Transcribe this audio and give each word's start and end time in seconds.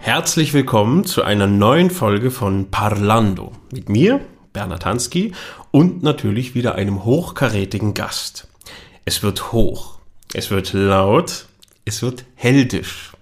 Herzlich 0.00 0.52
willkommen 0.52 1.04
zu 1.04 1.22
einer 1.22 1.46
neuen 1.46 1.90
Folge 1.90 2.30
von 2.30 2.70
Parlando. 2.70 3.52
Mit 3.72 3.88
mir, 3.88 4.20
Bernhard 4.52 4.84
Hansky, 4.84 5.32
und 5.70 6.02
natürlich 6.02 6.54
wieder 6.54 6.74
einem 6.74 7.06
hochkarätigen 7.06 7.94
Gast. 7.94 8.46
Es 9.06 9.22
wird 9.22 9.52
hoch, 9.52 10.00
es 10.34 10.50
wird 10.50 10.74
laut, 10.74 11.47
es 11.88 12.02
wird 12.02 12.26
heldisch. 12.34 13.12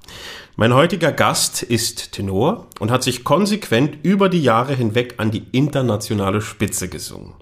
Mein 0.57 0.75
heutiger 0.75 1.13
Gast 1.13 1.63
ist 1.63 2.13
Tenor 2.13 2.67
und 2.81 2.91
hat 2.91 3.05
sich 3.05 3.23
konsequent 3.23 3.99
über 4.03 4.29
die 4.29 4.43
Jahre 4.43 4.75
hinweg 4.75 5.15
an 5.19 5.31
die 5.31 5.45
internationale 5.53 6.41
Spitze 6.41 6.89
gesungen. 6.89 7.35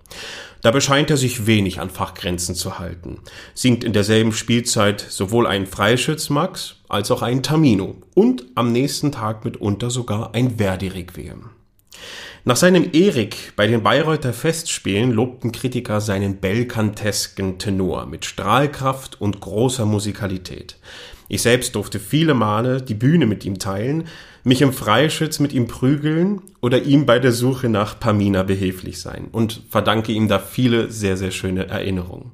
Dabei 0.60 0.80
scheint 0.80 1.10
er 1.10 1.16
sich 1.16 1.46
wenig 1.46 1.80
an 1.80 1.88
Fachgrenzen 1.88 2.54
zu 2.54 2.78
halten, 2.78 3.20
singt 3.54 3.84
in 3.84 3.92
derselben 3.92 4.32
Spielzeit 4.32 5.00
sowohl 5.00 5.46
einen 5.46 5.66
Freischütz 5.66 6.28
Max 6.28 6.76
als 6.88 7.10
auch 7.10 7.22
einen 7.22 7.42
Tamino 7.42 7.96
und 8.14 8.44
am 8.54 8.72
nächsten 8.72 9.10
Tag 9.10 9.44
mitunter 9.44 9.90
sogar 9.90 10.34
ein 10.34 10.58
Verdi-Requiem. 10.58 11.50
Nach 12.46 12.56
seinem 12.56 12.90
Erik 12.92 13.54
bei 13.56 13.66
den 13.66 13.82
Bayreuther 13.82 14.34
Festspielen 14.34 15.12
lobten 15.12 15.50
Kritiker 15.50 16.02
seinen 16.02 16.40
belkantesken 16.40 17.58
Tenor 17.58 18.04
mit 18.04 18.26
Strahlkraft 18.26 19.18
und 19.18 19.40
großer 19.40 19.86
Musikalität. 19.86 20.76
Ich 21.28 21.42
selbst 21.42 21.74
durfte 21.74 21.98
viele 21.98 22.34
Male 22.34 22.82
die 22.82 22.94
Bühne 22.94 23.26
mit 23.26 23.44
ihm 23.44 23.58
teilen, 23.58 24.04
mich 24.42 24.60
im 24.60 24.72
Freischütz 24.72 25.38
mit 25.40 25.52
ihm 25.52 25.66
prügeln 25.66 26.42
oder 26.60 26.82
ihm 26.82 27.06
bei 27.06 27.18
der 27.18 27.32
Suche 27.32 27.68
nach 27.68 27.98
Pamina 27.98 28.42
behilflich 28.42 29.00
sein 29.00 29.28
und 29.32 29.62
verdanke 29.70 30.12
ihm 30.12 30.28
da 30.28 30.38
viele 30.38 30.90
sehr, 30.90 31.16
sehr 31.16 31.30
schöne 31.30 31.66
Erinnerungen. 31.68 32.32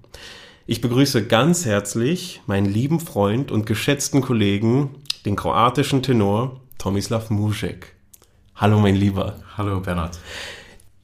Ich 0.67 0.81
begrüße 0.81 1.27
ganz 1.27 1.65
herzlich 1.65 2.43
meinen 2.47 2.67
lieben 2.67 3.01
Freund 3.01 3.51
und 3.51 3.67
geschätzten 3.67 4.21
Kollegen, 4.21 4.91
den 5.25 5.37
kroatischen 5.37 6.03
Tenor 6.03 6.61
Tomislav 6.79 7.31
Mužek. 7.31 7.95
Hallo 8.57 8.79
mein 8.79 8.97
Lieber. 8.97 9.37
Hallo 9.57 9.81
Bernhard. 9.81 10.19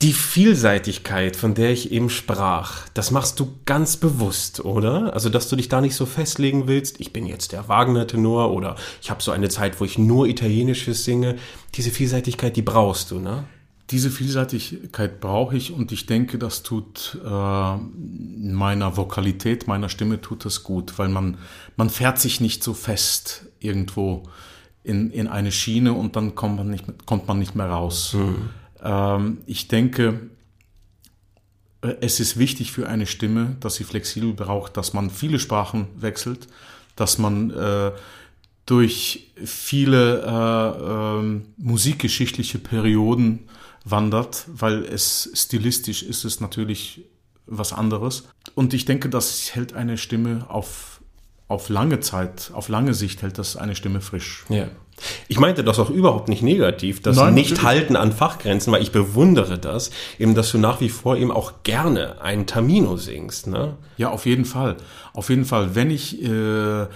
Die 0.06 0.12
Vielseitigkeit, 0.12 1.34
von 1.34 1.54
der 1.54 1.72
ich 1.72 1.90
eben 1.90 2.10
sprach, 2.10 2.88
das 2.94 3.10
machst 3.10 3.40
du 3.40 3.56
ganz 3.64 3.96
bewusst, 3.96 4.64
oder? 4.64 5.12
Also, 5.12 5.30
dass 5.30 5.48
du 5.48 5.56
dich 5.56 5.68
da 5.68 5.80
nicht 5.80 5.96
so 5.96 6.06
festlegen 6.06 6.68
willst, 6.68 7.00
ich 7.00 7.12
bin 7.12 7.26
jetzt 7.26 7.50
der 7.50 7.66
Wagner-Tenor 7.66 8.52
oder 8.52 8.76
ich 9.02 9.10
habe 9.10 9.20
so 9.20 9.32
eine 9.32 9.48
Zeit, 9.48 9.80
wo 9.80 9.84
ich 9.84 9.98
nur 9.98 10.28
Italienisches 10.28 11.04
singe. 11.04 11.34
Diese 11.74 11.90
Vielseitigkeit, 11.90 12.54
die 12.54 12.62
brauchst 12.62 13.10
du, 13.10 13.18
ne? 13.18 13.46
Diese 13.90 14.12
Vielseitigkeit 14.12 15.18
brauche 15.18 15.56
ich 15.56 15.72
und 15.72 15.90
ich 15.90 16.06
denke, 16.06 16.38
das 16.38 16.62
tut 16.62 17.18
äh, 17.24 17.76
meiner 17.76 18.96
Vokalität, 18.96 19.66
meiner 19.66 19.88
Stimme 19.88 20.20
tut 20.20 20.44
das 20.44 20.62
gut, 20.62 21.00
weil 21.00 21.08
man, 21.08 21.36
man 21.76 21.90
fährt 21.90 22.20
sich 22.20 22.40
nicht 22.40 22.62
so 22.62 22.74
fest 22.74 23.46
irgendwo 23.58 24.22
in, 24.84 25.10
in 25.10 25.26
eine 25.26 25.50
Schiene 25.50 25.94
und 25.94 26.14
dann 26.14 26.36
kommt 26.36 26.58
man 26.58 26.70
nicht, 26.70 26.84
kommt 27.06 27.26
man 27.26 27.40
nicht 27.40 27.56
mehr 27.56 27.66
raus. 27.66 28.14
Mhm. 28.14 28.50
Ähm, 28.86 29.38
ich 29.46 29.68
denke, 29.68 30.30
äh, 31.82 31.96
es 32.00 32.20
ist 32.20 32.38
wichtig 32.38 32.72
für 32.72 32.88
eine 32.88 33.06
Stimme, 33.06 33.56
dass 33.60 33.74
sie 33.74 33.84
flexibel 33.84 34.32
braucht, 34.32 34.76
dass 34.76 34.92
man 34.92 35.10
viele 35.10 35.38
Sprachen 35.38 35.88
wechselt, 35.96 36.46
dass 36.94 37.18
man 37.18 37.50
äh, 37.50 37.92
durch 38.64 39.32
viele 39.44 40.22
äh, 40.22 41.26
äh, 41.26 41.40
musikgeschichtliche 41.56 42.58
Perioden 42.58 43.48
wandert, 43.84 44.46
weil 44.48 44.84
es 44.84 45.30
stilistisch 45.34 46.02
ist 46.02 46.24
es 46.24 46.40
natürlich 46.40 47.04
was 47.46 47.72
anderes. 47.72 48.28
Und 48.54 48.74
ich 48.74 48.84
denke, 48.84 49.08
das 49.08 49.54
hält 49.54 49.72
eine 49.74 49.98
Stimme 49.98 50.46
auf, 50.48 51.00
auf 51.46 51.68
lange 51.68 52.00
Zeit, 52.00 52.50
auf 52.52 52.68
lange 52.68 52.94
Sicht 52.94 53.22
hält 53.22 53.38
das 53.38 53.56
eine 53.56 53.76
Stimme 53.76 54.00
frisch. 54.00 54.44
Ja. 54.48 54.68
Ich 55.28 55.38
meinte 55.38 55.62
das 55.62 55.78
auch 55.78 55.90
überhaupt 55.90 56.28
nicht 56.28 56.42
negativ, 56.42 57.02
das 57.02 57.16
Nein, 57.16 57.34
nicht 57.34 57.50
natürlich. 57.50 57.68
halten 57.68 57.96
an 57.96 58.12
Fachgrenzen, 58.12 58.72
weil 58.72 58.82
ich 58.82 58.92
bewundere 58.92 59.58
das, 59.58 59.90
eben, 60.18 60.34
dass 60.34 60.50
du 60.52 60.58
nach 60.58 60.80
wie 60.80 60.88
vor 60.88 61.16
eben 61.16 61.30
auch 61.30 61.52
gerne 61.64 62.20
einen 62.22 62.46
Tamino 62.46 62.96
singst, 62.96 63.46
ne? 63.46 63.74
Ja, 63.96 64.10
auf 64.10 64.26
jeden 64.26 64.44
Fall. 64.44 64.76
Auf 65.12 65.28
jeden 65.28 65.44
Fall. 65.44 65.74
Wenn 65.74 65.90
ich 65.90 66.22
äh, 66.22 66.86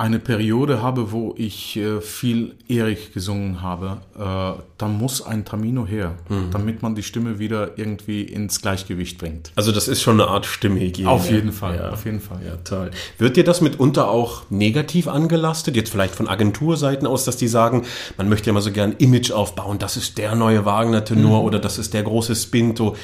eine 0.00 0.20
Periode 0.20 0.80
habe, 0.80 1.10
wo 1.10 1.34
ich 1.36 1.76
äh, 1.76 2.00
viel 2.00 2.54
Erik 2.68 3.12
gesungen 3.12 3.62
habe, 3.62 4.00
äh, 4.16 4.62
dann 4.78 4.96
muss 4.96 5.20
ein 5.26 5.44
Tamino 5.44 5.84
her, 5.86 6.14
damit 6.52 6.82
man 6.82 6.94
die 6.94 7.02
Stimme 7.02 7.40
wieder 7.40 7.76
irgendwie 7.78 8.22
ins 8.22 8.62
Gleichgewicht 8.62 9.18
bringt. 9.18 9.50
Also 9.56 9.72
das 9.72 9.88
ist 9.88 10.00
schon 10.00 10.20
eine 10.20 10.30
Art 10.30 10.46
Stimmhygiene. 10.46 11.10
Auf 11.10 11.28
jeden 11.28 11.50
Fall, 11.50 11.74
Ja. 11.78 11.90
auf 11.90 12.04
jeden 12.04 12.20
Fall. 12.20 12.38
Ja, 12.46 12.54
toll. 12.62 12.92
Wird 13.18 13.36
dir 13.36 13.42
das 13.42 13.60
mitunter 13.60 14.08
auch 14.08 14.42
negativ 14.50 15.08
angelastet? 15.08 15.74
Jetzt 15.74 15.90
vielleicht 15.90 16.14
von 16.14 16.28
Agenturseiten 16.28 17.04
aus, 17.04 17.24
dass 17.24 17.36
die 17.36 17.48
sagen, 17.48 17.84
man 18.16 18.28
möchte 18.28 18.46
ja 18.46 18.52
mal 18.52 18.60
so 18.62 18.70
gern 18.70 18.92
Image 18.98 19.32
aufbauen, 19.32 19.80
das 19.80 19.96
ist 19.96 20.16
der 20.16 20.36
neue 20.36 20.64
Wagner-Tenor 20.64 21.42
oder 21.42 21.58
das 21.58 21.76
ist 21.76 21.92
der 21.92 22.04
große 22.04 22.36
Spinto. 22.36 22.94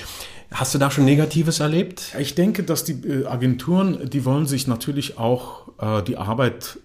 Hast 0.53 0.73
du 0.73 0.79
da 0.79 0.93
schon 0.93 1.05
Negatives 1.05 1.59
erlebt? 1.59 2.15
Ich 2.21 2.37
denke, 2.37 2.63
dass 2.63 2.85
die 2.85 2.93
äh, 2.93 3.27
Agenturen, 3.27 4.09
die 4.09 4.25
wollen 4.25 4.47
sich 4.47 4.69
natürlich 4.69 5.19
auch 5.19 5.63
äh, 5.81 6.01
die 6.05 6.17
Arbeit 6.17 6.79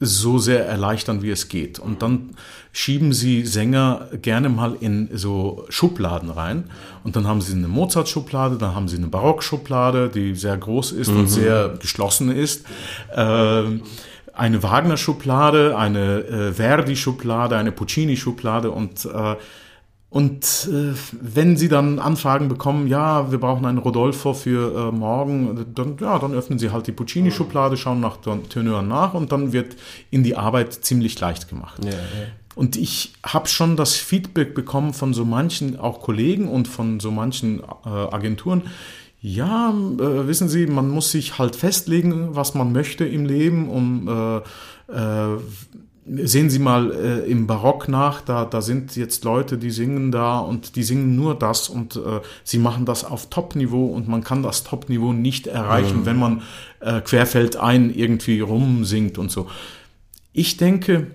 so 0.00 0.38
sehr 0.38 0.66
erleichtern, 0.66 1.22
wie 1.22 1.30
es 1.30 1.48
geht. 1.48 1.78
Und 1.78 2.00
dann 2.00 2.30
schieben 2.72 3.12
sie 3.12 3.44
Sänger 3.44 4.08
gerne 4.22 4.48
mal 4.48 4.76
in 4.80 5.10
so 5.12 5.66
Schubladen 5.68 6.30
rein. 6.30 6.70
Und 7.04 7.16
dann 7.16 7.26
haben 7.26 7.42
sie 7.42 7.52
eine 7.52 7.68
Mozart-Schublade, 7.68 8.56
dann 8.56 8.74
haben 8.74 8.88
sie 8.88 8.96
eine 8.96 9.08
Barock-Schublade, 9.08 10.08
die 10.08 10.34
sehr 10.34 10.56
groß 10.56 10.92
ist 10.92 11.08
und 11.08 11.26
sehr 11.28 11.74
geschlossen 11.78 12.34
ist. 12.34 12.64
Ähm, 13.14 13.82
eine 14.32 14.62
Wagner-Schublade, 14.62 15.76
eine 15.76 16.24
äh, 16.24 16.52
Verdi-Schublade, 16.54 17.56
eine 17.56 17.72
Puccini-Schublade 17.72 18.70
und 18.70 19.04
äh, 19.04 19.36
und 20.10 20.68
äh, 20.72 20.92
wenn 21.20 21.56
sie 21.56 21.68
dann 21.68 22.00
Anfragen 22.00 22.48
bekommen, 22.48 22.88
ja, 22.88 23.30
wir 23.30 23.38
brauchen 23.38 23.64
einen 23.64 23.78
Rodolfo 23.78 24.34
für 24.34 24.88
äh, 24.88 24.92
morgen, 24.92 25.66
dann, 25.72 25.96
ja, 26.00 26.18
dann 26.18 26.34
öffnen 26.34 26.58
sie 26.58 26.70
halt 26.70 26.88
die 26.88 26.92
Puccini-Schublade, 26.92 27.76
schauen 27.76 28.00
nach 28.00 28.18
Tenören 28.48 28.88
nach 28.88 29.14
und 29.14 29.30
dann 29.30 29.52
wird 29.52 29.76
ihnen 30.10 30.24
die 30.24 30.34
Arbeit 30.34 30.72
ziemlich 30.72 31.18
leicht 31.20 31.48
gemacht. 31.48 31.84
Ja, 31.84 31.92
ja. 31.92 31.96
Und 32.56 32.74
ich 32.74 33.12
habe 33.24 33.46
schon 33.46 33.76
das 33.76 33.94
Feedback 33.94 34.52
bekommen 34.52 34.94
von 34.94 35.14
so 35.14 35.24
manchen 35.24 35.78
auch 35.78 36.00
Kollegen 36.00 36.48
und 36.48 36.66
von 36.66 36.98
so 36.98 37.12
manchen 37.12 37.60
äh, 37.60 37.88
Agenturen. 37.88 38.62
Ja, 39.22 39.70
äh, 39.70 40.26
wissen 40.26 40.48
Sie, 40.48 40.66
man 40.66 40.88
muss 40.88 41.12
sich 41.12 41.38
halt 41.38 41.54
festlegen, 41.54 42.34
was 42.34 42.54
man 42.54 42.72
möchte 42.72 43.04
im 43.04 43.26
Leben, 43.26 43.68
um 43.68 44.08
äh, 44.08 44.38
äh, 44.92 45.38
Sehen 46.06 46.48
Sie 46.48 46.58
mal 46.58 46.92
äh, 46.92 47.30
im 47.30 47.46
Barock 47.46 47.88
nach, 47.88 48.22
da, 48.22 48.44
da 48.44 48.62
sind 48.62 48.96
jetzt 48.96 49.24
Leute, 49.24 49.58
die 49.58 49.70
singen 49.70 50.10
da 50.10 50.38
und 50.38 50.74
die 50.76 50.82
singen 50.82 51.14
nur 51.14 51.38
das 51.38 51.68
und 51.68 51.96
äh, 51.96 52.20
sie 52.42 52.58
machen 52.58 52.86
das 52.86 53.04
auf 53.04 53.28
Top-Niveau 53.28 53.86
und 53.86 54.08
man 54.08 54.24
kann 54.24 54.42
das 54.42 54.64
Top-Niveau 54.64 55.12
nicht 55.12 55.46
erreichen, 55.46 56.06
wenn 56.06 56.18
man 56.18 56.42
äh, 56.80 57.00
querfeldein 57.02 57.94
irgendwie 57.94 58.40
rumsingt 58.40 59.18
und 59.18 59.30
so. 59.30 59.48
Ich 60.32 60.56
denke, 60.56 61.08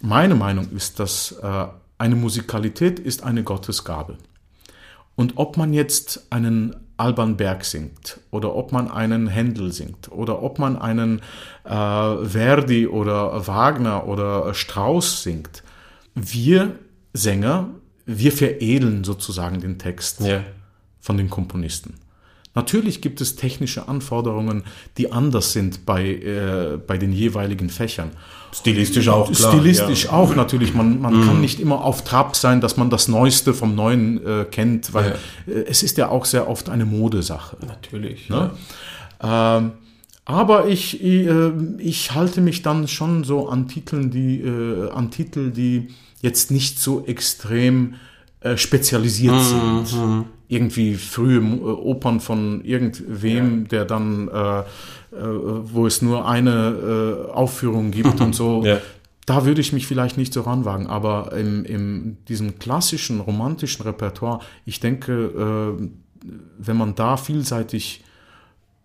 meine 0.00 0.34
Meinung 0.34 0.70
ist, 0.74 0.98
dass 0.98 1.32
äh, 1.42 1.66
eine 1.98 2.16
Musikalität 2.16 2.98
ist 2.98 3.22
eine 3.22 3.44
Gottesgabe. 3.44 4.16
Und 5.14 5.34
ob 5.36 5.56
man 5.56 5.72
jetzt 5.72 6.26
einen 6.30 6.74
Alban 6.96 7.36
Berg 7.36 7.64
singt 7.64 8.20
oder 8.30 8.54
ob 8.54 8.72
man 8.72 8.90
einen 8.90 9.26
Händel 9.26 9.72
singt 9.72 10.10
oder 10.12 10.42
ob 10.42 10.58
man 10.58 10.76
einen 10.76 11.20
äh, 11.64 11.70
Verdi 11.70 12.86
oder 12.86 13.46
Wagner 13.46 14.06
oder 14.06 14.54
Strauss 14.54 15.22
singt, 15.22 15.62
wir 16.14 16.78
Sänger, 17.12 17.68
wir 18.06 18.32
veredeln 18.32 19.04
sozusagen 19.04 19.60
den 19.60 19.78
Text 19.78 20.20
Ja. 20.20 20.42
von 21.00 21.16
den 21.16 21.28
Komponisten. 21.30 21.94
Natürlich 22.54 23.00
gibt 23.00 23.20
es 23.20 23.36
technische 23.36 23.88
Anforderungen, 23.88 24.64
die 24.98 25.10
anders 25.10 25.52
sind 25.52 25.86
bei, 25.86 26.04
äh, 26.06 26.78
bei 26.86 26.98
den 26.98 27.12
jeweiligen 27.12 27.70
Fächern. 27.70 28.10
Stilistisch 28.52 29.08
auch, 29.08 29.32
klar. 29.32 29.52
Stilistisch 29.52 30.04
ja. 30.04 30.12
auch 30.12 30.34
natürlich. 30.34 30.74
Man, 30.74 31.00
man 31.00 31.24
kann 31.26 31.40
nicht 31.40 31.58
immer 31.58 31.82
auf 31.82 32.04
Trab 32.04 32.36
sein, 32.36 32.60
dass 32.60 32.76
man 32.76 32.90
das 32.90 33.08
Neueste 33.08 33.54
vom 33.54 33.74
Neuen 33.74 34.24
äh, 34.26 34.44
kennt, 34.44 34.92
weil 34.92 35.16
äh, 35.46 35.52
es 35.66 35.82
ist 35.82 35.96
ja 35.96 36.10
auch 36.10 36.26
sehr 36.26 36.48
oft 36.48 36.68
eine 36.68 36.84
Modesache. 36.84 37.56
Natürlich. 37.66 38.28
Ne? 38.28 38.50
Ähm, 39.22 39.72
aber 40.24 40.68
ich, 40.68 41.02
ich, 41.02 41.26
äh, 41.26 41.52
ich 41.78 42.14
halte 42.14 42.42
mich 42.42 42.60
dann 42.62 42.86
schon 42.88 43.24
so 43.24 43.48
an 43.48 43.68
Titeln, 43.68 44.10
die, 44.10 44.40
äh, 44.40 44.90
an 44.90 45.10
Titel, 45.10 45.50
die 45.50 45.88
jetzt 46.20 46.50
nicht 46.50 46.78
so 46.78 47.04
extrem 47.06 47.94
äh, 48.40 48.56
spezialisiert 48.56 49.40
sind. 49.40 50.26
Irgendwie 50.52 50.94
frühe 50.94 51.38
äh, 51.38 51.62
Opern 51.62 52.20
von 52.20 52.64
irgendwem, 52.64 53.68
der 53.68 53.84
dann 53.84 54.28
äh, 54.28 54.62
äh, 55.12 55.16
wo 55.18 55.86
es 55.86 56.00
nur 56.00 56.26
eine 56.26 57.26
äh, 57.28 57.30
Aufführung 57.32 57.90
gibt 57.90 58.20
und 58.20 58.34
so. 58.34 58.64
Ja. 58.72 58.80
Da 59.24 59.44
würde 59.44 59.60
ich 59.60 59.72
mich 59.72 59.86
vielleicht 59.86 60.16
nicht 60.16 60.32
so 60.32 60.40
ranwagen, 60.40 60.88
aber 60.88 61.32
in, 61.36 61.64
in 61.64 62.16
diesem 62.28 62.58
klassischen 62.58 63.20
romantischen 63.20 63.84
Repertoire, 63.84 64.40
ich 64.64 64.80
denke, 64.80 65.78
äh, 65.80 65.88
wenn 66.58 66.76
man 66.76 66.96
da 66.96 67.16
vielseitig 67.16 68.02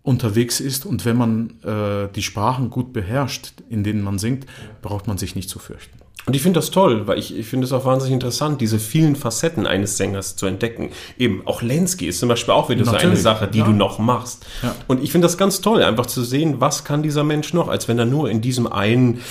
unterwegs 0.03 0.59
ist 0.59 0.85
und 0.85 1.05
wenn 1.05 1.17
man 1.17 1.49
äh, 1.63 2.07
die 2.13 2.21
Sprachen 2.21 2.69
gut 2.69 2.93
beherrscht, 2.93 3.53
in 3.69 3.83
denen 3.83 4.03
man 4.03 4.19
singt, 4.19 4.45
braucht 4.83 5.07
man 5.07 5.17
sich 5.17 5.35
nicht 5.35 5.49
zu 5.49 5.57
fürchten. 5.59 5.97
Und 6.27 6.35
ich 6.35 6.41
finde 6.41 6.59
das 6.59 6.71
toll, 6.71 7.07
weil 7.07 7.18
ich, 7.18 7.38
ich 7.38 7.47
finde 7.47 7.65
es 7.65 7.71
auch 7.71 7.85
wahnsinnig 7.85 8.13
interessant, 8.13 8.59
diese 8.59 8.79
vielen 8.79 9.15
Facetten 9.15 9.65
eines 9.65 9.95
Sängers 9.95 10.35
zu 10.35 10.45
entdecken. 10.45 10.91
Eben, 11.18 11.41
auch 11.45 11.62
Lenski 11.62 12.06
ist 12.06 12.19
zum 12.19 12.27
Beispiel 12.27 12.53
auch 12.53 12.69
wieder 12.69 12.83
so 12.83 12.91
eine 12.91 12.97
Natürlich, 12.97 13.21
Sache, 13.21 13.47
die 13.47 13.59
ja. 13.59 13.65
du 13.65 13.71
noch 13.71 13.97
machst. 13.97 14.45
Ja. 14.62 14.75
Und 14.88 15.01
ich 15.01 15.13
finde 15.13 15.25
das 15.25 15.38
ganz 15.38 15.62
toll, 15.62 15.81
einfach 15.81 16.06
zu 16.06 16.24
sehen, 16.24 16.59
was 16.59 16.83
kann 16.83 17.01
dieser 17.01 17.24
Mensch 17.24 17.53
noch, 17.53 17.69
als 17.69 17.88
wenn 17.88 17.97
er 17.97 18.06
nur 18.06 18.29
in 18.29 18.41
diesem 18.41 18.68
einen, 18.68 19.21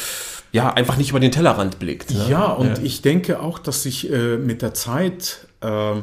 ja, 0.53 0.73
einfach 0.73 0.97
nicht 0.97 1.11
über 1.11 1.21
den 1.21 1.33
Tellerrand 1.33 1.79
blickt. 1.79 2.13
Ne? 2.13 2.27
Ja, 2.31 2.47
und 2.47 2.83
ich 2.83 3.03
denke 3.03 3.41
auch, 3.41 3.59
dass 3.59 3.83
sich 3.83 4.11
äh, 4.11 4.39
mit 4.39 4.63
der 4.63 4.73
Zeit 4.73 5.49
äh, 5.61 5.97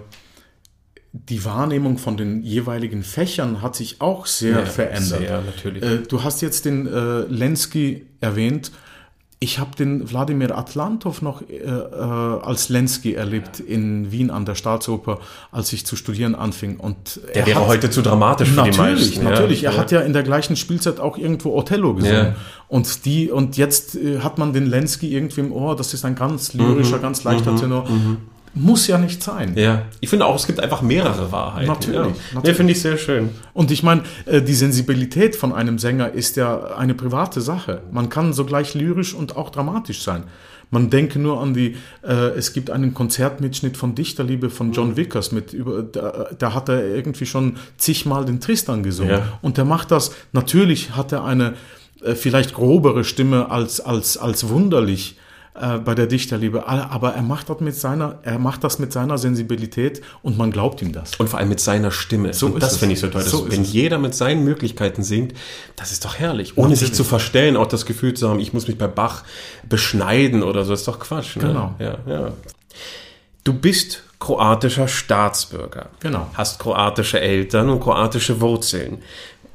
die 1.11 1.43
Wahrnehmung 1.43 1.97
von 1.97 2.17
den 2.17 2.43
jeweiligen 2.43 3.01
Fächern 3.01 3.63
hat 3.63 3.75
sich 3.75 3.99
auch 3.99 4.27
sehr 4.27 4.59
Ja, 4.59 4.65
verändert. 4.65 5.19
sehr, 5.19 5.41
natürlich. 5.41 5.83
Äh, 5.83 5.97
du 6.07 6.23
hast 6.23 6.43
jetzt 6.43 6.65
den 6.65 6.85
äh, 6.85 7.21
Lenski 7.21 8.05
erwähnt. 8.19 8.71
Ich 9.43 9.59
habe 9.59 9.71
den 9.77 10.09
Wladimir 10.09 10.57
Atlantov 10.57 11.21
noch 11.21 11.41
äh, 11.41 11.55
äh, 11.57 11.69
als 12.01 12.69
Lenski 12.69 13.13
erlebt 13.13 13.59
in 13.59 14.09
Wien 14.09 14.29
an 14.31 14.45
der 14.45 14.55
Staatsoper, 14.55 15.19
als 15.51 15.73
ich 15.73 15.85
zu 15.85 15.97
studieren 15.97 16.33
anfing. 16.33 16.77
Und 16.77 17.19
Der 17.27 17.35
er 17.41 17.47
wäre 17.47 17.59
hat- 17.59 17.67
heute 17.67 17.89
zu 17.89 18.01
dramatisch 18.01 18.47
für 18.47 18.63
die 18.63 18.69
Natürlich, 18.69 19.17
meisten. 19.17 19.23
natürlich. 19.25 19.61
Ja. 19.63 19.71
Er 19.71 19.77
hat 19.77 19.91
ja 19.91 19.99
in 19.99 20.13
der 20.13 20.23
gleichen 20.23 20.55
Spielzeit 20.55 21.01
auch 21.01 21.17
irgendwo 21.17 21.57
Othello 21.57 21.93
gesungen. 21.93 22.15
Ja. 22.27 22.35
Und 22.69 23.03
die, 23.03 23.31
und 23.31 23.57
jetzt 23.57 23.95
äh, 23.97 24.19
hat 24.19 24.37
man 24.37 24.53
den 24.53 24.65
Lenski 24.65 25.13
irgendwie 25.13 25.41
im 25.41 25.51
Ohr, 25.51 25.75
das 25.75 25.93
ist 25.93 26.05
ein 26.05 26.15
ganz 26.15 26.53
lyrischer, 26.53 26.99
ganz 26.99 27.25
leichter 27.25 27.53
Tenor. 27.57 27.85
Muss 28.55 28.85
ja 28.87 28.99
nicht 28.99 29.23
sein. 29.23 29.53
Ja, 29.55 29.83
ich 29.99 30.09
finde 30.09 30.25
auch, 30.25 30.35
es 30.35 30.45
gibt 30.45 30.59
einfach 30.59 30.81
mehrere 30.81 31.31
Wahrheiten. 31.31 31.67
Natürlich, 31.67 31.95
ja. 31.95 32.03
natürlich. 32.05 32.43
Nee, 32.43 32.53
finde 32.53 32.73
ich 32.73 32.81
sehr 32.81 32.97
schön. 32.97 33.29
Und 33.53 33.71
ich 33.71 33.81
meine, 33.81 34.03
äh, 34.25 34.41
die 34.41 34.53
Sensibilität 34.53 35.35
von 35.35 35.53
einem 35.53 35.79
Sänger 35.79 36.11
ist 36.11 36.35
ja 36.35 36.75
eine 36.75 36.93
private 36.93 37.41
Sache. 37.41 37.81
Man 37.91 38.09
kann 38.09 38.31
sogleich 38.31 38.75
lyrisch 38.75 39.15
und 39.15 39.35
auch 39.35 39.49
dramatisch 39.49 40.03
sein. 40.03 40.25
Man 40.69 40.89
denke 40.89 41.19
nur 41.19 41.39
an 41.39 41.53
die, 41.53 41.77
äh, 42.03 42.29
es 42.35 42.53
gibt 42.53 42.69
einen 42.69 42.93
Konzertmitschnitt 42.93 43.77
von 43.77 43.95
Dichterliebe 43.95 44.49
von 44.49 44.71
John 44.71 44.97
Vickers 44.97 45.31
mit 45.31 45.53
über, 45.53 45.83
da, 45.83 46.29
da 46.37 46.53
hat 46.53 46.69
er 46.69 46.95
irgendwie 46.95 47.25
schon 47.25 47.57
zigmal 47.77 48.25
den 48.25 48.39
Tristan 48.39 48.81
gesungen. 48.81 49.11
Ja. 49.11 49.39
Und 49.41 49.57
der 49.57 49.65
macht 49.65 49.91
das, 49.91 50.11
natürlich 50.31 50.95
hat 50.95 51.11
er 51.11 51.25
eine 51.25 51.53
äh, 52.03 52.15
vielleicht 52.15 52.53
grobere 52.53 53.03
Stimme 53.03 53.51
als, 53.51 53.81
als, 53.81 54.17
als 54.17 54.49
wunderlich 54.49 55.17
äh, 55.55 55.77
bei 55.77 55.93
der 55.93 56.07
Dichterliebe, 56.07 56.67
aber 56.67 57.13
er 57.13 57.21
macht 57.21 57.49
das 57.49 57.59
mit 57.59 57.75
seiner, 57.75 58.17
er 58.23 58.39
macht 58.39 58.63
das 58.63 58.79
mit 58.79 58.91
seiner 58.91 59.17
Sensibilität 59.17 60.01
und 60.23 60.37
man 60.37 60.51
glaubt 60.51 60.81
ihm 60.81 60.91
das. 60.91 61.15
Und 61.17 61.29
vor 61.29 61.39
allem 61.39 61.49
mit 61.49 61.59
seiner 61.59 61.91
Stimme. 61.91 62.33
So 62.33 62.47
und 62.47 62.55
ist 62.55 62.63
das 62.63 62.77
finde 62.77 62.93
ich 62.93 62.99
so 62.99 63.07
toll. 63.07 63.21
So 63.21 63.51
wenn 63.51 63.63
jeder 63.63 63.99
mit 63.99 64.15
seinen 64.15 64.43
Möglichkeiten 64.43 65.03
singt, 65.03 65.33
das 65.75 65.91
ist 65.91 66.05
doch 66.05 66.17
herrlich. 66.17 66.57
Ohne 66.57 66.69
sich 66.69 66.89
Natürlich. 66.89 66.97
zu 66.97 67.03
verstellen, 67.03 67.57
auch 67.57 67.67
das 67.67 67.85
Gefühl 67.85 68.15
zu 68.15 68.29
haben, 68.29 68.39
ich 68.39 68.53
muss 68.53 68.67
mich 68.67 68.77
bei 68.77 68.87
Bach 68.87 69.23
beschneiden 69.69 70.41
oder 70.41 70.63
so, 70.63 70.71
das 70.71 70.81
ist 70.81 70.87
doch 70.87 70.99
Quatsch. 70.99 71.35
Ne? 71.35 71.43
Genau. 71.43 71.75
Ja, 71.77 71.97
ja. 72.07 72.33
Du 73.43 73.53
bist 73.53 74.03
kroatischer 74.19 74.87
Staatsbürger. 74.87 75.89
Genau. 75.99 76.27
Hast 76.33 76.59
kroatische 76.59 77.19
Eltern 77.19 77.69
und 77.69 77.81
kroatische 77.81 78.39
Wurzeln. 78.39 78.99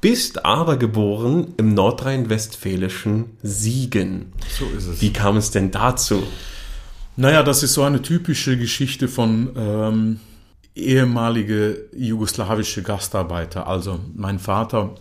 Bist 0.00 0.44
aber 0.44 0.76
geboren 0.76 1.54
im 1.56 1.74
nordrhein-westfälischen 1.74 3.36
Siegen. 3.42 4.32
So 4.48 4.66
ist 4.76 4.86
es. 4.86 5.00
Wie 5.00 5.12
kam 5.12 5.36
es 5.36 5.50
denn 5.50 5.70
dazu? 5.70 6.22
Naja, 7.16 7.42
das 7.42 7.64
ist 7.64 7.74
so 7.74 7.82
eine 7.82 8.00
typische 8.00 8.56
Geschichte 8.56 9.08
von 9.08 9.50
ähm, 9.56 10.20
ehemalige 10.76 11.88
jugoslawische 11.92 12.82
Gastarbeiter. 12.82 13.66
Also 13.66 13.98
mein 14.14 14.38
Vater 14.38 14.94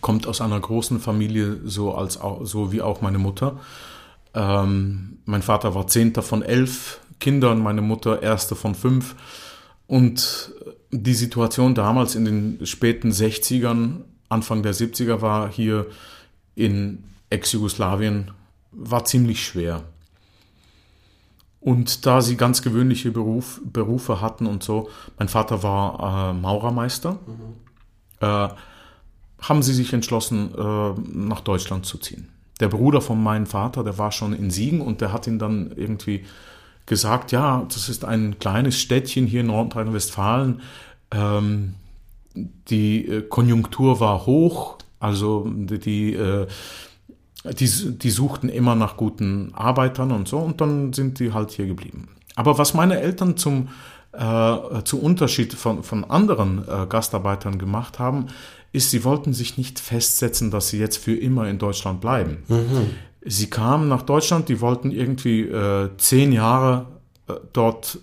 kommt 0.00 0.26
aus 0.26 0.40
einer 0.40 0.58
großen 0.58 0.98
Familie, 0.98 1.60
so, 1.64 1.94
als, 1.94 2.18
so 2.42 2.72
wie 2.72 2.82
auch 2.82 3.00
meine 3.02 3.18
Mutter. 3.18 3.60
Ähm, 4.34 5.18
mein 5.24 5.42
Vater 5.42 5.76
war 5.76 5.86
zehnter 5.86 6.22
von 6.22 6.42
elf 6.42 6.98
Kindern, 7.20 7.60
meine 7.60 7.82
Mutter 7.82 8.20
erste 8.20 8.56
von 8.56 8.74
fünf. 8.74 9.14
Und 9.86 10.52
die 10.92 11.14
Situation 11.14 11.74
damals 11.74 12.14
in 12.14 12.24
den 12.24 12.66
späten 12.66 13.10
60ern, 13.10 14.02
Anfang 14.28 14.62
der 14.62 14.74
70er 14.74 15.20
war 15.20 15.50
hier 15.50 15.86
in 16.54 17.04
Ex-Jugoslawien, 17.30 18.30
war 18.70 19.04
ziemlich 19.04 19.44
schwer. 19.44 19.82
Und 21.60 22.06
da 22.06 22.20
sie 22.20 22.36
ganz 22.36 22.60
gewöhnliche 22.60 23.10
Beruf, 23.10 23.60
Berufe 23.64 24.20
hatten 24.20 24.46
und 24.46 24.62
so, 24.62 24.90
mein 25.18 25.28
Vater 25.28 25.62
war 25.62 26.30
äh, 26.30 26.32
Maurermeister, 26.34 27.18
äh, 28.20 28.48
haben 29.40 29.62
sie 29.62 29.72
sich 29.72 29.92
entschlossen, 29.92 30.52
äh, 30.54 31.00
nach 31.14 31.40
Deutschland 31.40 31.86
zu 31.86 31.98
ziehen. 31.98 32.28
Der 32.60 32.68
Bruder 32.68 33.00
von 33.00 33.22
meinem 33.22 33.46
Vater, 33.46 33.82
der 33.82 33.96
war 33.96 34.12
schon 34.12 34.32
in 34.34 34.50
Siegen 34.50 34.80
und 34.80 35.00
der 35.00 35.12
hat 35.12 35.26
ihn 35.26 35.38
dann 35.38 35.72
irgendwie 35.74 36.24
gesagt, 36.92 37.32
ja, 37.32 37.64
das 37.68 37.88
ist 37.88 38.04
ein 38.04 38.38
kleines 38.38 38.78
Städtchen 38.78 39.26
hier 39.26 39.40
in 39.40 39.46
Nordrhein-Westfalen. 39.46 40.60
Ähm, 41.10 41.74
die 42.34 43.08
äh, 43.08 43.22
Konjunktur 43.22 43.98
war 43.98 44.26
hoch, 44.26 44.76
also 45.00 45.46
die, 45.48 46.12
äh, 46.12 46.46
die, 47.44 47.98
die 47.98 48.10
suchten 48.10 48.50
immer 48.50 48.74
nach 48.74 48.98
guten 48.98 49.54
Arbeitern 49.54 50.10
und 50.12 50.28
so 50.28 50.36
und 50.38 50.60
dann 50.60 50.92
sind 50.92 51.18
die 51.18 51.32
halt 51.32 51.50
hier 51.52 51.66
geblieben. 51.66 52.08
Aber 52.34 52.58
was 52.58 52.74
meine 52.74 53.00
Eltern 53.00 53.38
zum, 53.38 53.68
äh, 54.12 54.82
zu 54.84 55.00
Unterschied 55.00 55.54
von, 55.54 55.82
von 55.82 56.04
anderen 56.04 56.68
äh, 56.68 56.86
Gastarbeitern 56.86 57.56
gemacht 57.56 57.98
haben, 57.98 58.26
ist, 58.72 58.90
sie 58.90 59.02
wollten 59.02 59.32
sich 59.32 59.56
nicht 59.56 59.80
festsetzen, 59.80 60.50
dass 60.50 60.68
sie 60.68 60.78
jetzt 60.78 60.98
für 60.98 61.14
immer 61.14 61.48
in 61.48 61.58
Deutschland 61.58 62.02
bleiben. 62.02 62.42
Sie 63.24 63.48
kamen 63.50 63.88
nach 63.88 64.02
Deutschland, 64.02 64.48
die 64.48 64.60
wollten 64.60 64.90
irgendwie 64.90 65.42
äh, 65.42 65.90
zehn 65.96 66.32
Jahre 66.32 66.86
äh, 67.28 67.34
dort 67.52 67.98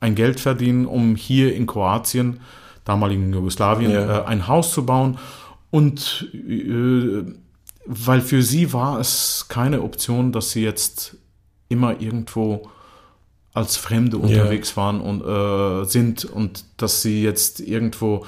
ein 0.00 0.14
Geld 0.14 0.40
verdienen, 0.40 0.86
um 0.86 1.16
hier 1.16 1.54
in 1.54 1.66
Kroatien, 1.66 2.40
damaligen 2.84 3.32
Jugoslawien, 3.32 3.90
Ja. 3.90 4.20
äh, 4.20 4.24
ein 4.26 4.46
Haus 4.46 4.72
zu 4.72 4.84
bauen. 4.86 5.18
Und 5.70 6.28
äh, 6.34 7.24
weil 7.86 8.20
für 8.20 8.42
sie 8.42 8.72
war 8.72 9.00
es 9.00 9.46
keine 9.48 9.82
Option, 9.82 10.32
dass 10.32 10.50
sie 10.52 10.62
jetzt 10.62 11.16
immer 11.68 12.00
irgendwo 12.00 12.68
als 13.54 13.76
Fremde 13.76 14.18
unterwegs 14.18 14.76
waren 14.76 15.00
und 15.00 15.22
äh, 15.24 15.84
sind 15.84 16.24
und 16.26 16.64
dass 16.76 17.02
sie 17.02 17.22
jetzt 17.22 17.60
irgendwo 17.60 18.24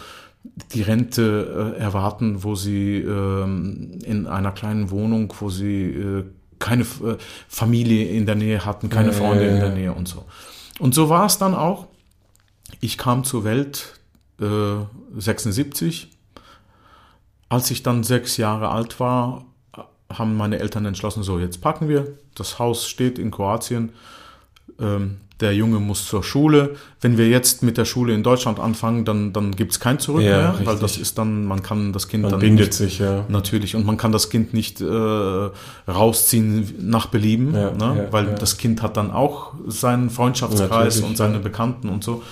die 0.73 0.82
Rente 0.82 1.75
äh, 1.76 1.80
erwarten, 1.80 2.42
wo 2.42 2.54
sie 2.54 2.97
ähm, 2.97 3.99
in 4.04 4.26
einer 4.26 4.52
kleinen 4.52 4.90
Wohnung, 4.90 5.32
wo 5.38 5.50
sie 5.50 5.85
äh, 5.85 6.25
keine 6.59 6.82
äh, 6.82 7.16
Familie 7.49 8.09
in 8.09 8.26
der 8.26 8.37
Nähe 8.37 8.64
hatten, 8.64 8.88
keine 8.88 9.12
Freunde 9.12 9.47
in 9.47 9.61
der 9.61 9.70
Nähe 9.70 9.92
und 9.92 10.09
so. 10.09 10.26
Und 10.78 10.94
so 10.94 11.09
war 11.09 11.26
es 11.26 11.38
dann 11.38 11.54
auch. 11.54 11.88
Ich 12.80 12.97
kam 12.97 13.25
zur 13.25 13.44
Welt 13.44 13.99
äh, 14.40 14.76
76. 15.16 16.11
Als 17.49 17.70
ich 17.70 17.82
dann 17.82 18.04
sechs 18.04 18.37
Jahre 18.37 18.68
alt 18.70 19.00
war, 19.00 19.44
haben 20.11 20.37
meine 20.37 20.59
Eltern 20.59 20.87
entschlossen, 20.87 21.23
so 21.23 21.38
jetzt 21.38 21.61
packen 21.61 21.88
wir, 21.88 22.18
das 22.35 22.59
Haus 22.59 22.88
steht 22.88 23.18
in 23.18 23.30
Kroatien, 23.30 23.92
ähm, 24.78 25.18
der 25.40 25.54
Junge 25.54 25.78
muss 25.80 26.06
zur 26.06 26.23
Schule. 26.23 26.76
Wenn 27.00 27.16
wir 27.18 27.28
jetzt 27.28 27.62
mit 27.62 27.76
der 27.78 27.85
Schule 27.85 28.14
in 28.14 28.23
Deutschland 28.23 28.61
anfangen, 28.61 29.04
dann, 29.04 29.32
dann 29.32 29.56
gibt 29.56 29.73
es 29.73 29.80
kein 29.80 29.99
Zurück 29.99 30.23
Ja, 30.23 30.37
mehr, 30.37 30.50
richtig. 30.52 30.66
weil 30.66 30.78
das 30.78 30.97
ist 30.99 31.18
dann, 31.18 31.44
man 31.47 31.62
kann 31.62 31.92
das 31.92 32.09
Kind 32.09 32.23
Man 32.23 32.32
dann 32.32 32.40
bindet 32.40 32.66
nicht, 32.68 32.75
sich, 32.75 32.99
ja. 32.99 33.25
Natürlich, 33.28 33.75
und 33.76 33.87
man 33.87 33.97
kann 33.97 34.12
das 34.12 34.30
Kind 34.30 34.52
nicht 34.54 34.80
äh, 34.80 34.85
rausziehen 35.88 36.75
nach 36.80 37.06
Belieben, 37.06 37.54
Ja, 37.54 37.70
ne? 37.73 38.09
weil 38.11 38.35
das 38.35 38.59
Kind 38.59 38.82
hat 38.82 38.97
dann 38.97 39.11
auch 39.11 39.54
seinen 39.66 40.11
Freundschaftskreis 40.11 40.97
Natürlich, 40.97 41.04
und 41.04 41.16
seine. 41.16 41.38
Bekannten 41.40 41.88
und 41.88 42.04
so. 42.04 42.23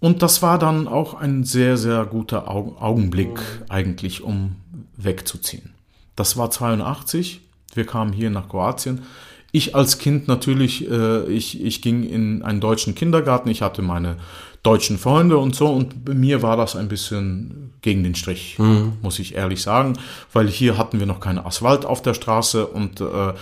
Und 0.00 0.22
das 0.22 0.42
war 0.42 0.58
dann 0.58 0.86
auch 0.86 1.14
ein 1.14 1.44
sehr, 1.44 1.76
sehr 1.76 2.04
guter 2.04 2.50
Au 2.50 2.76
Augenblick 2.78 3.40
eigentlich, 3.68 4.22
um 4.22 4.56
wegzuziehen. 4.96 5.72
Das 6.14 6.36
war 6.36 6.50
82, 6.50 7.40
wir 7.74 7.84
kamen 7.86 8.12
hier 8.12 8.30
nach 8.30 8.48
Kroatien. 8.48 9.02
Ich 9.56 9.74
als 9.74 9.96
Kind 9.96 10.28
natürlich, 10.28 10.90
äh, 10.90 11.24
ich, 11.28 11.64
ich 11.64 11.80
ging 11.80 12.02
in 12.02 12.42
einen 12.42 12.60
deutschen 12.60 12.94
Kindergarten, 12.94 13.48
ich 13.48 13.62
hatte 13.62 13.80
meine 13.80 14.16
deutschen 14.62 14.98
Freunde 14.98 15.38
und 15.38 15.54
so 15.54 15.68
und 15.68 16.04
bei 16.04 16.12
mir 16.12 16.42
war 16.42 16.56
das 16.58 16.76
ein 16.76 16.88
bisschen 16.88 17.72
gegen 17.80 18.02
den 18.02 18.14
Strich, 18.14 18.56
muss 19.00 19.18
ich 19.18 19.34
ehrlich 19.34 19.62
sagen, 19.62 19.94
weil 20.32 20.48
hier 20.48 20.76
hatten 20.76 20.98
wir 20.98 21.06
noch 21.06 21.20
keinen 21.20 21.38
Asphalt 21.38 21.86
auf 21.86 22.02
der 22.02 22.14
Straße 22.14 22.66
und 22.66 23.00
äh, 23.00 23.32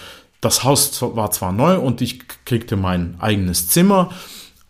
das 0.41 0.63
Haus 0.63 1.03
war 1.03 1.31
zwar 1.31 1.51
neu 1.51 1.79
und 1.79 2.01
ich 2.01 2.21
kriegte 2.45 2.77
mein 2.77 3.17
eigenes 3.19 3.69
Zimmer, 3.69 4.11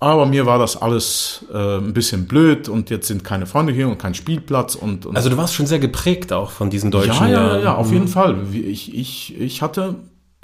Aber 0.01 0.27
mir 0.27 0.45
war 0.45 0.59
das 0.59 0.77
alles 0.77 1.47
äh, 1.53 1.79
ein 1.79 1.95
bisschen 1.95 2.27
blöd 2.27 2.69
und 2.69 2.91
jetzt 2.91 3.09
sind 3.09 3.25
keine 3.25 3.47
Freunde 3.47 3.73
hier 3.73 3.89
und 3.89 3.99
kein 3.99 4.15
Spielplatz 4.15 4.75
und, 4.75 5.07
und 5.07 5.17
Also 5.17 5.31
du 5.31 5.37
warst 5.37 5.55
schon 5.55 5.67
sehr 5.67 5.79
geprägt 5.79 6.33
auch 6.33 6.51
von 6.51 6.69
diesen 6.69 6.91
deutschen 6.91 7.29
ja, 7.29 7.33
ja, 7.33 7.57
ja, 7.57 7.63
ja, 7.63 7.75
auf 7.75 7.91
jeden 7.91 8.09
Fall. 8.09 8.37
Ich, 8.53 8.95
ich, 8.95 9.41
ich 9.41 9.63
hatte 9.63 9.97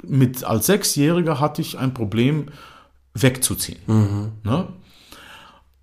mit 0.03 0.43
als 0.43 0.65
Sechsjähriger 0.67 1.39
hatte 1.39 1.61
ich 1.61 1.77
ein 1.77 1.93
Problem, 1.93 2.47
wegzuziehen. 3.13 3.79
Ne? 4.43 4.67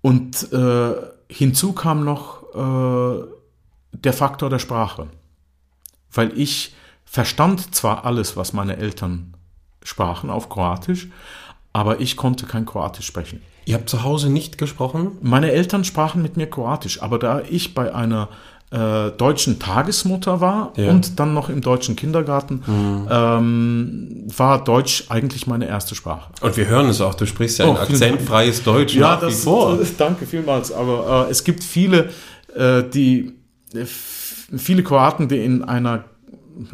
Und 0.01 0.51
äh, 0.51 0.95
hinzu 1.29 1.73
kam 1.73 2.03
noch 2.03 2.43
äh, 2.53 3.23
der 3.93 4.13
Faktor 4.13 4.49
der 4.49 4.59
Sprache. 4.59 5.07
Weil 6.11 6.37
ich 6.37 6.75
verstand 7.05 7.75
zwar 7.75 8.05
alles, 8.05 8.37
was 8.37 8.53
meine 8.53 8.77
Eltern 8.77 9.33
sprachen 9.83 10.29
auf 10.29 10.49
Kroatisch, 10.49 11.07
aber 11.73 11.99
ich 11.99 12.17
konnte 12.17 12.45
kein 12.45 12.65
Kroatisch 12.65 13.05
sprechen. 13.05 13.41
Ihr 13.65 13.75
habt 13.75 13.89
zu 13.89 14.03
Hause 14.03 14.29
nicht 14.29 14.57
gesprochen? 14.57 15.17
Meine 15.21 15.51
Eltern 15.51 15.83
sprachen 15.83 16.21
mit 16.21 16.37
mir 16.37 16.49
Kroatisch, 16.49 17.01
aber 17.01 17.19
da 17.19 17.41
ich 17.41 17.75
bei 17.75 17.93
einer 17.93 18.29
äh, 18.71 19.09
deutschen 19.17 19.57
Tagesmutter 19.59 20.41
war 20.41 20.73
Ja. 20.75 20.91
und 20.91 21.19
dann 21.19 21.33
noch 21.33 21.49
im 21.49 21.61
deutschen 21.61 21.95
Kindergarten, 21.95 22.61
ähm, 23.09 24.27
war 24.37 24.63
Deutsch 24.63 25.05
eigentlich 25.09 25.47
meine 25.47 25.67
erste 25.67 25.95
Sprache. 25.95 26.29
Und 26.41 26.55
wir 26.57 26.67
hören 26.67 26.87
es 26.87 27.01
auch, 27.01 27.15
du 27.15 27.25
sprichst 27.25 27.59
ja 27.59 27.65
ein 27.65 27.71
Oh, 27.71 27.75
Dank. 27.75 27.89
akzentfreies 27.89 28.63
Deutsch 28.63 28.95
nach 28.95 29.25
wie 29.27 29.31
vor. 29.31 29.77
das- 29.77 29.95
danke 29.97 30.25
vielmals. 30.25 30.71
Aber 30.71 31.25
äh, 31.27 31.31
es 31.31 31.43
gibt 31.43 31.63
viele, 31.63 32.09
äh, 32.55 32.83
die 32.83 33.33
äh, 33.73 33.85
viele 33.85 34.83
Kroaten, 34.83 35.27
die 35.27 35.43
in 35.43 35.63
einer, 35.63 36.03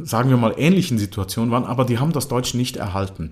sagen 0.04 0.30
wir 0.30 0.38
mal, 0.38 0.54
ähnlichen 0.58 0.98
Situation 0.98 1.52
waren, 1.52 1.64
aber 1.66 1.86
die 1.86 2.00
haben 2.00 2.12
das 2.14 2.28
Deutsch 2.28 2.54
nicht 2.54 2.78
erhalten. 2.78 3.32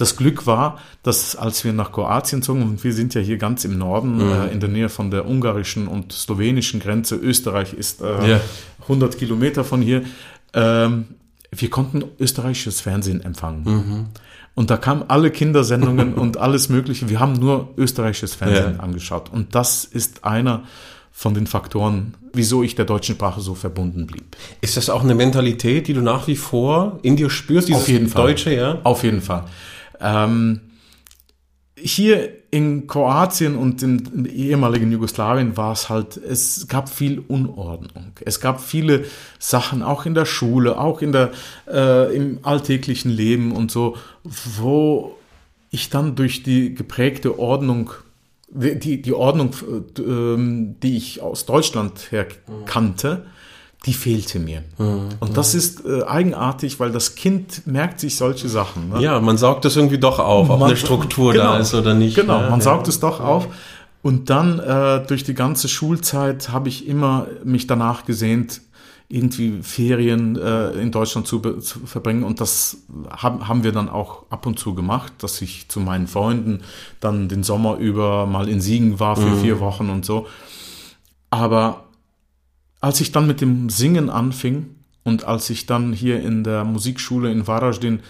Das 0.00 0.16
Glück 0.16 0.46
war, 0.46 0.78
dass 1.02 1.36
als 1.36 1.62
wir 1.62 1.74
nach 1.74 1.92
Kroatien 1.92 2.40
zogen, 2.42 2.62
und 2.62 2.82
wir 2.82 2.92
sind 2.94 3.12
ja 3.14 3.20
hier 3.20 3.36
ganz 3.36 3.64
im 3.66 3.76
Norden, 3.76 4.16
Mhm. 4.16 4.32
äh, 4.32 4.46
in 4.48 4.58
der 4.60 4.70
Nähe 4.70 4.88
von 4.88 5.10
der 5.10 5.28
ungarischen 5.28 5.86
und 5.88 6.12
slowenischen 6.12 6.80
Grenze, 6.80 7.16
Österreich 7.16 7.74
ist 7.74 8.00
äh, 8.00 8.30
Ja. 8.30 8.40
100 8.88 9.18
Kilometer 9.18 9.62
von 9.62 9.82
hier, 9.82 10.02
ähm, 10.54 11.04
wir 11.52 11.68
konnten 11.68 12.04
österreichisches 12.18 12.80
Fernsehen 12.80 13.20
empfangen. 13.20 13.62
Mhm. 13.64 14.06
Und 14.54 14.70
da 14.70 14.76
kamen 14.78 15.04
alle 15.08 15.30
Kindersendungen 15.30 16.14
und 16.14 16.38
alles 16.38 16.68
Mögliche. 16.70 17.08
Wir 17.10 17.20
haben 17.20 17.34
nur 17.34 17.68
österreichisches 17.76 18.34
Fernsehen 18.34 18.76
Ja. 18.78 18.82
angeschaut. 18.82 19.30
Und 19.30 19.54
das 19.54 19.84
ist 19.84 20.24
einer 20.24 20.62
von 21.12 21.34
den 21.34 21.46
Faktoren, 21.46 22.14
wieso 22.32 22.62
ich 22.62 22.74
der 22.74 22.84
deutschen 22.86 23.16
Sprache 23.16 23.40
so 23.42 23.54
verbunden 23.54 24.06
blieb. 24.06 24.36
Ist 24.62 24.76
das 24.78 24.88
auch 24.88 25.02
eine 25.02 25.14
Mentalität, 25.14 25.88
die 25.88 25.92
du 25.94 26.00
nach 26.00 26.26
wie 26.26 26.36
vor 26.36 26.98
in 27.02 27.16
dir 27.16 27.28
spürst, 27.28 27.68
dieses 27.68 27.82
Auf 27.82 27.88
jeden 27.88 28.08
Fall. 28.08 28.22
Deutsche, 28.28 28.54
ja? 28.54 28.78
Auf 28.84 29.02
jeden 29.04 29.20
Fall. 29.20 29.44
Ähm, 30.00 30.60
hier 31.82 32.30
in 32.50 32.86
Kroatien 32.86 33.56
und 33.56 33.82
in, 33.82 33.98
in 34.14 34.24
ehemaligen 34.26 34.90
Jugoslawien 34.90 35.56
war 35.56 35.72
es 35.72 35.88
halt, 35.88 36.16
es 36.16 36.66
gab 36.68 36.88
viel 36.88 37.20
Unordnung. 37.20 38.12
Es 38.20 38.40
gab 38.40 38.60
viele 38.60 39.04
Sachen, 39.38 39.82
auch 39.82 40.04
in 40.04 40.14
der 40.14 40.26
Schule, 40.26 40.78
auch 40.78 41.00
in 41.00 41.12
der, 41.12 41.30
äh, 41.68 42.14
im 42.14 42.40
alltäglichen 42.42 43.10
Leben 43.10 43.52
und 43.52 43.70
so, 43.70 43.96
wo 44.24 45.16
ich 45.70 45.90
dann 45.90 46.16
durch 46.16 46.42
die 46.42 46.74
geprägte 46.74 47.38
Ordnung, 47.38 47.92
die, 48.48 49.00
die 49.00 49.12
Ordnung, 49.12 49.54
äh, 49.96 50.74
die 50.82 50.96
ich 50.96 51.22
aus 51.22 51.46
Deutschland 51.46 52.10
her 52.10 52.26
kannte, 52.66 53.26
die 53.86 53.94
fehlte 53.94 54.38
mir. 54.38 54.62
Und 54.76 55.36
das 55.36 55.54
ist 55.54 55.84
äh, 55.86 56.02
eigenartig, 56.04 56.80
weil 56.80 56.92
das 56.92 57.14
Kind 57.14 57.66
merkt 57.66 57.98
sich 58.00 58.16
solche 58.16 58.48
Sachen. 58.48 58.90
Ne? 58.90 59.00
Ja, 59.00 59.20
man 59.20 59.38
saugt 59.38 59.64
das 59.64 59.76
irgendwie 59.76 59.98
doch 59.98 60.18
auf, 60.18 60.50
ob 60.50 60.58
Man- 60.58 60.68
eine 60.68 60.76
Struktur 60.76 61.32
genau, 61.32 61.52
da 61.54 61.58
ist 61.58 61.72
oder 61.72 61.94
nicht. 61.94 62.14
Genau, 62.14 62.40
ja, 62.40 62.50
man 62.50 62.58
ja. 62.58 62.64
saugt 62.64 62.88
es 62.88 63.00
doch 63.00 63.20
auf. 63.20 63.48
Und 64.02 64.30
dann 64.30 64.58
äh, 64.58 65.06
durch 65.06 65.24
die 65.24 65.34
ganze 65.34 65.68
Schulzeit 65.68 66.50
habe 66.50 66.68
ich 66.68 66.86
immer 66.86 67.26
mich 67.44 67.66
danach 67.66 68.04
gesehnt, 68.04 68.60
irgendwie 69.08 69.60
Ferien 69.62 70.36
äh, 70.36 70.70
in 70.72 70.92
Deutschland 70.92 71.26
zu, 71.26 71.40
zu 71.40 71.80
verbringen. 71.80 72.22
Und 72.22 72.40
das 72.40 72.78
haben, 73.10 73.48
haben 73.48 73.64
wir 73.64 73.72
dann 73.72 73.88
auch 73.88 74.24
ab 74.30 74.46
und 74.46 74.58
zu 74.58 74.74
gemacht, 74.74 75.12
dass 75.18 75.42
ich 75.42 75.68
zu 75.68 75.80
meinen 75.80 76.06
Freunden 76.06 76.60
dann 77.00 77.28
den 77.28 77.42
Sommer 77.42 77.76
über 77.76 78.26
mal 78.26 78.48
in 78.48 78.60
Siegen 78.60 79.00
war 79.00 79.16
für 79.16 79.36
vier 79.38 79.58
Wochen 79.58 79.90
und 79.90 80.04
so. 80.06 80.26
Aber 81.30 81.84
als 82.80 83.00
ich 83.00 83.12
dann 83.12 83.26
mit 83.26 83.40
dem 83.40 83.68
Singen 83.70 84.10
anfing 84.10 84.74
und 85.04 85.24
als 85.24 85.50
ich 85.50 85.66
dann 85.66 85.92
hier 85.92 86.20
in 86.20 86.44
der 86.44 86.64
Musikschule 86.64 87.30
in 87.30 87.46
Varaždin 87.46 88.00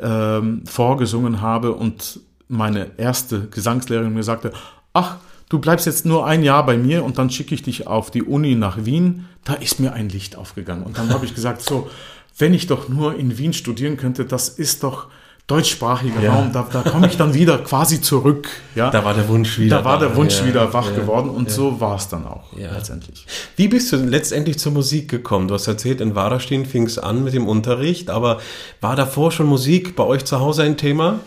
ähm, 0.00 0.62
vorgesungen 0.66 1.40
habe 1.40 1.72
und 1.72 2.20
meine 2.48 2.90
erste 2.98 3.48
Gesangslehrerin 3.48 4.12
mir 4.12 4.22
sagte, 4.22 4.52
ach, 4.92 5.16
du 5.48 5.58
bleibst 5.58 5.86
jetzt 5.86 6.06
nur 6.06 6.26
ein 6.26 6.42
Jahr 6.42 6.64
bei 6.66 6.76
mir 6.76 7.04
und 7.04 7.18
dann 7.18 7.30
schicke 7.30 7.54
ich 7.54 7.62
dich 7.62 7.86
auf 7.86 8.10
die 8.10 8.22
Uni 8.22 8.54
nach 8.54 8.84
Wien, 8.84 9.26
da 9.44 9.54
ist 9.54 9.80
mir 9.80 9.92
ein 9.92 10.08
Licht 10.08 10.36
aufgegangen. 10.36 10.84
Und 10.84 10.98
dann 10.98 11.10
habe 11.10 11.24
ich 11.24 11.34
gesagt, 11.34 11.62
so, 11.62 11.90
wenn 12.38 12.54
ich 12.54 12.66
doch 12.66 12.88
nur 12.88 13.16
in 13.16 13.38
Wien 13.38 13.52
studieren 13.52 13.96
könnte, 13.96 14.24
das 14.24 14.48
ist 14.48 14.82
doch 14.82 15.08
deutschsprachiger 15.46 16.22
Ja. 16.22 16.34
Raum, 16.34 16.52
da, 16.52 16.66
da 16.72 16.80
komme 16.82 17.06
ich 17.06 17.18
dann 17.18 17.34
wieder 17.34 17.58
quasi 17.58 18.00
zurück. 18.00 18.48
Ja? 18.74 18.90
Da 18.90 19.04
war 19.04 19.12
der 19.12 19.28
Wunsch 19.28 19.58
wieder. 19.58 19.78
da 19.78 19.84
war 19.84 19.98
der 19.98 20.16
Wunsch 20.16 20.40
ja, 20.40 20.46
wieder 20.46 20.72
wach 20.72 20.86
ja. 20.90 20.96
geworden 20.96 21.28
und 21.28 21.50
so 21.50 21.80
war 21.80 21.96
es 21.96 22.08
dann 22.08 22.26
auch 22.26 22.56
Ja. 22.56 22.72
letztendlich. 22.72 23.26
Wie 23.56 23.68
bist 23.68 23.92
du 23.92 23.96
letztendlich 23.96 24.58
zur 24.58 24.72
Musik 24.72 25.10
gekommen? 25.10 25.48
Du 25.48 25.54
hast 25.54 25.66
erzählt, 25.66 26.00
in 26.00 26.14
Waderstein 26.14 26.64
fing 26.64 26.86
es 26.86 26.98
an 26.98 27.24
mit 27.24 27.34
dem 27.34 27.46
Unterricht, 27.46 28.08
aber 28.08 28.38
war 28.80 28.96
davor 28.96 29.32
schon 29.32 29.46
Musik 29.46 29.96
bei 29.96 30.04
euch 30.04 30.24
zu 30.24 30.40
Hause 30.40 30.62
ein 30.62 30.78
Thema? 30.78 31.20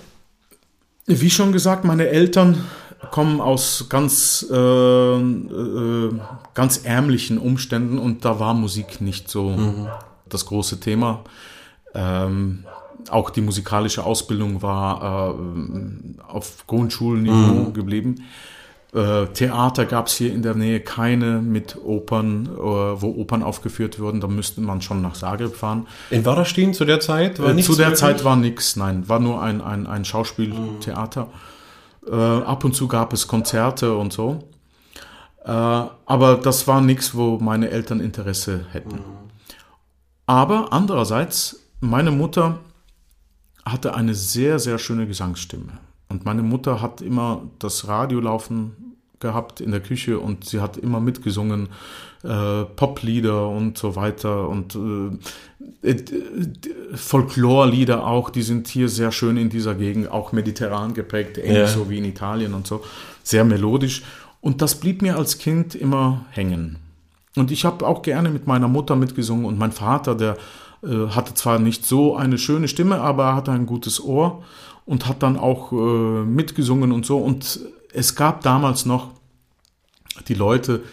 Wie 1.06 1.30
schon 1.30 1.52
gesagt, 1.52 1.86
meine 1.86 2.08
Eltern 2.08 2.66
kommen 3.12 3.40
aus 3.40 3.86
ganz, 3.88 4.46
äh, 4.52 4.56
äh, 4.56 6.12
ganz 6.56 6.78
ärmlichen 6.84 7.38
Umständen 7.38 8.00
und 8.00 8.26
da 8.26 8.40
war 8.40 8.56
Musik 8.56 9.00
nicht 9.00 9.30
so 9.30 9.88
das 10.28 10.48
große 10.48 10.80
Thema. 10.80 11.22
Ähm, 11.94 12.66
auch 13.10 13.30
die 13.30 13.42
musikalische 13.42 14.04
Ausbildung 14.04 14.62
war 14.62 15.36
äh, 15.36 16.24
auf 16.28 16.66
Grundschulniveau 16.68 17.72
geblieben. 17.72 18.24
Äh, 18.94 19.28
Theater 19.28 19.86
gab 19.86 20.08
es 20.08 20.14
hier 20.14 20.34
in 20.34 20.42
der 20.42 20.56
Nähe 20.56 20.80
keine 20.80 21.40
mit 21.42 21.78
Opern, 21.84 22.46
äh, 22.48 22.58
wo 22.60 23.16
Opern 23.18 23.44
aufgeführt 23.44 24.00
wurden. 24.00 24.22
Da 24.22 24.28
müsste 24.28 24.62
man 24.62 24.82
schon 24.82 25.02
nach 25.02 25.14
Zagreb 25.14 25.56
fahren. 25.56 25.88
In 26.10 26.26
Waderstein 26.26 26.74
zu 26.74 26.86
der 26.86 27.00
Zeit? 27.00 27.40
War 27.40 27.50
Äh, 27.50 27.54
nichts 27.54 27.70
Zu 27.70 27.76
der 27.78 27.88
möglich? 27.88 28.00
Zeit 28.00 28.24
war 28.24 28.36
nichts, 28.36 28.76
nein, 28.76 29.08
war 29.10 29.20
nur 29.20 29.42
ein, 29.42 29.62
ein, 29.62 29.88
ein 29.88 30.06
Schauspieltheater. 30.06 31.28
Äh, 32.10 32.16
ab 32.16 32.64
und 32.64 32.76
zu 32.76 32.88
gab 32.88 33.12
es 33.14 33.28
Konzerte 33.28 33.96
und 33.96 34.14
so. 34.14 34.44
Aber 35.44 36.36
das 36.44 36.68
war 36.68 36.82
nichts, 36.82 37.16
wo 37.16 37.38
meine 37.38 37.70
Eltern 37.70 38.02
Interesse 38.02 38.66
hätten. 38.74 39.00
Aber 40.26 40.74
andererseits, 40.74 41.62
meine 41.80 42.12
Mutter 42.12 42.60
hatte 43.72 43.96
eine 43.96 44.14
sehr, 44.14 44.60
sehr 44.60 44.78
schöne 44.80 45.08
Gesangsstimme. 45.08 45.80
Und 46.10 46.26
meine 46.26 46.44
Mutter 46.44 46.82
hat 46.82 47.02
immer 47.02 47.42
das 47.60 47.88
Radio 47.88 48.20
laufen 48.20 48.96
gehabt 49.20 49.62
in 49.62 49.72
der 49.72 49.80
Küche 49.80 50.20
und 50.20 50.46
sie 50.46 50.62
hat 50.62 50.78
immer 50.78 51.00
mitgesungen, 51.00 51.70
äh, 52.24 52.64
Poplieder 52.76 53.50
und 53.50 53.78
so 53.78 53.96
weiter 53.96 54.48
und 54.48 54.76
äh, 55.84 55.90
äh, 55.90 56.04
Folklorlieder 56.94 58.06
auch, 58.06 58.30
die 58.30 58.42
sind 58.44 58.68
hier 58.68 58.90
sehr 58.90 59.12
schön 59.12 59.38
in 59.38 59.50
dieser 59.50 59.76
Gegend, 59.76 60.12
auch 60.12 60.32
mediterran 60.32 60.94
geprägt, 60.94 61.38
ähnlich 61.38 61.58
Ja. 61.58 61.68
so 61.68 61.90
wie 61.90 61.98
in 61.98 62.06
Italien 62.06 62.54
und 62.54 62.68
so, 62.68 62.84
sehr 63.24 63.44
melodisch. 63.44 64.04
Und 64.42 64.62
das 64.62 64.76
blieb 64.80 65.02
mir 65.02 65.18
als 65.18 65.40
Kind 65.40 65.74
immer 65.76 66.26
hängen. 66.32 66.78
Und 67.36 67.52
ich 67.52 67.66
habe 67.66 67.86
auch 67.86 68.02
gerne 68.02 68.30
mit 68.30 68.48
meiner 68.48 68.68
Mutter 68.68 68.96
mitgesungen 68.96 69.46
und 69.46 69.58
mein 69.58 69.72
Vater, 69.72 70.16
der 70.16 70.38
hatte 70.84 71.34
zwar 71.34 71.60
nicht 71.60 71.86
so 71.86 72.16
eine 72.16 72.38
schöne 72.38 72.68
Stimme, 72.68 73.02
aber 73.02 73.26
er 73.26 73.36
hatte 73.36 73.52
ein 73.52 73.66
gutes 73.66 74.04
Ohr 74.04 74.44
und 74.86 75.08
hat 75.08 75.22
dann 75.24 75.38
auch 75.38 75.72
äh, 75.72 75.76
mitgesungen 75.76 76.92
und 76.92 77.06
so. 77.06 77.18
Und 77.18 77.60
es 77.94 78.16
gab 78.16 78.42
damals 78.42 78.86
noch 78.86 79.12
die 80.28 80.34
Leute, 80.34 80.84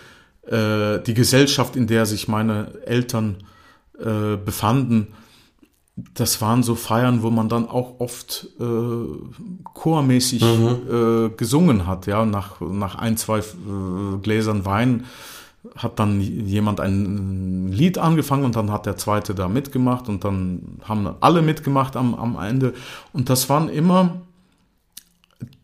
äh, 0.47 1.01
die 1.01 1.15
Gesellschaft, 1.15 1.77
in 1.77 1.87
der 1.87 2.07
sich 2.07 2.29
meine 2.29 2.73
Eltern 2.87 3.45
äh, 3.99 4.37
befanden, 4.37 5.09
das 5.97 6.41
waren 6.41 6.65
so 6.65 6.75
Feiern, 6.75 7.23
wo 7.23 7.31
man 7.31 7.49
dann 7.49 7.69
auch 7.69 8.01
oft 8.01 8.49
äh, 8.59 9.65
chormäßig 9.75 10.43
äh, 10.43 11.29
gesungen 11.37 11.87
hat, 11.87 12.07
ja, 12.07 12.25
nach, 12.25 12.61
nach 12.61 12.97
ein, 12.97 13.17
zwei 13.17 13.39
äh, 13.39 14.19
Gläsern 14.21 14.65
Wein 14.65 15.05
hat 15.77 15.99
dann 15.99 16.21
jemand 16.21 16.81
ein 16.81 17.69
Lied 17.73 17.99
angefangen 17.99 18.45
und 18.45 18.57
dann 18.57 18.71
hat 18.71 18.87
der 18.87 18.97
zweite 18.97 19.35
da 19.35 19.49
mitgemacht 19.49 20.09
und 20.09 20.25
dann 20.25 20.79
haben 20.85 21.09
alle 21.21 21.43
mitgemacht 21.43 21.97
am, 21.97 22.15
am 22.15 22.37
Ende 22.39 22.75
und 23.13 23.31
das 23.31 23.49
waren 23.49 23.69
immer, 23.69 24.21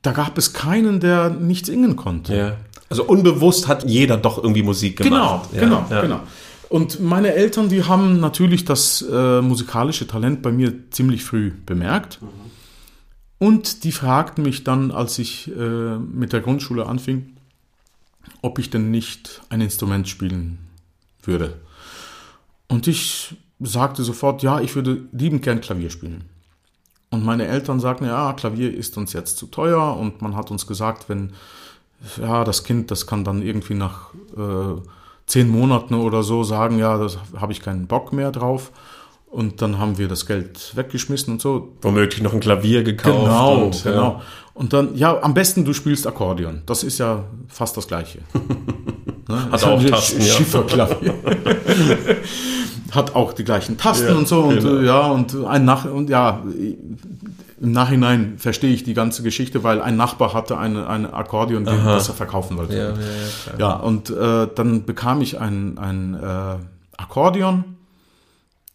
da 0.03 0.13
gab 0.13 0.39
es 0.39 0.53
keinen, 0.53 1.01
der 1.01 1.31
nicht 1.31 1.67
singen 1.67 1.97
konnte. 1.97 2.37
Ja. 2.37 2.57
Also 2.89 3.05
unbewusst 3.05 3.69
hat 3.69 3.89
jeder 3.89 4.17
doch 4.17 4.39
irgendwie 4.39 4.63
Musik 4.63 4.97
Genau, 4.97 5.11
gemacht. 5.11 5.49
Ja, 5.53 5.61
genau, 5.61 5.87
ja. 5.91 6.01
genau. 6.01 6.21
Und 6.69 7.01
meine 7.01 7.35
Eltern, 7.35 7.69
die 7.69 7.85
haben 7.85 8.21
natürlich 8.21 8.65
das 8.65 9.03
äh, 9.03 9.41
musikalische 9.43 10.07
Talent 10.07 10.41
bei 10.41 10.53
mir 10.53 10.91
ziemlich 10.91 11.25
früh 11.25 11.53
bemerkt. 11.67 12.21
Und 13.39 13.85
die 13.85 13.93
fragten 13.93 14.45
mich 14.45 14.65
dann, 14.65 14.91
als 14.91 15.19
ich 15.19 15.51
äh, 15.51 15.99
mit 15.99 16.33
der 16.33 16.41
Grundschule 16.41 16.87
anfing, 16.87 17.37
ob 18.43 18.59
ich 18.59 18.71
denn 18.71 18.91
nicht 18.91 19.43
ein 19.49 19.61
Instrument 19.61 20.09
spielen 20.09 20.59
würde. 21.23 21.61
Und 22.69 22.87
ich 22.87 23.37
sagte 23.59 24.03
sofort, 24.03 24.43
ja, 24.43 24.61
ich 24.61 24.75
würde 24.75 25.03
liebend 25.13 25.43
gern 25.43 25.61
Klavier 25.61 25.91
spielen. 25.91 26.25
Und 27.11 27.25
meine 27.25 27.47
Eltern 27.47 27.81
sagten, 27.81 28.07
ja, 28.07 28.33
Klavier 28.33 28.73
ist 28.73 28.97
uns 28.97 29.13
jetzt 29.13 29.37
zu 29.37 29.47
teuer 29.47 29.97
und 29.97 30.23
man 30.23 30.37
hat 30.37 30.51
uns 30.51 30.67
gesagt, 30.67 31.09
wenn, 31.09 31.33
ja, 32.21 32.45
das 32.45 32.65
Kind, 32.65 32.91
das 32.91 33.07
kann 33.07 33.25
dann 33.25 33.43
irgendwie 33.43 33.75
nach 33.75 34.15
äh, 34.37 34.81
zehn 35.27 35.49
Monaten 35.49 35.95
oder 35.95 36.23
so 36.23 36.45
sagen, 36.45 36.79
ja, 36.79 36.97
das 36.97 37.19
habe 37.37 37.53
ich 37.53 37.61
keinen 37.61 37.89
Bock 37.89 38.13
mehr 38.13 38.31
drauf. 38.31 38.71
Und 39.31 39.63
dann 39.63 39.79
haben 39.79 39.97
wir 39.97 40.09
das 40.09 40.27
Geld 40.27 40.73
weggeschmissen 40.75 41.35
und 41.35 41.41
so. 41.41 41.77
Womöglich 41.83 42.21
noch 42.21 42.33
ein 42.35 42.41
Klavier 42.41 42.83
gekauft. 42.83 43.25
Genau, 43.25 43.65
und, 43.65 43.85
genau. 43.85 44.03
Ja. 44.03 44.23
Und 44.55 44.73
dann, 44.73 44.97
ja, 44.97 45.23
am 45.23 45.35
besten 45.35 45.65
du 45.65 45.73
spielst 45.73 46.05
Akkordeon. 46.07 46.63
Das 46.67 46.83
ist 46.83 46.99
ja 46.99 47.25
fast 47.47 47.77
das 47.77 47.87
Gleiche. 47.87 48.19
ne? 49.29 49.51
Hat 49.53 49.63
auch 49.63 49.83
Tasten, 49.85 50.21
ja. 50.21 50.27
Schifferklavier. 50.35 51.15
Hat 52.91 53.15
auch 53.15 53.33
die 53.33 53.45
gleichen 53.45 53.79
Tasten 53.79 54.09
Ja, 54.09 54.17
und 54.17 54.27
so. 54.27 54.41
Und 54.41 54.65
genau. 54.65 54.81
ja, 54.81 55.07
und 55.07 55.45
ein 55.47 55.65
Nach 55.65 55.85
und 55.85 56.11
ja, 56.11 56.43
im 57.61 57.71
Nachhinein 57.73 58.35
verstehe 58.37 58.75
ich 58.75 58.83
die 58.83 58.95
ganze 58.95 59.23
Geschichte, 59.23 59.63
weil 59.63 59.81
ein 59.81 59.97
Nachbar 59.97 60.35
hatte 60.35 60.59
eine, 60.59 60.89
eine 60.89 61.13
Akkordeon, 61.13 61.65
die, 61.65 61.71
das 61.71 62.09
er 62.09 62.15
verkaufen 62.15 62.57
wollte. 62.57 62.77
Ja, 62.77 62.89
ja, 62.89 62.95
ja. 62.97 63.59
Ja, 63.59 63.73
und 63.75 64.11
äh, 64.11 64.49
dann 64.53 64.87
bekam 64.87 65.21
ich 65.21 65.39
ein, 65.39 65.79
ein 65.79 66.15
äh, 66.15 66.57
Akkordeon 66.97 67.77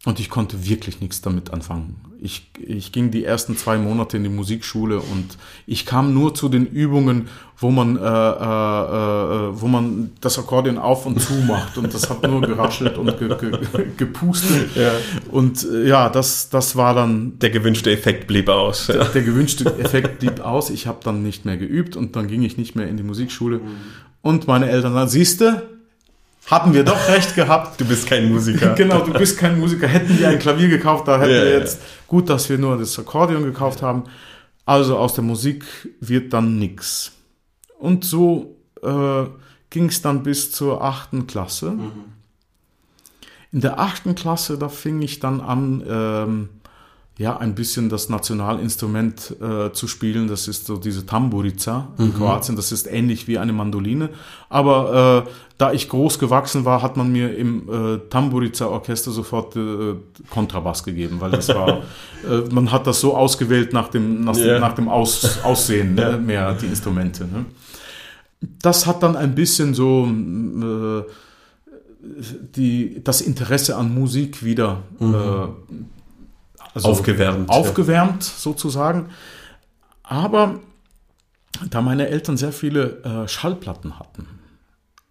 und 0.05 0.19
ich 0.19 0.29
konnte 0.29 0.67
wirklich 0.67 1.01
nichts 1.01 1.21
damit 1.21 1.51
anfangen. 1.51 1.95
Ich, 2.21 2.51
ich 2.59 2.91
ging 2.91 3.09
die 3.09 3.25
ersten 3.25 3.57
zwei 3.57 3.77
Monate 3.77 4.17
in 4.17 4.23
die 4.23 4.29
Musikschule 4.29 4.99
und 4.99 5.37
ich 5.65 5.85
kam 5.85 6.13
nur 6.13 6.35
zu 6.35 6.47
den 6.47 6.67
Übungen, 6.67 7.27
wo 7.57 7.71
man, 7.71 7.97
äh, 7.97 7.99
äh, 7.99 8.03
äh, 8.03 9.61
wo 9.61 9.67
man 9.67 10.11
das 10.21 10.37
Akkordeon 10.37 10.77
auf 10.77 11.07
und 11.07 11.19
zu 11.19 11.33
macht 11.33 11.77
und 11.77 11.91
das 11.93 12.09
hat 12.09 12.21
nur 12.23 12.41
geraschelt 12.41 12.97
und 12.97 13.17
ge, 13.17 13.35
ge, 13.35 13.51
gepustet. 13.97 14.75
Ja. 14.75 14.91
Und 15.31 15.63
äh, 15.63 15.87
ja, 15.87 16.09
das, 16.09 16.49
das 16.49 16.75
war 16.75 16.93
dann 16.93 17.39
Der 17.39 17.49
gewünschte 17.49 17.91
Effekt 17.91 18.27
blieb 18.27 18.47
aus. 18.47 18.87
Ja. 18.87 19.05
der 19.05 19.23
gewünschte 19.23 19.65
Effekt 19.79 20.19
blieb 20.19 20.39
aus. 20.39 20.69
Ich 20.69 20.85
habe 20.85 20.99
dann 21.03 21.23
nicht 21.23 21.45
mehr 21.45 21.57
geübt 21.57 21.95
und 21.95 22.15
dann 22.15 22.27
ging 22.27 22.43
ich 22.43 22.57
nicht 22.57 22.75
mehr 22.75 22.87
in 22.87 22.97
die 22.97 23.03
Musikschule. 23.03 23.59
Und 24.21 24.47
meine 24.47 24.69
Eltern 24.69 24.93
sagten, 24.93 25.09
siehste, 25.09 25.74
hatten 26.47 26.73
wir 26.73 26.83
doch 26.83 27.07
recht 27.07 27.35
gehabt. 27.35 27.79
Du 27.81 27.85
bist 27.85 28.07
kein 28.07 28.29
Musiker. 28.31 28.73
Genau, 28.75 29.01
du 29.01 29.13
bist 29.13 29.37
kein 29.37 29.59
Musiker. 29.59 29.87
Hätten 29.87 30.17
wir 30.19 30.29
ein 30.29 30.39
Klavier 30.39 30.67
gekauft, 30.69 31.07
da 31.07 31.19
hätten 31.19 31.31
Ja, 31.33 31.41
wir 31.43 31.51
ja. 31.51 31.59
jetzt 31.59 31.79
gut, 32.07 32.29
dass 32.29 32.49
wir 32.49 32.57
nur 32.57 32.77
das 32.77 32.97
Akkordeon 32.99 33.43
gekauft 33.43 33.81
haben. 33.81 34.03
Also 34.65 34.97
aus 34.97 35.13
der 35.13 35.23
Musik 35.23 35.63
wird 35.99 36.33
dann 36.33 36.57
nix. 36.59 37.11
Und 37.79 38.03
so 38.05 38.55
äh, 38.83 39.23
ging 39.69 39.85
es 39.89 40.01
dann 40.01 40.23
bis 40.23 40.51
zur 40.51 40.83
achten 40.83 41.27
Klasse. 41.27 41.75
In 43.51 43.61
der 43.61 43.79
achten 43.79 44.15
Klasse, 44.15 44.57
da 44.57 44.69
fing 44.69 45.01
ich 45.01 45.19
dann 45.19 45.39
an, 45.41 45.83
ähm, 45.87 46.49
ja, 47.17 47.37
ein 47.37 47.55
bisschen 47.55 47.87
das 47.87 48.09
Nationalinstrument 48.09 49.35
äh, 49.41 49.71
zu 49.71 49.87
spielen. 49.87 50.27
Das 50.27 50.49
ist 50.49 50.65
so 50.65 50.75
diese 50.75 51.05
Tamburica 51.05 51.87
in 51.97 52.13
Kroatien. 52.13 52.57
Das 52.57 52.73
ist 52.73 52.87
ähnlich 52.87 53.25
wie 53.27 53.37
eine 53.37 53.53
Mandoline. 53.53 54.09
Aber 54.49 55.25
äh, 55.25 55.29
da 55.57 55.71
ich 55.71 55.87
groß 55.87 56.19
gewachsen 56.19 56.65
war, 56.65 56.81
hat 56.81 56.97
man 56.97 57.11
mir 57.13 57.33
im 57.37 57.69
äh, 57.69 57.97
Tamburica-Orchester 58.09 59.11
sofort 59.11 59.55
äh, 59.55 59.95
Kontrabass 60.29 60.83
gegeben, 60.83 61.21
weil 61.21 61.31
das 61.31 61.47
war, 61.47 61.69
äh, 62.29 62.41
man 62.51 62.71
hat 62.73 62.85
das 62.85 62.99
so 62.99 63.15
ausgewählt 63.15 63.71
nach 63.71 63.87
dem, 63.87 64.25
nach, 64.25 64.35
Ja. 64.35 64.59
nach 64.59 64.73
dem 64.75 64.89
Aus, 64.89 65.39
Aussehen, 65.43 65.95
ne, 65.95 66.17
mehr 66.17 66.53
die 66.55 66.65
Instrumente. 66.65 67.23
Ne. 67.23 67.45
Das 68.61 68.85
hat 68.85 69.01
dann 69.03 69.15
ein 69.15 69.35
bisschen 69.35 69.73
so 69.73 70.05
äh, 70.05 71.03
die, 72.55 73.01
das 73.03 73.21
Interesse 73.21 73.77
an 73.77 73.93
Musik 73.95 74.43
wieder 74.43 74.83
äh, 74.99 75.75
also 76.75 76.89
Aufgewärmt, 76.89 77.49
ja. 77.49 77.55
aufgewärmt 77.55 78.23
sozusagen. 78.23 79.09
Aber 80.03 80.59
da 81.69 81.81
meine 81.81 82.09
Eltern 82.09 82.37
sehr 82.37 82.51
viele 82.51 83.01
äh, 83.03 83.27
Schallplatten 83.27 83.97
hatten, 83.97 84.27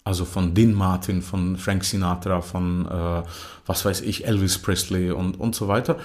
also 0.04 0.24
von 0.24 0.54
Dean 0.54 0.74
Martin, 0.74 1.22
von 1.22 1.56
Frank 1.56 1.84
Sinatra, 1.84 2.42
von 2.42 2.86
äh, 2.86 3.22
was 3.66 3.84
weiß 3.84 4.02
ich, 4.02 4.26
Elvis 4.26 4.58
Presley 4.58 5.10
und, 5.10 5.40
und 5.40 5.54
so 5.54 5.66
weiter. 5.66 5.96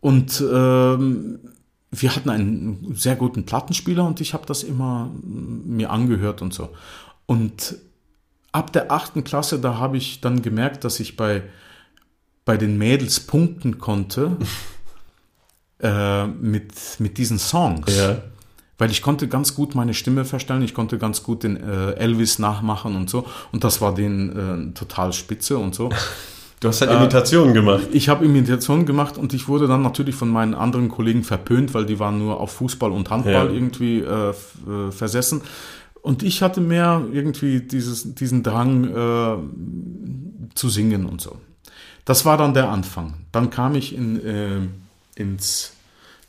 Und 0.00 0.42
ähm, 0.52 1.38
wir 1.90 2.14
hatten 2.14 2.30
einen 2.30 2.94
sehr 2.94 3.16
guten 3.16 3.46
Plattenspieler 3.46 4.04
und 4.04 4.20
ich 4.20 4.34
habe 4.34 4.46
das 4.46 4.62
immer 4.62 5.06
mm, 5.06 5.76
mir 5.76 5.90
angehört 5.90 6.42
und 6.42 6.52
so. 6.52 6.70
Und 7.26 7.76
ab 8.52 8.72
der 8.72 8.90
achten 8.90 9.24
Klasse, 9.24 9.60
da 9.60 9.78
habe 9.78 9.96
ich 9.96 10.20
dann 10.20 10.42
gemerkt, 10.42 10.84
dass 10.84 11.00
ich 11.00 11.16
bei, 11.16 11.44
bei 12.44 12.56
den 12.56 12.78
Mädels 12.78 13.20
punkten 13.20 13.78
konnte 13.78 14.36
äh, 15.80 16.26
mit, 16.26 16.72
mit 16.98 17.18
diesen 17.18 17.38
Songs. 17.38 17.96
Ja. 17.96 18.18
Weil 18.78 18.90
ich 18.92 19.02
konnte 19.02 19.26
ganz 19.26 19.54
gut 19.56 19.74
meine 19.74 19.92
Stimme 19.92 20.24
verstellen, 20.24 20.62
ich 20.62 20.72
konnte 20.72 20.98
ganz 20.98 21.24
gut 21.24 21.42
den 21.42 21.56
äh, 21.56 21.92
Elvis 21.92 22.38
nachmachen 22.38 22.94
und 22.94 23.10
so. 23.10 23.26
Und 23.50 23.64
das 23.64 23.80
war 23.80 23.92
den 23.94 24.70
äh, 24.70 24.74
total 24.74 25.12
spitze 25.12 25.58
und 25.58 25.74
so. 25.74 25.90
Du 26.60 26.66
hast 26.66 26.80
halt 26.80 26.90
Imitationen 26.90 27.54
gemacht. 27.54 27.86
Ich 27.92 28.08
habe 28.08 28.24
Imitationen 28.24 28.84
gemacht 28.84 29.16
und 29.16 29.32
ich 29.32 29.46
wurde 29.46 29.68
dann 29.68 29.82
natürlich 29.82 30.16
von 30.16 30.28
meinen 30.28 30.54
anderen 30.54 30.88
Kollegen 30.88 31.22
verpönt, 31.22 31.72
weil 31.72 31.86
die 31.86 32.00
waren 32.00 32.18
nur 32.18 32.40
auf 32.40 32.50
Fußball 32.50 32.90
und 32.90 33.10
Handball 33.10 33.46
Ja. 33.46 33.52
irgendwie 33.52 34.00
äh, 34.00 34.30
äh, 34.30 34.90
versessen. 34.90 35.42
Und 36.02 36.24
ich 36.24 36.42
hatte 36.42 36.60
mehr 36.60 37.04
irgendwie 37.12 37.60
dieses, 37.60 38.12
diesen 38.14 38.42
Drang 38.42 38.84
äh, 38.88 39.36
zu 40.56 40.68
singen 40.68 41.06
und 41.06 41.20
so. 41.20 41.36
Das 42.04 42.24
war 42.24 42.36
dann 42.36 42.54
der 42.54 42.70
Anfang. 42.70 43.14
Dann 43.30 43.50
kam 43.50 43.76
ich 43.76 43.94
in, 43.94 44.16
äh, 44.26 44.58
ins 45.18 45.72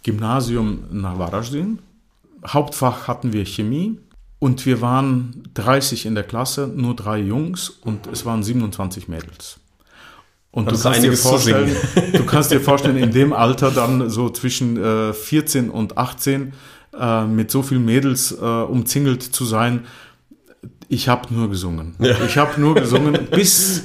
Gymnasium 0.04 0.86
nach 0.91 1.17
Varaždin. 1.17 1.80
Hauptfach 2.45 3.08
hatten 3.08 3.34
wir 3.34 3.45
Chemie 3.45 3.97
und 4.39 4.65
wir 4.65 4.82
waren 4.82 5.43
30 5.54 6.06
in 6.06 6.15
der 6.15 6.23
Klasse, 6.23 6.71
nur 6.73 6.95
drei 6.95 7.19
Jungs 7.19 7.69
und 7.69 8.08
es 8.08 8.25
waren 8.25 8.43
27 8.43 9.08
Mädels. 9.08 9.60
Und 10.52 10.65
du 10.65 10.71
Das 10.71 10.84
kannst, 10.84 11.04
dir 11.04 11.15
vorstellen, 11.15 11.75
du 12.13 12.25
kannst 12.25 12.52
dir 12.52 12.62
vorstellen, 12.62 12.97
in 12.97 13.12
dem 13.12 13.34
Alter 13.34 13.71
dann 13.71 14.10
so 14.10 14.30
zwischen 14.30 14.78
äh, 14.78 15.13
14 15.13 15.69
und 15.69 15.97
18 15.97 16.54
äh, 16.97 17.25
mit 17.25 17.52
so 17.52 17.62
vielen 17.62 17.86
Mädels 17.86 18.32
äh, 18.32 18.43
umzingelt 18.43 19.21
zu 19.21 19.45
sein, 19.45 19.86
ich 20.88 21.08
habe 21.08 21.32
nur 21.34 21.49
gesungen. 21.49 21.95
Ich 22.25 22.38
habe 22.38 22.60
nur 22.60 22.73
gesungen, 22.73 23.28
bis, 23.32 23.84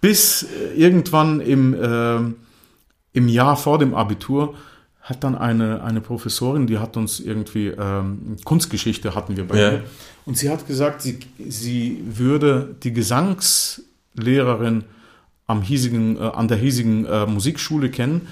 bis 0.00 0.46
irgendwann 0.76 1.40
im, 1.40 1.74
äh, 1.74 2.43
im 3.14 3.28
Jahr 3.28 3.56
vor 3.56 3.78
dem 3.78 3.94
Abitur 3.94 4.54
hat 5.00 5.22
dann 5.24 5.34
eine, 5.36 5.82
eine 5.82 6.00
Professorin, 6.00 6.66
die 6.66 6.78
hat 6.78 6.96
uns 6.96 7.20
irgendwie 7.20 7.68
ähm, 7.68 8.36
Kunstgeschichte 8.44 9.14
hatten 9.14 9.36
wir 9.36 9.46
bei 9.48 9.58
Ja. 9.60 9.72
ihr. 9.72 9.82
Und 10.26 10.36
sie 10.38 10.48
hat 10.50 10.66
gesagt, 10.66 11.02
sie, 11.02 11.18
sie 11.48 12.02
würde 12.06 12.74
die 12.82 12.92
Gesangslehrerin 12.92 14.84
am 15.46 15.62
hiesigen, 15.62 16.16
äh, 16.16 16.20
an 16.20 16.48
der 16.48 16.56
hiesigen 16.56 17.04
äh, 17.06 17.26
Musikschule 17.26 17.90
kennen. 17.90 18.28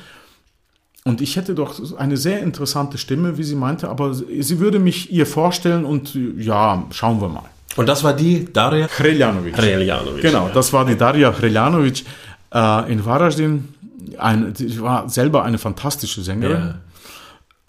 Und 1.04 1.20
ich 1.20 1.36
hätte 1.36 1.54
doch 1.54 1.74
eine 1.98 2.16
sehr 2.16 2.40
interessante 2.42 2.96
Stimme, 2.96 3.36
wie 3.36 3.42
sie 3.42 3.56
meinte, 3.56 3.88
aber 3.88 4.14
sie 4.14 4.58
würde 4.60 4.78
mich 4.78 5.12
ihr 5.12 5.26
vorstellen 5.26 5.84
und 5.84 6.14
äh, 6.14 6.32
ja, 6.42 6.84
schauen 6.90 7.20
wir 7.20 7.28
mal. 7.28 7.44
Und 7.76 7.86
das 7.88 8.02
war 8.04 8.14
die 8.14 8.50
Daria 8.52 8.86
Hreljanovic. 8.88 9.56
Hreljanovic. 9.56 10.22
Genau, 10.22 10.50
das 10.52 10.72
war 10.72 10.84
die 10.86 10.96
Daria 10.96 11.32
Hreljanovic 11.38 12.04
äh, 12.54 12.92
in 12.92 13.04
Varaždin. 13.04 13.68
Ein, 14.18 14.54
sie 14.54 14.80
war 14.80 15.08
selber 15.08 15.44
eine 15.44 15.58
fantastische 15.58 16.22
Sängerin. 16.22 16.66
Ja. 16.66 16.80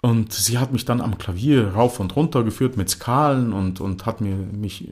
Und 0.00 0.34
sie 0.34 0.58
hat 0.58 0.72
mich 0.72 0.84
dann 0.84 1.00
am 1.00 1.16
Klavier 1.16 1.68
rauf 1.72 1.98
und 1.98 2.14
runter 2.14 2.44
geführt 2.44 2.76
mit 2.76 2.90
Skalen 2.90 3.54
und, 3.54 3.80
und 3.80 4.04
hat 4.04 4.20
mir 4.20 4.36
mich 4.36 4.90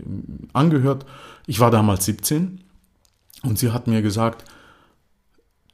angehört. 0.54 1.04
Ich 1.46 1.60
war 1.60 1.70
damals 1.70 2.06
17 2.06 2.60
und 3.42 3.58
sie 3.58 3.72
hat 3.72 3.86
mir 3.86 4.00
gesagt, 4.00 4.44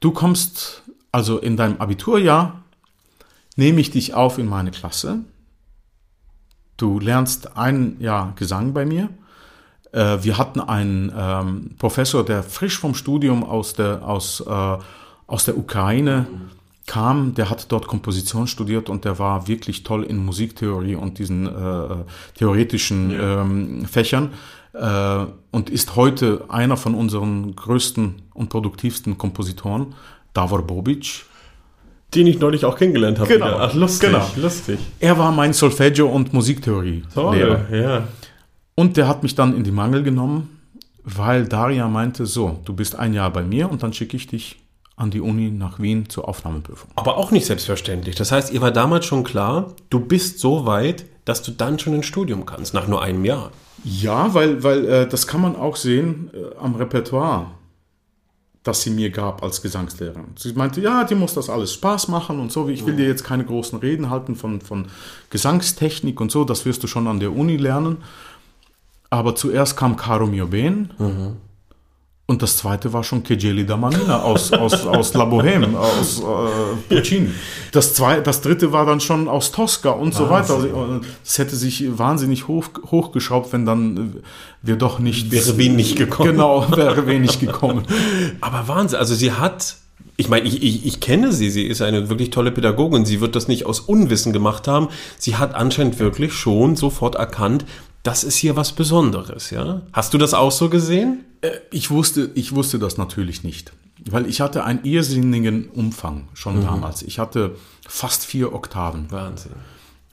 du 0.01 0.11
kommst 0.11 0.83
also 1.13 1.39
in 1.39 1.57
deinem 1.57 1.77
Abiturjahr, 1.77 2.65
nehme 3.57 3.81
ich 3.81 3.91
dich 3.91 4.15
auf 4.15 4.39
in 4.39 4.47
meine 4.47 4.73
Klasse. 4.73 5.21
Du 6.77 6.99
lernst 6.99 7.57
ein 7.57 7.97
Jahr 8.01 8.33
Gesang 8.37 8.73
bei 8.73 8.87
mir. 8.87 9.09
Äh, 9.93 10.19
wir 10.23 10.39
hatten 10.39 10.61
einen 10.61 11.13
ähm, 11.17 11.77
Professor, 11.79 12.25
der 12.25 12.43
frisch 12.43 12.79
vom 12.79 12.95
Studium 12.95 13.43
aus 13.45 13.75
der, 13.75 14.07
aus, 14.07 14.41
äh, 14.41 14.79
aus 15.29 15.45
der 15.45 15.57
Ukraine 15.57 16.27
kam, 16.87 17.35
der 17.35 17.51
hat 17.51 17.71
dort 17.71 17.87
Komposition 17.87 18.49
studiert 18.49 18.89
und 18.89 19.05
der 19.05 19.19
war 19.19 19.47
wirklich 19.47 19.85
toll 19.85 20.03
in 20.03 20.17
Musiktheorie 20.25 20.97
und 20.97 21.19
diesen 21.19 21.47
äh, 21.47 21.97
theoretischen 22.37 23.13
ähm, 23.21 23.85
Fächern 23.85 24.31
äh, 24.73 25.27
und 25.51 25.71
ist 25.71 25.95
heute 25.97 26.47
einer 26.49 26.77
von 26.77 26.95
unseren 26.95 27.55
größten 27.55 28.23
und 28.35 28.49
produktivsten 28.49 29.19
Kompositoren, 29.19 29.95
Davor 30.33 30.63
Bobic. 30.63 31.25
Den 32.15 32.27
ich 32.27 32.39
neulich 32.39 32.65
auch 32.65 32.77
kennengelernt 32.77 33.19
habe. 33.19 33.29
Genau. 33.29 33.47
wieder. 33.47 33.61
Ach, 33.61 33.75
lustig, 33.75 34.09
Genau. 34.11 34.27
lustig. 34.37 34.79
Er 34.99 35.19
war 35.19 35.31
mein 35.31 35.53
Solfeggio- 35.53 36.07
und 36.09 36.33
Musiktheorie-Lehrer. 36.33 37.71
Ja. 37.71 38.09
Und 38.75 38.97
der 38.97 39.09
hat 39.09 39.23
mich 39.23 39.35
dann 39.35 39.55
in 39.55 39.63
die 39.63 39.73
Mangel 39.73 40.03
genommen, 40.03 40.59
weil 41.05 41.47
Daria 41.47 41.87
meinte, 41.87 42.25
so, 42.25 42.61
du 42.65 42.73
bist 42.73 42.97
ein 42.97 43.13
Jahr 43.13 43.31
bei 43.31 43.43
mir 43.43 43.71
und 43.71 43.83
dann 43.83 43.93
schicke 43.93 44.17
ich 44.17 44.27
dich 44.27 44.57
an 44.99 45.11
die 45.11 45.21
Uni 45.21 45.51
nach 45.51 45.79
Wien 45.79 46.09
zur 46.09 46.29
Aufnahmeprüfung. 46.29 46.91
Aber 46.97 47.17
auch 47.17 47.31
nicht 47.31 47.47
selbstverständlich. 47.47 48.17
Das 48.17 48.33
heißt, 48.33 48.53
ihr 48.53 48.61
war 48.61 48.73
damals 48.73 49.07
schon 49.07 49.23
klar, 49.23 49.73
du 49.91 50.01
bist 50.01 50.41
so 50.41 50.67
weit, 50.67 51.07
dass 51.25 51.43
du 51.43 51.53
dann 51.53 51.79
schon 51.79 51.95
ins 51.95 52.07
Studium 52.07 52.45
kannst, 52.45 52.75
nach 52.75 52.89
nur 52.89 53.01
einem 53.01 53.25
Jahr. 53.25 53.53
Ja, 53.85 54.35
weil, 54.35 54.63
weil 54.65 54.85
äh, 54.87 55.09
das 55.09 55.27
kann 55.27 55.41
man 55.41 55.55
auch 55.55 55.77
sehen 55.77 56.31
äh, 56.35 56.57
am 56.59 56.75
Repertoire, 56.75 57.47
das 58.65 58.83
sie 58.83 58.91
mir 58.91 59.11
gab 59.11 59.43
als 59.43 59.63
Gesangslehrerin. 59.63 60.33
Sie 60.37 60.53
meinte, 60.55 60.81
ja, 60.81 61.05
dir 61.05 61.17
muss 61.17 61.35
das 61.35 61.49
alles 61.49 61.73
Spaß 61.75 62.09
machen 62.09 62.41
und 62.41 62.51
so. 62.51 62.69
Ich 62.69 62.85
will 62.85 62.97
dir 62.97 63.07
jetzt 63.07 63.23
keine 63.23 63.45
großen 63.45 63.79
Reden 63.79 64.11
halten 64.11 64.35
von, 64.35 64.61
von 64.61 64.87
Gesangstechnik 65.31 66.21
und 66.21 66.33
so, 66.33 66.45
das 66.45 66.67
wirst 66.67 66.83
du 66.83 66.89
schon 66.89 67.07
an 67.07 67.21
der 67.21 67.33
Uni 67.33 67.57
lernen. 67.57 67.99
Aber 69.11 69.37
zuerst 69.37 69.77
kam 69.77 69.97
Caro 69.97 70.27
mio 70.27 70.47
ben 70.47 70.91
und 72.31 72.43
das 72.43 72.59
zweite 72.59 72.93
war 72.93 73.05
schon 73.05 73.23
Kejeli 73.23 73.65
da 73.65 73.79
Manina 73.79 74.21
aus, 74.21 74.53
aus, 74.53 74.87
aus 74.87 75.15
La 75.15 75.25
Bohème, 75.25 75.75
aus 75.75 76.21
äh, 76.21 76.95
Puccini. 76.95 77.31
Das, 77.73 77.95
zwei, 77.95 78.21
das 78.21 78.43
dritte 78.43 78.71
war 78.71 78.85
dann 78.85 79.01
schon 79.01 79.29
aus 79.29 79.51
Tosca 79.51 79.89
und 79.91 80.13
so 80.13 80.29
weiter. 80.29 80.63
Das 81.25 81.39
hätte 81.39 81.57
sich 81.57 81.99
wahnsinnig 81.99 82.47
hoch, 82.47 82.67
hochgeschraubt, 82.91 83.55
wenn 83.55 83.65
dann 83.65 84.17
wir 84.61 84.77
doch 84.77 84.99
nicht... 84.99 85.33
Wäre 85.33 85.55
nicht 85.71 85.97
gekommen. 85.97 86.33
Genau, 86.33 86.67
wäre 86.77 87.07
wenig 87.07 87.41
gekommen. 87.41 87.85
Aber 88.43 88.69
Wahnsinn, 88.69 88.99
also 88.99 89.15
sie 89.15 89.33
hat, 89.33 89.77
ich 90.19 90.29
meine, 90.29 90.47
ich, 90.47 90.63
ich, 90.63 90.85
ich 90.85 91.01
kenne 91.01 91.33
sie, 91.33 91.49
sie 91.49 91.65
ist 91.65 91.81
eine 91.81 92.11
wirklich 92.11 92.29
tolle 92.29 92.51
Pädagogin, 92.51 93.07
sie 93.07 93.23
wird 93.23 93.37
das 93.37 93.49
nicht 93.49 93.65
aus 93.65 93.81
Unwissen 93.81 94.35
gemacht 94.35 94.69
haben, 94.69 94.89
sie 95.17 95.37
hat 95.37 95.55
anscheinend 95.55 95.99
wirklich 95.99 96.35
schon 96.35 96.77
sofort 96.77 97.15
erkannt, 97.15 97.65
das 98.09 98.25
ist 98.25 98.37
hier 98.37 98.57
was 98.57 98.73
Besonderes, 98.73 99.51
ja? 99.51 99.83
Hast 99.93 100.15
du 100.15 100.19
das 100.19 100.33
auch 100.33 100.51
so 100.51 100.71
gesehen? 100.71 101.27
Äh, 101.43 101.51
Ich 101.71 101.91
wusste, 101.91 102.31
ich 102.35 102.55
wusste 102.55 102.79
das 102.79 102.97
natürlich 102.97 103.45
nicht, 103.45 103.73
weil 104.11 104.25
ich 104.27 104.41
hatte 104.41 104.65
einen 104.65 104.83
irrsinnigen 104.83 105.69
Umfang 105.69 106.29
schon 106.33 106.63
damals. 106.63 107.03
Ich 107.03 107.19
hatte 107.19 107.57
fast 107.87 108.25
vier 108.25 108.55
Oktaven. 108.55 109.11
Wahnsinn. 109.11 109.53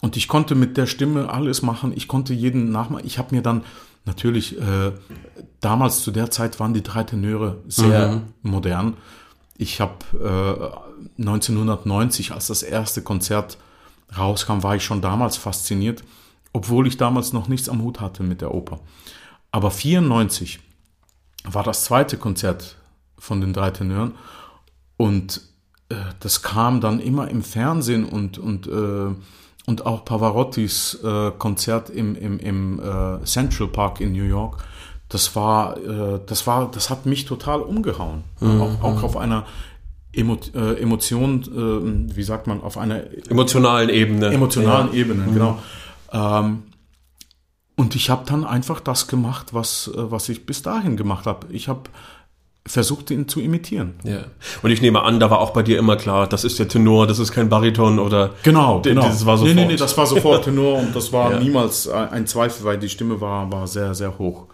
Und 0.01 0.17
ich 0.17 0.27
konnte 0.27 0.55
mit 0.55 0.75
der 0.75 0.87
Stimme 0.87 1.29
alles 1.29 1.61
machen. 1.61 1.93
Ich 1.95 2.09
konnte 2.09 2.33
jeden 2.33 2.69
nachmachen. 2.69 3.05
Ich 3.05 3.17
habe 3.17 3.33
mir 3.33 3.41
dann 3.41 3.63
natürlich, 4.03 4.59
äh, 4.59 4.91
damals 5.61 6.01
zu 6.01 6.11
der 6.11 6.29
Zeit 6.29 6.59
waren 6.59 6.73
die 6.73 6.83
drei 6.83 7.03
Tenöre 7.05 7.59
sehr 7.69 8.21
modern. 8.43 8.97
Ich 9.57 9.79
habe 9.79 9.95
äh, 11.17 11.21
1990, 11.21 12.33
als 12.33 12.47
das 12.47 12.61
erste 12.61 13.01
Konzert 13.03 13.57
rauskam, 14.17 14.63
war 14.63 14.75
ich 14.75 14.83
schon 14.83 15.01
damals 15.01 15.37
fasziniert, 15.37 16.03
obwohl 16.55 16.87
ich 16.87 16.95
damals 16.95 17.33
noch 17.33 17.49
nichts 17.49 17.67
am 17.67 17.81
Hut 17.81 17.99
hatte 17.99 18.23
mit 18.23 18.39
der 18.39 18.53
Oper. 18.53 18.79
Aber 19.51 19.71
94 19.71 20.61
war 21.43 21.63
das 21.63 21.83
zweite 21.83 22.15
Konzert 22.15 22.77
von 23.19 23.41
den 23.41 23.51
drei 23.51 23.71
Tenören 23.71 24.13
und 24.95 25.41
äh, 25.89 25.95
das 26.21 26.43
kam 26.43 26.79
dann 26.79 27.01
immer 27.01 27.29
im 27.29 27.43
Fernsehen 27.43 28.05
und, 28.05 28.37
und, 28.37 28.67
äh, 28.67 29.13
und 29.65 29.85
auch 29.85 30.05
Pavarottis 30.05 30.97
äh, 31.03 31.31
Konzert 31.37 31.89
im, 31.89 32.15
im, 32.15 32.39
im 32.39 32.79
äh, 32.79 33.25
Central 33.25 33.67
Park 33.67 33.99
in 33.99 34.13
New 34.13 34.23
York. 34.23 34.63
Das 35.09 35.35
war, 35.35 35.75
äh, 35.77 36.21
das 36.25 36.47
war, 36.47 36.71
das 36.71 36.89
hat 36.89 37.05
mich 37.05 37.25
total 37.25 37.59
umgehauen. 37.59 38.23
Auch, 38.39 38.81
auch 38.81 39.03
auf 39.03 39.17
einer 39.17 39.45
Emo 40.13 40.37
äh, 40.53 40.81
Emotion, 40.81 41.41
äh, 41.43 42.15
wie 42.15 42.23
sagt 42.23 42.47
man, 42.47 42.61
auf 42.61 42.77
einer 42.77 43.03
Emotionalen 43.29 43.89
Ebene. 43.89 44.27
emotionalen 44.27 44.93
Ebene, 44.93 45.25
genau. 45.33 45.59
Ähm, 46.15 46.63
und 47.75 47.95
ich 47.95 48.09
habe 48.09 48.23
dann 48.25 48.45
einfach 48.45 48.79
das 48.79 49.07
gemacht, 49.07 49.53
was, 49.53 49.91
äh, 49.93 50.11
was 50.11 50.29
ich 50.29 50.45
bis 50.45 50.61
dahin 50.61 50.95
gemacht 50.95 51.25
habe. 51.25 51.47
Ich 51.49 51.67
habe 51.67 51.81
versucht, 52.65 53.11
ihn 53.11 53.27
zu 53.27 53.41
imitieren. 53.41 53.93
Ja. 54.03 54.21
Und 54.63 54.71
ich 54.71 54.81
nehme 54.81 55.03
an, 55.03 55.19
da 55.19 55.29
war 55.29 55.39
auch 55.39 55.51
bei 55.51 55.61
dir 55.61 55.77
immer 55.77 55.97
klar, 55.97 56.25
das 56.27 56.43
ist 56.43 56.57
der 56.57 56.67
Tenor, 56.67 57.05
das 57.05 57.19
ist 57.19 57.31
kein 57.31 57.49
Bariton 57.49 57.99
oder. 57.99 58.31
Genau, 58.43 58.81
genau. 58.81 59.03
Das 59.03 59.25
war 59.25 59.35
nee, 59.35 59.39
sofort. 59.41 59.55
nee, 59.55 59.65
nee, 59.67 59.75
das 59.75 59.97
war 59.97 60.07
sofort 60.07 60.45
Tenor 60.45 60.79
und 60.79 60.95
das 60.95 61.13
war 61.13 61.31
Ja. 61.33 61.39
niemals 61.39 61.87
ein 61.87 62.09
ein 62.09 62.27
Zweifel, 62.27 62.65
weil 62.65 62.79
die 62.79 62.89
Stimme 62.89 63.21
war, 63.21 63.51
war 63.51 63.67
sehr, 63.67 63.93
sehr 63.93 64.17
hoch. 64.17 64.47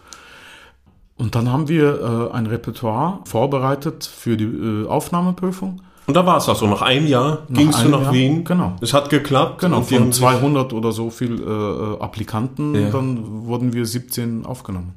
Und 1.16 1.36
dann 1.36 1.50
haben 1.50 1.68
wir 1.68 2.30
äh, 2.32 2.36
ein 2.36 2.46
Repertoire 2.46 3.20
vorbereitet 3.24 4.04
für 4.04 4.36
die 4.36 4.44
äh, 4.44 4.86
Aufnahmeprüfung. 4.86 5.80
Und 6.06 6.14
da 6.14 6.26
war 6.26 6.36
es 6.38 6.48
auch 6.48 6.56
so. 6.56 6.66
Nach 6.66 6.82
einem 6.82 7.06
Jahr 7.06 7.46
gingst 7.48 7.84
du 7.84 7.88
nach 7.88 8.02
Jahr, 8.02 8.12
Wien. 8.12 8.44
genau. 8.44 8.74
Es 8.80 8.92
hat 8.92 9.08
geklappt. 9.08 9.60
Genau, 9.60 9.78
Und 9.78 9.84
von 9.84 9.98
haben 9.98 10.12
sich- 10.12 10.20
200 10.22 10.72
oder 10.72 10.90
so 10.92 11.10
viel 11.10 11.40
äh, 11.40 12.02
Applikanten, 12.02 12.74
Ja. 12.74 12.90
dann 12.90 13.46
wurden 13.46 13.72
wir 13.72 13.86
17 13.86 14.44
aufgenommen. 14.44 14.94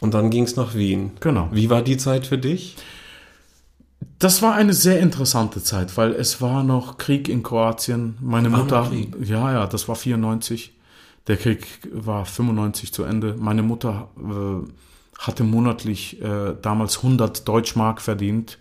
Und 0.00 0.14
dann 0.14 0.30
ging 0.30 0.44
es 0.44 0.56
nach 0.56 0.74
Wien. 0.74 1.12
Genau. 1.20 1.48
Wie 1.52 1.70
war 1.70 1.82
die 1.82 1.96
Zeit 1.98 2.26
für 2.26 2.38
dich? 2.38 2.76
Das 4.18 4.42
war 4.42 4.54
eine 4.54 4.72
sehr 4.74 4.98
interessante 5.00 5.62
Zeit, 5.62 5.96
weil 5.96 6.12
es 6.12 6.40
war 6.42 6.62
noch 6.62 6.98
Krieg 6.98 7.28
in 7.28 7.42
Kroatien. 7.42 8.16
Meine 8.20 8.48
noch 8.50 8.58
Mutter, 8.64 8.86
Krieg. 8.88 9.14
ja, 9.22 9.52
ja, 9.52 9.66
das 9.66 9.88
war 9.88 9.94
94. 9.94 10.72
Der 11.26 11.36
Krieg 11.36 11.66
war 11.92 12.24
95 12.24 12.92
zu 12.92 13.04
Ende. 13.04 13.36
Meine 13.38 13.62
Mutter 13.62 14.08
äh, 14.18 14.66
hatte 15.18 15.44
monatlich 15.44 16.20
äh, 16.22 16.54
damals 16.60 16.98
100 16.98 17.46
Deutschmark 17.46 18.00
verdient, 18.00 18.58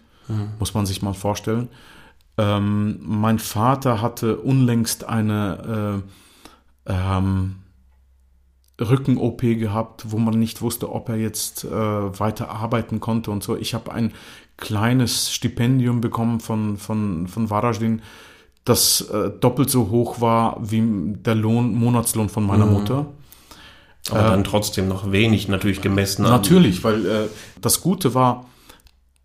muss 0.59 0.73
man 0.73 0.85
sich 0.85 1.01
mal 1.01 1.13
vorstellen. 1.13 1.69
Ähm, 2.37 2.99
mein 3.01 3.39
Vater 3.39 4.01
hatte 4.01 4.37
unlängst 4.37 5.03
eine 5.03 6.03
äh, 6.87 6.91
ähm, 6.93 7.55
Rücken-OP 8.79 9.41
gehabt, 9.41 10.05
wo 10.11 10.17
man 10.17 10.39
nicht 10.39 10.61
wusste, 10.61 10.91
ob 10.91 11.09
er 11.09 11.17
jetzt 11.17 11.65
äh, 11.65 11.69
weiter 12.19 12.49
arbeiten 12.49 12.99
konnte 13.01 13.29
und 13.31 13.43
so. 13.43 13.57
Ich 13.57 13.73
habe 13.73 13.91
ein 13.91 14.13
kleines 14.57 15.33
Stipendium 15.33 15.99
bekommen 16.01 16.39
von, 16.39 16.77
von, 16.77 17.27
von 17.27 17.49
Varaždin, 17.49 18.01
das 18.63 19.01
äh, 19.01 19.31
doppelt 19.31 19.69
so 19.69 19.89
hoch 19.89 20.21
war 20.21 20.57
wie 20.61 20.81
der 21.15 21.35
Lohn, 21.35 21.73
Monatslohn 21.73 22.29
von 22.29 22.45
meiner 22.45 22.65
Mutter. 22.67 23.07
Aber 24.11 24.19
dann 24.29 24.43
trotzdem 24.45 24.87
noch 24.87 25.11
wenig 25.11 25.47
natürlich 25.49 25.81
gemessen 25.81 26.23
an- 26.25 26.31
Natürlich, 26.31 26.83
weil 26.83 27.05
äh, 27.05 27.27
das 27.61 27.81
Gute 27.81 28.13
war, 28.13 28.45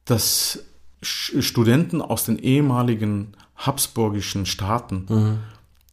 dass 0.04 0.64
Studenten 1.04 2.00
aus 2.02 2.24
den 2.24 2.38
ehemaligen 2.38 3.28
habsburgischen 3.56 4.46
Staaten, 4.46 5.38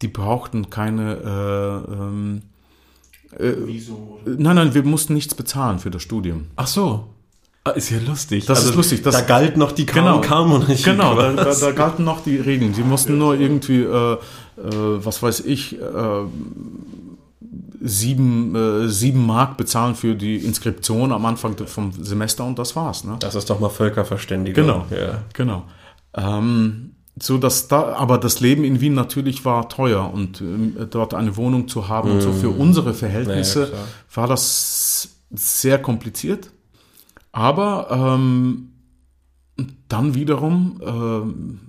die 0.02 0.08
brauchten 0.08 0.70
keine 0.70 1.16
äh, 1.88 1.94
ähm, 1.94 2.42
äh, 3.38 3.54
Nein, 4.26 4.56
nein, 4.56 4.74
wir 4.74 4.84
mussten 4.84 5.14
nichts 5.14 5.36
bezahlen 5.36 5.80
für 5.80 5.92
das 5.92 6.02
Studium. 6.02 6.48
Ach 6.56 6.68
so. 6.68 7.06
Ah, 7.64 7.70
ist 7.72 7.92
ja 7.92 8.00
lustig. 8.00 8.46
Das 8.48 8.66
ist 8.66 8.74
lustig, 8.76 9.04
das- 9.04 9.14
da 9.16 9.22
galt 9.22 9.56
noch 9.56 9.72
die 9.72 9.86
Genau. 9.86 10.20
KMK-Monarchie. 10.22 10.84
Genau, 10.84 11.16
da, 11.16 11.32
da, 11.34 11.54
da 11.54 11.72
galten 11.72 12.04
noch 12.04 12.24
die 12.24 12.38
Regeln. 12.38 12.74
Sie 12.74 12.82
mussten 12.82 13.20
nur 13.20 13.36
irgendwie, 13.40 13.84
äh, 13.84 14.14
äh, 14.14 14.18
was 14.58 15.22
weiß 15.22 15.42
ich, 15.42 15.80
äh, 15.80 15.84
sieben, 17.82 18.56
äh, 18.56 18.88
sieben 18.88 19.26
Mark 19.26 19.58
bezahlen 19.58 19.96
für 19.96 20.16
die 20.16 20.38
Inskription 20.38 21.12
am 21.12 21.26
Anfang 21.26 21.58
vom 21.66 21.92
Semester 21.92 22.46
und 22.46 22.60
das 22.60 22.76
war's. 22.76 23.04
Ne? 23.04 23.18
Das 23.20 23.36
ist 23.36 23.50
doch 23.50 23.60
mal 23.60 23.70
Völkerverständigung. 23.70 24.66
Genau. 24.66 24.86
Ja. 24.92 25.24
Genau. 25.34 25.64
Ähm, 26.16 26.92
so 27.20 27.38
dass 27.38 27.68
da, 27.68 27.94
aber 27.94 28.18
das 28.18 28.40
Leben 28.40 28.64
in 28.64 28.82
Wien 28.82 28.94
natürlich 28.94 29.44
war 29.46 29.68
teuer 29.68 30.12
und 30.14 30.42
ähm, 30.42 30.88
dort 30.90 31.14
eine 31.14 31.36
Wohnung 31.38 31.68
zu 31.68 31.88
haben 31.88 32.12
und 32.12 32.22
so 32.22 32.32
für 32.32 32.50
unsere 32.50 32.94
Verhältnisse 32.94 33.70
Naja, 33.72 33.84
war 34.14 34.28
das 34.28 35.10
sehr 35.32 35.80
kompliziert. 35.80 36.52
Aber 37.32 38.16
ähm, 38.18 38.70
dann 39.88 40.16
wiederum 40.16 40.82
ähm, 40.84 41.60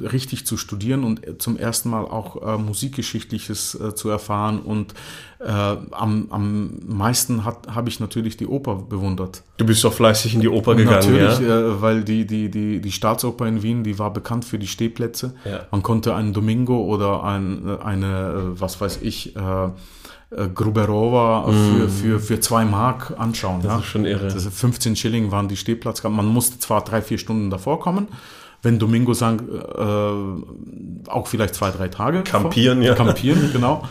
richtig 0.00 0.46
zu 0.46 0.56
studieren 0.56 1.04
und 1.04 1.40
zum 1.42 1.56
ersten 1.56 1.90
Mal 1.90 2.04
auch 2.04 2.42
äh, 2.42 2.58
Musikgeschichtliches 2.58 3.74
äh, 3.74 3.94
zu 3.94 4.08
erfahren 4.08 4.60
und 4.60 4.94
äh, 5.40 5.44
am, 5.50 6.26
am 6.30 6.70
meisten 6.86 7.44
habe 7.44 7.88
ich 7.88 8.00
natürlich 8.00 8.36
die 8.36 8.46
Oper 8.46 8.74
bewundert. 8.76 9.42
Du 9.58 9.64
bist 9.66 9.84
doch 9.84 9.92
fleißig 9.92 10.34
in 10.34 10.40
die 10.40 10.48
Oper 10.48 10.74
gegangen, 10.74 10.96
Natürlich, 10.96 11.38
ja? 11.40 11.60
äh, 11.60 11.80
weil 11.80 12.02
die, 12.04 12.26
die, 12.26 12.50
die, 12.50 12.80
die 12.80 12.92
Staatsoper 12.92 13.46
in 13.46 13.62
Wien, 13.62 13.84
die 13.84 13.98
war 13.98 14.12
bekannt 14.12 14.44
für 14.44 14.58
die 14.58 14.66
Stehplätze. 14.66 15.34
Ja. 15.44 15.60
Man 15.70 15.82
konnte 15.82 16.14
einen 16.14 16.32
Domingo 16.32 16.82
oder 16.84 17.22
ein, 17.24 17.68
äh, 17.68 17.82
eine, 17.84 18.06
äh, 18.56 18.60
was 18.60 18.80
weiß 18.80 18.98
ich, 19.02 19.34
Gruberova 20.54 21.50
für, 21.50 21.88
für, 21.88 22.20
für 22.20 22.40
zwei 22.40 22.64
Mark 22.66 23.14
anschauen. 23.18 23.62
Das 23.62 23.76
Mm. 23.76 23.80
ist 23.80 23.86
schon 23.86 24.04
irre. 24.04 24.24
Das 24.28 24.34
ist 24.44 24.58
15 24.58 24.94
Schilling 24.96 25.30
waren 25.30 25.48
die 25.48 25.56
Stehplatzkarten. 25.56 26.14
Man 26.16 26.26
musste 26.26 26.58
zwar 26.58 26.84
drei, 26.84 27.00
vier 27.00 27.16
Stunden 27.18 27.48
davor 27.48 27.80
kommen, 27.80 28.08
wenn 28.62 28.78
Domingo 28.78 29.14
sang, 29.14 29.40
äh, 29.48 31.10
auch 31.10 31.26
vielleicht 31.26 31.54
zwei, 31.54 31.70
drei 31.70 31.88
Tage. 31.88 32.22
Kampieren, 32.22 32.78
vor- 32.78 32.86
ja. 32.86 32.94
Kampieren, 32.94 33.50
genau. 33.52 33.84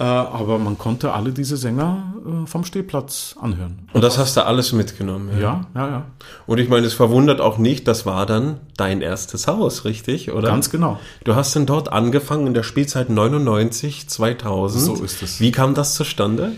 Äh, 0.00 0.04
aber 0.04 0.58
man 0.60 0.78
konnte 0.78 1.12
alle 1.12 1.32
diese 1.32 1.56
Sänger 1.56 2.14
äh, 2.24 2.46
vom 2.46 2.64
Stehplatz 2.64 3.34
anhören. 3.40 3.80
Und 3.92 4.04
das 4.04 4.16
hast 4.16 4.36
du 4.36 4.44
alles 4.46 4.72
mitgenommen. 4.72 5.30
Ja, 5.40 5.62
ja, 5.74 5.88
ja. 5.88 6.04
Und 6.46 6.58
ich 6.58 6.68
meine, 6.68 6.86
es 6.86 6.94
verwundert 6.94 7.40
auch 7.40 7.58
nicht, 7.58 7.88
das 7.88 8.06
war 8.06 8.24
dann 8.24 8.58
dein 8.76 9.00
erstes 9.00 9.48
Haus, 9.48 9.84
richtig? 9.84 10.30
Oder? 10.30 10.48
Ganz 10.50 10.70
genau. 10.70 11.00
Du 11.24 11.34
hast 11.34 11.56
dann 11.56 11.66
dort 11.66 11.92
angefangen 11.92 12.46
in 12.46 12.54
der 12.54 12.62
Spielzeit 12.62 13.10
99, 13.10 14.08
2000. 14.08 14.84
So 14.98 15.02
ist 15.04 15.20
es. 15.22 15.40
Wie 15.40 15.50
kam 15.50 15.74
das 15.74 15.94
zustande? 15.94 16.52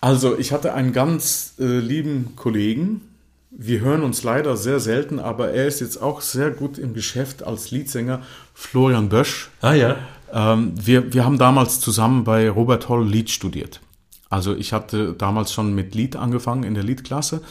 Also, 0.00 0.38
ich 0.38 0.50
hatte 0.52 0.72
einen 0.72 0.94
ganz 0.94 1.56
äh, 1.60 1.64
lieben 1.80 2.34
Kollegen. 2.34 3.02
Wir 3.50 3.80
hören 3.80 4.02
uns 4.02 4.22
leider 4.22 4.56
sehr 4.56 4.78
selten, 4.78 5.18
aber 5.18 5.50
er 5.50 5.66
ist 5.66 5.80
jetzt 5.80 6.00
auch 6.00 6.20
sehr 6.20 6.50
gut 6.50 6.78
im 6.78 6.94
Geschäft 6.94 7.42
als 7.42 7.72
Liedsänger, 7.72 8.22
Florian 8.54 9.08
Bösch. 9.08 9.50
Ah 9.60 9.74
ja. 9.74 9.96
Ähm, 10.32 10.72
wir, 10.76 11.12
wir 11.12 11.24
haben 11.24 11.36
damals 11.36 11.80
zusammen 11.80 12.22
bei 12.22 12.48
Robert 12.48 12.88
Holl 12.88 13.04
Lied 13.04 13.28
studiert. 13.28 13.80
Also 14.28 14.54
ich 14.54 14.72
hatte 14.72 15.14
damals 15.14 15.52
schon 15.52 15.74
mit 15.74 15.96
Lied 15.96 16.14
angefangen 16.14 16.62
in 16.62 16.74
der 16.74 16.84
Liedklasse 16.84 17.42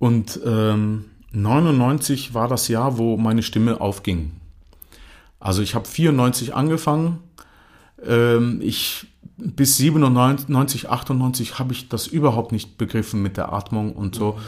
und 0.00 0.40
ähm, 0.44 1.04
99 1.30 2.34
war 2.34 2.48
das 2.48 2.66
Jahr, 2.66 2.98
wo 2.98 3.16
meine 3.16 3.44
Stimme 3.44 3.80
aufging. 3.80 4.32
Also 5.38 5.62
ich 5.62 5.76
habe 5.76 5.86
94 5.86 6.56
angefangen. 6.56 7.20
Ähm, 8.04 8.60
ich 8.60 9.06
bis 9.36 9.76
97, 9.76 10.90
98 10.90 11.58
habe 11.60 11.72
ich 11.72 11.88
das 11.88 12.08
überhaupt 12.08 12.50
nicht 12.50 12.76
begriffen 12.76 13.22
mit 13.22 13.36
der 13.36 13.52
Atmung 13.52 13.92
und 13.92 14.16
so. 14.16 14.38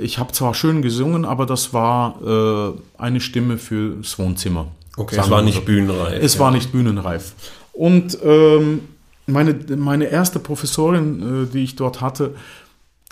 Ich 0.00 0.18
habe 0.18 0.32
zwar 0.32 0.54
schön 0.54 0.82
gesungen, 0.82 1.24
aber 1.24 1.46
das 1.46 1.74
war 1.74 2.16
äh, 2.22 2.72
eine 2.98 3.20
Stimme 3.20 3.58
fürs 3.58 4.18
Wohnzimmer. 4.18 4.68
Okay, 4.96 5.16
es 5.18 5.30
war 5.30 5.42
nicht 5.42 5.56
so. 5.56 5.62
bühnenreif. 5.62 6.22
Es 6.22 6.38
war 6.38 6.50
nicht 6.50 6.72
bühnenreif. 6.72 7.34
Und 7.72 8.18
ähm, 8.22 8.80
meine, 9.26 9.54
meine 9.76 10.06
erste 10.06 10.38
Professorin, 10.38 11.44
äh, 11.44 11.52
die 11.52 11.64
ich 11.64 11.76
dort 11.76 12.00
hatte, 12.00 12.34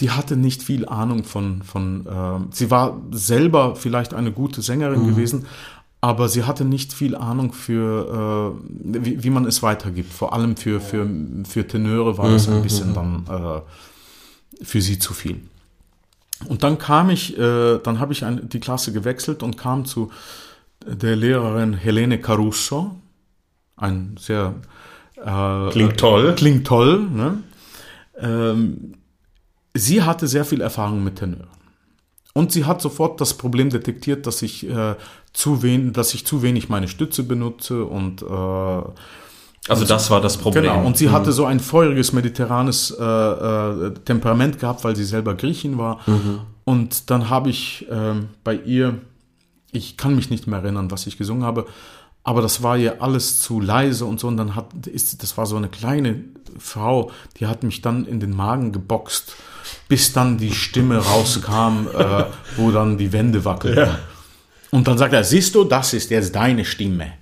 die 0.01 0.11
hatte 0.11 0.37
nicht 0.37 0.63
viel 0.63 0.87
Ahnung 0.87 1.25
von, 1.25 1.63
von 1.63 2.07
ähm, 2.11 2.49
sie 2.51 2.71
war 2.71 3.01
selber 3.11 3.77
vielleicht 3.77 4.15
eine 4.15 4.33
gute 4.33 4.63
Sängerin 4.63 5.07
gewesen, 5.07 5.47
aber 6.01 6.31
sie 6.31 6.45
hatte 6.45 6.65
nicht 6.65 6.95
viel 6.95 7.15
Ahnung 7.15 7.53
für, 7.53 8.57
äh, 8.57 9.05
wie, 9.05 9.23
wie 9.23 9.31
man 9.31 9.45
es 9.45 9.63
weitergibt. 9.63 10.11
Vor 10.13 10.33
allem 10.33 10.57
für, 10.57 10.81
für, 10.81 11.07
für 11.47 11.67
Tenöre 11.67 12.17
war 12.17 12.31
das 12.31 12.49
ein 12.49 12.63
bisschen 12.63 12.95
dann 12.95 13.25
äh, 13.29 14.65
für 14.65 14.81
sie 14.81 14.99
zu 14.99 15.13
viel. 15.13 15.43
Und 16.47 16.63
dann 16.63 16.79
kam 16.79 17.11
ich, 17.11 17.39
äh, 17.39 17.79
dann 17.79 18.01
habe 18.01 18.13
ich 18.13 18.25
ein, 18.25 18.49
die 18.49 18.61
Klasse 18.61 18.93
gewechselt 18.93 19.43
und 19.43 19.57
kam 19.57 19.85
zu 19.85 20.11
der 20.87 21.17
Lehrerin 21.17 21.75
Helene 21.75 22.21
Caruso, 22.21 22.97
ein 23.77 24.17
sehr 24.19 24.55
äh, 25.17 25.71
Klingt 25.71 25.99
toll. 25.99 26.35
Klingt 26.35 26.67
toll. 26.67 27.01
Ne? 27.01 27.43
Ähm, 28.19 28.95
sie 29.75 30.03
hatte 30.03 30.27
sehr 30.27 30.45
viel 30.45 30.61
Erfahrung 30.61 31.05
mit 31.05 31.17
Tenören. 31.17 31.49
Und 32.33 32.53
sie 32.53 32.65
hat 32.65 32.81
sofort 32.81 33.21
das 33.21 33.35
Problem 33.35 33.71
detektiert, 33.71 34.27
dass 34.27 34.43
ich, 34.43 34.69
äh, 34.69 34.95
zu, 35.33 35.63
wen, 35.63 35.93
dass 35.93 36.15
ich 36.15 36.25
zu 36.25 36.43
wenig 36.43 36.69
meine 36.69 36.89
Stütze 36.89 37.25
benutze 37.25 37.85
und 37.85 38.23
äh, 38.23 38.83
Also 39.71 39.85
das 39.85 40.11
war 40.11 40.21
das 40.21 40.37
Problem. 40.37 40.65
Genau, 40.65 40.85
und 40.85 40.97
sie 40.97 41.11
hatte 41.11 41.33
so 41.33 41.45
ein 41.45 41.61
feuriges 41.61 42.13
mediterranes 42.13 42.91
äh, 42.91 43.05
äh, 43.05 43.95
Temperament 44.05 44.59
gehabt, 44.59 44.85
weil 44.85 44.97
sie 44.97 45.05
selber 45.05 45.35
Griechin 45.35 45.79
war. 45.79 46.01
Und 46.65 47.11
dann 47.11 47.31
habe 47.31 47.51
ich 47.51 47.87
ähm, 47.91 48.29
bei 48.45 48.55
ihr, 48.55 48.99
ich 49.73 49.97
kann 49.97 50.15
mich 50.17 50.31
nicht 50.31 50.47
mehr 50.47 50.61
erinnern, 50.61 50.91
was 50.91 51.07
ich 51.07 51.17
gesungen 51.17 51.45
habe, 51.45 51.67
aber 52.23 52.43
das 52.43 52.63
war 52.63 52.77
ihr 52.77 53.03
alles 53.03 53.39
zu 53.39 53.61
leise 53.61 54.05
und 54.05 54.21
so. 54.21 54.29
Und 54.29 54.37
dann 54.37 54.55
hat, 54.55 54.87
ist, 54.87 55.23
das 55.23 55.37
war 55.39 55.47
so 55.47 55.57
eine 55.57 55.69
kleine 55.69 56.23
Frau, 56.59 57.11
die 57.39 57.47
hat 57.47 57.63
mich 57.63 57.81
dann 57.81 58.05
in 58.07 58.21
den 58.21 58.37
Magen 58.37 58.73
geboxt, 58.73 59.35
bis 59.89 60.13
dann 60.13 60.37
die 60.37 60.53
Stimme 60.53 60.99
rauskam, 60.99 61.87
äh, 61.97 62.25
wo 62.57 62.71
dann 62.71 62.99
die 62.99 63.13
Wände 63.13 63.45
wackelten. 63.45 63.95
Und 64.71 64.87
dann 64.87 64.99
sagt 64.99 65.13
er, 65.13 65.25
siehst 65.25 65.55
du, 65.55 65.65
das 65.65 65.95
ist 65.95 66.11
jetzt 66.11 66.35
deine 66.35 66.65
Stimme. 66.65 67.13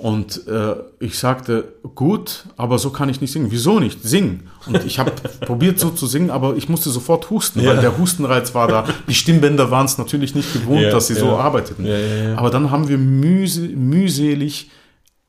Und 0.00 0.46
äh, 0.48 0.76
ich 0.98 1.18
sagte, 1.18 1.74
gut, 1.94 2.46
aber 2.56 2.78
so 2.78 2.88
kann 2.88 3.10
ich 3.10 3.20
nicht 3.20 3.32
singen. 3.32 3.48
Wieso 3.50 3.80
nicht? 3.80 4.02
Sing. 4.02 4.44
Und 4.64 4.82
ich 4.86 4.98
habe 4.98 5.12
probiert 5.42 5.78
so 5.78 5.90
zu 5.90 6.06
singen, 6.06 6.30
aber 6.30 6.56
ich 6.56 6.70
musste 6.70 6.88
sofort 6.88 7.28
husten, 7.28 7.66
weil 7.66 7.82
der 7.82 7.98
Hustenreiz 7.98 8.54
war 8.54 8.66
da. 8.66 8.86
Die 9.08 9.14
Stimmbänder 9.14 9.70
waren 9.70 9.84
es 9.84 9.98
natürlich 9.98 10.34
nicht 10.34 10.54
gewohnt, 10.54 10.80
Ja, 10.80 10.90
dass 10.90 11.08
sie 11.08 11.14
so 11.14 11.26
ja. 11.26 11.36
arbeiteten. 11.36 11.84
Ja, 11.84 11.98
ja, 11.98 12.28
ja. 12.30 12.38
Aber 12.38 12.48
dann 12.48 12.70
haben 12.70 12.88
wir 12.88 12.96
mühse, 12.96 13.60
mühselig, 13.60 14.70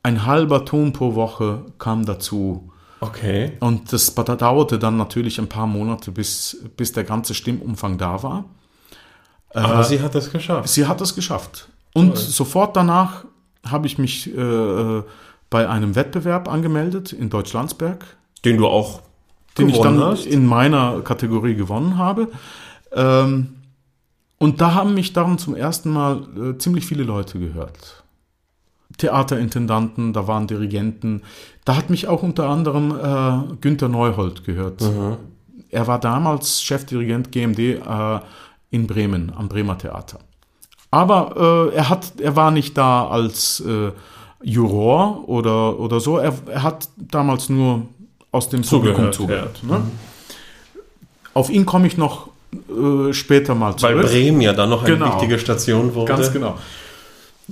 ein 0.03 0.25
halber 0.25 0.63
Ton 0.63 0.93
pro 0.93 1.15
Woche 1.15 1.65
kam 1.77 2.05
dazu. 2.05 2.71
Okay. 3.01 3.57
Und 3.59 3.91
das 3.91 4.15
dauerte 4.15 4.79
dann 4.79 4.95
natürlich 4.95 5.37
ein 5.37 5.49
paar 5.49 5.67
Monate, 5.67 6.13
bis, 6.13 6.63
bis 6.77 6.93
der 6.93 7.03
ganze 7.03 7.33
Stimmumfang 7.33 7.97
da 7.97 8.23
war. 8.23 8.45
Aber 9.53 9.83
sie 9.83 10.01
hat 10.01 10.15
es 10.15 10.31
geschafft. 10.31 10.69
Sie 10.69 10.87
hat 10.87 11.01
es 11.01 11.13
geschafft. 11.13 11.67
Und 11.93 12.17
sofort 12.17 12.77
danach 12.77 13.25
habe 13.65 13.87
ich 13.87 13.97
mich 13.97 14.35
äh, 14.35 15.03
bei 15.49 15.69
einem 15.69 15.95
Wettbewerb 15.95 16.47
angemeldet 16.47 17.13
in 17.13 17.29
Deutschlandsberg, 17.29 18.05
Den 18.45 18.57
du 18.57 18.67
auch 18.67 19.01
den 19.57 19.69
ich 19.69 19.79
dann 19.79 19.99
hast. 19.99 20.25
in 20.25 20.45
meiner 20.45 21.01
Kategorie 21.01 21.55
gewonnen 21.55 21.97
habe. 21.97 22.29
Ähm, 22.93 23.55
und 24.37 24.61
da 24.61 24.73
haben 24.73 24.93
mich 24.93 25.13
dann 25.13 25.37
zum 25.37 25.55
ersten 25.55 25.91
Mal 25.91 26.23
äh, 26.37 26.57
ziemlich 26.57 26.85
viele 26.85 27.03
Leute 27.03 27.37
gehört. 27.37 28.03
Theaterintendanten, 28.97 30.13
da 30.13 30.27
waren 30.27 30.47
Dirigenten. 30.47 31.21
Da 31.65 31.75
hat 31.75 31.89
mich 31.89 32.07
auch 32.07 32.23
unter 32.23 32.49
anderem 32.49 32.91
äh, 32.91 33.55
Günther 33.61 33.89
Neuhold 33.89 34.43
gehört. 34.43 34.83
Er 35.69 35.87
war 35.87 35.99
damals 35.99 36.61
Chefdirigent 36.61 37.31
GMD 37.31 37.59
äh, 37.59 38.19
in 38.69 38.87
Bremen, 38.87 39.31
am 39.35 39.47
Bremer 39.47 39.77
Theater. 39.77 40.19
Aber 40.91 41.69
äh, 41.71 41.75
er, 41.75 41.89
hat, 41.89 42.13
er 42.19 42.35
war 42.35 42.51
nicht 42.51 42.77
da 42.77 43.07
als 43.07 43.61
äh, 43.61 43.91
Juror 44.43 45.27
oder, 45.29 45.79
oder 45.79 45.99
so. 45.99 46.17
Er, 46.17 46.33
er 46.47 46.63
hat 46.63 46.89
damals 46.97 47.47
nur 47.49 47.83
aus 48.31 48.49
dem 48.49 48.61
Publikum 48.61 49.11
Zugehört, 49.11 49.57
zugehört. 49.57 49.63
Ne? 49.63 49.81
Auf 51.33 51.49
ihn 51.49 51.65
komme 51.65 51.87
ich 51.87 51.97
noch 51.97 52.27
äh, 52.69 53.13
später 53.13 53.55
mal 53.55 53.73
Weil 53.79 53.93
zurück. 53.95 54.05
Bremen 54.07 54.41
ja 54.41 54.51
dann 54.53 54.69
noch 54.69 54.83
eine 54.83 54.93
Genau. 54.95 55.13
wichtige 55.13 55.39
Station 55.39 55.95
wurde. 55.95 56.11
Ganz 56.13 56.33
genau. 56.33 56.57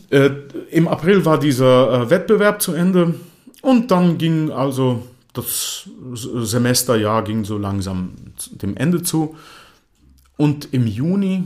Äh, 0.10 0.32
Im 0.72 0.88
April 0.88 1.24
war 1.26 1.38
dieser 1.40 1.94
äh, 2.04 2.10
Wettbewerb 2.10 2.62
zu 2.62 2.74
Ende 2.74 3.14
und 3.62 3.92
dann 3.92 4.18
ging 4.18 4.52
also 4.52 5.04
das 5.34 5.88
Semesterjahr 6.14 7.24
ging 7.24 7.46
so 7.46 7.58
langsam 7.58 8.12
dem 8.52 8.76
Ende 8.76 9.02
zu. 9.04 9.36
Und 10.38 10.74
im 10.74 10.88
Juni, 10.88 11.44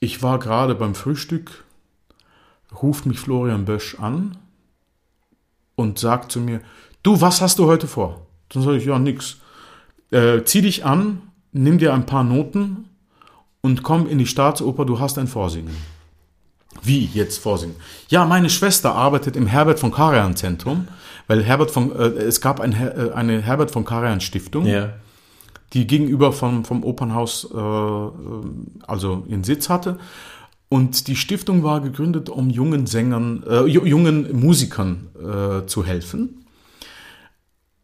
ich 0.00 0.22
war 0.22 0.38
gerade 0.38 0.74
beim 0.74 0.94
Frühstück, 0.94 1.64
ruft 2.82 3.06
mich 3.06 3.20
Florian 3.20 3.66
Bösch 3.66 3.96
an 3.98 4.38
und 5.76 5.98
sagt 5.98 6.32
zu 6.32 6.40
mir, 6.40 6.60
du, 7.02 7.20
was 7.20 7.40
hast 7.40 7.58
du 7.58 7.66
heute 7.66 7.86
vor? 7.86 8.26
Dann 8.48 8.62
sage 8.62 8.78
ich, 8.78 8.86
ja, 8.86 8.98
nix. 8.98 9.36
Äh, 10.10 10.42
zieh 10.44 10.62
dich 10.62 10.84
an, 10.84 11.22
nimm 11.52 11.78
dir 11.78 11.94
ein 11.94 12.06
paar 12.06 12.24
Noten 12.24 12.88
und 13.60 13.82
komm 13.82 14.08
in 14.08 14.18
die 14.18 14.26
Staatsoper, 14.26 14.84
du 14.84 14.98
hast 14.98 15.18
ein 15.18 15.28
Vorsingen. 15.28 15.76
Wie 16.82 17.04
jetzt 17.12 17.38
vorsingen? 17.38 17.76
Ja, 18.08 18.24
meine 18.24 18.48
Schwester 18.48 18.94
arbeitet 18.94 19.36
im 19.36 19.46
Herbert 19.46 19.78
von 19.78 19.92
Karajan 19.92 20.34
Zentrum, 20.36 20.88
weil 21.26 21.44
Herbert 21.44 21.70
von, 21.70 21.92
äh, 21.92 22.04
es 22.04 22.40
gab 22.40 22.60
ein, 22.60 22.72
äh, 22.72 23.10
eine 23.14 23.42
Herbert 23.42 23.70
von 23.70 23.84
Karajan 23.84 24.20
Stiftung, 24.20 24.66
Ja. 24.66 24.94
Die 25.72 25.86
gegenüber 25.86 26.32
vom, 26.32 26.64
vom 26.64 26.82
Opernhaus 26.84 27.48
äh, 27.52 27.58
äh, 27.58 28.10
also 28.86 29.24
ihren 29.28 29.44
Sitz 29.44 29.68
hatte. 29.68 29.98
Und 30.68 31.08
die 31.08 31.16
Stiftung 31.16 31.62
war 31.62 31.80
gegründet, 31.80 32.28
um 32.28 32.48
jungen 32.48 32.86
Sängern, 32.86 33.42
äh, 33.46 33.62
ju- 33.62 33.86
jungen 33.86 34.38
Musikern 34.38 35.08
äh, 35.16 35.66
zu 35.66 35.84
helfen. 35.84 36.46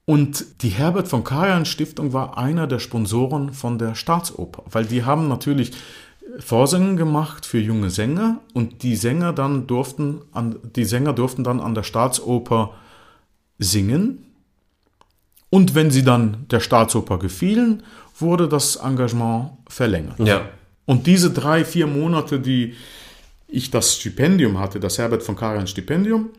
Und 0.05 0.63
die 0.63 0.69
Herbert 0.69 1.09
von 1.09 1.25
Karajan 1.25 1.65
Stiftung 1.65 2.13
war 2.13 2.39
einer 2.39 2.69
der 2.69 2.79
Sponsoren 2.79 3.53
von 3.53 3.77
der 3.79 3.97
Staatsoper, 3.97 4.63
weil 4.71 4.85
die 4.85 5.03
haben 5.03 5.27
natürlich 5.27 5.73
Vorsingen 6.39 6.97
gemacht 6.97 7.45
für 7.45 7.59
junge 7.59 7.91
Sänger 7.91 8.41
und 8.55 8.85
die 8.85 8.95
Sänger 8.95 9.33
dann 9.33 9.67
durften 9.67 10.21
an, 10.33 10.57
die 10.77 10.85
Sänger 10.85 11.13
durften 11.13 11.43
dann 11.43 11.61
an 11.61 11.75
der 11.75 11.83
Staatsoper 11.83 12.73
singen. 13.59 14.23
Und 15.51 15.75
wenn 15.75 15.91
sie 15.91 16.03
dann 16.03 16.47
der 16.51 16.61
Staatsoper 16.61 17.19
gefielen, 17.19 17.83
wurde 18.19 18.49
das 18.49 18.77
Engagement 18.77 19.51
verlängert. 19.69 20.19
Ja. 20.19 20.43
Und 20.87 21.07
diese 21.07 21.31
drei, 21.31 21.65
vier 21.65 21.87
Monate, 21.87 22.41
die 22.41 22.75
ich 23.49 23.71
das 23.71 23.97
Stipendium 23.97 24.59
hatte, 24.59 24.81
das 24.81 24.99
Herbert 24.99 25.23
von 25.23 25.37
Karajan 25.37 25.67
Stipendium, 25.67 26.31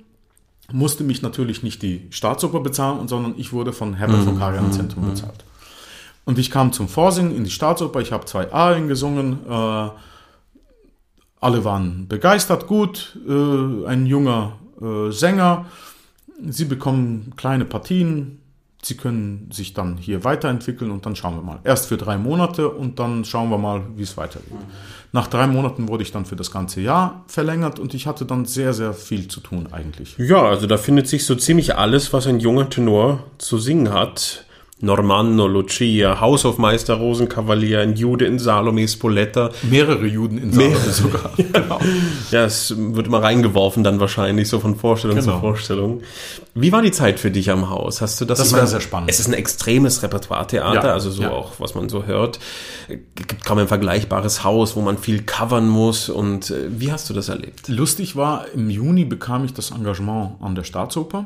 musste 0.71 1.03
mich 1.03 1.21
natürlich 1.21 1.63
nicht 1.63 1.81
die 1.81 2.07
Staatsoper 2.09 2.59
bezahlen, 2.59 3.07
sondern 3.07 3.35
ich 3.37 3.53
wurde 3.53 3.71
von 3.71 3.93
Herbert 3.93 4.23
von 4.23 4.37
Karajan 4.37 4.73
Zentrum 4.73 5.09
bezahlt. 5.09 5.45
Und 6.25 6.37
ich 6.37 6.51
kam 6.51 6.73
zum 6.73 6.89
Vorsingen 6.89 7.33
in 7.33 7.45
die 7.45 7.49
Staatsoper, 7.49 8.01
ich 8.01 8.11
habe 8.11 8.25
zwei 8.25 8.51
Arien 8.51 8.89
gesungen, 8.89 9.39
äh, 9.49 9.89
alle 11.39 11.63
waren 11.63 12.07
begeistert, 12.09 12.67
gut, 12.67 13.17
äh, 13.27 13.85
ein 13.85 14.05
junger 14.05 14.57
äh, 14.81 15.11
Sänger, 15.11 15.65
sie 16.49 16.65
bekommen 16.65 17.31
kleine 17.37 17.63
Partien, 17.63 18.39
Sie 18.81 18.95
können 18.95 19.49
sich 19.51 19.73
dann 19.73 19.97
hier 19.97 20.23
weiterentwickeln 20.23 20.91
und 20.91 21.05
dann 21.05 21.15
schauen 21.15 21.35
wir 21.35 21.41
mal. 21.41 21.59
Erst 21.63 21.87
für 21.87 21.97
drei 21.97 22.17
Monate 22.17 22.69
und 22.69 22.99
dann 22.99 23.25
schauen 23.25 23.49
wir 23.49 23.57
mal, 23.57 23.81
wie 23.95 24.03
es 24.03 24.17
weitergeht. 24.17 24.53
Nach 25.11 25.27
drei 25.27 25.47
Monaten 25.47 25.87
wurde 25.87 26.03
ich 26.03 26.11
dann 26.11 26.25
für 26.25 26.35
das 26.35 26.51
ganze 26.51 26.81
Jahr 26.81 27.23
verlängert 27.27 27.79
und 27.79 27.93
ich 27.93 28.07
hatte 28.07 28.25
dann 28.25 28.45
sehr, 28.45 28.73
sehr 28.73 28.93
viel 28.93 29.27
zu 29.27 29.39
tun 29.39 29.69
eigentlich. 29.71 30.15
Ja, 30.17 30.43
also 30.43 30.67
da 30.67 30.77
findet 30.77 31.07
sich 31.07 31.25
so 31.25 31.35
ziemlich 31.35 31.75
alles, 31.75 32.13
was 32.13 32.27
ein 32.27 32.39
junger 32.39 32.69
Tenor 32.69 33.23
zu 33.37 33.57
singen 33.57 33.91
hat. 33.91 34.45
Normanno, 34.79 35.47
Lucia, 35.47 36.19
Haushofmeister, 36.21 36.93
Rosenkavalier, 36.95 37.79
ein 37.81 37.95
Jude 37.95 38.25
in 38.25 38.37
Salome, 38.37 38.87
Spoletta. 38.87 39.49
Mehrere 39.63 40.05
Juden 40.05 40.37
in 40.37 40.53
Salome 40.53 40.75
sogar. 40.91 41.31
genau. 41.37 41.79
Ja, 42.29 42.45
es 42.45 42.75
wird 42.77 43.07
immer 43.07 43.23
reingeworfen 43.23 43.83
dann 43.83 43.99
wahrscheinlich, 43.99 44.47
so 44.49 44.59
von 44.59 44.75
Vorstellung 44.75 45.19
zu 45.19 45.25
Genau. 45.27 45.39
Vorstellung. 45.39 46.01
Wie 46.53 46.71
war 46.71 46.83
die 46.83 46.91
Zeit 46.91 47.19
für 47.19 47.31
dich 47.31 47.49
am 47.49 47.71
Haus? 47.71 48.01
Hast 48.01 48.21
du 48.21 48.25
das? 48.25 48.37
Das 48.37 48.53
war 48.53 48.67
sehr 48.67 48.79
spannend. 48.81 49.09
Es 49.09 49.19
ist 49.19 49.27
ein 49.27 49.33
extremes 49.33 50.03
Repertoire-Theater, 50.03 50.87
Ja, 50.87 50.93
also 50.93 51.09
so 51.09 51.23
ja. 51.23 51.31
auch, 51.31 51.53
was 51.59 51.73
man 51.73 51.89
so 51.89 52.05
hört. 52.05 52.39
Es 52.87 52.97
gibt 53.15 53.45
kaum 53.45 53.57
ein 53.57 53.67
vergleichbares 53.67 54.43
Haus, 54.43 54.75
wo 54.75 54.81
man 54.81 54.99
viel 54.99 55.23
covern 55.23 55.67
muss. 55.67 56.07
Und 56.09 56.51
äh, 56.51 56.67
wie 56.69 56.91
hast 56.91 57.09
du 57.09 57.15
das 57.15 57.29
erlebt? 57.29 57.67
Lustig 57.67 58.15
war, 58.15 58.45
im 58.53 58.69
Juni 58.69 59.05
bekam 59.05 59.43
ich 59.43 59.53
das 59.55 59.71
Engagement 59.71 60.33
an 60.39 60.53
der 60.53 60.63
Staatsoper. 60.63 61.25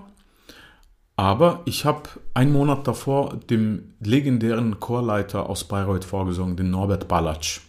Aber 1.21 1.61
ich 1.65 1.85
habe 1.85 2.09
einen 2.33 2.51
Monat 2.51 2.87
davor 2.87 3.35
dem 3.47 3.93
legendären 3.99 4.79
Chorleiter 4.79 5.47
aus 5.51 5.65
Bayreuth 5.65 6.03
vorgesungen, 6.03 6.55
den 6.55 6.71
Norbert 6.71 7.07
Ballatsch, 7.07 7.61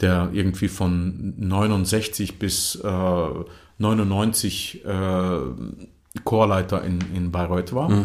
der 0.00 0.28
irgendwie 0.34 0.68
von 0.68 1.32
69 1.38 2.38
bis 2.38 2.74
äh, 2.74 3.28
99 3.78 4.84
äh, 4.84 5.38
Chorleiter 6.24 6.84
in, 6.84 6.98
in 7.14 7.32
Bayreuth 7.32 7.72
war. 7.72 8.04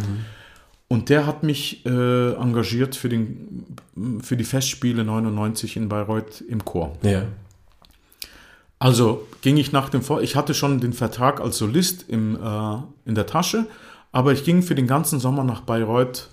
Und 0.88 1.10
der 1.10 1.28
hat 1.28 1.44
mich 1.44 1.86
äh, 1.86 2.36
engagiert 2.36 2.96
für, 2.96 3.10
den, 3.10 3.66
für 4.22 4.38
die 4.38 4.46
Festspiele 4.46 5.04
99 5.04 5.76
in 5.76 5.90
Bayreuth 5.90 6.40
im 6.40 6.64
Chor. 6.64 6.94
Ja. 7.02 7.24
Also 8.80 9.28
ging 9.42 9.58
ich 9.58 9.74
nach 9.74 9.90
dem 9.90 10.02
Vor 10.02 10.22
ich 10.22 10.38
hatte 10.38 10.54
schon 10.54 10.80
den 10.80 10.94
Vertrag 10.94 11.42
als 11.42 11.58
Solist 11.58 12.06
im, 12.08 12.38
äh, 12.42 12.78
in 13.04 13.16
der 13.16 13.26
Tasche, 13.26 13.68
aber 14.16 14.32
ich 14.32 14.46
ging 14.46 14.62
für 14.62 14.76
den 14.76 14.88
ganzen 14.88 15.20
Sommer 15.20 15.44
nach 15.44 15.60
Bayreuth, 15.60 16.30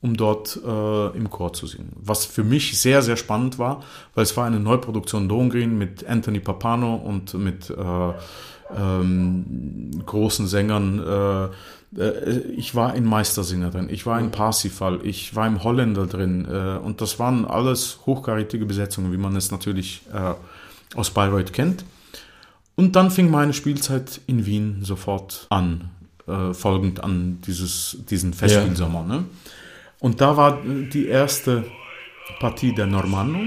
um 0.00 0.16
dort 0.16 0.58
äh, 0.66 1.08
im 1.14 1.28
Chor 1.28 1.52
zu 1.52 1.66
singen. 1.66 1.92
Was 1.94 2.24
für 2.24 2.44
mich 2.44 2.80
sehr, 2.80 3.02
sehr 3.02 3.18
spannend 3.18 3.58
war, 3.58 3.82
weil 4.14 4.22
es 4.22 4.34
war 4.38 4.46
eine 4.46 4.58
Neuproduktion 4.58 5.28
Lohengrin 5.28 5.76
mit 5.76 6.06
Anthony 6.06 6.40
Papano 6.40 6.94
und 6.94 7.34
mit 7.34 7.68
äh, 7.68 8.12
ähm, 8.74 9.90
großen 10.06 10.46
Sängern. 10.46 11.52
Äh, 11.94 12.00
äh, 12.00 12.38
ich 12.56 12.74
war 12.74 12.94
in 12.94 13.04
Meistersinger 13.04 13.68
drin, 13.68 13.88
ich 13.90 14.06
war 14.06 14.18
in 14.18 14.30
Parsifal, 14.30 15.00
ich 15.02 15.36
war 15.36 15.46
im 15.46 15.62
Holländer 15.62 16.06
drin 16.06 16.48
äh, 16.50 16.78
und 16.78 17.02
das 17.02 17.18
waren 17.18 17.44
alles 17.44 17.98
hochkarätige 18.06 18.64
Besetzungen, 18.64 19.12
wie 19.12 19.18
man 19.18 19.36
es 19.36 19.50
natürlich 19.50 20.00
äh, 20.10 20.32
aus 20.98 21.10
Bayreuth 21.10 21.52
kennt. 21.52 21.84
Und 22.76 22.96
dann 22.96 23.10
fing 23.10 23.30
meine 23.30 23.52
Spielzeit 23.52 24.22
in 24.26 24.46
Wien 24.46 24.78
sofort 24.82 25.46
an, 25.50 25.90
äh, 26.26 26.54
folgend 26.54 27.02
an 27.02 27.38
dieses, 27.46 27.98
diesen 28.08 28.32
Festspielsommer. 28.32 29.02
Ne? 29.04 29.24
Und 30.00 30.20
da 30.20 30.36
war 30.36 30.58
die 30.64 31.06
erste 31.06 31.64
Partie 32.40 32.74
der 32.74 32.86
Normanno. 32.86 33.38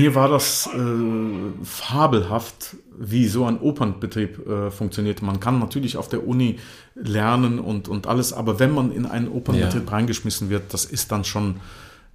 Mir 0.00 0.14
war 0.14 0.30
das 0.30 0.66
äh, 0.66 0.78
fabelhaft, 1.62 2.76
wie 2.98 3.28
so 3.28 3.44
ein 3.44 3.60
Opernbetrieb 3.60 4.46
äh, 4.46 4.70
funktioniert. 4.70 5.20
Man 5.20 5.40
kann 5.40 5.58
natürlich 5.58 5.98
auf 5.98 6.08
der 6.08 6.26
Uni 6.26 6.58
lernen 6.94 7.58
und, 7.58 7.86
und 7.86 8.06
alles, 8.06 8.32
aber 8.32 8.58
wenn 8.58 8.72
man 8.72 8.92
in 8.92 9.04
einen 9.04 9.28
Opernbetrieb 9.28 9.92
reingeschmissen 9.92 10.48
wird, 10.48 10.72
das 10.72 10.86
ist 10.86 11.12
dann 11.12 11.24
schon, 11.24 11.56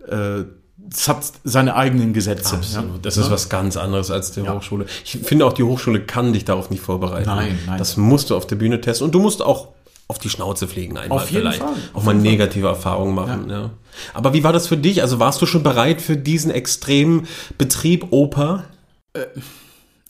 äh, 0.07 0.45
es 0.91 1.07
hat 1.07 1.31
seine 1.43 1.75
eigenen 1.75 2.13
Gesetze. 2.13 2.55
Absolut. 2.55 2.93
Ja? 2.93 2.99
Das 3.03 3.17
ist 3.17 3.29
was 3.29 3.49
ganz 3.49 3.77
anderes 3.77 4.09
als 4.09 4.31
die 4.31 4.41
Hochschule. 4.41 4.87
Ich 5.03 5.19
finde 5.19 5.45
auch, 5.45 5.53
die 5.53 5.63
Hochschule 5.63 6.01
kann 6.01 6.33
dich 6.33 6.43
darauf 6.43 6.71
nicht 6.71 6.81
vorbereiten. 6.81 7.29
Nein, 7.29 7.59
nein. 7.67 7.77
Das 7.77 7.97
musst 7.97 8.31
du 8.31 8.35
auf 8.35 8.47
der 8.47 8.55
Bühne 8.55 8.81
testen 8.81 9.05
und 9.05 9.13
du 9.13 9.19
musst 9.19 9.43
auch 9.43 9.74
auf 10.07 10.19
die 10.19 10.29
Schnauze 10.29 10.67
fliegen 10.67 10.97
einmal 10.97 11.19
Auf 11.19 11.25
vielleicht. 11.25 11.59
Fall. 11.59 11.73
Auch 11.93 12.03
mal 12.03 12.13
negative 12.13 12.67
Erfahrungen 12.67 13.15
machen. 13.15 13.49
Ja. 13.49 13.71
Aber 14.13 14.33
wie 14.33 14.43
war 14.43 14.53
das 14.53 14.67
für 14.67 14.77
dich? 14.77 15.01
Also 15.01 15.19
warst 15.19 15.41
du 15.41 15.45
schon 15.45 15.63
bereit 15.63 16.01
für 16.01 16.15
diesen 16.15 16.51
extremen 16.51 17.27
Betrieb 17.57 18.07
Oper? 18.11 18.65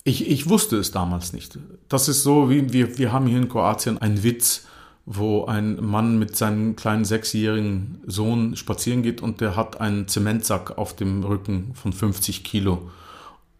Ich, 0.03 0.29
ich 0.29 0.49
wusste 0.49 0.77
es 0.77 0.91
damals 0.91 1.31
nicht. 1.31 1.57
Das 1.87 2.09
ist 2.09 2.23
so, 2.23 2.49
wie 2.49 2.73
wir, 2.73 2.97
wir 2.97 3.13
haben 3.13 3.27
hier 3.27 3.37
in 3.37 3.47
Kroatien 3.47 3.97
einen 3.97 4.23
Witz, 4.23 4.65
wo 5.05 5.45
ein 5.45 5.77
Mann 5.83 6.19
mit 6.19 6.35
seinem 6.35 6.75
kleinen 6.75 7.05
sechsjährigen 7.05 8.01
Sohn 8.05 8.55
spazieren 8.55 9.01
geht 9.01 9.21
und 9.21 9.39
der 9.39 9.55
hat 9.55 9.79
einen 9.79 10.07
Zementsack 10.07 10.77
auf 10.77 10.95
dem 10.95 11.23
Rücken 11.23 11.71
von 11.73 11.93
50 11.93 12.43
Kilo. 12.43 12.89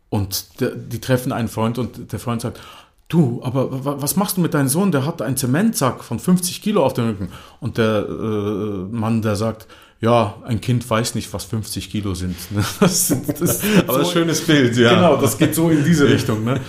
Und 0.10 0.60
der, 0.60 0.72
die 0.72 1.00
treffen 1.00 1.32
einen 1.32 1.48
Freund 1.48 1.78
und 1.78 2.12
der 2.12 2.20
Freund 2.20 2.42
sagt, 2.42 2.60
du, 3.08 3.42
aber 3.44 3.86
wa- 3.86 3.96
was 4.00 4.16
machst 4.16 4.38
du 4.38 4.42
mit 4.42 4.54
deinem 4.54 4.68
Sohn? 4.68 4.92
Der 4.92 5.06
hat 5.06 5.22
einen 5.22 5.38
Zementsack 5.38 6.04
von 6.04 6.20
50 6.20 6.62
Kilo 6.62 6.86
auf 6.86 6.94
dem 6.94 7.06
Rücken. 7.08 7.30
Und 7.60 7.78
der 7.78 8.06
äh, 8.08 8.96
Mann, 8.96 9.22
der 9.22 9.36
sagt, 9.36 9.68
ja, 10.02 10.36
ein 10.46 10.60
Kind 10.62 10.88
weiß 10.90 11.16
nicht, 11.16 11.32
was 11.34 11.46
50 11.46 11.90
Kilo 11.90 12.14
sind. 12.16 12.36
Das, 12.80 13.14
das, 13.40 13.62
Aber 13.88 14.00
ein 14.00 14.06
schönes 14.06 14.42
Bild, 14.46 14.76
ja. 14.78 14.94
Genau, 14.96 15.16
das 15.18 15.38
geht 15.38 15.56
so 15.56 15.70
in 15.70 15.84
diese 15.84 16.08
Richtung. 16.10 16.44
Ne? 16.44 16.60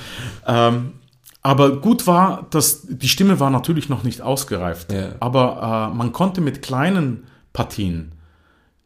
Ähm, 0.47 0.93
aber 1.43 1.77
gut 1.81 2.07
war, 2.09 2.47
dass 2.51 2.83
die 2.89 3.09
Stimme 3.09 3.39
war 3.39 3.51
natürlich 3.51 3.89
noch 3.89 4.03
nicht 4.03 4.21
ausgereift. 4.21 4.93
Ja. 4.93 5.11
Aber 5.21 5.91
äh, 5.93 5.97
man 5.97 6.13
konnte 6.13 6.41
mit 6.41 6.61
kleinen 6.63 7.25
Partien, 7.53 8.13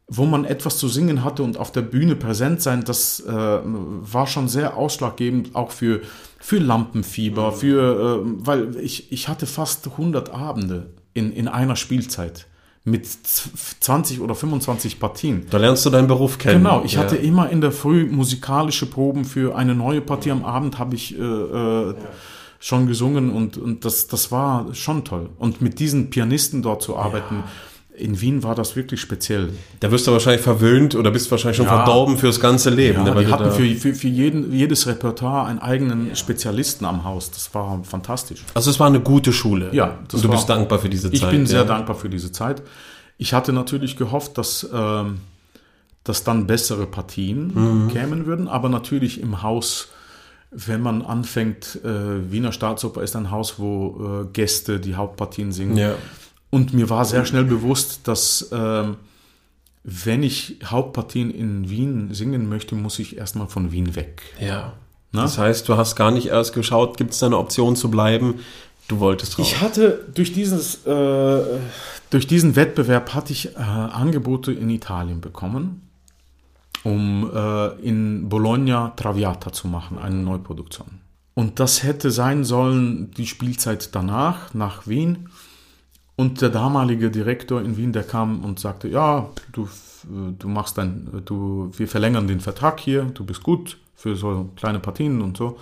wo 0.07 0.25
man 0.25 0.45
etwas 0.45 0.77
zu 0.77 0.87
singen 0.87 1.23
hatte 1.23 1.41
und 1.41 1.57
auf 1.57 1.71
der 1.71 1.81
Bühne 1.81 2.15
präsent 2.15 2.61
sein, 2.61 2.83
das 2.83 3.19
äh, 3.21 3.31
war 3.31 4.27
schon 4.27 4.47
sehr 4.47 4.77
ausschlaggebend, 4.77 5.55
auch 5.55 5.71
für, 5.71 6.01
für 6.41 6.57
Lampenfieber, 6.57 7.51
für, 7.53 8.21
äh, 8.25 8.45
weil 8.45 8.75
ich, 8.77 9.11
ich 9.11 9.27
hatte 9.27 9.45
fast 9.45 9.87
100 9.87 10.33
Abende 10.33 10.89
in, 11.13 11.31
in 11.31 11.47
einer 11.47 11.75
Spielzeit 11.75 12.47
mit 12.83 13.05
z- 13.05 13.49
20 13.79 14.21
oder 14.21 14.33
25 14.33 14.99
Partien. 14.99 15.45
Da 15.51 15.57
lernst 15.59 15.85
du 15.85 15.91
deinen 15.91 16.07
Beruf 16.07 16.39
kennen. 16.39 16.63
Genau, 16.63 16.81
ich 16.83 16.93
Ja. 16.93 17.01
hatte 17.01 17.15
immer 17.15 17.49
in 17.51 17.61
der 17.61 17.71
Früh 17.71 18.07
musikalische 18.09 18.87
Proben 18.87 19.23
für 19.23 19.55
eine 19.55 19.75
neue 19.75 20.01
Partie. 20.01 20.31
Am 20.31 20.43
Abend 20.43 20.79
habe 20.79 20.95
ich 20.95 21.17
äh, 21.17 21.21
äh, 21.21 21.93
schon 22.59 22.87
gesungen 22.87 23.31
und, 23.31 23.57
und 23.57 23.85
das, 23.85 24.07
das 24.07 24.31
war 24.31 24.73
schon 24.73 25.03
toll. 25.05 25.29
Und 25.37 25.61
mit 25.61 25.79
diesen 25.79 26.09
Pianisten 26.09 26.61
dort 26.63 26.81
zu 26.81 26.97
arbeiten, 26.97 27.43
in 28.01 28.19
Wien 28.19 28.43
war 28.43 28.55
das 28.55 28.75
wirklich 28.75 28.99
speziell. 28.99 29.49
Da 29.79 29.91
wirst 29.91 30.07
du 30.07 30.11
wahrscheinlich 30.11 30.41
verwöhnt 30.41 30.95
oder 30.95 31.11
bist 31.11 31.29
wahrscheinlich 31.31 31.57
schon 31.57 31.65
Ja. 31.67 31.77
verdorben 31.77 32.17
fürs 32.17 32.39
ganze 32.39 32.69
Leben. 32.69 33.05
Ja, 33.05 33.13
ne, 33.13 33.25
die 33.25 33.31
hatten 33.31 33.51
für, 33.51 33.75
für, 33.75 33.93
für 33.95 34.07
jeden, 34.07 34.51
jedes 34.53 34.87
Repertoire 34.87 35.45
einen 35.47 35.59
eigenen 35.59 36.15
Spezialisten 36.15 36.85
am 36.85 37.03
Haus. 37.03 37.31
Das 37.31 37.53
war 37.53 37.83
fantastisch. 37.83 38.43
also 38.53 38.69
es 38.71 38.79
war 38.79 38.87
eine 38.87 38.99
gute 38.99 39.31
Schule. 39.31 39.69
Ja, 39.73 39.97
Und 40.01 40.11
du 40.13 40.23
war- 40.27 40.35
bist 40.35 40.49
dankbar 40.49 40.79
für 40.79 40.89
diese 40.89 41.09
Ich 41.13 41.21
Zeit. 41.21 41.31
bin 41.31 41.45
sehr 41.45 41.61
ja. 41.61 41.65
dankbar 41.65 41.95
für 41.95 42.09
diese 42.09 42.31
Zeit. 42.31 42.61
Ich 43.17 43.33
hatte 43.33 43.53
natürlich 43.53 43.95
gehofft, 43.97 44.37
dass, 44.37 44.67
ähm, 44.73 45.19
dass 46.03 46.23
dann 46.23 46.47
bessere 46.47 46.87
Partien 46.87 47.51
Mhm. 47.53 47.87
kämen 47.89 48.25
würden, 48.25 48.47
aber 48.47 48.67
natürlich 48.69 49.21
im 49.21 49.43
Haus, 49.43 49.89
wenn 50.49 50.81
man 50.81 51.01
anfängt, 51.03 51.79
äh, 51.85 52.31
Wiener 52.31 52.51
Staatsoper 52.51 53.03
ist 53.03 53.15
ein 53.15 53.29
Haus, 53.31 53.55
wo 53.59 54.23
äh, 54.23 54.33
Gäste 54.33 54.79
die 54.79 54.95
Hauptpartien 54.95 55.51
singen. 55.51 55.77
Ja. 55.77 55.93
Und 56.51 56.73
mir 56.73 56.89
war 56.89 57.05
sehr 57.05 57.25
schnell 57.25 57.45
bewusst, 57.45 58.07
dass 58.07 58.49
ähm, 58.51 58.97
wenn 59.83 60.21
ich 60.21 60.59
Hauptpartien 60.63 61.31
in 61.31 61.69
Wien 61.69 62.13
singen 62.13 62.47
möchte, 62.47 62.75
muss 62.75 62.99
ich 62.99 63.17
erstmal 63.17 63.47
von 63.47 63.71
Wien 63.71 63.95
weg. 63.95 64.21
Ja. 64.39 64.73
Na? 65.11 65.23
Das 65.23 65.37
heißt, 65.37 65.67
du 65.67 65.77
hast 65.77 65.95
gar 65.95 66.11
nicht 66.11 66.27
erst 66.27 66.53
geschaut, 66.53 66.97
gibt 66.97 67.13
es 67.13 67.19
da 67.19 67.25
eine 67.25 67.37
Option 67.37 67.75
zu 67.75 67.89
bleiben? 67.89 68.35
Du 68.87 68.99
wolltest 68.99 69.37
drauf. 69.37 69.47
Ich 69.47 69.61
hatte 69.61 70.05
durch 70.13 70.33
dieses 70.33 70.85
äh, 70.85 71.59
durch 72.09 72.27
diesen 72.27 72.57
Wettbewerb 72.57 73.13
hatte 73.13 73.31
ich 73.31 73.55
äh, 73.55 73.59
Angebote 73.59 74.51
in 74.51 74.69
Italien 74.69 75.21
bekommen, 75.21 75.89
um 76.83 77.31
äh, 77.33 77.67
in 77.81 78.27
Bologna 78.27 78.89
Traviata 78.97 79.53
zu 79.53 79.69
machen, 79.69 79.97
eine 79.97 80.17
Neuproduktion. 80.17 80.99
Und 81.33 81.61
das 81.61 81.83
hätte 81.83 82.11
sein 82.11 82.43
sollen 82.43 83.11
die 83.11 83.27
Spielzeit 83.27 83.95
danach 83.95 84.53
nach 84.53 84.87
Wien. 84.87 85.29
Und 86.21 86.39
der 86.39 86.49
damalige 86.49 87.09
Direktor 87.09 87.63
in 87.63 87.77
Wien, 87.77 87.93
der 87.93 88.03
kam 88.03 88.45
und 88.45 88.59
sagte, 88.59 88.87
ja, 88.87 89.27
du, 89.53 89.67
du 90.37 90.47
machst 90.47 90.77
dein, 90.77 91.23
du, 91.25 91.71
wir 91.75 91.87
verlängern 91.87 92.27
den 92.27 92.41
Vertrag 92.41 92.79
hier, 92.79 93.05
du 93.05 93.25
bist 93.25 93.41
gut 93.41 93.79
für 93.95 94.15
so 94.15 94.51
kleine 94.55 94.77
Partien 94.77 95.23
und 95.23 95.35
so. 95.35 95.57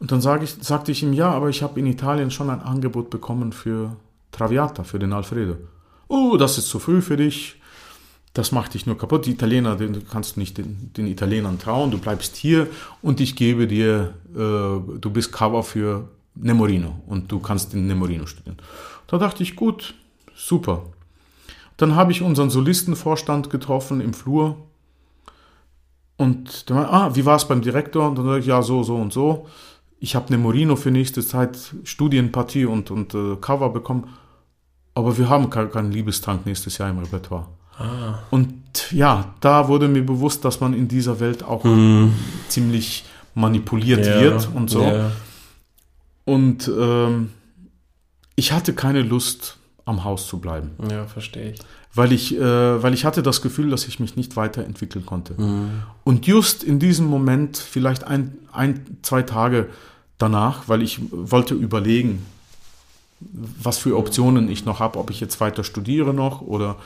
Und 0.00 0.10
dann 0.10 0.20
sag 0.20 0.42
ich, 0.42 0.56
sagte 0.60 0.90
ich 0.90 1.04
ihm, 1.04 1.12
ja, 1.12 1.30
aber 1.30 1.48
ich 1.48 1.62
habe 1.62 1.78
in 1.78 1.86
Italien 1.86 2.32
schon 2.32 2.50
ein 2.50 2.60
Angebot 2.60 3.08
bekommen 3.08 3.52
für 3.52 3.94
Traviata, 4.32 4.82
für 4.82 4.98
den 4.98 5.12
Alfredo. 5.12 5.58
Oh, 6.08 6.36
das 6.36 6.58
ist 6.58 6.70
zu 6.70 6.80
früh 6.80 7.00
für 7.00 7.16
dich. 7.16 7.60
Das 8.32 8.50
macht 8.50 8.74
dich 8.74 8.86
nur 8.86 8.98
kaputt. 8.98 9.26
Die 9.26 9.30
Italiener, 9.30 9.76
du 9.76 10.00
kannst 10.00 10.36
nicht 10.36 10.58
den, 10.58 10.90
den 10.96 11.06
Italienern 11.06 11.60
trauen. 11.60 11.92
Du 11.92 11.98
bleibst 11.98 12.34
hier 12.34 12.66
und 13.00 13.20
ich 13.20 13.36
gebe 13.36 13.68
dir, 13.68 14.14
äh, 14.34 14.38
du 14.38 15.10
bist 15.12 15.30
Cover 15.30 15.62
für 15.62 16.08
Nemorino 16.34 17.00
und 17.06 17.30
du 17.30 17.38
kannst 17.38 17.72
den 17.72 17.86
Nemorino 17.86 18.26
studieren. 18.26 18.58
Da 19.06 19.18
dachte 19.18 19.42
ich, 19.42 19.56
gut, 19.56 19.94
super. 20.34 20.82
Dann 21.76 21.96
habe 21.96 22.12
ich 22.12 22.22
unseren 22.22 22.50
Solistenvorstand 22.50 23.50
getroffen 23.50 24.00
im 24.00 24.14
Flur 24.14 24.56
und 26.16 26.68
der 26.68 26.76
meinte, 26.76 26.92
ah, 26.92 27.14
wie 27.14 27.26
war 27.26 27.36
es 27.36 27.48
beim 27.48 27.62
Direktor? 27.62 28.08
Und 28.08 28.18
dann 28.18 28.26
sage 28.26 28.40
ich, 28.40 28.46
ja, 28.46 28.62
so, 28.62 28.82
so 28.82 28.96
und 28.96 29.12
so. 29.12 29.46
Ich 29.98 30.14
habe 30.14 30.32
Nemorino 30.32 30.76
für 30.76 30.90
nächste 30.90 31.26
Zeit 31.26 31.74
Studienpartie 31.84 32.66
und, 32.66 32.90
und 32.90 33.14
äh, 33.14 33.36
Cover 33.40 33.70
bekommen, 33.70 34.08
aber 34.94 35.16
wir 35.18 35.28
haben 35.28 35.50
keinen 35.50 35.70
kein 35.70 35.90
Liebestank 35.90 36.46
nächstes 36.46 36.78
Jahr 36.78 36.90
im 36.90 36.98
Repertoire. 36.98 37.46
Ah. 37.78 38.20
Und 38.30 38.92
ja, 38.92 39.34
da 39.40 39.66
wurde 39.66 39.88
mir 39.88 40.04
bewusst, 40.04 40.44
dass 40.44 40.60
man 40.60 40.74
in 40.74 40.86
dieser 40.86 41.18
Welt 41.18 41.42
auch 41.42 41.64
hm. 41.64 42.12
ziemlich 42.48 43.04
manipuliert 43.34 44.06
ja, 44.06 44.20
wird 44.20 44.48
und 44.54 44.70
so. 44.70 44.82
Ja. 44.82 45.10
Und 46.24 46.70
ähm, 46.78 47.30
ich 48.36 48.52
hatte 48.52 48.74
keine 48.74 49.02
Lust, 49.02 49.58
am 49.84 50.04
Haus 50.04 50.26
zu 50.26 50.38
bleiben. 50.38 50.70
Ja, 50.90 51.06
verstehe 51.06 51.52
ich. 51.52 51.60
Weil 51.94 52.12
ich, 52.12 52.36
äh, 52.36 52.82
weil 52.82 52.94
ich 52.94 53.04
hatte 53.04 53.22
das 53.22 53.42
Gefühl, 53.42 53.70
dass 53.70 53.86
ich 53.86 54.00
mich 54.00 54.16
nicht 54.16 54.36
weiterentwickeln 54.36 55.06
konnte. 55.06 55.34
Mhm. 55.40 55.82
Und 56.02 56.26
just 56.26 56.64
in 56.64 56.78
diesem 56.78 57.06
Moment, 57.06 57.56
vielleicht 57.58 58.04
ein, 58.04 58.36
ein, 58.52 58.98
zwei 59.02 59.22
Tage 59.22 59.68
danach, 60.18 60.68
weil 60.68 60.82
ich 60.82 61.00
wollte 61.10 61.54
überlegen, 61.54 62.24
was 63.20 63.78
für 63.78 63.96
Optionen 63.96 64.50
ich 64.50 64.64
noch 64.64 64.80
habe, 64.80 64.98
ob 64.98 65.10
ich 65.10 65.20
jetzt 65.20 65.40
weiter 65.40 65.64
studiere 65.64 66.12
noch 66.12 66.40
oder, 66.40 66.76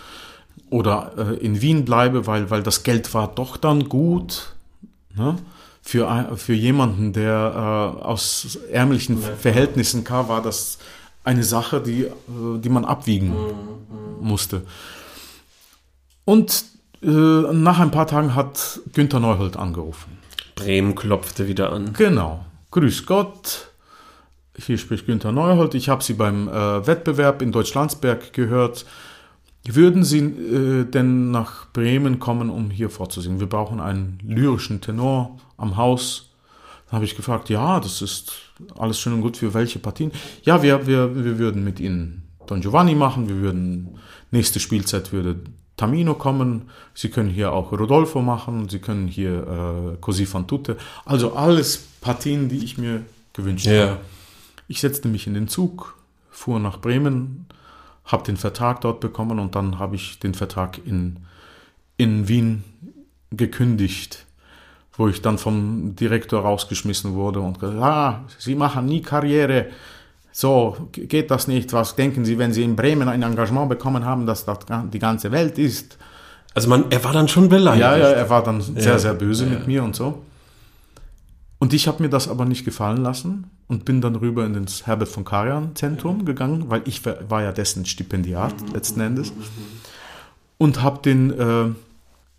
oder 0.71 1.13
äh, 1.17 1.45
in 1.45 1.63
Wien 1.63 1.85
bleibe, 1.85 2.27
weil, 2.27 2.51
weil 2.51 2.63
das 2.63 2.83
Geld 2.83 3.15
war 3.15 3.29
doch 3.29 3.57
dann 3.57 3.89
gut. 3.89 4.55
Ne? 5.17 5.37
Für, 5.83 6.37
für 6.37 6.53
jemanden, 6.53 7.15
der 7.15 7.95
äh, 8.01 8.05
aus 8.05 8.59
ärmlichen 8.71 9.19
Verhältnissen 9.19 10.05
kam, 10.05 10.29
war 10.29 10.43
das 10.43 10.79
eine 11.29 11.45
Sache, 11.45 11.81
die, 11.81 12.05
äh, 12.05 12.12
die 12.59 12.70
man 12.70 12.85
abwiegen 12.85 13.29
mhm. 13.29 14.26
musste. 14.26 14.62
Und 16.24 16.64
äh, 17.03 17.07
nach 17.07 17.79
ein 17.79 17.91
paar 17.91 18.07
Tagen 18.07 18.35
hat 18.35 18.81
Günther 18.95 19.20
Neuhold 19.20 19.57
angerufen. 19.57 20.18
Bremen 20.55 20.95
klopfte 20.95 21.47
wieder 21.47 21.72
an. 21.72 21.93
Genau. 21.93 22.45
Grüß 22.70 23.07
Gott. 23.07 23.70
Hier 24.57 24.79
spricht 24.79 25.07
Günther 25.07 25.33
Neuhold. 25.33 25.74
Ich 25.74 25.89
habe 25.89 26.03
Sie 26.03 26.14
beim 26.14 26.49
äh, 26.49 26.87
Wettbewerb 26.87 27.43
in 27.43 27.53
Deutschlandsberg 27.53 28.33
gehört. 28.33 28.87
Würden 29.66 30.05
Sie 30.05 30.20
äh, 30.20 30.85
denn 30.85 31.31
nach 31.31 31.70
Bremen 31.72 32.18
kommen, 32.18 32.49
um 32.49 32.70
hier 32.70 32.89
vorzusingen? 32.89 33.39
Wir 33.39 33.49
brauchen 33.49 33.81
einen 33.81 34.18
lyrischen 34.24 34.81
Tenor 34.81 35.39
am 35.59 35.76
Haus. 35.76 36.31
Dann 36.87 36.97
habe 36.97 37.05
ich 37.05 37.16
gefragt, 37.16 37.51
ja, 37.51 37.81
das 37.81 38.01
ist 38.01 38.33
alles 38.79 38.99
schön 38.99 39.13
und 39.13 39.21
gut 39.21 39.37
für 39.37 39.55
welche 39.55 39.79
Partien. 39.79 40.13
Ja, 40.43 40.63
wir, 40.63 40.87
wir, 40.87 41.15
wir 41.15 41.39
würden 41.39 41.65
mit 41.65 41.81
Ihnen 41.81 42.29
Don 42.47 42.61
Giovanni 42.61 42.95
machen, 42.95 43.29
wir 43.29 43.37
würden, 43.37 43.99
nächste 44.31 44.61
Spielzeit 44.61 45.13
würde 45.13 45.37
Tamino 45.77 46.15
kommen, 46.15 46.71
Sie 46.95 47.09
können 47.09 47.31
hier 47.31 47.53
auch 47.53 47.73
Rodolfo 47.73 48.21
machen, 48.21 48.69
Sie 48.69 48.81
können 48.81 49.07
hier 49.07 49.95
äh, 49.95 49.97
Così 50.01 50.27
fan 50.27 50.47
tutte. 50.47 50.77
Also 51.05 51.35
alles 51.35 51.79
Partien, 52.01 52.49
die 52.49 52.65
ich 52.65 52.79
mir 52.79 53.05
gewünscht 53.33 53.67
ja. 53.67 53.91
habe. 53.91 54.01
Ich 54.67 54.81
setzte 54.81 55.09
mich 55.09 55.27
in 55.27 55.35
den 55.35 55.49
Zug, 55.49 55.97
fuhr 56.31 56.59
nach 56.59 56.81
Bremen, 56.81 57.47
habe 58.05 58.25
den 58.25 58.37
Vertrag 58.37 58.81
dort 58.81 59.01
bekommen 59.01 59.39
und 59.39 59.55
dann 59.55 59.79
habe 59.79 59.95
ich 59.95 60.19
den 60.19 60.35
Vertrag 60.35 60.79
in, 60.85 61.19
in 61.97 62.27
Wien 62.29 62.65
gekündigt 63.31 64.27
wo 64.99 65.09
ich 65.09 65.23
dann 65.23 65.39
vom 65.39 65.97
Direktor 65.97 66.43
rausgeschmissen 66.43 67.15
wurde 67.15 67.41
und 67.41 67.59
gesagt, 67.59 67.81
ah, 67.81 68.25
Sie 68.37 68.55
machen 68.55 68.85
nie 68.85 69.01
Karriere, 69.01 69.67
so 70.33 70.77
geht 70.93 71.31
das 71.31 71.49
nicht. 71.49 71.73
Was 71.73 71.97
denken 71.97 72.25
Sie, 72.25 72.37
wenn 72.37 72.53
Sie 72.53 72.65
in 72.65 72.77
Bremen 72.77 73.09
ein 73.09 73.23
Engagement 73.23 73.69
bekommen 73.69 74.05
haben, 74.05 74.27
dass 74.27 74.45
das 74.45 74.59
die 74.93 74.99
ganze 74.99 75.33
Welt 75.33 75.57
ist? 75.57 75.97
Also 76.55 76.69
man, 76.69 76.87
er 76.91 77.03
war 77.05 77.13
dann 77.13 77.29
schon 77.29 77.49
beleidigt. 77.49 77.81
Ja, 77.81 77.97
ja, 77.97 78.09
er 78.09 78.29
war 78.29 78.43
dann 78.43 78.61
sehr, 78.61 78.83
ja, 78.83 78.99
sehr 78.99 79.15
böse 79.15 79.45
ja. 79.45 79.51
mit 79.51 79.67
mir 79.67 79.85
und 79.85 79.95
so. 79.95 80.23
Und 81.61 81.73
ich 81.73 81.89
habe 81.89 82.03
mir 82.03 82.09
das 82.09 82.29
aber 82.29 82.45
nicht 82.45 82.65
gefallen 82.65 82.99
lassen 82.99 83.51
und 83.69 83.85
bin 83.85 84.01
dann 84.01 84.17
rüber 84.17 84.45
in 84.45 84.65
das 84.65 84.87
Herbert 84.87 85.09
von 85.09 85.25
Karajan 85.25 85.75
Zentrum 85.77 86.25
gegangen, 86.25 86.65
weil 86.69 86.83
ich 86.85 87.03
war 87.05 87.43
ja 87.43 87.53
dessen 87.53 87.85
Stipendiat 87.85 88.55
letzten 88.73 89.01
Endes 89.01 89.33
und 90.57 90.83
habe 90.83 91.03
den 91.03 91.31
äh, 91.39 91.65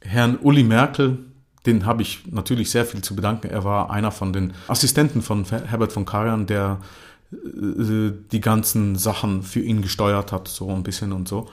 Herrn 0.01 0.37
Uli 0.41 0.63
Merkel 0.63 1.19
den 1.65 1.85
habe 1.85 2.01
ich 2.01 2.23
natürlich 2.31 2.71
sehr 2.71 2.85
viel 2.85 3.01
zu 3.01 3.15
bedanken. 3.15 3.49
Er 3.49 3.63
war 3.63 3.91
einer 3.91 4.11
von 4.11 4.33
den 4.33 4.53
Assistenten 4.67 5.21
von 5.21 5.45
Herbert 5.45 5.91
von 5.91 6.05
Karajan, 6.05 6.45
der 6.45 6.79
äh, 7.31 8.11
die 8.31 8.41
ganzen 8.41 8.95
Sachen 8.95 9.43
für 9.43 9.59
ihn 9.59 9.81
gesteuert 9.81 10.31
hat, 10.31 10.47
so 10.47 10.69
ein 10.69 10.83
bisschen 10.83 11.11
und 11.11 11.27
so. 11.27 11.49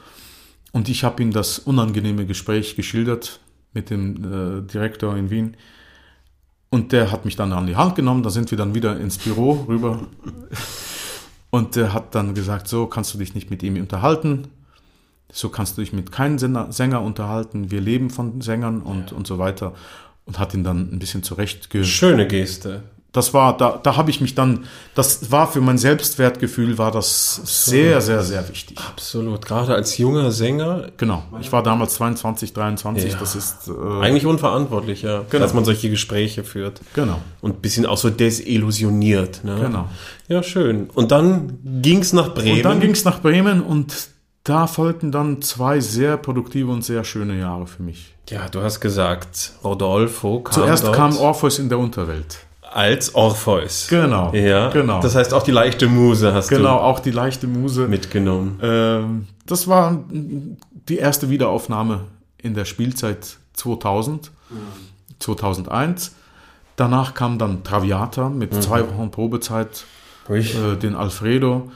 Und 0.72 0.88
ich 0.88 1.04
habe 1.04 1.22
ihm 1.22 1.32
das 1.32 1.58
unangenehme 1.58 2.26
Gespräch 2.26 2.76
geschildert 2.76 3.40
mit 3.72 3.90
dem 3.90 4.16
äh, 4.16 4.62
Direktor 4.62 5.16
in 5.16 5.30
Wien. 5.30 5.56
Und 6.70 6.92
der 6.92 7.10
hat 7.10 7.24
mich 7.24 7.36
dann 7.36 7.52
an 7.52 7.66
die 7.66 7.76
Hand 7.76 7.94
genommen, 7.94 8.22
da 8.22 8.30
sind 8.30 8.50
wir 8.50 8.58
dann 8.58 8.74
wieder 8.74 8.98
ins 8.98 9.18
Büro 9.18 9.64
rüber. 9.68 10.06
Und 11.50 11.76
der 11.76 11.94
hat 11.94 12.14
dann 12.14 12.34
gesagt, 12.34 12.68
so 12.68 12.86
kannst 12.86 13.14
du 13.14 13.18
dich 13.18 13.34
nicht 13.34 13.50
mit 13.50 13.62
ihm 13.62 13.76
unterhalten. 13.76 14.48
So 15.36 15.50
kannst 15.50 15.76
du 15.76 15.82
dich 15.82 15.92
mit 15.92 16.10
keinem 16.12 16.38
Sänger, 16.38 17.02
unterhalten. 17.02 17.70
Wir 17.70 17.82
leben 17.82 18.08
von 18.08 18.40
Sängern 18.40 18.80
und, 18.80 19.10
ja. 19.10 19.16
und 19.18 19.26
so 19.26 19.38
weiter. 19.38 19.74
Und 20.24 20.38
hat 20.38 20.54
ihn 20.54 20.64
dann 20.64 20.88
ein 20.90 20.98
bisschen 20.98 21.22
zurecht 21.22 21.68
Schöne 21.84 22.26
Geste. 22.26 22.82
Das 23.12 23.34
war, 23.34 23.56
da, 23.56 23.78
da 23.82 23.96
habe 23.96 24.10
ich 24.10 24.20
mich 24.20 24.34
dann, 24.34 24.64
das 24.94 25.30
war 25.30 25.50
für 25.50 25.60
mein 25.60 25.78
Selbstwertgefühl, 25.78 26.76
war 26.78 26.90
das 26.90 27.40
Absolut. 27.40 27.48
sehr, 27.48 28.00
sehr, 28.00 28.22
sehr 28.22 28.48
wichtig. 28.48 28.78
Absolut, 28.78 29.44
gerade 29.44 29.74
als 29.74 29.96
junger 29.96 30.30
Sänger. 30.32 30.88
Genau, 30.96 31.22
ich 31.40 31.52
war 31.52 31.62
damals 31.62 31.94
22, 31.94 32.52
23, 32.52 33.12
ja. 33.12 33.18
das 33.18 33.36
ist... 33.36 33.68
Äh, 33.68 34.02
Eigentlich 34.02 34.26
unverantwortlich, 34.26 35.02
ja, 35.02 35.24
genau. 35.30 35.42
dass 35.42 35.54
man 35.54 35.64
solche 35.64 35.88
Gespräche 35.88 36.44
führt. 36.44 36.80
Genau. 36.94 37.20
Und 37.40 37.56
ein 37.56 37.60
bisschen 37.60 37.86
auch 37.86 37.96
so 37.98 38.10
desillusioniert. 38.10 39.44
Ne? 39.44 39.60
Genau. 39.62 39.88
Ja, 40.28 40.42
schön. 40.42 40.90
Und 40.92 41.10
dann 41.10 41.58
ging 41.82 42.00
es 42.00 42.12
nach 42.12 42.34
Bremen. 42.34 42.56
Und 42.56 42.64
dann 42.64 42.80
ging 42.80 42.90
es 42.90 43.04
nach 43.04 43.22
Bremen 43.22 43.62
und 43.62 44.15
da 44.46 44.68
folgten 44.68 45.10
dann 45.10 45.42
zwei 45.42 45.80
sehr 45.80 46.16
produktive 46.16 46.70
und 46.70 46.82
sehr 46.82 47.02
schöne 47.02 47.38
Jahre 47.38 47.66
für 47.66 47.82
mich. 47.82 48.14
Ja, 48.30 48.48
du 48.48 48.62
hast 48.62 48.80
gesagt, 48.80 49.52
Rodolfo 49.64 50.40
kam 50.40 50.54
Zuerst 50.54 50.92
kam 50.92 51.16
Orpheus 51.18 51.58
in 51.58 51.68
der 51.68 51.78
Unterwelt. 51.78 52.38
Als 52.62 53.14
Orpheus. 53.14 53.88
Genau. 53.88 54.32
Ja, 54.32 54.70
genau. 54.70 55.00
Das 55.00 55.16
heißt, 55.16 55.34
auch 55.34 55.42
die 55.42 55.50
leichte 55.50 55.88
Muse 55.88 56.32
hast 56.32 56.48
genau, 56.48 56.60
du. 56.60 56.64
Genau, 56.68 56.78
auch 56.78 57.00
die 57.00 57.10
leichte 57.10 57.46
Muse. 57.48 57.88
Mitgenommen. 57.88 58.60
Ähm, 58.62 59.26
das 59.46 59.66
war 59.66 60.04
die 60.10 60.98
erste 60.98 61.28
Wiederaufnahme 61.28 62.02
in 62.38 62.54
der 62.54 62.66
Spielzeit 62.66 63.38
2000, 63.54 64.30
mhm. 64.50 64.56
2001. 65.18 66.14
Danach 66.76 67.14
kam 67.14 67.38
dann 67.38 67.64
Traviata 67.64 68.28
mit 68.28 68.52
mhm. 68.52 68.60
zwei 68.60 68.82
Wochen 68.82 69.10
Probezeit, 69.10 69.84
äh, 70.28 70.76
den 70.76 70.94
Alfredo. 70.94 71.70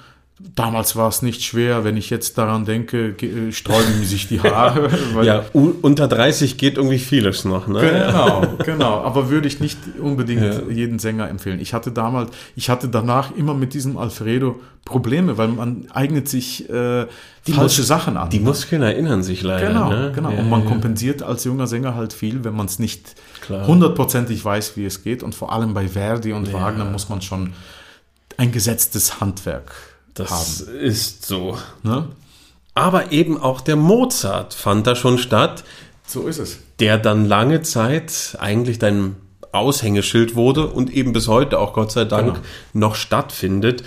Damals 0.55 0.97
war 0.97 1.09
es 1.09 1.23
nicht 1.23 1.43
schwer, 1.43 1.85
wenn 1.85 1.97
ich 1.97 2.11
jetzt 2.11 2.37
daran 2.37 2.65
denke, 2.65 3.11
äh, 3.11 3.53
sträuben 3.53 4.05
sich 4.05 4.29
die 4.29 4.41
Haare. 4.41 4.91
ja, 5.23 5.45
unter 5.53 6.09
30 6.09 6.57
geht 6.57 6.77
irgendwie 6.77 6.99
vieles 6.99 7.45
noch, 7.45 7.67
ne? 7.69 7.81
Genau, 7.81 8.43
genau. 8.65 9.01
Aber 9.03 9.31
würde 9.31 9.47
ich 9.47 9.61
nicht 9.61 9.79
unbedingt 10.01 10.43
ja. 10.43 10.63
jeden 10.69 10.99
Sänger 10.99 11.29
empfehlen. 11.29 11.61
Ich 11.61 11.73
hatte 11.73 11.93
damals, 11.93 12.31
ich 12.57 12.69
hatte 12.69 12.89
danach 12.89 13.35
immer 13.37 13.55
mit 13.55 13.75
diesem 13.75 13.97
Alfredo 13.97 14.61
Probleme, 14.85 15.39
weil 15.39 15.49
man 15.49 15.87
eignet 15.93 16.29
sich 16.29 16.69
äh, 16.69 17.07
die 17.47 17.53
falsche 17.53 17.83
Mus 17.83 17.89
Sachen 17.89 18.17
an. 18.17 18.31
Die 18.31 18.39
ne? 18.39 18.45
Muskeln 18.45 18.83
erinnern 18.83 19.23
sich 19.23 19.43
leider. 19.43 19.69
Genau, 19.69 19.91
ne? 19.91 20.13
genau. 20.15 20.31
Ja, 20.31 20.41
und 20.41 20.51
man 20.51 20.65
ja. 20.65 20.69
kompensiert 20.69 21.23
als 21.23 21.45
junger 21.45 21.67
Sänger 21.67 21.95
halt 21.95 22.13
viel, 22.13 22.45
wenn 22.45 22.57
man 22.57 22.67
es 22.67 22.79
nicht 22.79 23.15
hundertprozentig 23.49 24.45
weiß, 24.45 24.77
wie 24.77 24.85
es 24.85 25.03
geht. 25.03 25.23
Und 25.23 25.35
vor 25.35 25.53
allem 25.53 25.75
bei 25.75 25.89
Verdi 25.89 26.33
und 26.33 26.53
Wagner 26.53 26.87
muss 26.87 27.09
man 27.09 27.21
schon 27.23 27.53
ein 28.37 28.53
gesetztes 28.53 29.21
Handwerk 29.21 29.90
das 30.15 30.31
haben. 30.31 30.79
ist 30.79 31.27
so. 31.27 31.57
Ne? 31.83 32.09
Aber 32.75 33.13
eben 33.13 33.41
auch 33.41 33.61
der 33.61 33.77
Mozart 33.77 34.55
fand 34.55 34.87
da 34.87 34.95
schon 34.97 35.19
statt. 35.19 35.65
So 36.07 36.27
ist 36.27 36.39
es. 36.39 36.59
Der 36.79 36.99
dann 36.99 37.27
lange 37.27 37.63
Zeit 37.63 38.37
eigentlich 38.41 38.79
dein 38.79 39.17
Aushängeschild 39.53 40.37
wurde 40.37 40.69
und 40.69 40.93
eben 40.93 41.13
bis 41.13 41.29
heute 41.29 41.59
auch 41.59 41.73
Gott 41.73 41.93
sei 41.93 42.05
Dank 42.05 42.35
genau. 42.35 42.89
noch 42.89 42.95
stattfindet. 42.95 43.83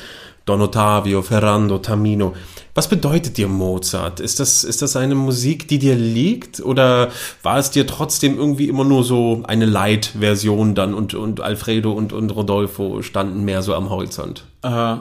Don 0.45 0.61
Ottavio, 0.61 1.21
Ferrando, 1.21 1.77
Tamino. 1.77 2.33
Was 2.75 2.89
bedeutet 2.89 3.37
dir 3.37 3.47
Mozart? 3.47 4.19
Ist 4.19 4.41
das, 4.41 4.65
ist 4.65 4.81
das 4.81 4.97
eine 4.97 5.15
Musik, 5.15 5.69
die 5.69 5.79
dir 5.79 5.95
liegt? 5.95 6.59
Oder 6.59 7.11
war 7.43 7.59
es 7.59 7.71
dir 7.71 7.87
trotzdem 7.87 8.37
irgendwie 8.37 8.67
immer 8.67 8.83
nur 8.83 9.05
so 9.05 9.43
eine 9.47 9.65
Light-Version 9.65 10.75
dann 10.75 10.93
und, 10.93 11.13
und 11.13 11.39
Alfredo 11.39 11.93
und, 11.93 12.11
und 12.11 12.29
Rodolfo 12.31 13.01
standen 13.03 13.45
mehr 13.45 13.61
so 13.61 13.73
am 13.73 13.89
Horizont? 13.89 14.43
Äh, 14.63 14.97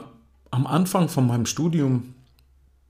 am 0.53 0.67
Anfang 0.67 1.09
von 1.09 1.25
meinem 1.25 1.47
Studium, 1.47 2.13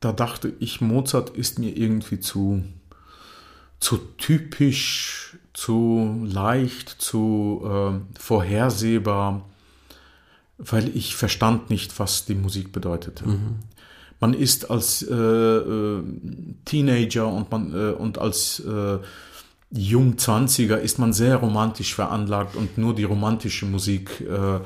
da 0.01 0.11
dachte 0.11 0.51
ich, 0.59 0.81
Mozart 0.81 1.29
ist 1.29 1.59
mir 1.59 1.75
irgendwie 1.77 2.19
zu, 2.19 2.61
zu 3.79 3.97
typisch, 4.17 5.37
zu 5.53 6.25
leicht, 6.25 6.89
zu 6.89 7.61
äh, 7.63 8.19
vorhersehbar, 8.19 9.45
weil 10.57 10.93
ich 10.93 11.15
verstand 11.15 11.69
nicht, 11.69 11.97
was 11.99 12.25
die 12.25 12.35
Musik 12.35 12.73
bedeutete. 12.73 13.25
Mhm. 13.25 13.59
Man 14.19 14.33
ist 14.33 14.69
als 14.69 15.01
äh, 15.01 15.13
äh, 15.15 16.03
Teenager 16.65 17.29
und, 17.29 17.49
man, 17.49 17.73
äh, 17.73 17.91
und 17.93 18.17
als 18.17 18.59
äh, 18.59 18.97
Jungzwanziger 19.71 20.81
ist 20.81 20.99
man 20.99 21.13
sehr 21.13 21.37
romantisch 21.37 21.95
veranlagt 21.95 22.57
und 22.57 22.77
nur 22.77 22.93
die 22.93 23.05
romantische 23.05 23.65
Musik 23.65 24.19
äh, 24.19 24.59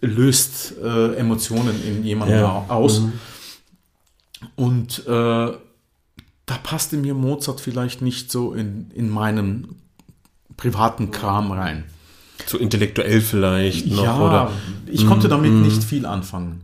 löst 0.00 0.74
äh, 0.82 1.14
Emotionen 1.14 1.82
in 1.84 2.04
jemandem 2.04 2.40
ja. 2.40 2.64
aus. 2.68 3.00
Mhm. 3.00 3.12
Und 4.56 5.06
äh, 5.06 5.10
da 5.10 6.56
passte 6.62 6.96
mir 6.96 7.14
Mozart 7.14 7.60
vielleicht 7.60 8.00
nicht 8.00 8.30
so 8.30 8.52
in, 8.52 8.90
in 8.92 9.10
meinen 9.10 9.82
privaten 10.56 11.10
Kram 11.10 11.52
rein. 11.52 11.84
Zu 12.46 12.58
intellektuell 12.58 13.20
vielleicht 13.20 13.88
noch, 13.88 14.04
ja, 14.04 14.18
oder? 14.18 14.52
Ich 14.86 15.06
konnte 15.06 15.26
mhm. 15.26 15.30
damit 15.30 15.52
mhm. 15.52 15.62
nicht 15.62 15.82
viel 15.82 16.06
anfangen. 16.06 16.62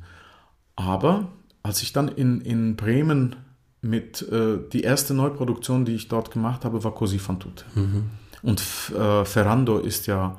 Aber 0.76 1.28
als 1.62 1.82
ich 1.82 1.92
dann 1.92 2.08
in, 2.08 2.40
in 2.40 2.76
Bremen 2.76 3.36
mit, 3.80 4.22
äh, 4.30 4.58
die 4.72 4.82
erste 4.82 5.14
Neuproduktion, 5.14 5.84
die 5.84 5.94
ich 5.94 6.08
dort 6.08 6.30
gemacht 6.30 6.64
habe, 6.64 6.82
war 6.84 6.92
Così 6.92 7.18
fan 7.18 7.38
tutte. 7.40 7.64
Mhm. 7.74 8.04
Und 8.42 8.62
äh, 8.96 9.24
Ferrando 9.24 9.78
ist 9.78 10.06
ja 10.06 10.38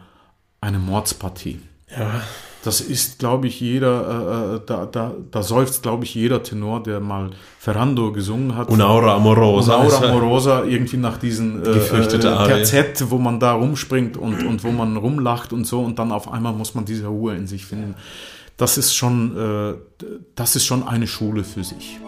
eine 0.62 0.80
Mordspartie. 0.80 1.60
Ja. 1.90 2.22
Das 2.66 2.82
ist, 2.82 3.20
glaube 3.20 3.46
ich, 3.46 3.60
jeder, 3.60 4.56
äh, 4.56 4.56
äh, 4.56 4.62
da, 4.66 4.88
da, 4.88 5.14
da 5.30 5.44
seufzt, 5.44 5.84
glaube 5.84 6.04
ich, 6.04 6.16
jeder 6.16 6.42
Tenor, 6.42 6.82
der 6.82 7.00
mal 7.00 7.30
Ferrando 7.60 8.12
gesungen 8.12 8.56
hat. 8.56 8.70
Unaura 8.70 9.14
Amorosa. 9.14 9.76
Unaura 9.76 10.10
Amorosa, 10.10 10.64
irgendwie 10.64 10.98
nach 10.98 11.20
diesen 11.20 11.62
äh, 11.62 11.74
Gefürchtete 11.74 12.28
äh, 12.28 12.48
Terzett, 12.48 13.12
wo 13.12 13.20
man 13.20 13.40
da 13.40 13.54
rumspringt 13.54 14.18
und, 14.18 14.44
und 14.44 14.64
wo 14.64 14.72
man 14.72 14.98
rumlacht 14.98 15.54
und 15.54 15.68
so 15.68 15.82
und 15.82 16.00
dann 16.00 16.12
auf 16.12 16.28
einmal 16.34 16.54
muss 16.54 16.74
man 16.74 16.86
diese 16.86 17.06
Ruhe 17.06 17.36
in 17.36 17.46
sich 17.46 17.68
finden. 17.68 17.94
Das 18.58 18.80
ist 18.80 18.96
schon, 18.96 19.38
äh, 19.38 19.74
das 20.34 20.56
ist 20.56 20.66
schon 20.66 20.88
eine 20.88 21.06
Schule 21.06 21.44
für 21.44 21.64
sich. 21.64 22.00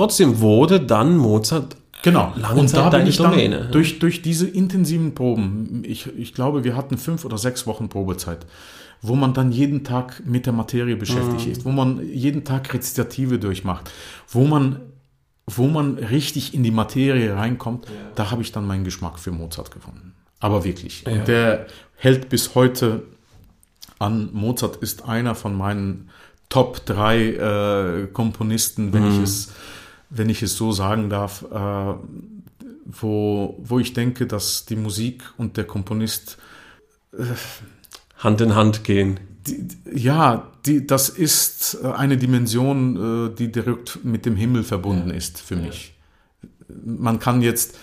Trotzdem 0.00 0.40
wurde 0.40 0.80
dann 0.80 1.16
Mozart 1.18 1.76
Genau. 2.02 2.32
Lange 2.34 2.60
und 2.60 2.74
da 2.74 2.88
bin 2.88 3.06
ich 3.06 3.18
dann 3.18 3.32
Domäne. 3.32 3.68
durch, 3.70 3.98
durch 3.98 4.22
diese 4.22 4.48
intensiven 4.48 5.14
Proben, 5.14 5.82
ich, 5.84 6.06
ich 6.16 6.32
glaube, 6.32 6.64
wir 6.64 6.74
hatten 6.74 6.96
fünf 6.96 7.26
oder 7.26 7.36
sechs 7.36 7.66
Wochen 7.66 7.90
Probezeit, 7.90 8.46
wo 9.02 9.16
man 9.16 9.34
dann 9.34 9.52
jeden 9.52 9.84
Tag 9.84 10.22
mit 10.24 10.46
der 10.46 10.54
Materie 10.54 10.96
beschäftigt 10.96 11.44
mhm. 11.44 11.52
ist, 11.52 11.64
wo 11.66 11.70
man 11.72 12.00
jeden 12.08 12.44
Tag 12.44 12.72
Rezitative 12.72 13.38
durchmacht, 13.38 13.90
wo 14.28 14.46
man, 14.46 14.80
wo 15.46 15.66
man 15.66 15.98
richtig 15.98 16.54
in 16.54 16.62
die 16.62 16.70
Materie 16.70 17.36
reinkommt, 17.36 17.84
ja. 17.84 17.92
da 18.14 18.30
habe 18.30 18.40
ich 18.40 18.50
dann 18.50 18.66
meinen 18.66 18.84
Geschmack 18.84 19.18
für 19.18 19.32
Mozart 19.32 19.70
gefunden. 19.70 20.14
Aber 20.38 20.64
wirklich. 20.64 21.04
Ja. 21.06 21.12
Und 21.12 21.28
der 21.28 21.66
hält 21.96 22.30
bis 22.30 22.54
heute 22.54 23.02
an. 23.98 24.30
Mozart 24.32 24.76
ist 24.76 25.06
einer 25.06 25.34
von 25.34 25.54
meinen 25.54 26.08
Top 26.48 26.84
3 26.86 27.18
äh, 27.18 28.06
Komponisten, 28.06 28.94
wenn 28.94 29.04
mhm. 29.04 29.10
ich 29.10 29.18
es 29.22 29.52
wenn 30.10 30.28
ich 30.28 30.42
es 30.42 30.56
so 30.56 30.72
sagen 30.72 31.08
darf, 31.08 31.44
äh, 31.50 31.94
wo, 32.84 33.56
wo 33.62 33.78
ich 33.78 33.92
denke, 33.92 34.26
dass 34.26 34.66
die 34.66 34.76
Musik 34.76 35.22
und 35.38 35.56
der 35.56 35.64
Komponist 35.64 36.38
äh, 37.12 37.24
Hand 38.18 38.40
in 38.40 38.54
Hand 38.54 38.84
gehen. 38.84 39.20
Die, 39.46 39.68
ja, 39.94 40.50
die, 40.66 40.86
das 40.86 41.08
ist 41.08 41.82
eine 41.84 42.18
Dimension, 42.18 43.30
äh, 43.30 43.34
die 43.34 43.50
direkt 43.50 44.04
mit 44.04 44.26
dem 44.26 44.36
Himmel 44.36 44.64
verbunden 44.64 45.08
ja. 45.10 45.14
ist 45.14 45.40
für 45.40 45.54
ja. 45.54 45.62
mich. 45.62 45.94
Man 46.84 47.18
kann 47.18 47.40
jetzt, 47.40 47.78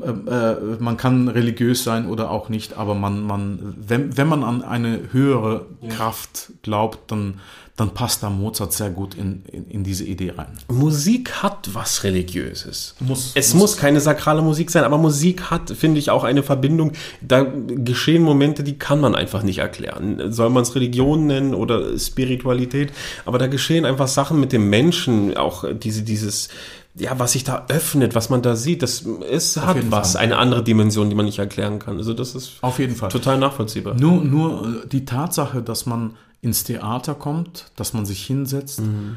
äh, 0.00 0.30
äh, 0.30 0.76
man 0.78 0.96
kann 0.96 1.28
religiös 1.28 1.84
sein 1.84 2.06
oder 2.06 2.30
auch 2.30 2.48
nicht, 2.48 2.76
aber 2.76 2.94
man, 2.94 3.22
man, 3.22 3.74
wenn, 3.76 4.16
wenn 4.16 4.28
man 4.28 4.44
an 4.44 4.62
eine 4.62 5.12
höhere 5.12 5.66
ja. 5.80 5.88
Kraft 5.90 6.52
glaubt, 6.62 7.10
dann 7.10 7.40
dann 7.76 7.94
passt 7.94 8.22
da 8.22 8.28
Mozart 8.28 8.74
sehr 8.74 8.90
gut 8.90 9.14
in, 9.14 9.44
in, 9.50 9.66
in, 9.68 9.82
diese 9.82 10.04
Idee 10.04 10.34
rein. 10.36 10.58
Musik 10.68 11.42
hat 11.42 11.70
was 11.72 12.04
Religiöses. 12.04 12.94
Muss, 13.00 13.32
es 13.34 13.54
muss. 13.54 13.62
muss 13.62 13.76
keine 13.78 14.00
sakrale 14.00 14.42
Musik 14.42 14.70
sein, 14.70 14.84
aber 14.84 14.98
Musik 14.98 15.50
hat, 15.50 15.70
finde 15.70 15.98
ich, 15.98 16.10
auch 16.10 16.22
eine 16.24 16.42
Verbindung. 16.42 16.92
Da 17.22 17.42
geschehen 17.42 18.22
Momente, 18.22 18.62
die 18.62 18.78
kann 18.78 19.00
man 19.00 19.14
einfach 19.14 19.42
nicht 19.42 19.58
erklären. 19.58 20.32
Soll 20.32 20.50
man 20.50 20.64
es 20.64 20.74
Religion 20.74 21.26
nennen 21.26 21.54
oder 21.54 21.98
Spiritualität? 21.98 22.92
Aber 23.24 23.38
da 23.38 23.46
geschehen 23.46 23.86
einfach 23.86 24.08
Sachen 24.08 24.38
mit 24.38 24.52
dem 24.52 24.68
Menschen, 24.68 25.34
auch 25.38 25.64
diese, 25.72 26.02
dieses, 26.02 26.50
ja, 26.94 27.18
was 27.18 27.32
sich 27.32 27.44
da 27.44 27.66
öffnet, 27.68 28.14
was 28.14 28.28
man 28.28 28.42
da 28.42 28.54
sieht, 28.54 28.82
das 28.82 29.02
es 29.02 29.56
hat 29.56 29.90
was, 29.90 30.12
Fall. 30.12 30.22
eine 30.22 30.36
andere 30.36 30.62
Dimension, 30.62 31.08
die 31.08 31.16
man 31.16 31.24
nicht 31.24 31.38
erklären 31.38 31.78
kann. 31.78 31.96
Also 31.96 32.12
das 32.12 32.34
ist 32.34 32.58
auf 32.60 32.78
jeden 32.78 32.96
Fall 32.96 33.08
total 33.08 33.38
nachvollziehbar. 33.38 33.94
Nur, 33.94 34.22
nur 34.22 34.84
die 34.86 35.04
Tatsache, 35.04 35.62
dass 35.62 35.86
man 35.86 36.16
ins 36.42 36.64
Theater 36.64 37.14
kommt, 37.14 37.70
dass 37.76 37.94
man 37.94 38.04
sich 38.04 38.26
hinsetzt, 38.26 38.80
mhm. 38.80 39.16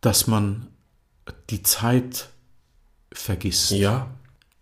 dass 0.00 0.26
man 0.26 0.66
die 1.50 1.62
Zeit 1.62 2.30
vergisst. 3.12 3.70
Ja. 3.70 4.08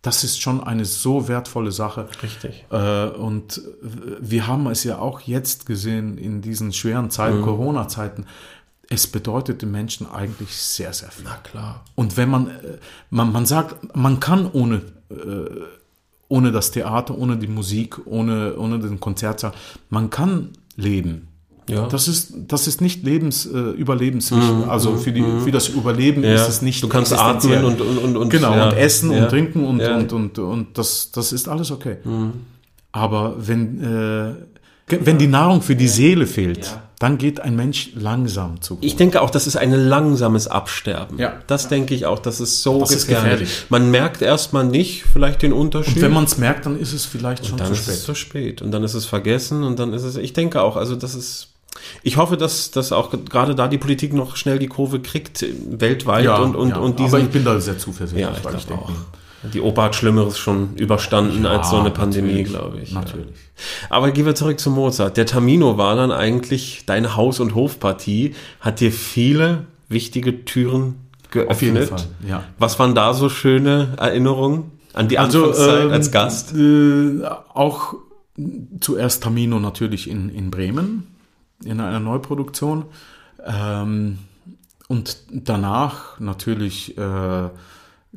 Das 0.01 0.23
ist 0.23 0.39
schon 0.39 0.63
eine 0.63 0.85
so 0.85 1.27
wertvolle 1.27 1.71
Sache. 1.71 2.07
Richtig. 2.21 2.65
Äh, 2.69 3.07
und 3.07 3.59
wir 3.81 4.45
haben 4.45 4.67
es 4.67 4.83
ja 4.83 4.99
auch 4.99 5.21
jetzt 5.21 5.65
gesehen 5.65 6.19
in 6.19 6.41
diesen 6.41 6.73
schweren 6.73 7.09
Zeiten, 7.09 7.39
mhm. 7.39 7.43
Corona-Zeiten. 7.43 8.27
Es 8.89 9.07
bedeutet 9.07 9.61
den 9.61 9.71
Menschen 9.71 10.07
eigentlich 10.09 10.55
sehr, 10.55 10.93
sehr 10.93 11.09
viel. 11.09 11.25
Na 11.25 11.37
klar. 11.37 11.85
Und 11.95 12.17
wenn 12.17 12.29
man, 12.29 12.47
äh, 12.47 12.77
man, 13.09 13.31
man 13.31 13.45
sagt, 13.45 13.95
man 13.95 14.19
kann 14.19 14.49
ohne, 14.51 14.81
äh, 15.09 15.15
ohne 16.27 16.51
das 16.51 16.71
Theater, 16.71 17.17
ohne 17.17 17.37
die 17.37 17.47
Musik, 17.47 17.99
ohne, 18.05 18.55
ohne 18.57 18.79
den 18.79 18.99
Konzertsaal, 18.99 19.53
man 19.89 20.09
kann 20.09 20.49
leben. 20.75 21.29
Ja. 21.67 21.87
Das 21.87 22.07
ist, 22.07 22.33
das 22.47 22.67
ist 22.67 22.79
nicht 22.79 23.03
lebens, 23.03 23.47
äh, 23.47 23.57
überlebenswichtig. 23.57 24.51
Mhm, 24.51 24.69
also 24.69 24.97
für, 24.97 25.11
die, 25.11 25.21
mhm. 25.21 25.41
für 25.41 25.51
das 25.51 25.69
Überleben 25.69 26.23
ja. 26.23 26.35
ist 26.35 26.47
es 26.47 26.61
nicht. 26.61 26.83
Du 26.83 26.87
kannst 26.87 27.11
atmen 27.11 27.63
und, 27.63 27.81
und, 27.81 27.97
und, 27.97 28.17
und 28.17 28.29
genau 28.29 28.53
ja. 28.53 28.69
und 28.69 28.77
essen 28.77 29.09
und 29.09 29.29
trinken 29.29 29.65
und, 29.65 29.81
und, 29.81 30.13
und, 30.13 30.39
und 30.39 30.77
das, 30.77 31.11
das 31.11 31.33
ist 31.33 31.47
alles 31.47 31.71
okay. 31.71 31.97
Mhm. 32.03 32.33
Aber 32.91 33.35
wenn, 33.39 33.83
äh, 33.83 34.35
wenn 34.87 35.17
die 35.17 35.27
Nahrung 35.27 35.61
für 35.61 35.75
die 35.75 35.87
Seele 35.87 36.27
fehlt, 36.27 36.77
dann 37.05 37.19
geht 37.19 37.39
ein 37.39 37.55
Mensch 37.55 37.91
langsam 37.93 38.61
zu. 38.61 38.79
Ich 38.81 38.95
denke 38.95 39.21
auch, 39.21 39.29
das 39.29 39.45
ist 39.45 39.57
ein 39.57 39.71
langsames 39.71 40.47
Absterben. 40.47 41.19
Ja. 41.19 41.33
Das 41.45 41.67
denke 41.67 41.93
ich 41.93 42.07
auch, 42.07 42.17
das 42.17 42.39
ist 42.39 42.63
so 42.63 42.79
das 42.79 42.89
gefährlich. 42.89 43.03
Ist 43.03 43.07
gefährlich. 43.07 43.65
Man 43.69 43.91
merkt 43.91 44.23
erstmal 44.23 44.65
nicht 44.65 45.03
vielleicht 45.13 45.43
den 45.43 45.53
Unterschied. 45.53 45.97
Und 45.97 46.01
wenn 46.01 46.13
man 46.13 46.23
es 46.23 46.39
merkt, 46.39 46.65
dann 46.65 46.79
ist 46.79 46.93
es 46.93 47.05
vielleicht 47.05 47.45
schon 47.45 47.59
zu 47.59 47.65
spät. 47.65 47.69
Dann 47.69 47.73
ist 47.73 47.87
es 47.87 48.03
zu 48.05 48.15
spät 48.15 48.61
und 48.63 48.71
dann 48.71 48.83
ist 48.83 48.95
es 48.95 49.05
vergessen 49.05 49.63
und 49.63 49.77
dann 49.77 49.93
ist 49.93 50.01
es, 50.01 50.17
ich 50.17 50.33
denke 50.33 50.63
auch, 50.63 50.77
also 50.77 50.95
das 50.95 51.13
ist 51.13 51.49
Ich 52.01 52.17
hoffe, 52.17 52.37
dass, 52.37 52.71
dass 52.71 52.91
auch 52.91 53.11
gerade 53.29 53.53
da 53.53 53.67
die 53.67 53.77
Politik 53.77 54.11
noch 54.13 54.35
schnell 54.35 54.57
die 54.57 54.67
Kurve 54.67 54.99
kriegt, 54.99 55.45
weltweit 55.69 56.27
und, 56.39 56.55
und, 56.55 56.73
und 56.73 56.97
diesen, 56.97 57.15
aber 57.15 57.23
ich 57.23 57.29
bin 57.29 57.45
da 57.45 57.59
sehr 57.59 57.77
zuversichtlich. 57.77 58.25
Ja, 58.25 58.35
ich 58.35 58.43
weil 58.43 58.55
glaube 58.55 58.81
auch. 58.81 58.91
Die 59.53 59.61
Opa 59.61 59.83
hat 59.83 59.95
Schlimmeres 59.95 60.37
schon 60.37 60.75
überstanden 60.75 61.43
Ja, 61.43 61.51
als 61.51 61.69
so 61.69 61.77
eine 61.77 61.91
Pandemie, 61.91 62.43
glaube 62.43 62.79
ich. 62.79 62.91
ja. 62.91 62.99
Natürlich. 63.01 63.35
Aber 63.89 64.11
gehen 64.11 64.25
wir 64.25 64.35
zurück 64.35 64.59
zu 64.59 64.69
Mozart. 64.69 65.17
Der 65.17 65.25
Tamino 65.25 65.77
war 65.77 65.95
dann 65.95 66.11
eigentlich 66.11 66.83
deine 66.85 67.15
Haus- 67.15 67.39
und 67.39 67.55
Hofpartie, 67.55 68.35
hat 68.59 68.79
dir 68.79 68.91
viele 68.91 69.65
wichtige 69.87 70.45
Türen 70.45 70.95
geöffnet. 71.31 71.51
Auf 71.51 71.61
jeden 71.61 71.87
Fall, 71.87 72.03
ja. 72.27 72.43
Was 72.57 72.79
waren 72.79 72.95
da 72.95 73.13
so 73.13 73.29
schöne 73.29 73.93
Erinnerungen 73.97 74.71
an 74.93 75.07
die 75.07 75.19
Also 75.19 75.45
Anfangszeit 75.45 75.85
ähm, 75.85 75.91
als 75.91 76.11
Gast? 76.11 76.55
Äh, 76.55 77.21
auch 77.53 77.95
zuerst 78.81 79.23
Tamino 79.23 79.59
natürlich 79.59 80.09
in, 80.09 80.29
in 80.29 80.51
Bremen 80.51 81.07
in 81.63 81.79
einer 81.79 82.01
Neuproduktion 82.01 82.85
ähm, 83.45 84.19
und 84.87 85.17
danach 85.31 86.19
natürlich 86.19 86.97
äh, 86.97 87.49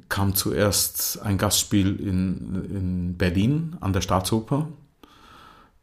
kam 0.09 0.35
zuerst 0.35 1.21
ein 1.23 1.39
Gastspiel 1.39 1.97
in, 2.01 2.65
in 2.71 3.17
Berlin 3.17 3.77
an 3.81 3.93
der 3.93 4.01
Staatsoper. 4.01 4.69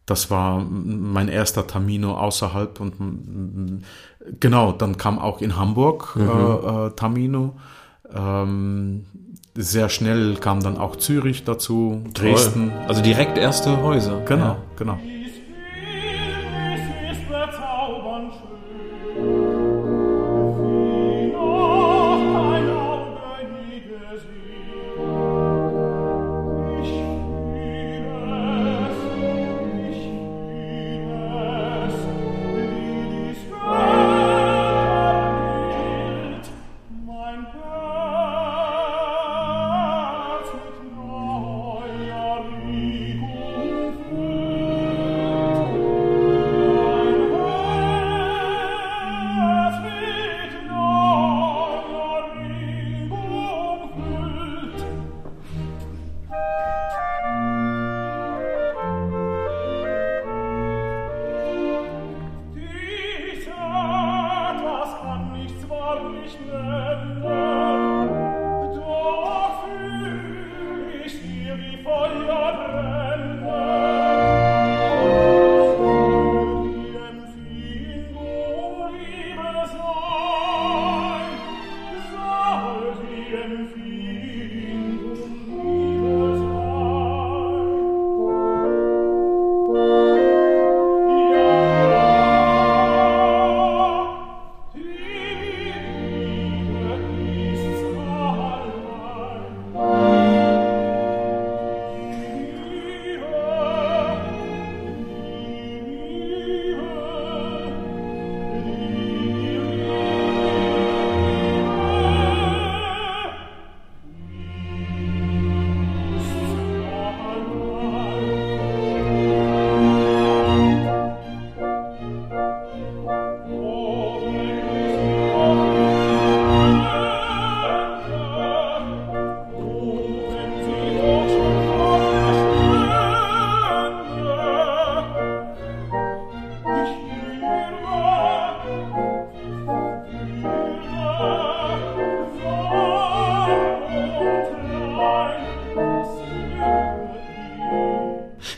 Das 0.05 0.29
war 0.29 0.59
mein 0.63 1.27
erster 1.29 1.65
Tamino 1.65 2.15
außerhalb 2.15 2.79
und 2.79 3.81
genau, 4.39 4.71
dann 4.71 4.97
kam 4.97 5.17
auch 5.19 5.41
in 5.41 5.55
Hamburg 5.57 6.15
Mhm. 6.15 6.29
äh, 6.29 6.85
äh, 6.87 6.89
Tamino. 6.95 7.55
Ähm, 8.13 9.05
sehr 9.55 9.89
schnell 9.89 10.35
kam 10.35 10.61
dann 10.61 10.77
auch 10.77 10.97
Zürich 10.97 11.43
dazu, 11.43 12.03
Dresden. 12.13 12.69
Toll. 12.71 12.85
Also 12.87 13.01
direkt 13.01 13.37
erste 13.37 13.81
Häuser. 13.81 14.21
Genau, 14.25 14.45
Ja. 14.45 14.57
genau. 14.77 14.99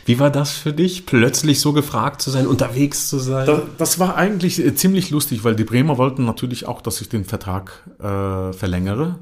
Wie 0.08 0.18
war 0.18 0.30
das 0.30 0.52
für 0.52 0.72
dich, 0.72 1.04
plötzlich 1.04 1.60
so 1.60 1.74
gefragt 1.74 2.22
zu 2.22 2.30
sein, 2.30 2.46
unterwegs 2.46 3.10
zu 3.10 3.18
sein? 3.18 3.46
Das, 3.46 3.60
das 3.76 3.98
war 3.98 4.16
eigentlich 4.16 4.58
äh, 4.58 4.74
ziemlich 4.74 5.10
lustig, 5.10 5.44
weil 5.44 5.54
die 5.54 5.64
Bremer 5.64 5.98
wollten 5.98 6.24
natürlich 6.24 6.66
auch, 6.66 6.80
dass 6.80 7.02
ich 7.02 7.10
den 7.10 7.26
Vertrag 7.26 7.86
äh, 7.98 8.54
verlängere 8.54 9.16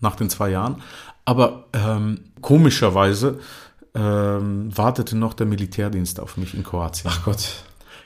nach 0.00 0.16
den 0.16 0.30
zwei 0.30 0.48
Jahren. 0.48 0.80
Aber 1.26 1.66
ähm, 1.74 2.20
komischerweise 2.40 3.40
ähm, 3.94 4.74
wartete 4.74 5.18
noch 5.18 5.34
der 5.34 5.44
Militärdienst 5.44 6.18
auf 6.18 6.38
mich 6.38 6.54
in 6.54 6.64
Kroatien. 6.64 7.10
Ach 7.12 7.24
Gott. 7.26 7.64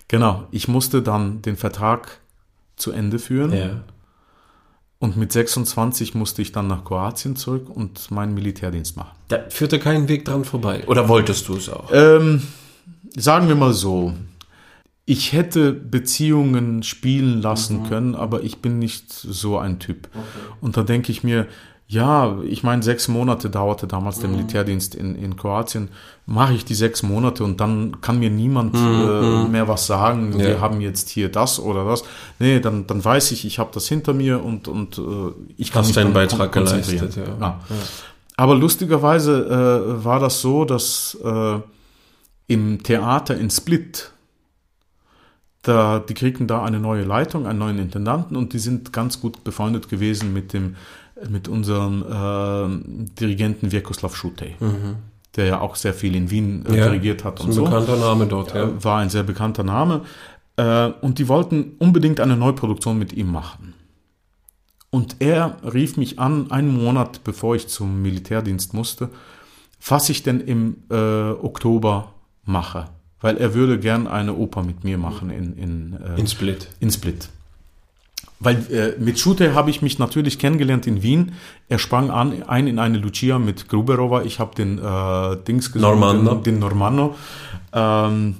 Genau, 0.08 0.48
ich 0.50 0.66
musste 0.66 1.02
dann 1.02 1.42
den 1.42 1.56
Vertrag 1.56 2.18
zu 2.74 2.90
Ende 2.90 3.20
führen 3.20 3.52
Ja. 3.52 3.82
Und 4.98 5.16
mit 5.16 5.32
26 5.32 6.14
musste 6.14 6.42
ich 6.42 6.52
dann 6.52 6.66
nach 6.68 6.84
Kroatien 6.84 7.36
zurück 7.36 7.68
und 7.68 8.10
meinen 8.10 8.34
Militärdienst 8.34 8.96
machen. 8.96 9.16
Da 9.28 9.40
führte 9.48 9.78
kein 9.78 10.08
Weg 10.08 10.24
dran 10.24 10.44
vorbei. 10.44 10.84
Oder 10.86 11.08
wolltest 11.08 11.48
du 11.48 11.56
es 11.56 11.68
auch? 11.68 11.90
Ähm, 11.92 12.42
sagen 13.14 13.48
wir 13.48 13.56
mal 13.56 13.74
so, 13.74 14.14
ich 15.04 15.32
hätte 15.32 15.72
Beziehungen 15.72 16.82
spielen 16.82 17.40
lassen 17.40 17.84
können, 17.84 18.14
aber 18.14 18.42
ich 18.42 18.58
bin 18.58 18.78
nicht 18.78 19.12
so 19.12 19.58
ein 19.58 19.78
Typ. 19.78 20.08
Und 20.60 20.76
da 20.76 20.82
denke 20.82 21.12
ich 21.12 21.22
mir, 21.22 21.46
ja, 21.88 22.38
ich 22.42 22.64
meine, 22.64 22.82
sechs 22.82 23.06
Monate 23.06 23.48
dauerte 23.48 23.86
damals 23.86 24.18
der 24.18 24.28
Militärdienst 24.28 24.94
in, 24.96 25.14
in 25.14 25.36
Kroatien. 25.36 25.88
Mache 26.26 26.54
ich 26.54 26.64
die 26.64 26.74
sechs 26.74 27.04
Monate 27.04 27.44
und 27.44 27.60
dann 27.60 28.00
kann 28.00 28.18
mir 28.18 28.28
niemand 28.30 28.74
äh, 28.74 29.44
mehr 29.48 29.68
was 29.68 29.86
sagen. 29.86 30.36
Wir 30.36 30.54
Ja. 30.54 30.60
haben 30.60 30.80
jetzt 30.80 31.08
hier 31.10 31.28
das 31.30 31.60
oder 31.60 31.84
das. 31.84 32.02
Nee, 32.40 32.58
dann, 32.58 32.88
dann 32.88 33.04
weiß 33.04 33.30
ich, 33.30 33.44
ich 33.44 33.60
habe 33.60 33.70
das 33.72 33.86
hinter 33.86 34.14
mir 34.14 34.42
und, 34.42 34.66
und 34.66 34.98
äh, 34.98 35.02
ich 35.56 35.70
kann 35.70 35.82
Hast 35.82 35.88
mich 35.88 35.94
deinen 35.94 36.12
Beitrag 36.12 36.50
geleistet, 36.50 37.16
ja. 37.16 37.60
Aber 38.36 38.54
lustigerweise 38.56 39.94
äh, 40.00 40.04
war 40.04 40.18
das 40.18 40.40
so, 40.40 40.64
dass 40.64 41.16
äh, 41.24 41.58
im 42.48 42.82
Theater 42.82 43.36
in 43.36 43.48
Split, 43.48 44.10
da, 45.62 46.00
die 46.00 46.14
kriegten 46.14 46.46
da 46.46 46.62
eine 46.62 46.78
neue 46.80 47.04
Leitung, 47.04 47.46
einen 47.46 47.58
neuen 47.58 47.78
Intendanten 47.78 48.36
und 48.36 48.52
die 48.52 48.58
sind 48.58 48.92
ganz 48.92 49.20
gut 49.20 49.42
befreundet 49.42 49.88
gewesen 49.88 50.32
mit 50.32 50.52
dem, 50.52 50.76
mit 51.28 51.48
unserem 51.48 52.02
äh, 52.02 53.14
Dirigenten 53.20 53.70
Vjekoslav 53.70 54.14
Šutej, 54.14 54.56
der 55.36 55.46
ja 55.46 55.60
auch 55.60 55.76
sehr 55.76 55.94
viel 55.94 56.14
in 56.14 56.30
Wien 56.30 56.64
äh, 56.66 56.70
Mhm. 56.70 56.74
Ja, 56.76 56.84
dirigiert 56.88 57.24
hat 57.24 57.40
Ein 57.40 57.46
und 57.46 57.52
so. 57.52 57.64
bekannter 57.64 57.96
Name 57.96 58.26
dort, 58.26 58.54
ja. 58.54 58.82
War 58.84 58.98
ein 58.98 59.10
sehr 59.10 59.22
bekannter 59.22 59.64
Name. 59.64 60.02
Äh, 60.56 60.86
und 61.00 61.18
die 61.18 61.28
wollten 61.28 61.72
unbedingt 61.78 62.20
eine 62.20 62.36
Neuproduktion 62.36 62.98
mit 62.98 63.12
ihm 63.12 63.30
machen. 63.30 63.74
Und 64.90 65.16
er 65.18 65.56
rief 65.62 65.96
mich 65.96 66.18
an, 66.18 66.50
einen 66.50 66.72
Monat 66.82 67.22
bevor 67.24 67.54
ich 67.56 67.68
zum 67.68 68.00
Militärdienst 68.02 68.72
musste, 68.72 69.10
was 69.86 70.08
ich 70.08 70.22
denn 70.22 70.40
im 70.40 70.76
äh, 70.90 70.94
Oktober 70.94 72.12
mache. 72.44 72.86
Weil 73.20 73.36
er 73.38 73.52
würde 73.54 73.78
gern 73.78 74.06
eine 74.06 74.34
Oper 74.34 74.62
mit 74.62 74.84
mir 74.84 74.96
machen 74.98 75.30
in, 75.30 75.54
in, 75.56 75.92
äh, 75.94 76.18
In 76.20 76.26
Split. 76.26 76.68
in 76.80 76.90
Split. 76.90 77.28
Weil 78.38 78.56
äh, 78.70 79.02
mit 79.02 79.18
Schute 79.18 79.54
habe 79.54 79.70
ich 79.70 79.80
mich 79.80 79.98
natürlich 79.98 80.38
kennengelernt 80.38 80.86
in 80.86 81.02
Wien. 81.02 81.32
Er 81.68 81.78
sprang 81.78 82.10
an, 82.10 82.42
ein 82.42 82.66
in 82.66 82.78
eine 82.78 82.98
Lucia 82.98 83.38
mit 83.38 83.68
Gruberova. 83.68 84.22
Ich 84.22 84.38
habe 84.40 84.54
den 84.54 84.78
äh, 84.78 85.36
Dings 85.48 85.72
gesungen, 85.72 85.98
Normanno. 86.00 86.34
Den, 86.34 86.42
den 86.42 86.58
Normanno. 86.58 87.14
Ähm, 87.72 88.36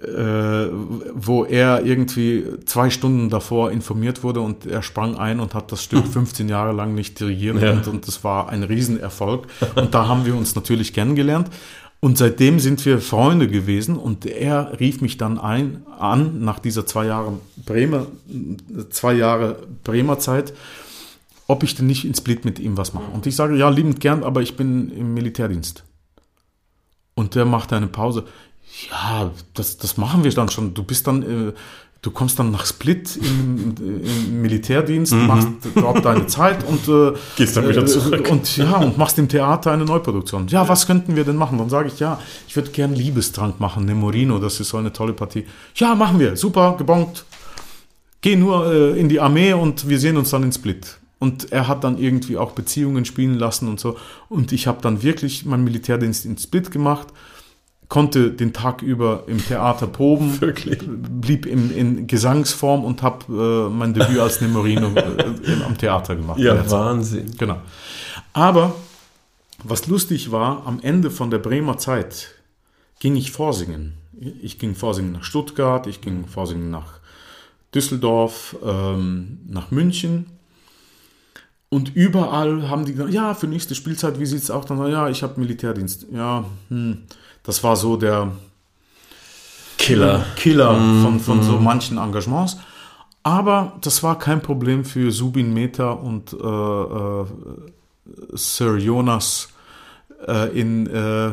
äh, 0.00 0.68
wo 1.14 1.44
er 1.44 1.84
irgendwie 1.84 2.44
zwei 2.66 2.88
Stunden 2.90 3.30
davor 3.30 3.72
informiert 3.72 4.22
wurde 4.22 4.40
und 4.40 4.64
er 4.64 4.82
sprang 4.82 5.16
ein 5.16 5.40
und 5.40 5.54
hat 5.54 5.72
das 5.72 5.82
Stück 5.82 6.06
15 6.06 6.48
Jahre 6.48 6.72
lang 6.72 6.94
nicht 6.94 7.18
dirigiert 7.18 7.60
Ja. 7.60 7.72
und, 7.72 7.88
und 7.88 8.06
das 8.06 8.22
war 8.22 8.48
ein 8.48 8.62
Riesenerfolg. 8.62 9.48
Und 9.74 9.94
da 9.94 10.06
haben 10.06 10.24
wir 10.24 10.36
uns 10.36 10.54
natürlich 10.54 10.92
kennengelernt. 10.92 11.48
Und 12.00 12.16
seitdem 12.16 12.60
sind 12.60 12.84
wir 12.86 13.00
Freunde 13.00 13.48
gewesen 13.48 13.96
und 13.96 14.24
er 14.24 14.78
rief 14.78 15.00
mich 15.00 15.16
dann 15.16 15.38
ein, 15.38 15.84
an, 15.98 16.44
nach 16.44 16.60
dieser 16.60 16.86
zwei 16.86 17.06
Jahre 17.06 17.40
Bremer, 17.66 18.06
zwei 18.90 19.14
Jahre 19.14 19.66
Bremer 19.82 20.20
Zeit, 20.20 20.54
ob 21.48 21.64
ich 21.64 21.74
denn 21.74 21.86
nicht 21.86 22.04
in 22.04 22.14
Split 22.14 22.44
mit 22.44 22.60
ihm 22.60 22.76
was 22.76 22.94
mache. 22.94 23.10
Und 23.10 23.26
ich 23.26 23.34
sage, 23.34 23.56
ja, 23.56 23.68
liebend 23.68 23.98
gern, 23.98 24.22
aber 24.22 24.42
ich 24.42 24.56
bin 24.56 24.92
im 24.92 25.14
Militärdienst. 25.14 25.82
Und 27.14 27.34
der 27.34 27.46
macht 27.46 27.72
eine 27.72 27.88
Pause. 27.88 28.26
Ja, 28.90 29.32
das, 29.54 29.78
das 29.78 29.96
machen 29.96 30.22
wir 30.22 30.30
dann 30.30 30.50
schon. 30.50 30.74
Du 30.74 30.84
bist 30.84 31.06
dann, 31.08 31.22
äh, 31.22 31.52
du 32.00 32.10
kommst 32.10 32.38
dann 32.38 32.50
nach 32.50 32.64
Split 32.64 33.16
im, 33.16 33.74
im 33.78 34.42
Militärdienst, 34.42 35.12
machst 35.14 35.48
dort 35.74 36.04
deine 36.04 36.26
Zeit 36.26 36.64
und 36.64 36.86
äh, 36.88 37.08
Mhm. 37.08 37.16
Gehst 37.36 37.56
dann 37.56 37.68
wieder 37.68 37.82
äh, 37.82 37.86
zurück. 37.86 38.28
Und 38.30 38.56
ja, 38.56 38.76
und 38.76 38.98
machst 38.98 39.18
im 39.18 39.28
Theater 39.28 39.72
eine 39.72 39.84
Neuproduktion. 39.84 40.48
Ja, 40.48 40.68
was 40.68 40.86
könnten 40.86 41.16
wir 41.16 41.24
denn 41.24 41.36
machen? 41.36 41.58
Dann 41.58 41.70
sage 41.70 41.88
ich, 41.88 41.98
ja, 42.00 42.20
ich 42.46 42.56
würde 42.56 42.70
gern 42.70 42.94
Liebestrank 42.94 43.60
machen, 43.60 43.84
Nemorino, 43.84 44.38
das 44.38 44.60
ist 44.60 44.68
so 44.68 44.76
eine 44.76 44.92
tolle 44.92 45.12
Partie. 45.12 45.46
Ja, 45.74 45.94
machen 45.94 46.18
wir, 46.18 46.36
super, 46.36 46.76
gebongt. 46.76 47.24
Geh 48.20 48.36
nur 48.36 48.72
äh, 48.72 48.98
in 48.98 49.08
die 49.08 49.20
Armee 49.20 49.52
und 49.52 49.88
wir 49.88 49.98
sehen 49.98 50.16
uns 50.16 50.30
dann 50.30 50.42
in 50.42 50.52
Split. 50.52 50.98
Und 51.20 51.52
er 51.52 51.66
hat 51.66 51.82
dann 51.82 51.98
irgendwie 51.98 52.36
auch 52.36 52.52
Beziehungen 52.52 53.04
spielen 53.04 53.38
lassen 53.38 53.68
und 53.68 53.80
so. 53.80 53.96
Und 54.28 54.52
ich 54.52 54.66
habe 54.66 54.80
dann 54.82 55.02
wirklich 55.02 55.44
meinen 55.44 55.64
Militärdienst 55.64 56.24
in 56.24 56.38
Split 56.38 56.70
gemacht, 56.70 57.08
konnte 57.88 58.30
den 58.30 58.52
Tag 58.52 58.82
über 58.82 59.24
im 59.26 59.44
Theater 59.44 59.86
proben, 59.86 60.40
Wirklich? 60.40 60.78
blieb 60.86 61.46
in, 61.46 61.70
in 61.70 62.06
Gesangsform 62.06 62.84
und 62.84 63.02
habe 63.02 63.68
äh, 63.68 63.74
mein 63.74 63.94
Debüt 63.94 64.18
als 64.18 64.40
Nemorino 64.40 64.88
äh, 64.94 65.62
am 65.64 65.78
Theater 65.78 66.14
gemacht. 66.16 66.38
Ja, 66.38 66.70
Wahnsinn. 66.70 67.30
Genau. 67.38 67.58
Aber 68.34 68.74
was 69.64 69.86
lustig 69.86 70.30
war, 70.30 70.66
am 70.66 70.80
Ende 70.82 71.10
von 71.10 71.30
der 71.30 71.38
Bremer 71.38 71.78
Zeit 71.78 72.34
ging 73.00 73.16
ich 73.16 73.30
vorsingen. 73.30 73.94
Ich 74.42 74.58
ging 74.58 74.74
vorsingen 74.74 75.12
nach 75.12 75.24
Stuttgart, 75.24 75.86
ich 75.86 76.00
ging 76.00 76.26
vorsingen 76.26 76.70
nach 76.70 76.98
Düsseldorf, 77.74 78.56
ähm, 78.64 79.40
nach 79.48 79.70
München. 79.70 80.26
Und 81.70 81.94
überall 81.94 82.68
haben 82.68 82.84
die 82.84 82.92
gesagt, 82.92 83.12
ja, 83.12 83.34
für 83.34 83.46
nächste 83.46 83.74
Spielzeit, 83.74 84.18
wie 84.18 84.26
sieht 84.26 84.42
es 84.42 84.50
auch 84.50 84.64
dann? 84.64 84.78
aus? 84.80 84.90
Ja, 84.90 85.08
ich 85.08 85.22
habe 85.22 85.38
Militärdienst. 85.38 86.06
Ja, 86.12 86.44
hm, 86.68 87.02
das 87.48 87.64
war 87.64 87.76
so 87.76 87.96
der 87.96 88.30
Killer. 89.78 90.22
Killer 90.36 90.74
von, 90.74 91.18
von 91.18 91.42
so 91.42 91.52
manchen 91.52 91.96
Engagements. 91.96 92.58
Aber 93.22 93.78
das 93.80 94.02
war 94.02 94.18
kein 94.18 94.42
Problem 94.42 94.84
für 94.84 95.10
Subin 95.10 95.54
Mehta 95.54 95.92
und 95.92 96.34
äh, 96.34 96.36
äh, 96.36 97.24
Sir 98.34 98.76
Jonas 98.76 99.48
äh, 100.26 100.60
in, 100.60 100.88
äh, 100.88 101.30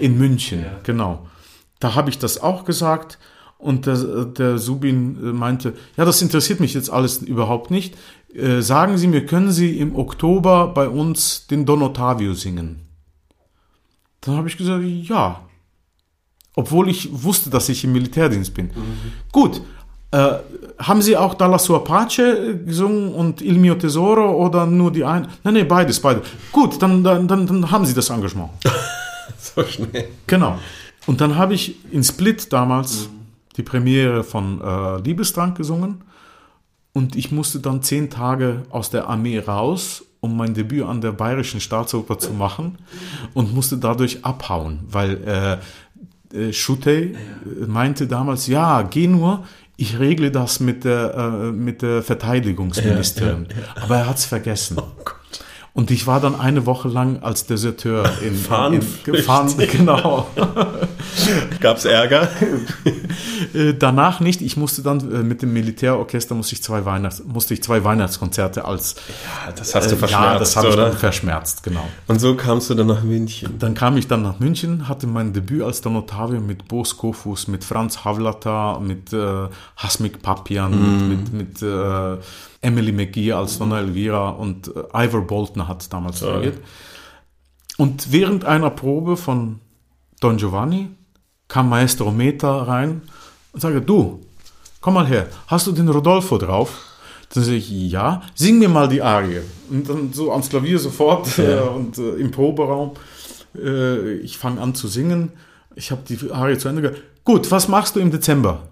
in 0.00 0.16
München. 0.16 0.64
Genau. 0.84 1.26
Da 1.80 1.94
habe 1.94 2.08
ich 2.08 2.18
das 2.18 2.42
auch 2.42 2.64
gesagt. 2.64 3.18
Und 3.58 3.84
der, 3.84 4.24
der 4.24 4.56
Subin 4.56 5.18
äh, 5.22 5.32
meinte, 5.34 5.74
ja, 5.98 6.06
das 6.06 6.22
interessiert 6.22 6.60
mich 6.60 6.72
jetzt 6.72 6.88
alles 6.88 7.18
überhaupt 7.18 7.70
nicht. 7.70 7.94
Äh, 8.32 8.62
sagen 8.62 8.96
Sie 8.96 9.06
mir, 9.06 9.26
können 9.26 9.52
Sie 9.52 9.78
im 9.78 9.96
Oktober 9.96 10.68
bei 10.68 10.88
uns 10.88 11.46
den 11.46 11.66
Don 11.66 11.82
Ottavio 11.82 12.32
singen? 12.32 12.89
Dann 14.20 14.36
habe 14.36 14.48
ich 14.48 14.56
gesagt, 14.56 14.84
ja. 14.84 15.40
Obwohl 16.54 16.88
ich 16.88 17.08
wusste, 17.10 17.48
dass 17.48 17.68
ich 17.68 17.84
im 17.84 17.92
Militärdienst 17.92 18.52
bin. 18.54 18.70
Gut. 19.32 19.62
Äh, 20.12 20.38
haben 20.78 21.02
Sie 21.02 21.16
auch 21.16 21.34
Dalla 21.34 21.58
Sua 21.58 21.78
Pace 21.78 22.18
äh, 22.18 22.54
gesungen 22.66 23.14
und 23.14 23.40
Il 23.40 23.58
mio 23.58 23.76
Tesoro 23.76 24.44
oder 24.44 24.66
nur 24.66 24.90
die 24.90 25.04
ein? 25.04 25.28
Nein, 25.44 25.54
nee, 25.54 25.64
beides, 25.64 26.00
beide. 26.00 26.22
Gut, 26.50 26.82
dann, 26.82 27.04
dann, 27.04 27.28
dann, 27.28 27.46
dann 27.46 27.70
haben 27.70 27.86
Sie 27.86 27.94
das 27.94 28.10
Engagement. 28.10 28.50
So 29.38 29.64
schnell. 29.64 30.08
Genau. 30.26 30.58
Und 31.06 31.20
dann 31.20 31.36
habe 31.36 31.54
ich 31.54 31.76
in 31.92 32.04
Split 32.04 32.52
damals 32.52 33.08
die 33.56 33.62
Premiere 33.62 34.22
von 34.22 34.60
äh, 34.60 35.00
Liebestrank 35.00 35.56
gesungen. 35.56 36.02
Und 36.92 37.16
ich 37.16 37.30
musste 37.30 37.60
dann 37.60 37.82
zehn 37.82 38.10
Tage 38.10 38.64
aus 38.70 38.90
der 38.90 39.08
Armee 39.08 39.38
raus, 39.38 40.04
um 40.20 40.36
mein 40.36 40.54
Debüt 40.54 40.84
an 40.84 41.00
der 41.00 41.12
Bayerischen 41.12 41.60
Staatsoper 41.60 42.18
zu 42.18 42.32
machen. 42.32 42.78
Und 43.34 43.54
musste 43.54 43.78
dadurch 43.78 44.24
abhauen, 44.24 44.80
weil 44.88 45.16
äh, 45.24 45.56
äh, 46.32 46.52
Schutte 46.52 46.92
äh, 46.92 47.14
meinte 47.66 48.06
damals, 48.06 48.46
ja, 48.46 48.82
geh 48.82 49.06
nur, 49.06 49.44
ich 49.76 49.98
regle 49.98 50.30
das 50.30 50.60
mit 50.60 50.84
der, 50.84 51.14
äh, 51.14 51.52
mit 51.52 51.82
der 51.82 52.02
Verteidigungsministerin. 52.02 53.46
Aber 53.80 53.96
er 53.96 54.08
hat's 54.08 54.26
vergessen. 54.26 54.76
Und 55.80 55.90
ich 55.90 56.06
war 56.06 56.20
dann 56.20 56.38
eine 56.38 56.66
Woche 56.66 56.88
lang 56.88 57.22
als 57.22 57.46
Deserteur 57.46 58.04
in. 58.22 58.34
Fahnen, 58.34 58.84
genau. 59.56 60.28
Gab's 61.60 61.86
Ärger? 61.86 62.28
Äh, 63.54 63.74
Danach 63.74 64.20
nicht. 64.20 64.42
Ich 64.42 64.56
musste 64.56 64.82
dann 64.82 65.00
äh, 65.00 65.22
mit 65.22 65.40
dem 65.42 65.52
Militärorchester 65.52 66.34
musste 66.34 66.54
ich 66.54 66.62
zwei 66.62 66.84
Weihnachts 66.84 67.22
musste 67.24 67.54
ich 67.54 67.62
zwei 67.62 67.82
Weihnachtskonzerte 67.82 68.64
als 68.64 68.96
Ja, 69.46 69.52
das 69.52 69.74
hast 69.74 69.90
du 69.90 69.94
äh, 69.94 69.98
verschmerzt, 69.98 70.32
ja, 70.32 70.38
das 70.38 70.56
habe 70.56 70.68
ich 70.68 70.76
dann 70.76 70.92
verschmerzt, 70.92 71.62
genau. 71.62 71.84
Und 72.06 72.20
so 72.20 72.34
kamst 72.36 72.68
du 72.70 72.74
dann 72.74 72.86
nach 72.86 73.02
München. 73.02 73.58
Dann 73.58 73.74
kam 73.74 73.96
ich 73.96 74.06
dann 74.06 74.22
nach 74.22 74.38
München, 74.38 74.88
hatte 74.88 75.06
mein 75.06 75.32
Debüt 75.32 75.62
als 75.62 75.80
Don 75.80 75.96
Ottavio 75.96 76.40
mit 76.40 76.68
Bo 76.68 76.84
Skofus, 76.84 77.48
mit 77.48 77.64
Franz 77.64 78.04
Havlata, 78.04 78.78
mit 78.78 79.12
äh, 79.12 79.48
Hasmik 79.76 80.20
Papian, 80.22 81.08
mit, 81.08 81.32
mit 81.32 81.62
äh, 81.62 82.18
Emily 82.60 82.92
McGee 82.92 83.32
als 83.32 83.58
Donna 83.58 83.78
Elvira 83.78 84.30
und 84.30 84.68
äh, 84.68 85.06
Ivor 85.06 85.22
Boltner 85.22 85.68
hat 85.68 85.92
damals 85.92 86.22
reagiert. 86.22 86.58
Und 87.78 88.12
während 88.12 88.44
einer 88.44 88.70
Probe 88.70 89.16
von 89.16 89.60
Don 90.20 90.36
Giovanni 90.36 90.90
kam 91.48 91.70
Maestro 91.70 92.10
Meta 92.10 92.64
rein 92.64 93.02
und 93.52 93.60
sagte, 93.60 93.80
du, 93.80 94.20
komm 94.80 94.94
mal 94.94 95.06
her, 95.06 95.28
hast 95.46 95.66
du 95.66 95.72
den 95.72 95.88
Rodolfo 95.88 96.36
drauf? 96.36 96.86
Dann 97.32 97.44
sage 97.44 97.56
ich, 97.56 97.70
ja, 97.70 98.22
sing 98.34 98.58
mir 98.58 98.68
mal 98.68 98.88
die 98.88 99.00
Arie. 99.00 99.40
Und 99.70 99.88
dann 99.88 100.12
so 100.12 100.32
ans 100.32 100.48
Klavier 100.48 100.78
sofort 100.78 101.38
äh, 101.38 101.60
und 101.60 101.96
äh, 101.96 102.16
im 102.16 102.30
Proberaum. 102.30 102.92
Äh, 103.56 104.14
ich 104.16 104.36
fange 104.36 104.60
an 104.60 104.74
zu 104.74 104.88
singen. 104.88 105.32
Ich 105.76 105.90
habe 105.90 106.02
die 106.08 106.30
Arie 106.30 106.58
zu 106.58 106.68
Ende 106.68 106.82
gehört. 106.82 107.00
Gut, 107.24 107.50
was 107.50 107.68
machst 107.68 107.94
du 107.94 108.00
im 108.00 108.10
Dezember? 108.10 108.68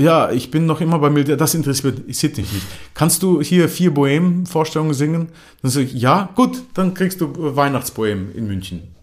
Ja, 0.00 0.30
ich 0.30 0.52
bin 0.52 0.66
noch 0.66 0.80
immer 0.80 1.00
bei 1.00 1.10
Militär. 1.10 1.36
Das 1.36 1.54
interessiert 1.54 2.06
mich 2.36 2.52
nicht. 2.52 2.66
Kannst 2.94 3.24
du 3.24 3.42
hier 3.42 3.68
vier 3.68 3.92
Bohem-Vorstellungen 3.92 4.94
singen? 4.94 5.28
Dann 5.60 5.72
sage 5.72 5.86
ich, 5.86 5.94
ja, 5.94 6.28
gut, 6.36 6.62
dann 6.74 6.94
kriegst 6.94 7.20
du 7.20 7.32
Weihnachtsbohem 7.36 8.30
in 8.32 8.46
München. 8.46 8.94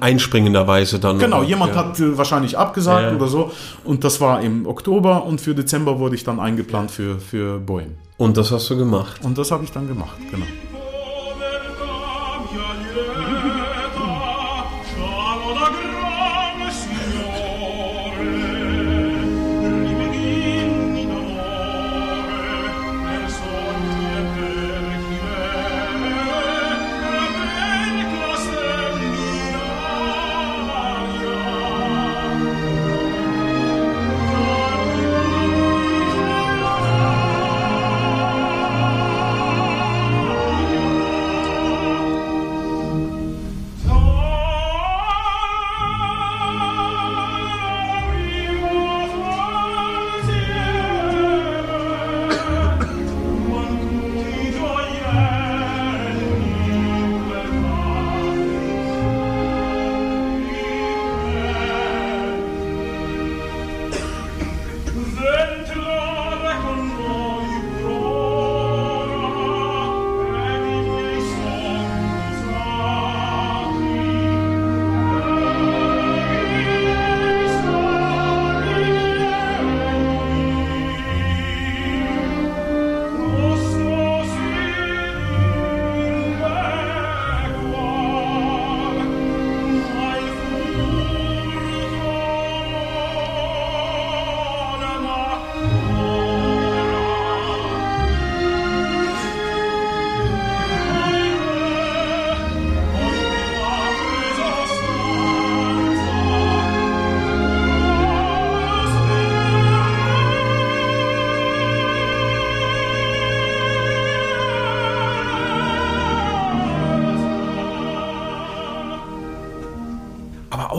Einspringenderweise 0.00 0.98
dann. 1.00 1.18
Genau, 1.18 1.40
oder? 1.40 1.48
jemand 1.48 1.74
ja. 1.74 1.84
hat 1.84 2.00
äh, 2.00 2.16
wahrscheinlich 2.16 2.56
abgesagt 2.56 3.10
Ja. 3.10 3.16
oder 3.16 3.26
so. 3.26 3.50
Und 3.84 4.04
das 4.04 4.20
war 4.20 4.40
im 4.42 4.66
Oktober 4.66 5.24
und 5.24 5.40
für 5.40 5.54
Dezember 5.54 5.98
wurde 5.98 6.14
ich 6.14 6.24
dann 6.24 6.38
eingeplant 6.40 6.90
für, 6.90 7.18
für 7.18 7.58
Bohem. 7.58 7.96
Und 8.16 8.36
das 8.36 8.50
hast 8.52 8.70
du 8.70 8.76
gemacht. 8.76 9.20
Und 9.24 9.36
das 9.36 9.50
habe 9.50 9.64
ich 9.64 9.72
dann 9.72 9.88
gemacht, 9.88 10.16
genau. 10.30 10.46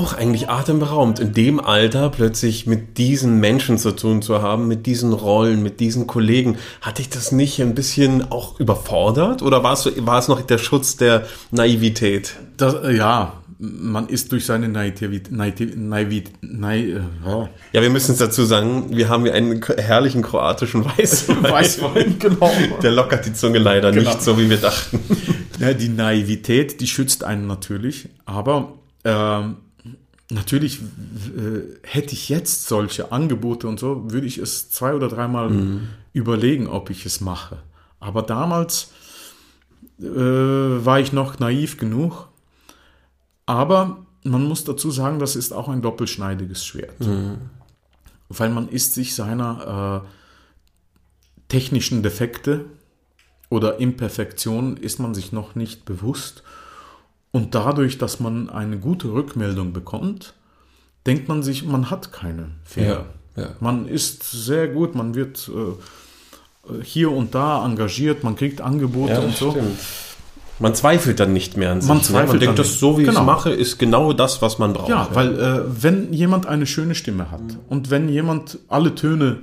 Auch 0.06 0.14
eigentlich 0.14 0.50
atemberaubend, 0.50 1.20
in 1.20 1.34
dem 1.34 1.60
Alter 1.60 2.10
plötzlich 2.10 2.68
mit 2.68 3.00
diesen 3.00 3.40
Menschen 3.40 3.80
zu 3.80 3.92
tun 3.92 4.22
zu 4.22 4.40
haben, 4.44 4.68
mit 4.68 4.86
diesen 4.86 5.14
Rollen, 5.14 5.64
mit 5.64 5.80
diesen 5.80 6.06
Kollegen. 6.06 6.58
Hatte 6.82 7.02
ich 7.02 7.10
das 7.10 7.32
nicht 7.32 7.60
ein 7.60 7.74
bisschen 7.74 8.32
auch 8.32 8.60
überfordert 8.60 9.42
oder 9.42 9.64
war 9.64 9.74
es, 9.74 9.92
war 10.06 10.20
es 10.20 10.28
noch 10.28 10.42
der 10.42 10.60
Schutz 10.60 10.96
der 10.96 11.26
Naivität? 11.50 12.36
Das, 12.58 12.76
äh, 12.76 12.96
ja, 12.96 13.34
man 13.58 14.08
ist 14.08 14.32
durch 14.32 14.46
seine 14.46 14.70
Naivität, 14.70 15.32
Naivität, 15.32 15.76
Naivität, 15.76 16.34
Naivität 16.44 17.02
oh. 17.26 17.48
Ja, 17.74 17.82
wir 17.82 17.90
müssen 17.90 18.12
es 18.12 18.20
dazu 18.20 18.46
sagen, 18.46 18.96
wir 18.96 19.10
haben 19.10 19.24
hier 19.24 19.34
einen 19.34 19.60
herrlichen 19.78 20.22
kroatischen 20.22 20.86
Weißwein. 20.86 21.44
Weißwein, 21.52 22.20
genau. 22.20 22.52
Der 22.84 22.92
lockert 22.92 23.26
die 23.26 23.34
Zunge 23.34 23.58
leider 23.58 23.92
Genau. 23.92 24.10
nicht 24.10 24.22
so, 24.22 24.38
wie 24.38 24.52
wir 24.52 24.58
dachten. 24.58 25.00
Ja, 25.60 25.74
die 25.74 25.90
Naivität, 25.90 26.80
die 26.80 26.86
schützt 26.88 27.24
einen 27.24 27.48
natürlich, 27.48 28.10
aber 28.26 28.74
ähm, 29.06 29.56
natürlich 30.30 30.82
äh, 30.82 31.78
hätte 31.84 32.14
ich 32.14 32.30
jetzt 32.30 32.68
solche 32.68 33.12
Angebote 33.12 33.68
und 33.68 33.80
so, 33.80 34.12
würde 34.12 34.28
ich 34.28 34.38
es 34.38 34.70
zwei 34.70 34.94
oder 34.94 35.08
dreimal 35.08 35.52
überlegen, 36.14 36.68
ob 36.68 36.90
ich 36.90 37.06
es 37.06 37.22
mache. 37.22 37.58
Aber 38.00 38.22
damals 38.22 38.92
äh, 40.00 40.06
war 40.06 41.00
ich 41.00 41.14
noch 41.14 41.40
naiv 41.40 41.78
genug. 41.78 42.28
Aber 43.46 44.06
man 44.24 44.44
muss 44.44 44.64
dazu 44.64 44.92
sagen, 44.92 45.20
das 45.20 45.36
ist 45.36 45.54
auch 45.54 45.70
ein 45.70 45.82
doppelschneidiges 45.82 46.66
Schwert. 46.66 47.00
Weil 48.30 48.50
man 48.50 48.68
ist 48.70 48.96
sich 48.96 49.14
seiner 49.14 50.04
äh, 50.04 50.08
technischen 51.48 52.02
Defekte 52.02 52.66
oder 53.50 53.80
Imperfektionen 53.80 54.78
ist 54.78 55.00
man 55.00 55.14
sich 55.14 55.32
noch 55.32 55.54
nicht 55.56 55.86
bewusst. 55.86 56.44
Und 57.36 57.54
dadurch, 57.54 57.98
dass 57.98 58.22
man 58.22 58.50
eine 58.50 58.78
gute 58.78 59.12
Rückmeldung 59.12 59.74
bekommt, 59.74 60.36
denkt 61.06 61.28
man 61.28 61.44
sich, 61.44 61.66
man 61.66 61.92
hat 61.92 62.14
keine 62.14 62.52
Fehler. 62.64 63.08
Ja, 63.36 63.44
ja. 63.44 63.50
Man 63.60 63.90
ist 63.90 64.32
sehr 64.32 64.70
gut, 64.70 64.96
man 64.96 65.16
wird 65.16 65.52
äh, 65.54 66.82
hier 66.82 67.12
und 67.12 67.36
da 67.36 67.66
engagiert, 67.66 68.24
man 68.24 68.38
kriegt 68.38 68.62
Angebote 68.62 69.20
und 69.20 69.36
so. 69.36 69.52
stimmt. 69.52 69.80
Man 70.60 70.76
zweifelt 70.76 71.20
dann 71.20 71.34
nicht 71.34 71.58
mehr 71.58 71.74
an 71.74 71.82
sich. 71.82 71.90
Man 71.90 71.98
ne? 71.98 72.04
zweifelt 72.04 72.30
man 72.30 72.40
denkt, 72.40 72.60
das 72.60 72.80
so 72.80 72.98
wie 72.98 73.02
ich 73.02 73.10
Genau. 73.10 73.20
es 73.20 73.26
mache, 73.26 73.50
ist 73.50 73.80
genau 73.80 74.14
das, 74.14 74.42
was 74.42 74.58
man 74.58 74.72
braucht. 74.72 74.88
Ja, 74.88 75.10
weil 75.12 75.38
äh, 75.38 75.84
wenn 75.84 76.14
jemand 76.14 76.46
eine 76.46 76.66
schöne 76.66 76.96
Stimme 76.96 77.32
hat 77.32 77.58
und 77.68 77.90
wenn 77.90 78.08
jemand 78.08 78.60
alle 78.70 78.96
Töne, 78.96 79.40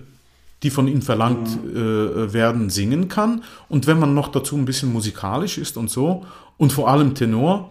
die 0.62 0.70
von 0.70 0.88
ihm 0.88 1.02
verlangt 1.02 1.46
äh, 1.74 2.32
werden, 2.32 2.70
singen 2.70 3.08
kann 3.08 3.44
und 3.68 3.86
wenn 3.86 3.98
man 3.98 4.14
noch 4.14 4.28
dazu 4.28 4.56
ein 4.56 4.64
bisschen 4.64 4.90
musikalisch 4.94 5.58
ist 5.58 5.76
und 5.76 5.90
so 5.90 6.24
und 6.56 6.72
vor 6.72 6.88
allem 6.88 7.14
Tenor, 7.14 7.70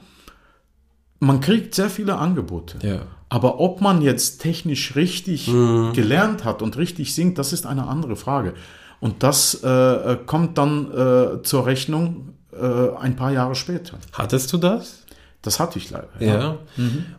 man 1.22 1.40
kriegt 1.40 1.76
sehr 1.76 1.90
viele 1.90 2.18
Angebote. 2.18 2.86
Ja. 2.86 3.02
Aber 3.30 3.62
ob 3.62 3.80
man 3.80 4.02
jetzt 4.02 4.42
technisch 4.42 4.96
richtig 4.98 5.46
gelernt 5.46 6.44
hat 6.44 6.62
und 6.62 6.76
richtig 6.76 7.16
singt, 7.16 7.38
das 7.38 7.54
ist 7.54 7.66
eine 7.66 7.88
andere 7.88 8.18
Frage. 8.18 8.54
Und 9.00 9.24
das 9.24 9.64
äh, 9.64 10.18
kommt 10.26 10.58
dann 10.58 10.92
äh, 10.92 11.42
zur 11.44 11.66
Rechnung 11.66 12.34
äh, 12.52 12.96
ein 13.00 13.16
paar 13.16 13.32
Jahre 13.32 13.56
später. 13.56 13.98
Hattest 14.12 14.52
du 14.52 14.58
das? 14.58 14.98
Das 15.42 15.60
hatte 15.60 15.80
ich 15.80 15.90
leider. 15.90 16.10
Ja. 16.20 16.58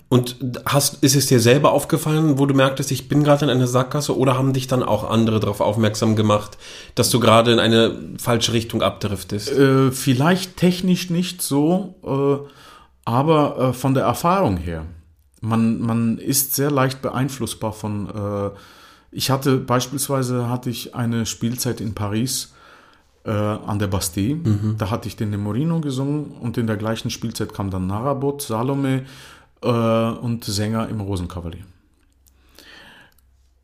Und 0.09 0.37
hast, 0.65 1.03
ist 1.03 1.17
es 1.17 1.27
dir 1.27 1.41
selber 1.41 1.73
aufgefallen, 1.73 2.39
wo 2.39 2.47
du 2.47 2.55
merktest, 2.55 2.93
ich 2.93 3.09
bin 3.09 3.25
gerade 3.25 3.47
in 3.47 3.51
einer 3.51 3.67
Sackgasse 3.67 4.17
oder 4.17 4.39
haben 4.39 4.53
dich 4.53 4.69
dann 4.69 4.85
auch 4.85 5.11
andere 5.11 5.41
darauf 5.41 5.61
aufmerksam 5.61 6.15
gemacht, 6.15 6.57
dass 6.95 7.11
du 7.11 7.19
gerade 7.19 7.53
in 7.53 7.59
eine 7.59 7.97
falsche 8.19 8.53
Richtung 8.53 8.81
abdriftest? 8.83 9.51
Äh, 9.51 9.91
vielleicht 9.91 10.57
technisch 10.57 11.11
nicht 11.11 11.43
so, 11.43 11.97
äh, 12.05 12.49
aber 13.05 13.59
äh, 13.59 13.73
von 13.73 13.95
der 13.95 14.05
Erfahrung 14.05 14.57
her. 14.57 14.87
Man, 15.41 15.81
man 15.81 16.19
ist 16.19 16.55
sehr 16.55 16.71
leicht 16.71 17.03
beeinflussbar 17.03 17.73
von. 17.73 18.09
Äh, 18.09 18.51
ich 19.11 19.31
hatte 19.31 19.59
beispielsweise 19.59 20.49
hatte 20.49 20.71
ich 20.71 20.95
eine 20.95 21.27
Spielzeit 21.27 21.81
in 21.81 21.95
Paris 21.95 22.55
äh, 23.25 23.31
an 23.31 23.79
der 23.79 23.89
Bastille. 23.89 24.37
Da 24.79 24.91
hatte 24.91 25.09
ich 25.09 25.17
den 25.17 25.31
Nemorino 25.31 25.81
gesungen 25.81 26.33
und 26.33 26.57
in 26.59 26.67
der 26.67 26.77
gleichen 26.77 27.11
Spielzeit 27.11 27.53
kam 27.53 27.71
dann 27.71 27.87
Narabot, 27.87 28.41
Salome 28.41 29.05
äh, 29.63 29.69
und 29.69 30.45
Sänger 30.45 30.89
im 30.89 31.01
Rosenkavalier. 31.01 31.65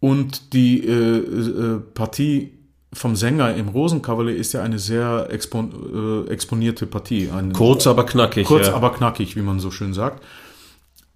Und 0.01 0.53
die 0.53 0.87
äh, 0.87 1.19
äh, 1.19 1.81
Partie 1.95 2.58
vom 2.93 3.17
Sänger 3.17 3.55
im 3.55 3.69
Rosenkavalier 3.69 4.37
ist 4.37 4.53
ja 4.55 4.63
eine 4.63 4.79
sehr 4.79 5.29
expon 5.31 6.25
äh, 6.27 6.31
exponierte 6.31 6.87
Partie. 6.87 7.31
Ein, 7.31 7.53
Kurz, 7.53 7.87
aber 7.87 8.07
knackig. 8.07 8.47
kurz, 8.47 8.69
ja. 8.69 8.75
aber 8.75 8.93
knackig, 8.93 9.37
wie 9.37 9.43
man 9.43 9.61
so 9.61 9.71
schön 9.71 9.93
sagt. 9.93 10.25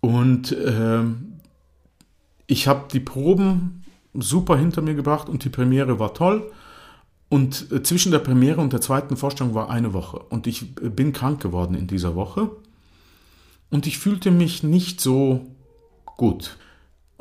Und 0.00 0.54
ähm, 0.66 1.40
ich 2.46 2.68
habe 2.68 2.84
die 2.92 3.00
Proben 3.00 3.84
super 4.14 4.56
hinter 4.56 4.82
mir 4.82 4.94
gebracht 4.94 5.28
und 5.28 5.44
die 5.44 5.48
Premiere 5.48 5.98
war 5.98 6.12
toll. 6.12 6.50
Und 7.28 7.72
äh, 7.72 7.82
zwischen 7.82 8.12
der 8.12 8.18
Premiere 8.18 8.60
und 8.60 8.74
der 8.74 8.82
zweiten 8.82 9.16
Vorstellung 9.16 9.54
war 9.54 9.70
eine 9.70 9.94
Woche. 9.94 10.18
Und 10.18 10.46
ich 10.46 10.62
äh, 10.82 10.90
bin 10.90 11.12
krank 11.12 11.40
geworden 11.40 11.74
in 11.74 11.86
dieser 11.86 12.14
Woche. 12.14 12.50
Und 13.70 13.86
ich 13.86 13.98
fühlte 13.98 14.30
mich 14.30 14.62
nicht 14.62 15.00
so 15.00 15.46
gut. 16.18 16.58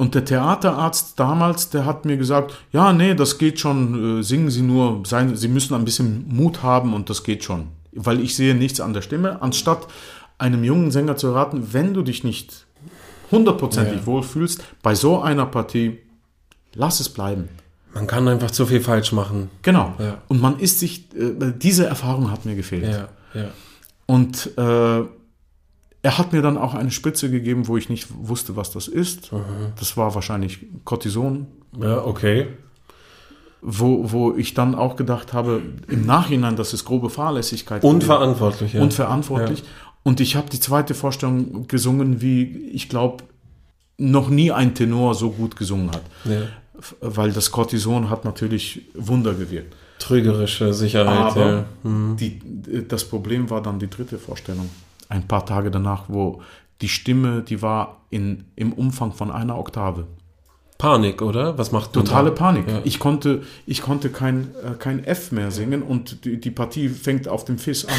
Und 0.01 0.15
der 0.15 0.25
Theaterarzt 0.25 1.19
damals, 1.19 1.69
der 1.69 1.85
hat 1.85 2.05
mir 2.05 2.17
gesagt, 2.17 2.55
ja, 2.71 2.91
nee, 2.91 3.13
das 3.13 3.37
geht 3.37 3.59
schon, 3.59 4.21
äh, 4.21 4.23
singen 4.23 4.49
Sie 4.49 4.63
nur, 4.63 5.03
seien, 5.05 5.35
Sie 5.35 5.47
müssen 5.47 5.75
ein 5.75 5.85
bisschen 5.85 6.25
Mut 6.27 6.63
haben 6.63 6.95
und 6.95 7.11
das 7.11 7.23
geht 7.23 7.43
schon. 7.43 7.67
Weil 7.91 8.19
ich 8.19 8.35
sehe 8.35 8.55
nichts 8.55 8.81
an 8.81 8.93
der 8.93 9.03
Stimme. 9.03 9.43
Anstatt 9.43 9.85
einem 10.39 10.63
jungen 10.63 10.89
Sänger 10.89 11.17
zu 11.17 11.31
raten, 11.31 11.67
wenn 11.73 11.93
du 11.93 12.01
dich 12.01 12.23
nicht 12.23 12.65
hundertprozentig 13.29 13.99
Ja. 13.99 14.05
wohlfühlst, 14.07 14.63
bei 14.81 14.95
so 14.95 15.21
einer 15.21 15.45
Partie, 15.45 15.99
lass 16.73 16.99
es 16.99 17.09
bleiben. 17.09 17.49
Man 17.93 18.07
kann 18.07 18.27
einfach 18.27 18.49
zu 18.49 18.65
viel 18.65 18.81
falsch 18.81 19.11
machen. 19.11 19.51
Genau. 19.61 19.93
Ja. 19.99 20.17
Und 20.29 20.41
man 20.41 20.57
ist 20.59 20.79
sich, 20.79 21.13
äh, 21.15 21.53
diese 21.55 21.85
Erfahrung 21.85 22.31
hat 22.31 22.43
mir 22.45 22.55
gefehlt. 22.55 22.85
Ja, 22.85 23.07
ja. 23.39 23.49
Und 24.07 24.49
äh, 24.57 25.03
er 26.03 26.17
hat 26.17 26.33
mir 26.33 26.41
dann 26.41 26.57
auch 26.57 26.73
eine 26.73 26.91
Spritze 26.91 27.29
gegeben, 27.29 27.67
wo 27.67 27.77
ich 27.77 27.89
nicht 27.89 28.07
wusste, 28.11 28.55
was 28.55 28.71
das 28.71 28.87
ist. 28.87 29.31
Das 29.79 29.97
war 29.97 30.15
wahrscheinlich 30.15 30.59
Cortison, 30.83 31.47
Ja, 31.79 32.03
okay. 32.03 32.47
wo, 33.61 34.11
wo 34.11 34.35
ich 34.35 34.53
dann 34.55 34.73
auch 34.73 34.95
gedacht 34.95 35.33
habe, 35.33 35.61
im 35.87 36.05
Nachhinein, 36.05 36.55
das 36.55 36.73
ist 36.73 36.85
grobe 36.85 37.09
Fahrlässigkeit. 37.09 37.83
Unverantwortlich, 37.83 38.73
ja. 38.73 38.81
Unverantwortlich. 38.81 39.63
Und 40.03 40.19
ich 40.19 40.35
habe 40.35 40.49
die 40.49 40.59
zweite 40.59 40.95
Vorstellung 40.95 41.67
gesungen, 41.67 42.21
wie 42.21 42.69
ich 42.73 42.89
glaube, 42.89 43.23
noch 43.97 44.29
nie 44.29 44.51
ein 44.51 44.73
Tenor 44.73 45.13
so 45.13 45.29
gut 45.29 45.55
gesungen 45.55 45.91
hat. 45.91 46.01
Ja. 46.25 46.41
Weil 46.99 47.31
das 47.31 47.51
Cortison 47.51 48.09
hat 48.09 48.25
natürlich 48.25 48.81
Wunder 48.95 49.35
gewirkt. 49.35 49.75
Trügerische 49.99 50.73
Sicherheit, 50.73 51.31
Aber 51.31 51.51
ja. 51.51 51.65
Hm. 51.83 52.17
die, 52.19 52.39
das 52.87 53.05
Problem 53.05 53.51
war 53.51 53.61
dann 53.61 53.77
die 53.77 53.87
dritte 53.87 54.17
Vorstellung. 54.17 54.67
Ein 55.11 55.27
paar 55.27 55.45
Tage 55.45 55.69
danach, 55.71 56.05
wo 56.07 56.41
die 56.81 56.87
Stimme, 56.89 57.41
die 57.43 57.61
war 57.61 57.97
in, 58.09 58.45
im 58.55 58.71
Umfang 58.73 59.11
von 59.11 59.29
einer 59.29 59.57
Oktave. 59.59 60.07
Panik, 60.77 61.21
oder? 61.21 61.57
Was 61.57 61.71
macht 61.71 61.93
Totale 61.93 62.29
da? 62.29 62.35
Panik. 62.35 62.67
Ja. 62.67 62.81
Ich 62.85 62.97
konnte, 62.97 63.43
ich 63.67 63.81
konnte 63.81 64.09
kein, 64.09 64.49
äh, 64.63 64.71
kein 64.79 65.03
F 65.03 65.31
mehr 65.31 65.51
singen 65.51 65.83
und 65.83 66.25
die, 66.25 66.39
die 66.39 66.49
Partie 66.49 66.89
fängt 66.89 67.27
auf 67.27 67.45
dem 67.45 67.57
Fis 67.59 67.85
an. 67.85 67.93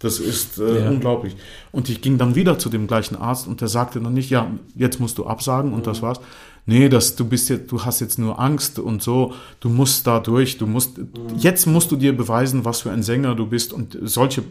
Das 0.00 0.18
ist 0.18 0.58
äh, 0.58 0.84
Ja. 0.84 0.90
unglaublich. 0.90 1.36
Und 1.72 1.88
ich 1.88 2.00
ging 2.02 2.18
dann 2.18 2.34
wieder 2.34 2.58
zu 2.58 2.68
dem 2.70 2.86
gleichen 2.86 3.16
Arzt 3.16 3.46
und 3.46 3.60
der 3.60 3.68
sagte 3.68 4.00
dann 4.00 4.14
nicht, 4.14 4.30
ja, 4.30 4.50
jetzt 4.74 4.98
musst 5.00 5.16
du 5.18 5.26
absagen 5.26 5.72
und 5.72 5.80
Mhm. 5.80 5.84
das 5.84 6.02
war's. 6.02 6.20
Nee, 6.66 6.88
das, 6.88 7.16
du 7.16 7.24
bist 7.24 7.48
jetzt, 7.48 7.72
du 7.72 7.84
hast 7.84 8.00
jetzt 8.00 8.18
nur 8.18 8.38
Angst 8.38 8.78
und 8.78 9.02
so, 9.02 9.34
du 9.60 9.68
musst 9.68 10.06
da 10.06 10.20
durch, 10.20 10.58
du 10.58 10.66
musst, 10.66 10.98
Mhm. 10.98 11.06
jetzt 11.38 11.66
musst 11.66 11.90
du 11.90 11.96
dir 11.96 12.16
beweisen, 12.16 12.64
was 12.64 12.82
für 12.82 12.90
ein 12.92 13.02
Sänger 13.02 13.34
du 13.34 13.46
bist 13.46 13.72
und 13.72 13.96
solche, 14.02 14.42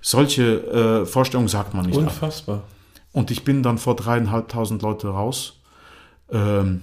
solche 0.00 1.02
äh, 1.02 1.06
Vorstellungen 1.06 1.48
sagt 1.48 1.74
man 1.74 1.86
nicht 1.86 1.96
ab. 1.98 2.04
Unfassbar. 2.04 2.62
Und 3.12 3.30
ich 3.30 3.44
bin 3.44 3.62
dann 3.62 3.78
vor 3.78 3.96
dreieinhalbtausend 3.96 4.82
Leute 4.82 5.08
raus. 5.08 5.54
Ähm, 6.30 6.82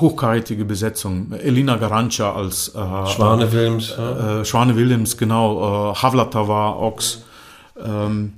hochkarätige 0.00 0.64
Besetzung. 0.64 1.32
Elina 1.32 1.76
Garanca 1.76 2.32
als 2.34 2.68
äh, 2.68 3.06
Schwane 3.06 3.52
Wilms. 3.52 3.94
ja. 3.96 4.40
äh, 4.40 4.44
Schwane 4.44 4.76
Williams, 4.76 5.16
genau, 5.16 5.92
äh, 5.92 5.94
Havlata 5.94 6.48
war 6.48 6.80
Ox. 6.80 7.22
Ähm, 7.82 8.32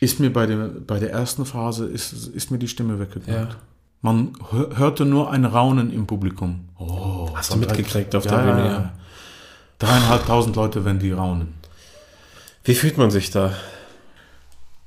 ist 0.00 0.20
mir 0.20 0.32
bei 0.32 0.46
der, 0.46 0.56
bei 0.68 0.98
der 0.98 1.10
ersten 1.12 1.44
Phase, 1.44 1.86
ist, 1.86 2.12
ist 2.12 2.50
mir 2.50 2.58
die 2.58 2.68
Stimme 2.68 2.98
weggegangen. 3.00 3.48
Ja. 3.48 3.56
Man 4.00 4.32
hör- 4.50 4.76
hörte 4.78 5.04
nur 5.04 5.30
ein 5.30 5.44
Raunen 5.44 5.92
im 5.92 6.06
Publikum. 6.06 6.68
Oh, 6.78 7.28
Hast 7.34 7.52
du 7.52 7.56
mitgekriegt 7.58 8.14
auf 8.14 8.24
ja, 8.24 8.30
der 8.30 8.38
Bühne? 8.52 8.66
ja. 8.66 8.92
Dreieinhalbtausend 9.80 10.54
Leute, 10.56 10.84
wenn 10.84 10.98
die 10.98 11.12
raunen. 11.12 11.54
Wie 12.64 12.74
fühlt 12.74 12.96
man 12.98 13.10
sich 13.10 13.30
da? 13.30 13.54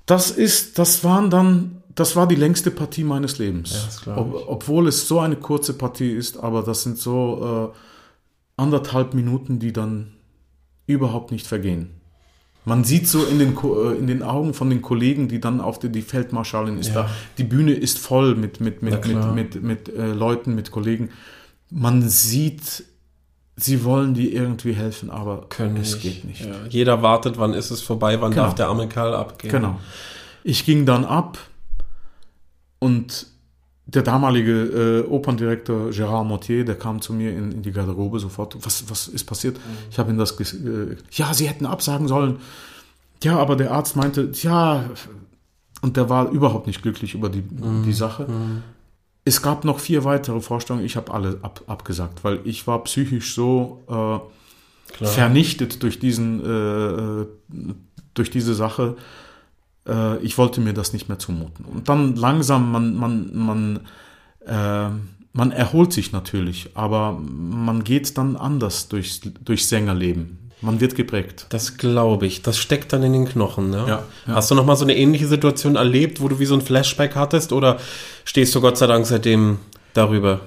Das 0.05 0.31
ist, 0.31 0.77
das 0.79 1.03
waren 1.03 1.29
dann, 1.29 1.81
das 1.95 2.15
war 2.15 2.27
die 2.27 2.35
längste 2.35 2.71
Partie 2.71 3.03
meines 3.03 3.37
Lebens. 3.37 4.01
Ja, 4.05 4.17
Ob, 4.17 4.47
obwohl 4.47 4.87
es 4.87 5.07
so 5.07 5.19
eine 5.19 5.35
kurze 5.37 5.73
Partie 5.73 6.11
ist, 6.11 6.37
aber 6.37 6.63
das 6.63 6.83
sind 6.83 6.97
so 6.97 7.71
äh, 7.73 8.61
anderthalb 8.61 9.13
Minuten, 9.13 9.59
die 9.59 9.71
dann 9.73 10.13
überhaupt 10.87 11.31
nicht 11.31 11.47
vergehen. 11.47 11.91
Man 12.63 12.83
sieht 12.83 13.07
so 13.07 13.25
in 13.25 13.39
den, 13.39 13.57
äh, 13.57 13.97
in 13.97 14.05
den 14.07 14.21
Augen 14.21 14.53
von 14.53 14.69
den 14.69 14.81
Kollegen, 14.83 15.27
die 15.27 15.39
dann 15.39 15.61
auf 15.61 15.79
der, 15.79 15.89
die 15.89 16.03
Feldmarschallin 16.03 16.77
ist 16.77 16.89
Ja. 16.89 16.93
da. 17.03 17.09
Die 17.39 17.43
Bühne 17.43 17.73
ist 17.73 17.97
voll 17.97 18.35
mit, 18.35 18.59
mit, 18.61 18.83
mit, 18.83 19.05
mit, 19.07 19.33
mit, 19.33 19.63
mit 19.63 19.89
äh, 19.89 20.13
Leuten, 20.13 20.53
mit 20.53 20.69
Kollegen. 20.69 21.09
Man 21.71 22.07
sieht, 22.07 22.83
sie 23.55 23.83
wollen 23.83 24.13
dir 24.13 24.31
irgendwie 24.31 24.73
helfen, 24.73 25.09
aber 25.09 25.47
Können 25.49 25.77
es 25.77 25.93
nicht. 25.95 26.01
geht 26.03 26.23
nicht. 26.25 26.41
Ja. 26.45 26.51
Jeder 26.69 27.01
wartet, 27.01 27.39
wann 27.39 27.53
ist 27.53 27.71
es 27.71 27.81
vorbei, 27.81 28.21
wann 28.21 28.31
Genau. 28.31 28.43
darf 28.43 28.55
der 28.55 28.67
arme 28.67 28.87
Kerl 28.87 29.15
abgehen. 29.15 29.51
Genau. 29.51 29.79
Ich 30.43 30.63
ging 30.65 30.85
dann 30.85 31.03
ab 31.05 31.39
und 32.79 33.27
der 33.93 34.03
damalige 34.03 35.03
äh, 35.05 35.09
Operndirektor 35.09 35.89
Gérard 35.89 36.23
Mortier, 36.23 36.63
der 36.65 36.75
kam 36.75 37.01
zu 37.01 37.13
mir 37.13 37.31
in, 37.31 37.51
in 37.51 37.61
die 37.61 37.71
Garderobe 37.71 38.19
sofort. 38.19 38.57
Was, 38.61 38.89
was 38.89 39.07
ist 39.07 39.25
passiert? 39.25 39.57
Ich 39.89 39.99
habe 39.99 40.11
ihm 40.11 40.17
das 40.17 40.39
äh, 40.39 40.95
ja, 41.11 41.33
sie 41.33 41.47
hätten 41.47 41.65
absagen 41.65 42.07
sollen. 42.07 42.37
Ja, 43.23 43.37
aber 43.37 43.55
der 43.55 43.71
Arzt 43.71 43.95
meinte, 43.95 44.31
ja, 44.41 44.89
und 45.81 45.97
der 45.97 46.09
war 46.09 46.29
überhaupt 46.29 46.67
nicht 46.67 46.81
glücklich 46.81 47.13
über 47.13 47.29
die, 47.29 47.43
die 47.85 47.93
Sache. 47.93 48.27
Es 49.25 49.41
gab 49.41 49.65
noch 49.65 49.79
vier 49.79 50.03
weitere 50.03 50.41
Vorstellungen, 50.41 50.85
ich 50.85 50.95
habe 50.95 51.13
alle 51.13 51.39
ab, 51.43 51.61
abgesagt, 51.67 52.23
weil 52.23 52.39
ich 52.45 52.65
war 52.65 52.83
psychisch 52.83 53.35
so 53.35 53.83
äh, 53.87 55.05
vernichtet 55.05 55.83
durch 55.83 55.99
diesen, 55.99 56.43
äh, 56.43 57.21
äh, 57.21 57.27
durch 58.13 58.31
diese 58.31 58.55
Sache. 58.55 58.95
Äh, 59.87 60.17
ich 60.19 60.37
wollte 60.37 60.61
mir 60.61 60.73
das 60.73 60.93
nicht 60.93 61.09
mehr 61.09 61.19
zumuten. 61.19 61.65
Und 61.65 61.89
dann 61.89 62.15
langsam, 62.15 62.71
man, 62.71 62.95
man, 62.95 63.31
man, 63.33 63.79
äh, 64.45 64.89
man 65.33 65.51
erholt 65.51 65.93
sich 65.93 66.11
natürlich, 66.11 66.69
aber 66.73 67.19
man 67.21 67.83
geht 67.83 68.17
dann 68.17 68.35
anders 68.35 68.89
durchs, 68.89 69.21
durchs 69.43 69.69
Sängerleben. 69.69 70.41
Man 70.61 70.79
wird 70.79 70.95
geprägt. 70.95 71.47
Das 71.49 71.77
glaube 71.77 72.27
ich. 72.27 72.43
Das 72.43 72.57
steckt 72.59 72.93
dann 72.93 73.01
in 73.01 73.13
den 73.13 73.25
Knochen. 73.25 73.71
Ne? 73.71 73.77
Ja, 73.77 74.03
ja. 74.27 74.35
Hast 74.35 74.51
du 74.51 74.55
noch 74.55 74.65
mal 74.65 74.75
so 74.75 74.85
eine 74.85 74.95
ähnliche 74.95 75.27
Situation 75.27 75.75
erlebt, 75.75 76.21
wo 76.21 76.27
du 76.27 76.37
wie 76.37 76.45
so 76.45 76.53
ein 76.53 76.61
Flashback 76.61 77.15
hattest? 77.15 77.51
Oder 77.51 77.79
stehst 78.25 78.53
du 78.53 78.61
Gott 78.61 78.77
sei 78.77 78.85
Dank 78.85 79.07
seitdem 79.07 79.57
darüber? 79.95 80.41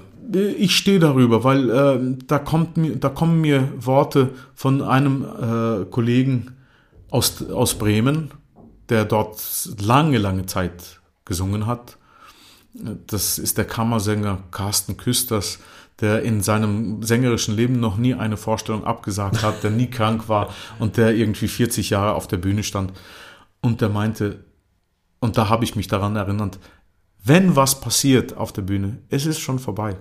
Ich 0.57 0.75
stehe 0.75 0.99
darüber, 0.99 1.43
weil 1.43 1.69
äh, 1.69 1.99
da, 2.27 2.39
kommt 2.39 2.77
mir, 2.77 2.95
da 2.95 3.09
kommen 3.09 3.41
mir 3.41 3.67
Worte 3.77 4.29
von 4.55 4.81
einem 4.81 5.23
äh, 5.23 5.85
Kollegen 5.85 6.53
aus, 7.11 7.49
aus 7.51 7.77
Bremen, 7.77 8.31
der 8.89 9.05
dort 9.05 9.69
lange, 9.79 10.17
lange 10.17 10.45
Zeit 10.45 11.01
gesungen 11.25 11.65
hat. 11.65 11.97
Das 12.73 13.39
ist 13.39 13.57
der 13.57 13.65
Kammersänger 13.65 14.43
Carsten 14.51 14.97
Küsters, 14.97 15.59
der 16.01 16.23
in 16.23 16.41
seinem 16.41 17.03
sängerischen 17.03 17.55
Leben 17.55 17.79
noch 17.79 17.97
nie 17.97 18.13
eine 18.13 18.37
Vorstellung 18.37 18.83
abgesagt 18.83 19.43
hat, 19.43 19.63
der 19.63 19.71
nie 19.71 19.89
krank 19.89 20.27
war 20.27 20.53
und 20.77 20.97
der 20.97 21.15
irgendwie 21.15 21.47
40 21.47 21.89
Jahre 21.89 22.15
auf 22.15 22.27
der 22.27 22.37
Bühne 22.37 22.63
stand. 22.63 22.91
Und 23.61 23.81
der 23.81 23.89
meinte, 23.89 24.43
und 25.19 25.37
da 25.37 25.47
habe 25.49 25.63
ich 25.63 25.75
mich 25.75 25.87
daran 25.87 26.15
erinnert, 26.15 26.59
wenn 27.23 27.55
was 27.55 27.79
passiert 27.79 28.35
auf 28.37 28.53
der 28.53 28.61
Bühne, 28.61 28.99
es 29.09 29.25
ist 29.25 29.39
schon 29.39 29.57
vorbei. 29.57 29.95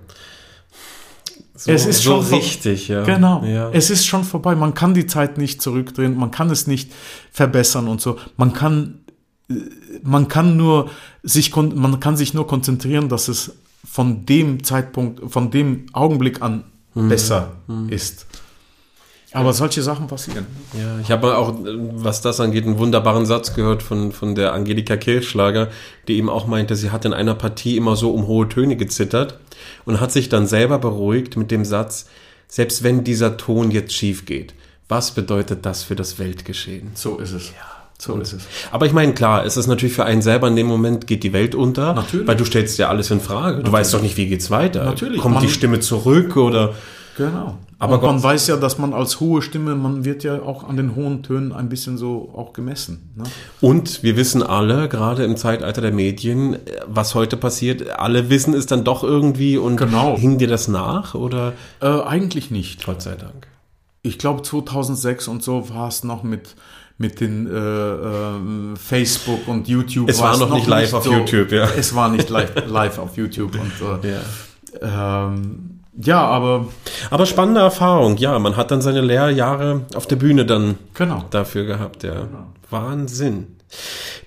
So, 1.56 1.70
Es 1.70 1.86
ist 1.86 2.02
so 2.02 2.22
schon 2.22 2.34
richtig, 2.34 2.88
ja. 2.88 3.04
Genau. 3.04 3.44
Ja. 3.44 3.70
Es 3.72 3.90
ist 3.90 4.06
schon 4.06 4.24
vorbei. 4.24 4.54
Man 4.56 4.74
kann 4.74 4.94
die 4.94 5.06
Zeit 5.06 5.38
nicht 5.38 5.62
zurückdrehen, 5.62 6.16
man 6.16 6.30
kann 6.30 6.50
es 6.50 6.66
nicht 6.66 6.92
verbessern 7.30 7.86
und 7.88 8.00
so. 8.00 8.18
Man 8.36 8.52
kann, 8.52 9.00
äh, 9.48 9.54
man 10.02 10.28
kann 10.28 10.56
nur 10.56 10.90
sich, 11.22 11.54
man 11.54 12.00
kann 12.00 12.16
sich 12.16 12.34
nur 12.34 12.46
konzentrieren, 12.46 13.08
dass 13.08 13.28
es 13.28 13.52
von 13.84 14.26
dem 14.26 14.64
Zeitpunkt, 14.64 15.30
von 15.32 15.50
dem 15.50 15.86
Augenblick 15.92 16.42
an 16.42 16.64
Mhm. 16.94 17.08
besser 17.08 17.52
ist. 17.88 18.26
Aber 19.32 19.52
solche 19.52 19.82
Sachen 19.82 20.06
passieren. 20.06 20.46
Ja, 20.78 21.00
ich 21.02 21.10
habe 21.10 21.36
auch, 21.36 21.50
äh, 21.64 21.76
was 21.94 22.20
das 22.20 22.38
angeht, 22.38 22.64
einen 22.66 22.78
wunderbaren 22.78 23.26
Satz 23.26 23.52
gehört 23.52 23.82
von, 23.82 24.12
von 24.12 24.36
der 24.36 24.52
Angelika 24.52 24.96
Kirchschlager, 24.96 25.70
die 26.06 26.18
eben 26.18 26.28
auch 26.30 26.46
meinte, 26.46 26.76
sie 26.76 26.92
hat 26.92 27.04
in 27.04 27.12
einer 27.12 27.34
Partie 27.34 27.76
immer 27.76 27.96
so 27.96 28.12
um 28.12 28.28
hohe 28.28 28.48
Töne 28.48 28.76
gezittert 28.76 29.40
und 29.84 30.00
hat 30.00 30.12
sich 30.12 30.28
dann 30.28 30.46
selber 30.46 30.78
beruhigt 30.78 31.36
mit 31.36 31.50
dem 31.50 31.64
Satz, 31.64 32.06
selbst 32.48 32.82
wenn 32.82 33.04
dieser 33.04 33.36
Ton 33.36 33.70
jetzt 33.70 33.92
schief 33.94 34.26
geht, 34.26 34.54
was 34.88 35.12
bedeutet 35.12 35.64
das 35.66 35.82
für 35.82 35.96
das 35.96 36.18
Weltgeschehen? 36.18 36.90
So 36.94 37.18
ist 37.18 37.32
es. 37.32 37.52
so 37.98 38.16
ist 38.18 38.32
es. 38.34 38.42
Aber 38.70 38.86
ich 38.86 38.92
meine, 38.92 39.14
klar, 39.14 39.44
es 39.46 39.56
ist 39.56 39.66
natürlich 39.66 39.94
für 39.94 40.04
einen 40.04 40.20
selber 40.22 40.48
in 40.48 40.56
dem 40.56 40.66
Moment 40.66 41.06
geht 41.06 41.22
die 41.24 41.32
Welt 41.32 41.54
unter, 41.54 41.94
Natürlich. 41.94 42.26
weil 42.26 42.36
du 42.36 42.44
stellst 42.44 42.78
ja 42.78 42.88
alles 42.88 43.10
in 43.10 43.20
Frage. 43.20 43.62
Du 43.62 43.72
weißt 43.72 43.94
doch 43.94 44.02
nicht, 44.02 44.16
wie 44.18 44.26
geht's 44.26 44.50
weiter. 44.50 44.84
Natürlich. 44.84 45.20
Kommt 45.20 45.40
die 45.40 45.46
Man- 45.46 45.54
Stimme 45.54 45.80
zurück 45.80 46.36
oder 46.36 46.74
Genau. 47.16 47.58
Aber 47.78 47.98
Gott- 48.00 48.10
man 48.12 48.22
weiß 48.22 48.46
ja, 48.48 48.56
dass 48.56 48.78
man 48.78 48.92
als 48.92 49.20
hohe 49.20 49.40
Stimme, 49.42 49.74
man 49.74 50.04
wird 50.04 50.24
ja 50.24 50.42
auch 50.42 50.64
an 50.64 50.76
den 50.76 50.96
hohen 50.96 51.22
Tönen 51.22 51.52
ein 51.52 51.68
bisschen 51.68 51.96
so 51.98 52.32
auch 52.34 52.52
gemessen. 52.52 53.12
Ne? 53.16 53.24
Und 53.60 54.02
wir 54.02 54.16
wissen 54.16 54.42
alle, 54.42 54.88
gerade 54.88 55.24
im 55.24 55.36
Zeitalter 55.36 55.80
der 55.80 55.92
Medien, 55.92 56.56
was 56.86 57.14
heute 57.14 57.36
passiert, 57.36 57.98
alle 57.98 58.30
wissen 58.30 58.54
es 58.54 58.66
dann 58.66 58.84
doch 58.84 59.04
irgendwie 59.04 59.58
und 59.58 59.76
Genau. 59.76 60.16
hing 60.16 60.38
dir 60.38 60.48
das 60.48 60.66
nach 60.68 61.14
oder 61.14 61.52
Äh, 61.80 61.86
eigentlich 62.02 62.50
nicht. 62.50 62.84
Gott 62.86 63.02
sei 63.02 63.14
Dank. 63.16 63.46
ich 64.02 64.18
glaube 64.18 64.42
2006 64.42 65.28
und 65.28 65.42
so 65.42 65.68
war 65.70 65.88
es 65.88 66.04
noch 66.04 66.22
mit 66.22 66.54
mit 66.96 67.20
den 67.20 67.48
äh, 67.48 67.50
ähm, 67.58 68.74
Facebook 68.76 69.48
und 69.48 69.66
YouTube. 69.66 70.08
Es 70.08 70.20
war 70.20 70.36
noch 70.38 70.54
nicht 70.54 70.68
live 70.68 70.92
auf 70.92 71.04
YouTube, 71.06 71.50
ja. 71.50 71.66
Es 71.76 71.92
war 71.92 72.08
nicht 72.08 72.30
live, 72.30 72.52
live 72.68 72.98
auf 72.98 73.16
YouTube 73.16 73.52
und 73.58 74.04
äh, 74.04 74.12
Ja. 74.80 75.26
ähm, 75.26 75.73
ja, 76.00 76.20
aber 76.24 76.66
Aber 77.10 77.26
spannende 77.26 77.60
Erfahrung, 77.60 78.16
ja, 78.16 78.38
man 78.38 78.56
hat 78.56 78.70
dann 78.70 78.82
seine 78.82 79.00
Lehrjahre 79.00 79.82
auf 79.94 80.06
der 80.06 80.16
Bühne 80.16 80.44
dann 80.46 80.78
genau. 80.94 81.24
dafür 81.30 81.64
gehabt, 81.64 82.02
ja. 82.02 82.26
Wahnsinn. 82.70 83.48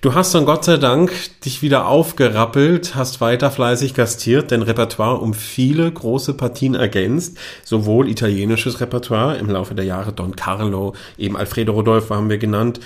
Du 0.01 0.13
hast 0.13 0.35
dann 0.35 0.45
Gott 0.45 0.65
sei 0.65 0.77
Dank 0.77 1.11
dich 1.45 1.61
wieder 1.61 1.87
aufgerappelt, 1.87 2.95
hast 2.95 3.21
weiter 3.21 3.49
fleißig 3.49 3.93
gastiert, 3.93 4.51
dein 4.51 4.61
Repertoire 4.61 5.17
um 5.19 5.33
viele 5.33 5.91
große 5.91 6.33
Partien 6.33 6.75
ergänzt, 6.75 7.37
sowohl 7.63 8.09
italienisches 8.09 8.79
Repertoire 8.81 9.37
im 9.37 9.49
Laufe 9.49 9.73
der 9.73 9.85
Jahre, 9.85 10.13
Don 10.13 10.35
Carlo, 10.35 10.93
eben 11.17 11.37
Alfredo 11.37 11.73
Rodolfo 11.73 12.13
haben 12.13 12.29
wir 12.29 12.37
genannt, 12.37 12.79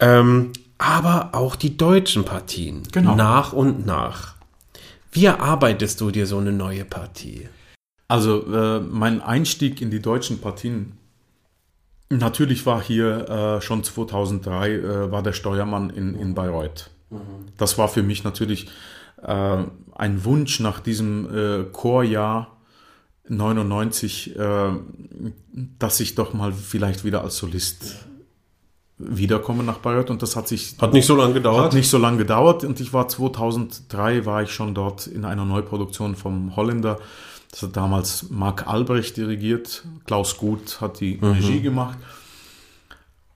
ähm, 0.00 0.52
aber 0.78 1.30
auch 1.32 1.56
die 1.56 1.76
deutschen 1.76 2.24
Partien, 2.24 2.82
Genau. 2.92 3.14
nach 3.14 3.52
und 3.52 3.84
nach. 3.86 4.34
Wie 5.12 5.26
erarbeitest 5.26 6.00
du 6.00 6.10
dir 6.10 6.26
so 6.26 6.38
eine 6.38 6.52
neue 6.52 6.84
Partie? 6.84 7.48
Also 8.08 8.44
äh, 8.52 8.80
mein 8.80 9.20
Einstieg 9.22 9.80
in 9.80 9.90
die 9.90 10.00
deutschen 10.00 10.40
Partien, 10.40 10.98
natürlich 12.10 12.66
war 12.66 12.82
hier 12.82 13.28
äh, 13.28 13.60
schon 13.60 13.82
2003, 13.82 14.70
äh, 14.70 15.10
war 15.10 15.22
der 15.22 15.32
Steuermann 15.32 15.90
in, 15.90 16.14
in 16.14 16.34
Bayreuth. 16.34 16.90
Das 17.56 17.78
war 17.78 17.88
für 17.88 18.02
mich 18.02 18.24
natürlich 18.24 18.68
äh, 19.22 19.62
ein 19.94 20.24
Wunsch 20.24 20.60
nach 20.60 20.80
diesem 20.80 21.28
äh, 21.32 21.64
Chorjahr 21.72 22.56
99, 23.28 24.36
äh, 24.36 24.68
dass 25.78 26.00
ich 26.00 26.14
doch 26.14 26.34
mal 26.34 26.52
vielleicht 26.52 27.04
wieder 27.04 27.22
als 27.22 27.36
Solist 27.36 28.06
wiederkomme 28.98 29.64
nach 29.64 29.78
Bayreuth 29.78 30.10
und 30.10 30.22
das 30.22 30.36
hat 30.36 30.46
sich 30.46 30.76
Hat 30.80 30.92
nicht 30.92 31.06
so 31.06 31.16
lange 31.16 31.34
gedauert. 31.34 31.64
hat 31.66 31.72
nicht 31.74 31.88
so 31.90 31.98
lange 31.98 32.18
gedauert 32.18 32.64
und 32.64 32.80
ich 32.80 32.92
war 32.92 33.08
2003 33.08 34.24
war 34.24 34.42
ich 34.42 34.52
schon 34.52 34.74
dort 34.74 35.06
in 35.06 35.24
einer 35.24 35.44
Neuproduktion 35.44 36.14
vom 36.16 36.54
Holländer. 36.56 36.98
Das 37.54 37.62
hat 37.62 37.76
damals 37.76 38.30
Marc 38.30 38.66
Albrecht 38.66 39.16
dirigiert. 39.16 39.84
Klaus 40.06 40.38
Gut 40.38 40.80
hat 40.80 40.98
die 40.98 41.20
Regie 41.22 41.60
gemacht. 41.60 41.96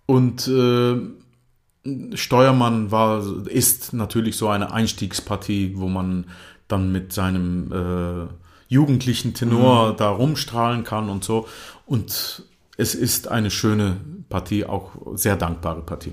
Und 0.06 0.48
äh, 0.48 2.16
Steuermann 2.16 2.90
war, 2.90 3.46
ist 3.46 3.92
natürlich 3.92 4.36
so 4.36 4.48
eine 4.48 4.72
Einstiegspartie, 4.72 5.74
wo 5.76 5.86
man 5.86 6.24
dann 6.66 6.90
mit 6.90 7.12
seinem 7.12 7.70
äh, 7.70 8.26
jugendlichen 8.66 9.34
Tenor 9.34 9.94
da 9.94 10.10
rumstrahlen 10.10 10.82
kann 10.82 11.10
und 11.10 11.22
so. 11.22 11.46
Und 11.86 12.42
es 12.76 12.96
ist 12.96 13.28
eine 13.28 13.52
schöne 13.52 13.98
Partie, 14.28 14.64
auch 14.64 14.90
sehr 15.14 15.36
dankbare 15.36 15.82
Partie. 15.82 16.12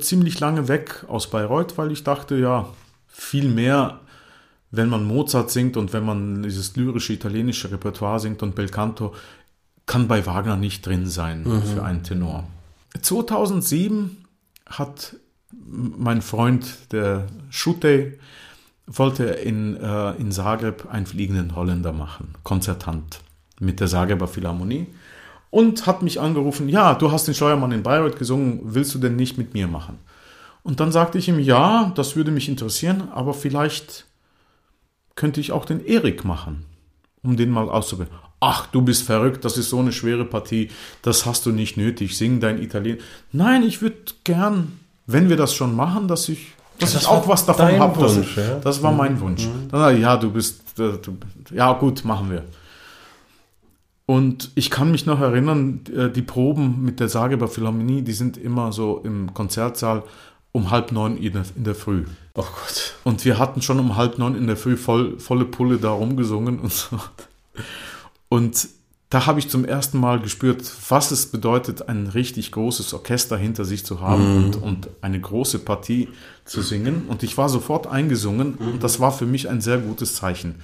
Ziemlich 0.00 0.40
lange 0.40 0.68
weg 0.68 1.04
aus 1.08 1.30
Bayreuth, 1.30 1.78
weil 1.78 1.92
ich 1.92 2.04
dachte, 2.04 2.36
ja, 2.36 2.68
viel 3.08 3.48
mehr, 3.48 4.00
wenn 4.70 4.88
man 4.88 5.04
Mozart 5.04 5.50
singt 5.50 5.76
und 5.76 5.92
wenn 5.92 6.04
man 6.04 6.42
dieses 6.42 6.76
lyrische 6.76 7.12
italienische 7.12 7.70
Repertoire 7.70 8.20
singt 8.20 8.42
und 8.42 8.54
Belcanto, 8.54 9.14
kann 9.86 10.06
bei 10.06 10.24
Wagner 10.26 10.56
nicht 10.56 10.86
drin 10.86 11.06
sein 11.06 11.42
mhm. 11.42 11.62
für 11.62 11.82
einen 11.82 12.02
Tenor. 12.02 12.46
2007 13.00 14.24
hat 14.66 15.16
mein 15.52 16.22
Freund, 16.22 16.92
der 16.92 17.26
Schutte, 17.50 18.18
wollte 18.86 19.24
in, 19.24 19.76
äh, 19.76 20.12
in 20.12 20.32
Zagreb 20.32 20.88
einen 20.90 21.06
fliegenden 21.06 21.54
Holländer 21.56 21.92
machen, 21.92 22.34
Konzertant 22.42 23.20
mit 23.60 23.80
der 23.80 23.88
Zagreber 23.88 24.26
Philharmonie 24.26 24.86
und 25.50 25.86
hat 25.86 26.02
mich 26.02 26.20
angerufen, 26.20 26.68
ja, 26.68 26.94
du 26.94 27.12
hast 27.12 27.26
den 27.26 27.34
Steuermann 27.34 27.72
in 27.72 27.82
Bayreuth 27.82 28.18
gesungen, 28.18 28.60
willst 28.62 28.94
du 28.94 28.98
denn 28.98 29.16
nicht 29.16 29.36
mit 29.36 29.52
mir 29.52 29.66
machen? 29.66 29.98
Und 30.62 30.80
dann 30.80 30.92
sagte 30.92 31.18
ich 31.18 31.28
ihm, 31.28 31.38
ja, 31.38 31.92
das 31.94 32.16
würde 32.16 32.30
mich 32.30 32.48
interessieren, 32.48 33.08
aber 33.12 33.34
vielleicht 33.34 34.06
könnte 35.16 35.40
ich 35.40 35.52
auch 35.52 35.64
den 35.64 35.84
Erik 35.84 36.24
machen, 36.24 36.64
um 37.22 37.36
den 37.36 37.50
mal 37.50 37.68
auszuprobieren. 37.68 38.18
Ach, 38.40 38.66
du 38.66 38.80
bist 38.80 39.02
verrückt, 39.02 39.44
das 39.44 39.58
ist 39.58 39.68
so 39.68 39.80
eine 39.80 39.92
schwere 39.92 40.24
Partie, 40.24 40.70
das 41.02 41.26
hast 41.26 41.44
du 41.44 41.50
nicht 41.50 41.76
nötig, 41.76 42.16
sing 42.16 42.40
dein 42.40 42.62
Italiener. 42.62 42.98
Nein, 43.32 43.62
ich 43.62 43.82
würde 43.82 43.96
gern, 44.24 44.78
wenn 45.06 45.28
wir 45.28 45.36
das 45.36 45.54
schon 45.54 45.74
machen, 45.74 46.08
dass 46.08 46.28
ich, 46.28 46.52
dass 46.78 46.94
das 46.94 47.02
ich 47.02 47.08
auch 47.08 47.28
was 47.28 47.44
davon 47.44 47.78
habe. 47.78 48.00
Das, 48.00 48.16
ja? 48.36 48.58
das 48.60 48.82
war 48.82 48.92
mein 48.92 49.20
Wunsch. 49.20 49.44
Mhm. 49.44 49.68
Dann, 49.70 50.00
ja, 50.00 50.16
du 50.16 50.30
bist, 50.30 50.78
äh, 50.78 50.92
ja 51.54 51.72
gut, 51.74 52.04
machen 52.04 52.30
wir. 52.30 52.44
Und 54.10 54.50
ich 54.56 54.70
kann 54.70 54.90
mich 54.90 55.06
noch 55.06 55.20
erinnern, 55.20 55.82
äh, 55.96 56.10
die 56.10 56.22
Proben 56.22 56.82
mit 56.82 56.98
der 56.98 57.08
Sageber 57.08 57.46
Philharmonie, 57.46 58.02
die 58.02 58.12
sind 58.12 58.36
immer 58.36 58.72
so 58.72 59.00
im 59.04 59.32
Konzertsaal 59.34 60.02
um 60.50 60.72
halb 60.72 60.90
neun 60.90 61.16
in 61.16 61.32
der, 61.32 61.44
in 61.54 61.62
der 61.62 61.76
Früh. 61.76 62.06
Oh 62.34 62.42
Gott. 62.42 62.94
Und 63.04 63.24
wir 63.24 63.38
hatten 63.38 63.62
schon 63.62 63.78
um 63.78 63.94
halb 63.94 64.18
neun 64.18 64.34
in 64.34 64.48
der 64.48 64.56
Früh 64.56 64.76
voll, 64.76 65.20
volle 65.20 65.44
Pulle 65.44 65.78
da 65.78 65.90
rumgesungen 65.90 66.58
und 66.58 66.72
so. 66.72 66.98
Und 68.28 68.68
da 69.10 69.26
habe 69.26 69.38
ich 69.38 69.48
zum 69.48 69.64
ersten 69.64 70.00
Mal 70.00 70.18
gespürt, 70.18 70.60
was 70.88 71.12
es 71.12 71.26
bedeutet, 71.26 71.88
ein 71.88 72.08
richtig 72.08 72.50
großes 72.50 72.92
Orchester 72.94 73.36
hinter 73.36 73.64
sich 73.64 73.86
zu 73.86 74.00
haben 74.00 74.24
mm. 74.24 74.44
und, 74.44 74.56
und, 74.56 74.88
eine 75.02 75.20
große 75.20 75.60
Partie 75.60 76.08
zu 76.44 76.62
singen. 76.62 77.04
Und 77.06 77.22
ich 77.22 77.38
war 77.38 77.48
sofort 77.48 77.86
eingesungen 77.86 78.54
und 78.54 78.82
das 78.82 78.98
war 78.98 79.12
für 79.12 79.26
mich 79.26 79.48
ein 79.48 79.60
sehr 79.60 79.78
gutes 79.78 80.16
Zeichen 80.16 80.56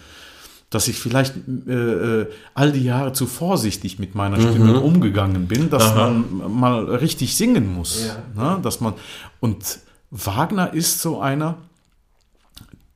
dass 0.70 0.88
ich 0.88 0.98
vielleicht 0.98 1.34
äh, 1.68 1.72
äh, 1.72 2.30
all 2.54 2.72
die 2.72 2.84
Jahre 2.84 3.12
zu 3.12 3.26
vorsichtig 3.26 3.98
mit 3.98 4.14
meiner 4.14 4.40
Stimme 4.40 4.74
mhm. 4.74 4.82
umgegangen 4.82 5.46
bin, 5.46 5.70
dass 5.70 5.84
Aha. 5.84 6.10
man 6.10 6.52
mal 6.52 6.84
richtig 6.96 7.36
singen 7.36 7.72
muss. 7.72 8.06
Ja. 8.36 8.54
Ne? 8.54 8.62
Dass 8.62 8.80
man, 8.80 8.94
und 9.40 9.78
Wagner 10.10 10.72
ist 10.72 11.00
so 11.00 11.20
einer, 11.20 11.58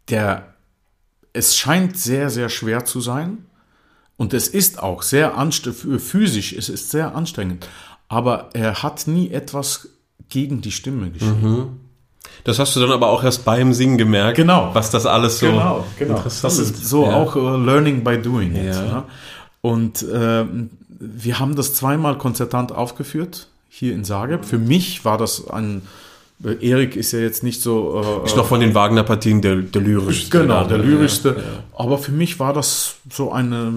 der, 0.08 0.54
es 1.32 1.56
scheint 1.56 1.96
sehr, 1.96 2.30
sehr 2.30 2.48
schwer 2.48 2.84
zu 2.84 3.00
sein. 3.00 3.46
Und 4.16 4.34
es 4.34 4.48
ist 4.48 4.82
auch 4.82 5.00
sehr 5.02 5.38
anstrengend, 5.38 6.02
physisch, 6.02 6.52
es 6.52 6.68
ist 6.68 6.90
sehr 6.90 7.14
anstrengend. 7.14 7.66
Aber 8.08 8.50
er 8.52 8.82
hat 8.82 9.06
nie 9.06 9.30
etwas 9.30 9.88
gegen 10.28 10.60
die 10.60 10.72
Stimme 10.72 11.10
geschrieben. 11.10 11.40
Mhm. 11.42 11.80
Das 12.44 12.58
hast 12.58 12.74
du 12.74 12.80
dann 12.80 12.92
aber 12.92 13.08
auch 13.08 13.22
erst 13.22 13.44
beim 13.44 13.72
Singen 13.72 13.98
gemerkt, 13.98 14.36
genau. 14.36 14.70
was 14.72 14.90
das 14.90 15.06
alles 15.06 15.38
so 15.38 15.46
genau, 15.46 15.84
genau. 15.98 16.16
interessant 16.16 16.52
ist. 16.52 16.60
Das 16.60 16.80
ist 16.80 16.88
so 16.88 17.04
ja. 17.04 17.14
auch 17.14 17.36
uh, 17.36 17.56
Learning 17.56 18.02
by 18.02 18.18
Doing. 18.18 18.56
Ja. 18.56 18.62
Jetzt, 18.62 18.82
ne? 18.82 19.02
Und 19.60 20.02
äh, 20.02 20.44
wir 20.98 21.38
haben 21.38 21.56
das 21.56 21.74
zweimal 21.74 22.16
konzertant 22.18 22.72
aufgeführt, 22.72 23.48
hier 23.68 23.94
in 23.94 24.04
Zagreb. 24.04 24.44
Für 24.44 24.58
mich 24.58 25.04
war 25.04 25.18
das 25.18 25.48
ein 25.50 25.82
äh, 26.44 26.66
Erik 26.66 26.96
ist 26.96 27.12
ja 27.12 27.20
jetzt 27.20 27.42
nicht 27.42 27.62
so. 27.62 28.22
Äh, 28.22 28.26
ist 28.26 28.36
noch 28.36 28.46
von 28.46 28.60
den 28.60 28.74
Wagner-Partien 28.74 29.42
der, 29.42 29.56
der 29.56 29.82
lyrischste. 29.82 30.38
Genau, 30.40 30.64
der 30.64 30.78
lyrischste. 30.78 31.28
Ja, 31.30 31.34
ja. 31.36 31.64
Aber 31.76 31.98
für 31.98 32.12
mich 32.12 32.38
war 32.38 32.52
das 32.52 32.96
so 33.10 33.32
eine 33.32 33.72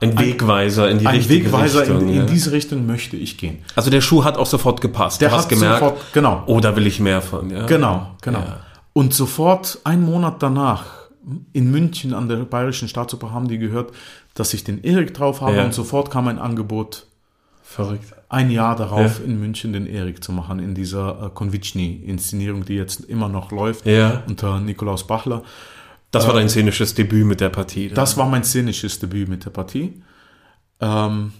ein 0.00 0.18
Wegweiser 0.18 0.90
in 0.90 0.98
die 0.98 1.06
ein 1.06 1.16
richtige 1.16 1.46
Wegweiser 1.46 1.80
Richtung. 1.80 2.00
In, 2.02 2.08
in 2.08 2.14
ja. 2.16 2.24
diese 2.24 2.52
Richtung 2.52 2.86
möchte 2.86 3.16
ich 3.16 3.38
gehen. 3.38 3.58
Also 3.74 3.90
der 3.90 4.00
Schuh 4.00 4.24
hat 4.24 4.36
auch 4.36 4.46
sofort 4.46 4.80
gepasst. 4.80 5.20
Der 5.20 5.30
du 5.30 5.36
hat 5.36 5.48
gemerkt, 5.48 5.80
sofort, 5.80 6.12
genau. 6.12 6.42
Oh, 6.46 6.60
da 6.60 6.76
will 6.76 6.86
ich 6.86 7.00
mehr 7.00 7.22
von. 7.22 7.50
Ja. 7.50 7.66
Genau, 7.66 8.14
genau. 8.20 8.40
Ja. 8.40 8.60
Und 8.92 9.14
sofort, 9.14 9.78
einen 9.84 10.04
Monat 10.04 10.42
danach, 10.42 10.84
in 11.52 11.70
München 11.70 12.14
an 12.14 12.28
der 12.28 12.36
Bayerischen 12.36 12.88
Staatsoper 12.88 13.32
haben 13.32 13.48
die 13.48 13.58
gehört, 13.58 13.92
dass 14.34 14.54
ich 14.54 14.64
den 14.64 14.84
Erik 14.84 15.12
drauf 15.14 15.40
habe 15.40 15.64
und 15.64 15.74
sofort 15.74 16.10
kam 16.10 16.28
ein 16.28 16.38
Angebot. 16.38 17.06
Verrückt. 17.62 18.14
Ein 18.28 18.50
Jahr 18.50 18.76
darauf 18.76 19.20
in 19.24 19.40
München 19.40 19.72
den 19.72 19.86
Erik 19.86 20.22
zu 20.22 20.32
machen, 20.32 20.60
in 20.60 20.74
dieser 20.74 21.26
äh, 21.26 21.30
Konvitschny-Inszenierung, 21.34 22.64
die 22.64 22.74
jetzt 22.74 23.00
immer 23.00 23.28
noch 23.28 23.50
läuft, 23.50 23.84
unter 24.26 24.60
Nikolaus 24.60 25.06
Bachler. 25.06 25.42
Das 26.16 26.26
war 26.26 26.34
dein 26.34 26.48
szenisches 26.48 26.94
Debüt 26.94 27.26
mit 27.26 27.40
der 27.40 27.50
Partie. 27.50 27.88
Dann. 27.88 27.96
Das 27.96 28.16
war 28.16 28.28
mein 28.28 28.44
szenisches 28.44 28.98
Debüt 28.98 29.28
mit 29.28 29.44
der 29.44 29.50
Partie. 29.50 30.02
Ähm, 30.80 31.32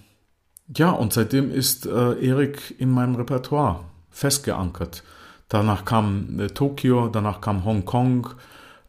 ja, 0.74 0.90
und 0.90 1.12
seitdem 1.12 1.52
ist 1.52 1.86
äh, 1.86 2.12
Erik 2.26 2.74
in 2.78 2.90
meinem 2.90 3.14
Repertoire 3.14 3.80
festgeankert. 4.10 5.02
Danach 5.48 5.84
kam 5.84 6.40
äh, 6.40 6.48
Tokio, 6.48 7.08
danach 7.08 7.40
kam 7.40 7.64
Hongkong, 7.64 8.28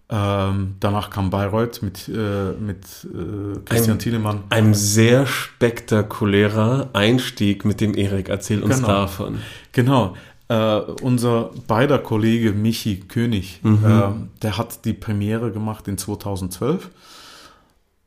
ähm, 0.09 0.75
danach 0.79 1.09
kam 1.09 1.29
Bayreuth 1.29 1.81
mit, 1.83 2.07
äh, 2.07 2.53
mit 2.53 2.85
äh, 3.03 3.59
Christian 3.65 3.97
ein, 3.97 3.99
Thielemann. 3.99 4.43
Ein 4.49 4.73
sehr 4.73 5.27
spektakulärer 5.27 6.89
Einstieg 6.93 7.65
mit 7.65 7.81
dem 7.81 7.95
Erik. 7.95 8.29
Erzähl 8.29 8.63
uns 8.63 8.77
genau. 8.77 8.87
davon. 8.87 9.39
Genau. 9.73 10.15
Uh, 10.49 10.95
unser 11.01 11.51
beider 11.67 11.99
Kollege 11.99 12.53
Michi 12.53 13.01
König, 13.01 13.59
mhm. 13.63 13.83
uh, 13.83 14.13
der 14.41 14.57
hat 14.57 14.85
die 14.85 14.93
Premiere 14.93 15.51
gemacht 15.51 15.89
in 15.89 15.97
2012 15.97 16.89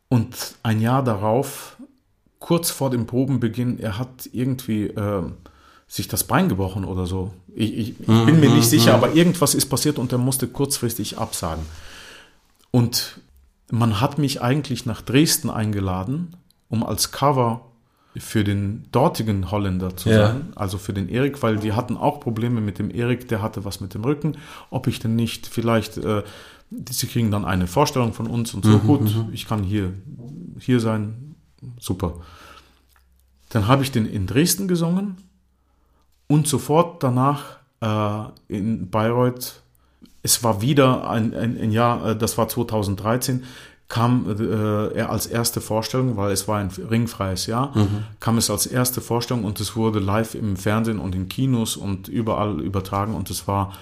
und 0.09 0.57
ein 0.63 0.81
Jahr 0.81 1.05
darauf, 1.05 1.77
kurz 2.39 2.71
vor 2.71 2.91
dem 2.91 3.07
Probenbeginn, 3.07 3.79
er 3.79 3.99
hat 3.99 4.29
irgendwie 4.33 4.91
uh, 4.91 5.31
sich 5.87 6.09
das 6.09 6.25
Bein 6.25 6.49
gebrochen 6.49 6.85
oder 6.85 7.07
so. 7.07 7.33
Ich, 7.55 7.77
ich, 7.77 8.01
ich 8.01 8.09
mhm. 8.09 8.27
bin 8.27 8.41
mir 8.41 8.51
nicht 8.51 8.65
mhm. 8.65 8.71
sicher, 8.71 8.95
aber 8.95 9.15
irgendwas 9.15 9.55
ist 9.55 9.67
passiert 9.67 9.99
und 9.99 10.11
er 10.13 10.19
musste 10.19 10.49
kurzfristig 10.49 11.19
absagen. 11.19 11.65
Und 12.71 13.21
man 13.71 14.01
hat 14.01 14.19
mich 14.19 14.43
eigentlich 14.43 14.87
nach 14.87 15.03
Dresden 15.03 15.51
eingeladen, 15.51 16.37
um 16.69 16.85
als 16.85 17.13
Cover 17.13 17.70
für 18.17 18.43
den 18.43 18.87
dortigen 18.91 19.51
Holländer 19.51 19.97
zu 19.97 20.11
ja. 20.11 20.29
sein, 20.29 20.53
also 20.57 20.79
für 20.79 20.93
den 20.93 21.09
Erik, 21.09 21.43
weil 21.43 21.59
die 21.59 21.73
hatten 21.73 21.97
auch 21.97 22.21
Probleme 22.21 22.61
mit 22.61 22.79
dem 22.79 22.91
Erik, 22.91 23.29
der 23.29 23.41
hatte 23.41 23.65
was 23.65 23.81
mit 23.81 23.95
dem 23.95 24.03
Rücken, 24.03 24.37
ob 24.71 24.89
ich 24.89 24.99
denn 24.99 25.15
nicht 25.15 25.47
vielleicht, 25.47 25.97
äh, 25.99 26.25
sie 26.91 27.07
kriegen 27.07 27.31
dann 27.31 27.45
eine 27.45 27.69
Vorstellung 27.69 28.13
von 28.13 28.27
uns 28.27 28.53
und 28.53 28.65
so, 28.65 28.79
mhm, 28.79 28.87
gut, 28.87 29.03
mhm. 29.03 29.29
ich 29.33 29.47
kann 29.47 29.63
hier, 29.63 29.93
hier 30.59 30.81
sein, 30.81 31.37
super. 31.79 32.15
Dann 33.51 33.69
habe 33.69 33.83
ich 33.83 33.93
den 33.93 34.07
in 34.07 34.27
Dresden 34.27 34.67
gesungen 34.67 35.17
und 36.27 36.49
sofort 36.49 37.03
danach 37.03 37.59
äh, 37.81 38.25
in 38.49 38.91
Bayreuth, 38.91 39.63
es 40.23 40.43
war 40.45 40.61
wieder 40.61 41.09
ein, 41.09 41.33
ein, 41.35 41.59
ein 41.59 41.73
Jahr, 41.73 42.11
äh, 42.11 42.17
das 42.17 42.39
war 42.39 42.49
2013, 42.49 43.45
kam 43.91 44.25
äh, 44.31 44.95
er 44.95 45.11
als 45.11 45.27
erste 45.27 45.61
Vorstellung, 45.61 46.17
weil 46.17 46.31
es 46.31 46.49
war 46.49 46.59
ein 46.59 46.69
ringfreies 46.69 47.47
Jahr, 47.47 47.77
mhm. 47.77 48.05
kam 48.21 48.39
es 48.39 48.49
als 48.49 48.67
erste 48.67 49.01
Vorstellung 49.01 49.45
und 49.45 49.61
es 49.61 49.77
wurde 49.77 49.99
live 49.99 50.35
im 50.37 50.57
Fernsehen 50.57 51.01
und 51.01 51.15
in 51.15 51.29
Kinos 51.29 51.77
und 51.77 52.09
überall 52.09 52.61
übertragen 52.61 53.15
und 53.15 53.29
es 53.31 53.49
war 53.49 53.73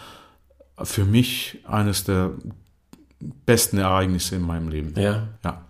für 0.83 1.05
mich 1.05 1.59
eines 1.69 2.05
der 2.05 2.31
besten 3.45 3.77
Ereignisse 3.79 4.37
in 4.37 4.43
meinem 4.43 4.69
Leben. 4.69 4.95
Ja. 4.99 5.29
ja. 5.45 5.61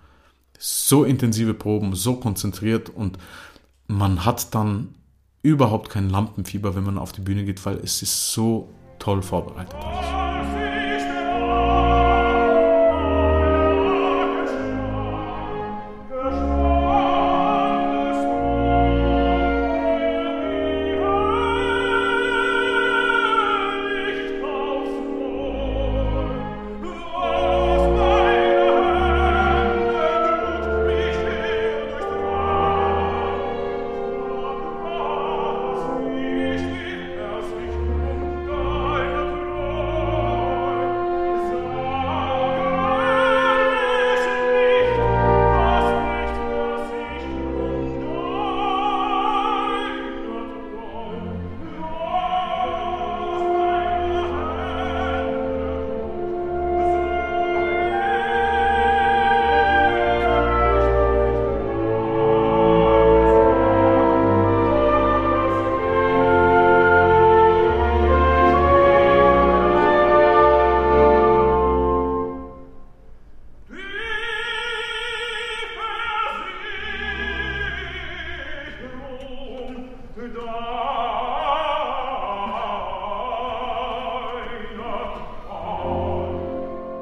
So 0.56 1.02
intensive 1.02 1.52
Proben, 1.52 1.94
so 1.94 2.14
konzentriert 2.14 2.90
und 2.90 3.18
man 3.88 4.24
hat 4.24 4.54
dann 4.54 4.94
überhaupt 5.42 5.90
kein 5.90 6.10
Lampenfieber, 6.10 6.76
wenn 6.76 6.84
man 6.84 6.98
auf 6.98 7.10
die 7.10 7.22
Bühne 7.22 7.44
geht, 7.44 7.64
weil 7.66 7.78
es 7.78 8.02
ist 8.02 8.32
so 8.32 8.72
toll 9.00 9.20
vorbereitet. 9.22 9.74
Alles. 9.74 10.27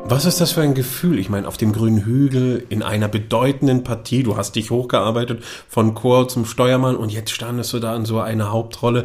Was 0.08 0.24
ist 0.24 0.40
das 0.40 0.52
für 0.52 0.62
ein 0.62 0.74
Gefühl? 0.74 1.18
Ich 1.18 1.28
meine, 1.28 1.48
auf 1.48 1.56
dem 1.56 1.72
grünen 1.72 2.04
Hügel, 2.04 2.64
in 2.68 2.84
einer 2.84 3.08
bedeutenden 3.08 3.82
Partie, 3.82 4.22
du 4.22 4.36
hast 4.36 4.54
dich 4.54 4.70
hochgearbeitet 4.70 5.42
von 5.68 5.94
Chor 5.94 6.28
zum 6.28 6.44
Steuermann 6.44 6.94
und 6.96 7.12
jetzt 7.12 7.32
standest 7.32 7.72
du 7.72 7.80
da 7.80 7.96
in 7.96 8.04
so 8.04 8.20
einer 8.20 8.52
Hauptrolle. 8.52 9.04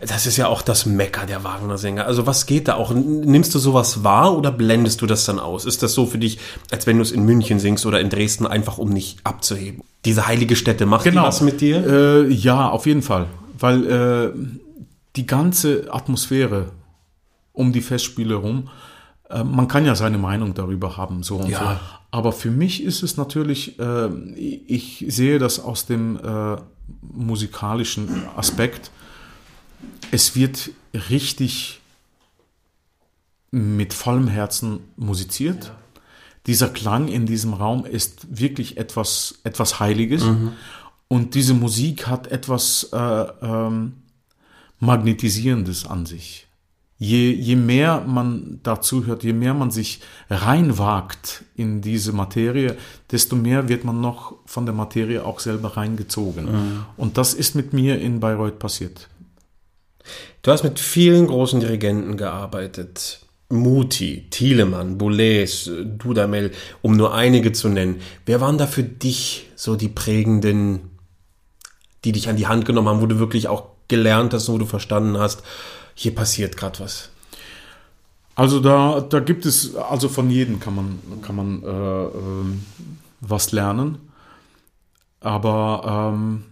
Das 0.00 0.26
ist 0.26 0.36
ja 0.36 0.48
auch 0.48 0.60
das 0.60 0.84
Mecker 0.84 1.24
der 1.24 1.42
Wagner 1.42 1.78
Sänger. 1.78 2.06
Also 2.06 2.26
was 2.26 2.44
geht 2.44 2.68
da 2.68 2.74
auch? 2.74 2.92
Nimmst 2.92 3.54
du 3.54 3.58
sowas 3.58 4.04
wahr 4.04 4.36
oder 4.36 4.52
blendest 4.52 5.00
du 5.00 5.06
das 5.06 5.24
dann 5.24 5.38
aus? 5.38 5.64
Ist 5.64 5.82
das 5.82 5.94
so 5.94 6.04
für 6.04 6.18
dich, 6.18 6.38
als 6.70 6.86
wenn 6.86 6.98
du 6.98 7.02
es 7.02 7.12
in 7.12 7.24
München 7.24 7.58
singst 7.58 7.86
oder 7.86 8.00
in 8.00 8.10
Dresden, 8.10 8.46
einfach 8.46 8.76
um 8.76 8.90
nicht 8.90 9.20
abzuheben? 9.24 9.82
Diese 10.04 10.26
heilige 10.26 10.56
Stätte, 10.56 10.84
macht 10.84 11.04
genau. 11.04 11.22
die 11.22 11.26
was 11.28 11.40
mit 11.40 11.62
dir? 11.62 11.86
Äh, 11.86 12.30
ja, 12.30 12.68
auf 12.68 12.86
jeden 12.86 13.02
Fall. 13.02 13.26
Weil 13.62 13.86
äh, 13.86 14.32
die 15.14 15.24
ganze 15.26 15.86
Atmosphäre 15.92 16.72
um 17.52 17.72
die 17.72 17.80
Festspiele 17.80 18.34
rum, 18.34 18.70
äh, 19.30 19.44
man 19.44 19.68
kann 19.68 19.86
ja 19.86 19.94
seine 19.94 20.18
Meinung 20.18 20.54
darüber 20.54 20.96
haben, 20.96 21.22
so 21.22 21.36
und 21.36 21.48
Ja. 21.48 21.58
so. 21.58 21.80
Aber 22.10 22.32
für 22.32 22.50
mich 22.50 22.82
ist 22.82 23.02
es 23.02 23.16
natürlich, 23.16 23.78
äh, 23.78 24.08
ich 24.36 25.04
sehe 25.08 25.38
das 25.38 25.60
aus 25.60 25.86
dem 25.86 26.16
äh, 26.16 26.56
musikalischen 27.00 28.08
Aspekt. 28.36 28.90
Es 30.10 30.34
wird 30.34 30.70
richtig 31.08 31.80
mit 33.52 33.94
vollem 33.94 34.28
Herzen 34.28 34.80
musiziert. 34.96 35.72
Dieser 36.46 36.68
Klang 36.68 37.06
in 37.06 37.24
diesem 37.26 37.54
Raum 37.54 37.84
ist 37.86 38.26
wirklich 38.40 38.76
etwas, 38.76 39.38
etwas 39.44 39.78
Heiliges. 39.78 40.24
Und 41.12 41.34
diese 41.34 41.52
Musik 41.52 42.06
hat 42.06 42.28
etwas 42.28 42.88
äh, 42.90 42.96
ähm, 42.96 43.96
Magnetisierendes 44.78 45.84
an 45.86 46.06
sich. 46.06 46.46
Je, 46.96 47.32
je 47.32 47.54
mehr 47.54 48.00
man 48.06 48.60
dazu 48.62 49.04
hört, 49.04 49.22
je 49.22 49.34
mehr 49.34 49.52
man 49.52 49.70
sich 49.70 50.00
reinwagt 50.30 51.44
in 51.54 51.82
diese 51.82 52.14
Materie, 52.14 52.78
desto 53.10 53.36
mehr 53.36 53.68
wird 53.68 53.84
man 53.84 54.00
noch 54.00 54.36
von 54.46 54.64
der 54.64 54.74
Materie 54.74 55.22
auch 55.22 55.38
selber 55.40 55.76
reingezogen. 55.76 56.48
Und 56.96 57.18
das 57.18 57.34
ist 57.34 57.54
mit 57.54 57.74
mir 57.74 58.00
in 58.00 58.20
Bayreuth 58.20 58.58
passiert. 58.58 59.10
Du 60.40 60.50
hast 60.50 60.64
mit 60.64 60.80
vielen 60.80 61.26
großen 61.26 61.60
Dirigenten 61.60 62.16
gearbeitet. 62.16 63.20
Muti, 63.50 64.28
Thielemann, 64.30 64.96
Boulez, 64.96 65.70
Dudamel, 65.98 66.52
um 66.80 66.96
nur 66.96 67.12
einige 67.12 67.52
zu 67.52 67.68
nennen. 67.68 68.00
Wer 68.24 68.40
waren 68.40 68.56
da 68.56 68.66
für 68.66 68.82
dich 68.82 69.50
so 69.56 69.76
die 69.76 69.88
prägenden, 69.90 70.91
die 72.04 72.12
dich 72.12 72.28
an 72.28 72.36
die 72.36 72.46
Hand 72.46 72.64
genommen 72.64 72.88
haben, 72.88 73.00
wo 73.00 73.06
du 73.06 73.18
wirklich 73.18 73.48
auch 73.48 73.66
gelernt 73.88 74.34
hast, 74.34 74.48
wo 74.48 74.58
du 74.58 74.66
verstanden 74.66 75.18
hast, 75.18 75.42
hier 75.94 76.14
passiert 76.14 76.56
gerade 76.56 76.80
was? 76.80 77.10
Also 78.34 78.60
da, 78.60 79.00
da 79.00 79.20
gibt 79.20 79.44
es, 79.44 79.76
also 79.76 80.08
von 80.08 80.30
jedem 80.30 80.58
kann 80.58 80.74
man, 80.74 80.98
kann 81.20 81.36
man 81.36 81.62
äh, 81.62 81.66
ähm, 81.66 82.62
was 83.20 83.52
lernen. 83.52 83.98
Aber 85.20 86.12
ähm, 86.14 86.44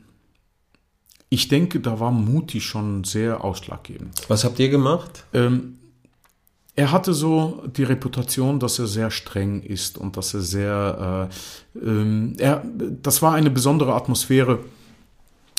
ich 1.31 1.48
denke, 1.48 1.81
da 1.81 1.98
war 1.98 2.10
Muti 2.10 2.60
schon 2.60 3.05
sehr 3.05 3.43
ausschlaggebend. 3.43 4.28
Was 4.28 4.44
habt 4.44 4.59
ihr 4.59 4.68
gemacht? 4.68 5.24
Ähm, 5.32 5.78
er 6.77 6.93
hatte 6.93 7.14
so 7.14 7.62
die 7.66 7.82
Reputation, 7.82 8.60
dass 8.60 8.78
er 8.78 8.86
sehr 8.86 9.10
streng 9.10 9.62
ist 9.62 9.98
und 9.98 10.16
dass 10.16 10.35
er 10.35 10.40
sehr, 10.40 11.28
äh, 11.74 11.78
ähm, 11.78 12.35
er, 12.39 12.64
das 13.02 13.22
war 13.22 13.35
eine 13.35 13.51
besondere 13.51 13.94
Atmosphäre. 13.94 14.60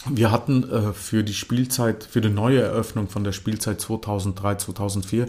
Wir 0.09 0.31
hatten 0.31 0.69
äh, 0.69 0.93
für 0.93 1.23
die 1.23 1.33
Spielzeit, 1.33 2.03
für 2.03 2.21
die 2.21 2.29
neue 2.29 2.61
Eröffnung 2.61 3.07
von 3.07 3.23
der 3.23 3.31
Spielzeit 3.33 3.79
2003, 3.79 4.55
2004, 4.55 5.27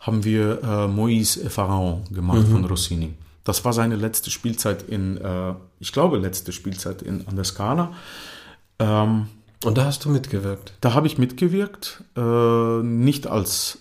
haben 0.00 0.24
wir 0.24 0.62
äh, 0.62 0.66
Moïse 0.86 1.48
Pharaon 1.48 2.04
gemacht 2.10 2.46
von 2.48 2.64
Rossini. 2.64 3.14
Das 3.44 3.64
war 3.64 3.72
seine 3.72 3.96
letzte 3.96 4.30
Spielzeit 4.30 4.82
in, 4.82 5.16
äh, 5.16 5.54
ich 5.80 5.92
glaube, 5.92 6.18
letzte 6.18 6.52
Spielzeit 6.52 7.02
in, 7.02 7.26
an 7.26 7.34
der 7.36 7.44
Scala. 7.44 7.92
Ähm, 8.78 9.26
Und 9.64 9.78
da 9.78 9.84
hast 9.84 10.04
du 10.04 10.10
mitgewirkt. 10.10 10.74
da 10.80 10.94
habe 10.94 11.06
ich 11.06 11.18
mitgewirkt, 11.18 12.04
äh, 12.16 12.82
nicht 12.82 13.26
als 13.26 13.78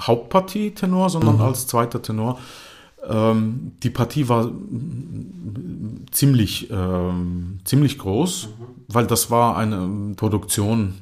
Hauptpartie 0.00 0.72
Tenor, 0.72 1.10
sondern 1.10 1.40
als 1.40 1.68
zweiter 1.68 2.02
Tenor. 2.02 2.38
Ähm, 3.08 3.72
die 3.82 3.90
Partie 3.90 4.28
war 4.28 4.46
mm, 4.46 6.06
ziemlich, 6.10 6.70
ähm, 6.70 7.58
ziemlich 7.64 7.98
groß, 7.98 8.48
weil 8.88 9.06
das 9.06 9.30
war 9.30 9.56
eine 9.56 10.14
Produktion, 10.16 10.94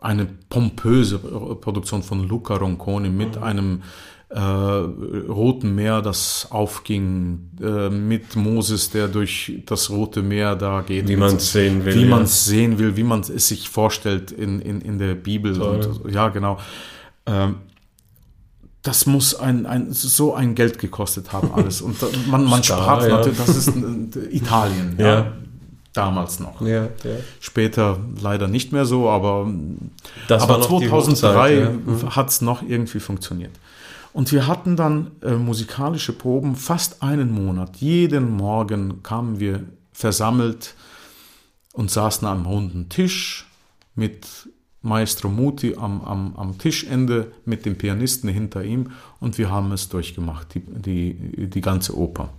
eine 0.00 0.26
pompöse 0.48 1.18
Produktion 1.18 2.02
von 2.02 2.28
Luca 2.28 2.56
Ronconi 2.56 3.08
mit 3.08 3.38
einem 3.38 3.82
äh, 4.28 4.40
Roten 4.40 5.74
Meer, 5.74 6.02
das 6.02 6.48
aufging, 6.50 7.50
äh, 7.62 7.88
mit 7.90 8.34
Moses, 8.34 8.90
der 8.90 9.08
durch 9.08 9.62
das 9.66 9.88
Rote 9.90 10.22
Meer 10.22 10.56
da 10.56 10.82
geht. 10.82 11.08
Wie 11.08 11.16
man's 11.16 11.52
sehen 11.52 11.84
will, 11.84 11.94
Wie 11.94 12.02
ja. 12.02 12.08
man 12.08 12.22
es 12.22 12.44
sehen 12.44 12.78
will, 12.78 12.96
wie 12.96 13.04
man 13.04 13.20
es 13.20 13.48
sich 13.48 13.68
vorstellt 13.68 14.32
in, 14.32 14.60
in, 14.60 14.80
in 14.80 14.98
der 14.98 15.14
Bibel. 15.14 15.60
Und, 15.60 16.12
ja, 16.12 16.28
genau. 16.28 16.58
Ähm, 17.24 17.56
das 18.86 19.06
muss 19.06 19.34
ein, 19.34 19.66
ein, 19.66 19.92
so 19.92 20.34
ein 20.34 20.54
Geld 20.54 20.78
gekostet 20.78 21.32
haben, 21.32 21.52
alles. 21.52 21.82
Und 21.82 21.98
man, 22.28 22.44
man 22.44 22.62
Star, 22.62 22.78
sprach 22.78 23.02
ja. 23.02 23.16
natürlich, 23.16 23.38
das 23.38 23.56
ist 23.56 23.68
äh, 23.68 24.28
Italien, 24.30 24.94
ja. 24.98 25.06
Ja. 25.06 25.32
Damals 25.92 26.40
noch. 26.40 26.60
Ja. 26.60 26.88
Später 27.40 27.98
leider 28.20 28.48
nicht 28.48 28.70
mehr 28.70 28.84
so, 28.84 29.08
aber, 29.08 29.50
Das 30.28 30.42
aber 30.42 30.54
war 30.54 30.58
noch 30.60 30.80
die 30.80 30.88
2003 30.88 31.66
Hochzeit, 31.66 32.02
ja. 32.02 32.16
hat 32.16 32.28
es 32.28 32.42
noch 32.42 32.62
irgendwie 32.62 33.00
funktioniert. 33.00 33.52
Und 34.12 34.30
wir 34.30 34.46
hatten 34.46 34.76
dann 34.76 35.10
äh, 35.22 35.32
musikalische 35.32 36.12
Proben 36.12 36.54
fast 36.54 37.02
einen 37.02 37.32
Monat. 37.32 37.76
Jeden 37.76 38.30
Morgen 38.30 39.02
kamen 39.02 39.40
wir 39.40 39.64
versammelt 39.92 40.74
und 41.72 41.90
saßen 41.90 42.28
am 42.28 42.46
runden 42.46 42.88
Tisch 42.88 43.46
mit 43.94 44.26
Maestro 44.82 45.28
Muti 45.28 45.74
am, 45.76 46.02
am, 46.02 46.36
am 46.36 46.58
Tischende 46.58 47.32
mit 47.44 47.66
dem 47.66 47.76
Pianisten 47.76 48.28
hinter 48.28 48.62
ihm 48.64 48.92
und 49.20 49.38
wir 49.38 49.50
haben 49.50 49.72
es 49.72 49.88
durchgemacht, 49.88 50.54
die, 50.54 50.60
die, 50.60 51.48
die 51.48 51.60
ganze 51.60 51.96
Oper. 51.96 52.30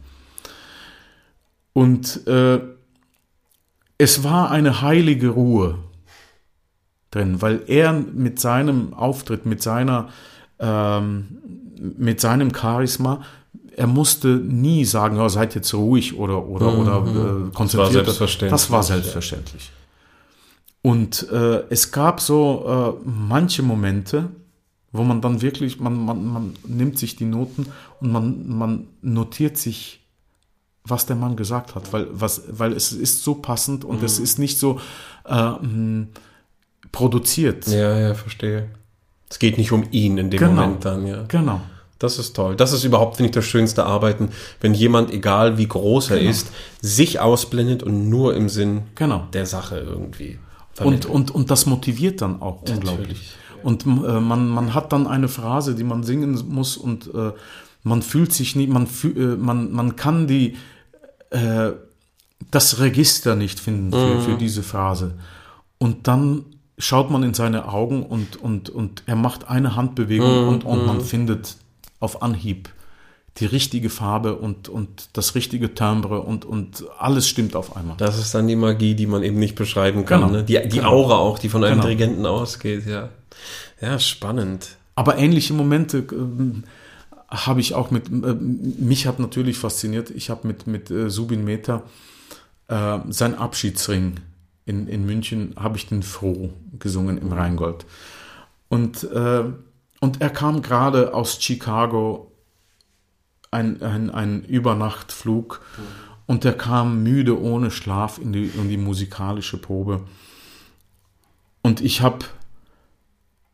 Und 1.74 2.26
äh, 2.28 2.60
es 3.98 4.24
war 4.24 4.52
eine 4.52 4.82
heilige 4.82 5.30
Ruhe 5.30 5.80
drin, 7.12 7.42
weil 7.42 7.62
er 7.68 7.94
mit 7.94 8.40
seinem 8.40 8.94
Auftritt, 8.94 9.46
mit 9.46 9.62
seiner, 9.62 10.10
ähm, 10.60 11.38
mit 11.98 12.22
seinem 12.22 12.54
Charisma, 12.54 13.22
er 13.76 13.88
musste 13.88 14.28
nie 14.28 14.86
sagen, 14.86 15.18
ja, 15.18 15.30
seid 15.30 15.54
jetzt 15.54 15.72
ruhig 15.74 16.18
oder 16.18 16.48
oder 16.48 16.76
oder 16.80 17.48
äh, 17.48 17.52
konzentriert. 17.54 18.06
selbstverständlich, 18.06 18.50
Das 18.50 18.72
war 18.72 18.82
selbstverständlich. 18.82 19.72
Und 20.88 21.28
äh, 21.34 21.64
es 21.70 21.92
gab 21.92 22.22
so 22.22 22.98
äh, 23.04 23.10
manche 23.10 23.62
Momente, 23.62 24.30
wo 24.94 25.04
man 25.04 25.20
dann 25.20 25.42
wirklich, 25.42 25.82
man, 25.82 26.06
man, 26.06 26.26
man 26.26 26.54
nimmt 26.66 26.98
sich 26.98 27.18
die 27.18 27.26
Noten 27.26 27.66
und 28.00 28.10
man, 28.14 28.48
man 28.48 28.88
notiert 29.02 29.58
sich, 29.58 30.00
was 30.86 31.06
der 31.06 31.18
Mann 31.18 31.36
gesagt 31.36 31.76
hat, 31.76 31.92
weil, 31.92 32.08
was, 32.12 32.44
weil 32.48 32.72
es 32.72 32.94
ist 32.94 33.22
so 33.22 33.36
passend 33.36 33.84
und 33.84 34.02
es 34.02 34.18
ist 34.18 34.40
nicht 34.40 34.58
so 34.60 34.80
äh, 35.26 35.34
mh, 35.50 36.08
produziert. 36.94 37.68
Ja, 37.68 38.00
ja, 38.00 38.14
verstehe. 38.14 38.70
Es 39.30 39.40
geht 39.40 39.58
nicht 39.58 39.74
um 39.74 39.84
ihn 39.92 40.18
in 40.18 40.30
dem 40.30 40.40
Genau. 40.40 40.54
Moment 40.54 40.86
dann, 40.86 41.06
ja. 41.06 41.26
Genau. 41.28 41.60
Das 42.00 42.18
ist 42.18 42.34
toll. 42.34 42.56
Das 42.56 42.72
ist 42.72 42.86
überhaupt, 42.86 43.18
finde 43.18 43.28
ich, 43.28 43.34
das 43.36 43.44
schönste 43.44 43.86
Arbeiten, 43.86 44.30
wenn 44.62 44.74
jemand, 44.74 45.12
egal 45.12 45.58
wie 45.58 45.68
groß 45.68 46.12
er 46.12 46.22
ist, 46.22 46.48
sich 46.80 47.20
ausblendet 47.20 47.84
und 47.84 48.10
nur 48.10 48.36
im 48.36 48.48
Sinn 48.48 48.84
Genau. 48.96 49.28
der 49.34 49.46
Sache 49.46 49.80
irgendwie 49.80 50.40
vermittelt. 50.78 51.14
und, 51.14 51.32
und 51.32 51.52
das 51.52 51.66
motiviert 51.66 52.22
dann 52.22 52.42
auch 52.42 52.62
unglaublich. 52.62 53.34
Und 53.64 53.86
äh, 53.86 54.20
man, 54.20 54.48
man 54.48 54.74
hat 54.74 54.94
dann 54.94 55.08
eine 55.08 55.28
Phrase, 55.28 55.76
die 55.76 55.84
man 55.84 56.04
singen 56.04 56.42
muss 56.50 56.78
und 56.78 57.14
äh, 57.14 57.32
man 57.84 58.02
fühlt 58.02 58.32
sich 58.32 58.56
nicht, 58.56 58.70
man, 58.70 58.86
fühl, 58.88 59.34
äh, 59.34 59.36
man, 59.36 59.72
man 59.72 59.96
kann 59.96 60.28
die, 60.28 60.56
äh, 61.32 61.72
das 62.52 62.80
Register 62.80 63.36
nicht 63.36 63.60
finden 63.60 63.92
für, 63.92 64.22
für 64.22 64.38
diese 64.38 64.62
Phrase. 64.62 65.16
Und 65.80 66.08
dann 66.08 66.46
schaut 66.78 67.10
man 67.10 67.24
in 67.24 67.34
seine 67.34 67.68
Augen 67.68 68.04
und, 68.04 68.36
und, 68.36 68.70
und 68.70 69.04
er 69.08 69.16
macht 69.16 69.50
eine 69.50 69.76
Handbewegung 69.76 70.48
und, 70.48 70.64
und 70.64 70.86
man 70.86 71.02
findet 71.02 71.58
auf 72.00 72.22
Anhieb 72.22 72.70
die 73.38 73.46
richtige 73.46 73.90
Farbe 73.90 74.36
und, 74.36 74.68
und 74.68 75.10
das 75.14 75.36
richtige 75.36 75.76
Timbre 75.76 76.22
und, 76.22 76.44
und 76.46 76.86
alles 76.98 77.28
stimmt 77.28 77.56
auf 77.56 77.76
einmal. 77.78 77.96
das 77.98 78.18
ist 78.18 78.34
dann 78.34 78.48
die 78.48 78.56
Magie, 78.56 78.96
die 78.96 79.06
man 79.06 79.22
eben 79.24 79.38
nicht 79.38 79.56
beschreiben 79.56 80.06
kann. 80.06 80.22
Genau. 80.22 80.34
Ne? 80.34 80.44
Die, 80.44 80.60
die 80.68 80.78
Genau. 80.78 80.90
Aura 80.90 81.18
auch, 81.18 81.38
die 81.38 81.50
von 81.50 81.64
einem 81.64 81.76
Genau. 81.76 81.84
Dirigenten 81.84 82.26
ausgeht, 82.26 82.88
ja. 82.88 83.10
Ja, 83.80 84.00
spannend. 84.00 84.70
Aber 84.96 85.18
ähnliche 85.18 85.54
Momente 85.54 86.04
ähm, 86.12 86.64
habe 87.30 87.60
ich 87.60 87.76
auch 87.76 87.92
mit, 87.92 88.08
äh, 88.08 88.34
mich 88.34 89.06
hat 89.06 89.20
natürlich 89.20 89.58
fasziniert, 89.58 90.10
ich 90.10 90.32
habe 90.32 90.48
mit, 90.48 90.66
mit 90.66 90.90
äh, 90.90 91.10
Subin 91.12 91.44
Mehta 91.44 91.84
äh, 92.70 92.98
sein 93.10 93.36
Abschiedsring 93.36 94.16
in, 94.66 94.88
in 94.88 95.06
München, 95.06 95.54
habe 95.58 95.78
ich 95.78 95.88
den 95.88 96.02
Froh 96.02 96.50
gesungen 96.80 97.20
im 97.20 97.32
Rheingold. 97.32 97.86
Und, 98.70 99.04
äh, 99.12 99.44
und 100.00 100.22
er 100.22 100.30
kam 100.30 100.62
gerade 100.64 101.14
aus 101.14 101.40
Chicago, 101.40 102.27
ein, 103.58 103.82
ein, 103.82 104.10
ein 104.10 104.44
Übernachtflug 104.44 105.62
und 106.26 106.44
der 106.44 106.54
kam 106.54 107.04
müde 107.04 107.42
ohne 107.42 107.72
Schlaf 107.72 108.20
in 108.20 108.32
die, 108.34 108.46
in 108.48 108.70
die 108.70 108.78
musikalische 108.78 109.58
Probe. 109.58 110.02
Und 111.62 111.82
ich 111.82 112.02
habe 112.02 112.20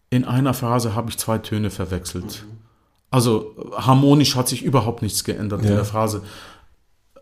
in 0.09 0.25
einer 0.25 0.53
Phase 0.53 0.93
habe 0.93 1.09
ich 1.09 1.17
zwei 1.17 1.39
Töne 1.39 1.69
verwechselt. 1.71 2.45
Also 3.09 3.55
harmonisch 3.75 4.35
hat 4.35 4.47
sich 4.47 4.63
überhaupt 4.63 5.01
nichts 5.01 5.23
geändert 5.23 5.61
in 5.63 5.69
Ja. 5.69 5.75
der 5.75 5.85
Phrase. 5.85 6.21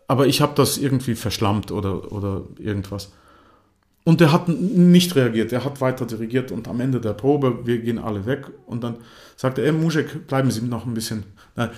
Aber 0.08 0.26
ich 0.26 0.40
habe 0.42 0.52
das 0.54 0.76
irgendwie 0.76 1.14
verschlammt 1.14 1.70
oder, 1.72 2.12
oder 2.12 2.42
irgendwas. 2.58 3.12
Und 4.04 4.20
der 4.20 4.32
hat 4.32 4.48
nicht 4.48 5.14
reagiert, 5.14 5.52
er 5.52 5.64
hat 5.64 5.80
weiter 5.80 6.04
dirigiert 6.06 6.50
und 6.50 6.66
am 6.68 6.80
Ende 6.80 7.00
der 7.00 7.12
Probe, 7.12 7.64
wir 7.66 7.78
gehen 7.78 7.98
alle 7.98 8.26
weg 8.26 8.46
und 8.66 8.82
dann 8.82 8.96
sagte 9.36 9.62
er, 9.62 9.72
Muschek, 9.72 10.26
bleiben 10.26 10.50
Sie 10.50 10.60
noch 10.62 10.84
ein 10.86 10.92
bisschen. 10.94 11.22
Nein, 11.54 11.70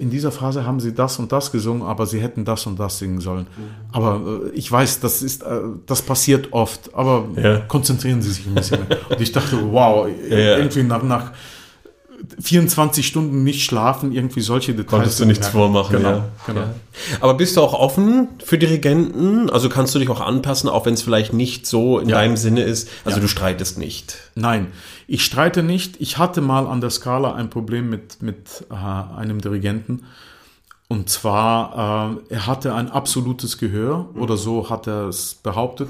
in 0.00 0.10
dieser 0.10 0.32
Phase 0.32 0.66
haben 0.66 0.80
Sie 0.80 0.92
das 0.92 1.18
und 1.20 1.30
das 1.30 1.52
gesungen, 1.52 1.82
aber 1.82 2.04
Sie 2.06 2.20
hätten 2.20 2.44
das 2.44 2.66
und 2.66 2.78
das 2.80 2.98
singen 2.98 3.20
sollen. 3.20 3.46
Aber 3.92 4.20
äh, 4.46 4.50
ich 4.50 4.70
weiß, 4.70 4.98
das 5.00 5.22
ist, 5.22 5.42
äh, 5.44 5.60
das 5.86 6.02
passiert 6.02 6.52
oft, 6.52 6.92
aber 6.94 7.28
Ja. 7.36 7.58
konzentrieren 7.60 8.20
Sie 8.20 8.30
sich 8.32 8.46
ein 8.46 8.54
bisschen 8.54 8.80
mehr. 8.88 8.98
Und 9.08 9.20
ich 9.20 9.30
dachte, 9.32 9.56
wow, 9.72 10.08
Ja. 10.28 10.58
irgendwie 10.58 10.82
nach, 10.82 11.02
nach 11.04 11.32
24 12.40 13.06
Stunden 13.06 13.44
nicht 13.44 13.64
schlafen, 13.64 14.12
irgendwie 14.12 14.40
solche 14.40 14.72
Details. 14.72 14.90
Konntest 14.90 15.20
du 15.20 15.24
nichts 15.24 15.46
Ja, 15.46 15.52
vormachen, 15.52 15.96
genau, 15.96 16.10
ja. 16.10 16.28
Genau. 16.46 16.60
Ja. 16.60 16.74
Aber 17.20 17.34
bist 17.34 17.56
du 17.56 17.60
auch 17.62 17.72
offen 17.74 18.28
für 18.44 18.58
Dirigenten? 18.58 19.48
Also 19.50 19.68
kannst 19.68 19.94
du 19.94 19.98
dich 19.98 20.08
auch 20.10 20.20
anpassen, 20.20 20.68
auch 20.68 20.86
wenn 20.86 20.94
es 20.94 21.02
vielleicht 21.02 21.32
nicht 21.32 21.66
so 21.66 21.98
in 21.98 22.08
Ja. 22.08 22.16
deinem 22.16 22.36
Sinne 22.36 22.62
ist? 22.62 22.88
Also 23.04 23.18
Ja. 23.18 23.22
du 23.22 23.28
streitest 23.28 23.78
nicht. 23.78 24.16
Nein, 24.34 24.68
ich 25.06 25.24
streite 25.24 25.62
nicht. 25.62 26.00
Ich 26.00 26.18
hatte 26.18 26.40
mal 26.40 26.66
an 26.66 26.80
der 26.80 26.90
Skala 26.90 27.34
ein 27.34 27.48
Problem 27.50 27.88
mit, 27.88 28.22
mit 28.22 28.64
äh, 28.70 28.74
einem 29.16 29.40
Dirigenten. 29.40 30.04
Und 30.88 31.08
zwar, 31.08 32.18
äh, 32.28 32.34
er 32.34 32.46
hatte 32.46 32.74
ein 32.74 32.90
absolutes 32.90 33.58
Gehör, 33.58 34.08
oder 34.16 34.36
so 34.36 34.68
hat 34.70 34.88
er 34.88 35.06
es 35.08 35.34
behauptet. 35.34 35.88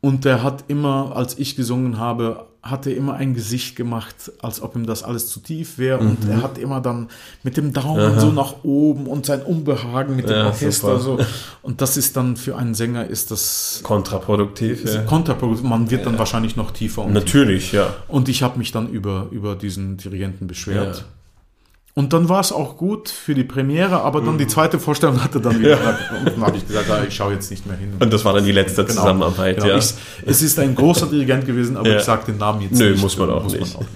Und 0.00 0.26
er 0.26 0.42
hat 0.42 0.64
immer, 0.68 1.12
als 1.16 1.38
ich 1.38 1.56
gesungen 1.56 1.98
habe, 1.98 2.46
hat 2.70 2.86
er 2.86 2.96
immer 2.96 3.14
ein 3.14 3.34
Gesicht 3.34 3.76
gemacht, 3.76 4.32
als 4.42 4.60
ob 4.62 4.76
ihm 4.76 4.86
das 4.86 5.02
alles 5.02 5.28
zu 5.28 5.40
tief 5.40 5.78
wäre. 5.78 5.98
Und 5.98 6.18
er 6.28 6.42
hat 6.42 6.58
immer 6.58 6.80
dann 6.80 7.08
mit 7.42 7.56
dem 7.56 7.72
Daumen 7.72 8.18
so 8.20 8.30
nach 8.30 8.62
oben 8.62 9.06
und 9.06 9.26
sein 9.26 9.42
Unbehagen 9.42 10.16
mit 10.16 10.28
dem 10.28 10.36
Ja, 10.36 10.46
Orchester 10.46 10.98
super. 10.98 11.24
so. 11.24 11.30
Und 11.62 11.80
das 11.80 11.96
ist 11.96 12.16
dann 12.16 12.36
für 12.36 12.56
einen 12.56 12.74
Sänger 12.74 13.06
ist 13.06 13.30
das 13.30 13.80
Kontraproduktiv. 13.82 14.84
Ja. 14.84 15.02
kontraproduktiv. 15.02 15.64
Man 15.68 15.90
wird 15.90 16.06
dann 16.06 16.18
wahrscheinlich 16.18 16.56
noch 16.56 16.70
tiefer 16.70 17.04
und 17.04 17.12
Natürlich, 17.12 17.72
ja. 17.72 17.94
und 18.08 18.28
ich 18.28 18.42
habe 18.42 18.58
mich 18.58 18.72
dann 18.72 18.88
über, 18.88 19.28
über 19.30 19.54
diesen 19.54 19.96
Dirigenten 19.96 20.46
beschwert. 20.46 21.04
Ja. 21.94 22.02
Und 22.02 22.12
dann 22.12 22.28
war 22.28 22.40
es 22.40 22.52
auch 22.52 22.76
gut 22.76 23.08
für 23.08 23.34
die 23.34 23.42
Premiere, 23.44 24.02
aber 24.02 24.20
dann 24.20 24.38
die 24.38 24.46
zweite 24.46 24.78
Vorstellung 24.78 25.22
hatte 25.22 25.40
dann 25.40 25.58
wieder. 25.60 25.78
Und 26.18 26.28
dann 26.32 26.40
habe 26.46 26.56
ich 26.56 26.66
gesagt, 26.66 26.88
ah, 26.90 27.02
ich 27.06 27.14
schaue 27.14 27.32
jetzt 27.32 27.50
nicht 27.50 27.66
mehr 27.66 27.76
hin. 27.76 27.94
Und 27.98 28.12
das 28.12 28.24
war 28.24 28.32
dann 28.34 28.44
die 28.44 28.52
letzte 28.52 28.84
Genau. 28.84 29.00
Zusammenarbeit, 29.00 29.56
Genau. 29.56 29.68
ja. 29.70 29.78
Ich, 29.78 29.94
es 30.24 30.42
ist 30.42 30.58
ein 30.60 30.74
großer 30.76 31.06
Dirigent 31.06 31.44
gewesen, 31.46 31.76
aber 31.76 31.88
Ja. 31.88 31.96
ich 31.98 32.04
sage 32.04 32.26
den 32.26 32.38
Namen 32.38 32.60
jetzt 32.62 32.78
Nö, 32.78 32.92
nicht. 32.92 33.00
muss 33.02 33.18
man 33.18 33.30
auch 33.30 33.44
nicht. 33.50 33.76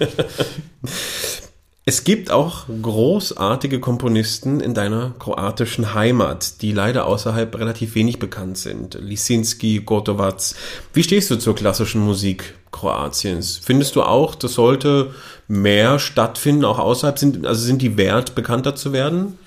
Es 1.85 2.05
gibt 2.05 2.31
auch 2.31 2.63
großartige 2.81 3.81
Komponisten 3.81 4.61
in 4.61 4.73
deiner 4.73 5.11
kroatischen 5.19 5.93
Heimat, 5.93 6.61
die 6.61 6.71
leider 6.71 7.05
außerhalb 7.07 7.53
relativ 7.59 7.95
wenig 7.95 8.19
bekannt 8.19 8.57
sind. 8.57 8.97
Lisinski, 9.01 9.81
Gotovac. 9.85 10.55
Wie 10.93 11.03
stehst 11.03 11.29
du 11.29 11.35
zur 11.35 11.55
klassischen 11.55 11.99
Musik 11.99 12.53
Kroatiens? 12.71 13.59
Findest 13.61 13.97
du 13.97 14.03
auch, 14.03 14.33
das 14.35 14.53
sollte 14.53 15.11
mehr 15.47 15.99
stattfinden, 15.99 16.65
auch 16.65 16.79
außerhalb? 16.79 17.17
Sind, 17.19 17.45
also 17.45 17.63
sind 17.63 17.81
die 17.81 17.97
wert, 17.97 18.35
bekannter 18.35 18.75
zu 18.75 18.93
werden? 18.93 19.37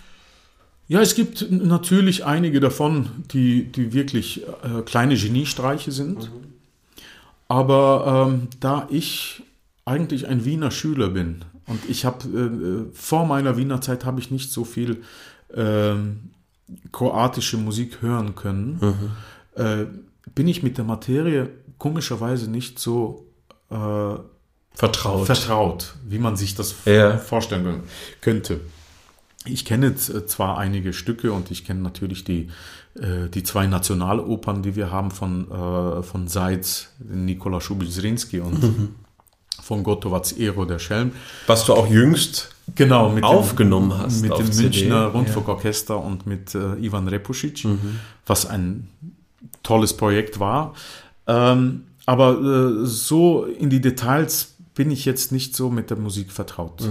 Ja, 0.89 1.01
es 1.01 1.14
gibt 1.14 1.51
natürlich 1.51 2.24
einige 2.24 2.60
davon, 2.60 3.09
die, 3.32 3.64
die 3.64 3.93
wirklich 3.93 4.47
äh, 4.47 4.82
kleine 4.82 5.16
Geniestreiche 5.16 5.90
sind. 5.90 6.31
Aber 7.48 8.28
ähm, 8.28 8.48
da 8.60 8.86
ich 8.90 9.43
eigentlich 9.85 10.28
ein 10.28 10.44
Wiener 10.44 10.70
Schüler 10.70 11.10
bin 11.10 11.44
und 11.66 11.81
ich 11.89 12.05
habe 12.05 12.28
äh, 12.28 12.94
vor 12.94 13.27
meiner 13.27 13.56
Wiener 13.56 13.81
Zeit 13.81 14.05
habe 14.05 14.20
ich 14.20 14.31
nicht 14.31 14.51
so 14.51 14.64
viel 14.64 15.02
ähm, 15.55 16.31
kroatische 16.90 17.56
Musik 17.56 18.02
hören 18.02 18.35
können, 18.35 18.81
äh, 19.55 19.85
bin 20.35 20.48
ich 20.48 20.64
mit 20.64 20.78
der 20.78 20.85
Materie 20.85 21.51
komischerweise 21.78 22.51
nicht 22.51 22.78
so 22.81 23.27
äh, 23.70 24.14
Vertraut. 24.77 25.27
vertraut, 25.27 25.94
wie 26.07 26.19
man 26.19 26.36
sich 26.36 26.55
das 26.55 26.74
Ja. 26.85 27.16
vorstellen 27.19 27.81
könnte. 28.20 28.61
Ich 29.47 29.65
kenne 29.65 29.94
z- 29.97 30.28
zwar 30.28 30.59
einige 30.59 30.93
Stücke 30.93 31.32
und 31.32 31.51
ich 31.51 31.65
kenne 31.65 31.81
natürlich 31.81 32.24
die, 32.24 32.51
äh, 32.94 33.28
die 33.32 33.43
zwei 33.43 33.66
Nationalopern, 33.66 34.62
die 34.62 34.77
wir 34.77 34.90
haben 34.90 35.11
von, 35.11 35.51
äh, 35.51 36.03
von 36.03 36.28
Seitz, 36.28 36.89
Nikola 36.98 37.61
Schubic-Zrinski 37.61 38.40
und 38.40 38.59
von 39.62 39.82
Gotovac 39.82 40.39
Ero, 40.39 40.65
der 40.66 40.78
Schelm. 40.78 41.12
Was 41.47 41.65
du 41.65 41.73
auch 41.74 41.89
jüngst 41.89 42.51
Genau, 42.74 43.09
mit 43.11 43.23
Aufgenommen 43.23 43.90
dem, 43.90 43.98
hast 43.98 44.23
Mit 44.23 44.32
auf 44.32 44.39
dem 44.39 44.51
CD, 44.53 44.65
Münchner 44.81 44.97
ja. 45.03 45.07
Rundfunkorchester 45.07 46.03
und 46.03 46.27
mit 46.27 46.55
äh, 46.57 46.74
Ivan 46.85 47.07
Repusic, 47.07 47.65
was 48.27 48.44
ein 48.47 48.89
tolles 49.62 49.97
Projekt 49.97 50.40
war. 50.40 50.74
Ähm, 51.28 51.85
aber 52.07 52.32
äh, 52.82 52.86
so 52.86 53.44
in 53.44 53.70
die 53.70 53.81
Details 53.81 54.56
bin 54.77 54.90
ich 54.90 55.07
jetzt 55.07 55.32
nicht 55.32 55.57
so 55.57 55.70
mit 55.70 55.89
der 55.89 55.97
Musik 55.97 56.31
vertraut. 56.31 56.82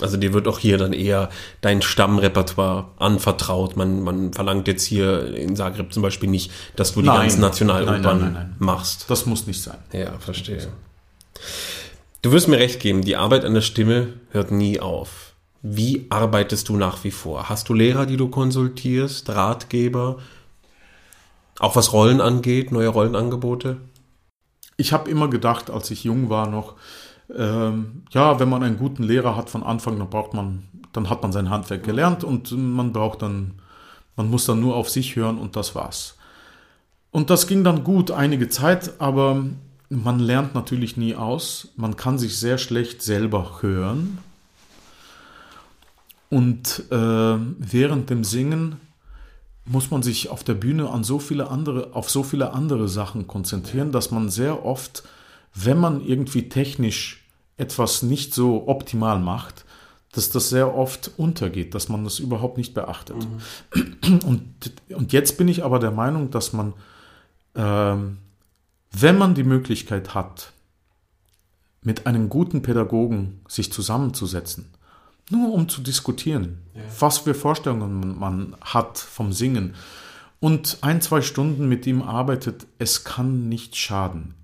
Also 0.00 0.18
dir 0.18 0.34
wird 0.34 0.46
auch 0.46 0.58
hier 0.58 0.76
dann 0.76 0.92
eher 0.92 1.30
dein 1.62 1.80
Stammrepertoire 1.80 2.90
anvertraut. 2.98 3.76
Man, 3.76 4.02
man 4.02 4.32
verlangt 4.34 4.68
jetzt 4.68 4.84
hier 4.84 5.34
in 5.34 5.56
Zagreb 5.56 5.92
zum 5.92 6.02
Beispiel 6.02 6.28
nicht, 6.28 6.52
dass 6.76 6.92
du 6.92 7.00
die 7.00 7.06
Nein. 7.08 7.22
ganzen 7.22 7.40
Nationalopern 7.40 8.54
machst. 8.58 9.06
Das 9.08 9.24
muss 9.24 9.46
nicht 9.46 9.62
sein. 9.62 9.78
Ja, 9.90 10.18
verstehe. 10.18 10.68
Du 12.20 12.30
wirst 12.30 12.46
mir 12.46 12.58
recht 12.58 12.78
geben, 12.78 13.02
die 13.02 13.16
Arbeit 13.16 13.46
an 13.46 13.54
der 13.54 13.62
Stimme 13.62 14.12
hört 14.30 14.50
nie 14.50 14.78
auf. 14.78 15.32
Wie 15.62 16.06
arbeitest 16.10 16.68
du 16.68 16.76
nach 16.76 17.04
wie 17.04 17.10
vor? 17.10 17.48
Hast 17.48 17.70
du 17.70 17.74
Lehrer, 17.74 18.04
die 18.04 18.18
du 18.18 18.28
konsultierst, 18.28 19.30
Ratgeber? 19.30 20.18
Auch 21.58 21.74
was 21.74 21.94
Rollen 21.94 22.20
angeht, 22.20 22.70
neue 22.70 22.88
Rollenangebote? 22.88 23.78
Ich 24.76 24.92
habe 24.92 25.10
immer 25.10 25.28
gedacht, 25.28 25.70
als 25.70 25.90
ich 25.90 26.04
jung 26.04 26.28
war 26.28 26.46
noch, 26.46 26.74
ähm, 27.36 28.02
ja, 28.10 28.38
wenn 28.40 28.48
man 28.48 28.62
einen 28.62 28.78
guten 28.78 29.02
Lehrer 29.02 29.36
hat 29.36 29.50
von 29.50 29.62
Anfang, 29.62 29.98
dann 29.98 30.10
braucht 30.10 30.34
man, 30.34 30.64
dann 30.92 31.10
hat 31.10 31.22
man 31.22 31.32
sein 31.32 31.50
Handwerk 31.50 31.82
gelernt 31.82 32.24
und 32.24 32.52
man 32.52 32.92
braucht 32.92 33.22
dann, 33.22 33.54
man 34.16 34.28
muss 34.28 34.46
dann 34.46 34.60
nur 34.60 34.76
auf 34.76 34.90
sich 34.90 35.16
hören 35.16 35.38
und 35.38 35.56
das 35.56 35.74
war's. 35.74 36.16
Und 37.10 37.30
das 37.30 37.46
ging 37.46 37.64
dann 37.64 37.84
gut 37.84 38.10
einige 38.10 38.48
Zeit, 38.48 39.00
aber 39.00 39.44
man 39.88 40.20
lernt 40.20 40.54
natürlich 40.54 40.96
nie 40.96 41.16
aus. 41.16 41.68
Man 41.76 41.96
kann 41.96 42.18
sich 42.18 42.38
sehr 42.38 42.58
schlecht 42.58 43.02
selber 43.02 43.58
hören. 43.60 44.18
Und 46.28 46.84
äh, 46.92 46.94
während 46.94 48.08
dem 48.08 48.22
Singen 48.22 48.76
muss 49.64 49.90
man 49.90 50.02
sich 50.02 50.30
auf 50.30 50.44
der 50.44 50.54
Bühne 50.54 50.88
an 50.88 51.02
so 51.02 51.18
viele 51.18 51.50
andere, 51.50 51.90
auf 51.94 52.08
so 52.08 52.22
viele 52.22 52.52
andere 52.52 52.88
Sachen 52.88 53.26
konzentrieren, 53.26 53.90
dass 53.90 54.12
man 54.12 54.30
sehr 54.30 54.64
oft, 54.64 55.02
wenn 55.54 55.78
man 55.78 56.04
irgendwie 56.04 56.48
technisch 56.48 57.19
etwas 57.60 58.02
nicht 58.02 58.34
so 58.34 58.66
optimal 58.66 59.20
macht, 59.20 59.64
dass 60.12 60.30
das 60.30 60.48
sehr 60.48 60.74
oft 60.74 61.12
untergeht, 61.16 61.74
dass 61.74 61.88
man 61.88 62.02
das 62.04 62.18
überhaupt 62.18 62.56
nicht 62.58 62.74
beachtet. 62.74 63.16
Und, 64.24 64.72
und 64.88 65.12
jetzt 65.12 65.38
bin 65.38 65.46
ich 65.46 65.64
aber 65.64 65.78
der 65.78 65.92
Meinung, 65.92 66.30
dass 66.30 66.52
man, 66.52 66.72
ähm, 67.54 68.18
wenn 68.90 69.18
man 69.18 69.34
die 69.34 69.44
Möglichkeit 69.44 70.14
hat, 70.14 70.52
mit 71.82 72.06
einem 72.06 72.28
guten 72.28 72.62
Pädagogen 72.62 73.40
sich 73.48 73.72
zusammenzusetzen, 73.72 74.70
nur 75.30 75.52
um 75.52 75.68
zu 75.68 75.80
diskutieren, 75.80 76.58
was 76.98 77.18
für 77.18 77.34
Vorstellungen 77.34 78.18
man 78.18 78.56
hat 78.60 78.98
vom 78.98 79.32
Singen 79.32 79.74
und 80.40 80.78
ein, 80.80 81.00
zwei 81.00 81.22
Stunden 81.22 81.68
mit 81.68 81.86
ihm 81.86 82.02
arbeitet, 82.02 82.66
es 82.78 83.04
kann 83.04 83.48
nicht 83.48 83.76
schaden. 83.76 84.34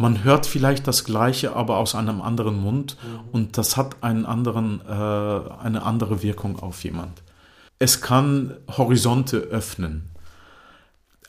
Man 0.00 0.22
hört 0.24 0.46
vielleicht 0.46 0.86
das 0.86 1.04
Gleiche, 1.04 1.54
aber 1.56 1.76
aus 1.78 1.94
einem 1.96 2.22
anderen 2.22 2.58
Mund 2.60 2.96
und 3.32 3.58
das 3.58 3.76
hat 3.76 4.02
einen 4.02 4.24
anderen, 4.26 4.80
äh, 4.88 4.92
eine 4.92 5.82
andere 5.82 6.22
Wirkung 6.22 6.58
auf 6.60 6.84
jemand. 6.84 7.22
Es 7.80 8.00
kann 8.00 8.54
Horizonte 8.76 9.36
öffnen. 9.38 10.10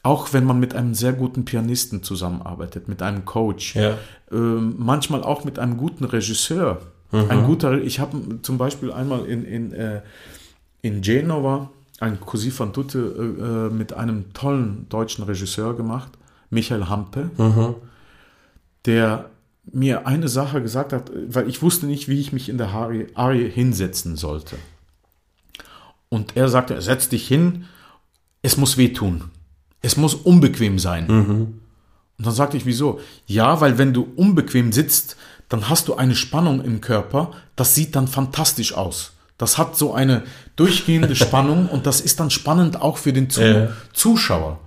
Auch 0.01 0.31
wenn 0.33 0.45
man 0.45 0.59
mit 0.59 0.75
einem 0.75 0.93
sehr 0.93 1.13
guten 1.13 1.43
Pianisten 1.45 2.03
zusammenarbeitet, 2.03 2.87
mit 2.87 3.01
einem 3.01 3.25
Coach, 3.25 3.75
Ja. 3.75 3.97
ähm, 4.31 4.75
manchmal 4.77 5.23
auch 5.23 5.43
mit 5.43 5.59
einem 5.59 5.75
guten 5.77 6.05
Regisseur. 6.05 6.79
Ein 7.11 7.43
guter, 7.45 7.73
ich 7.81 7.99
habe 7.99 8.39
zum 8.43 8.59
Beispiel 8.59 8.91
einmal 8.93 9.25
in, 9.25 9.43
in, 9.43 9.73
äh, 9.73 10.01
in 10.83 11.01
Genova 11.01 11.71
ein 11.99 12.19
Così 12.19 12.51
fan 12.51 12.71
tutte 12.71 12.99
äh, 12.99 13.43
äh, 13.67 13.69
mit 13.73 13.93
einem 13.93 14.31
tollen 14.33 14.85
deutschen 14.89 15.23
Regisseur 15.25 15.75
gemacht, 15.75 16.11
Michael 16.51 16.85
Hampe, 16.87 17.31
der 18.85 19.29
mir 19.71 20.07
eine 20.07 20.27
Sache 20.27 20.61
gesagt 20.61 20.93
hat, 20.93 21.11
weil 21.27 21.47
ich 21.47 21.61
wusste 21.61 21.85
nicht, 21.85 22.07
wie 22.07 22.19
ich 22.19 22.33
mich 22.33 22.49
in 22.49 22.57
der 22.57 22.69
Arie, 23.13 23.49
hinsetzen 23.49 24.15
sollte. 24.15 24.55
Und 26.09 26.35
er 26.35 26.49
sagte, 26.49 26.81
setz 26.81 27.09
dich 27.09 27.27
hin, 27.27 27.65
es 28.41 28.57
muss 28.57 28.77
wehtun. 28.77 29.25
Es 29.81 29.95
muss 29.95 30.15
unbequem 30.15 30.79
sein. 30.79 31.07
Und 32.17 32.25
dann 32.25 32.33
sagte 32.33 32.57
ich, 32.57 32.65
wieso? 32.65 32.99
Ja, 33.27 33.61
weil 33.61 33.77
wenn 33.77 33.93
du 33.93 34.07
unbequem 34.15 34.71
sitzt, 34.73 35.17
dann 35.49 35.69
hast 35.69 35.87
du 35.87 35.95
eine 35.95 36.15
Spannung 36.15 36.61
im 36.63 36.81
Körper, 36.81 37.31
das 37.55 37.75
sieht 37.75 37.95
dann 37.95 38.07
fantastisch 38.07 38.73
aus. 38.73 39.13
Das 39.37 39.57
hat 39.57 39.77
so 39.77 39.93
eine 39.93 40.23
durchgehende 40.55 41.15
Spannung 41.25 41.69
und 41.69 41.85
das 41.85 42.01
ist 42.01 42.19
dann 42.19 42.29
spannend 42.29 42.81
auch 42.81 42.97
für 42.97 43.13
den 43.13 43.29
Zu 43.29 43.41
Ja. 43.41 43.69
Zuschauer. 43.93 44.59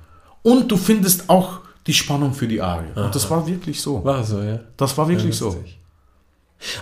Und 0.43 0.71
du 0.71 0.77
findest 0.77 1.29
auch 1.29 1.61
die 1.87 1.95
Spannung 1.95 2.35
für 2.35 2.47
die 2.47 2.61
Arie. 2.61 2.93
Und 2.95 3.15
das 3.15 3.31
war 3.31 3.47
wirklich 3.47 3.81
so. 3.81 4.05
War 4.05 4.25
so, 4.25 4.41
ja. 4.41 4.61
Das 4.77 4.97
war 4.97 5.09
wirklich 5.09 5.37
so. 5.37 5.57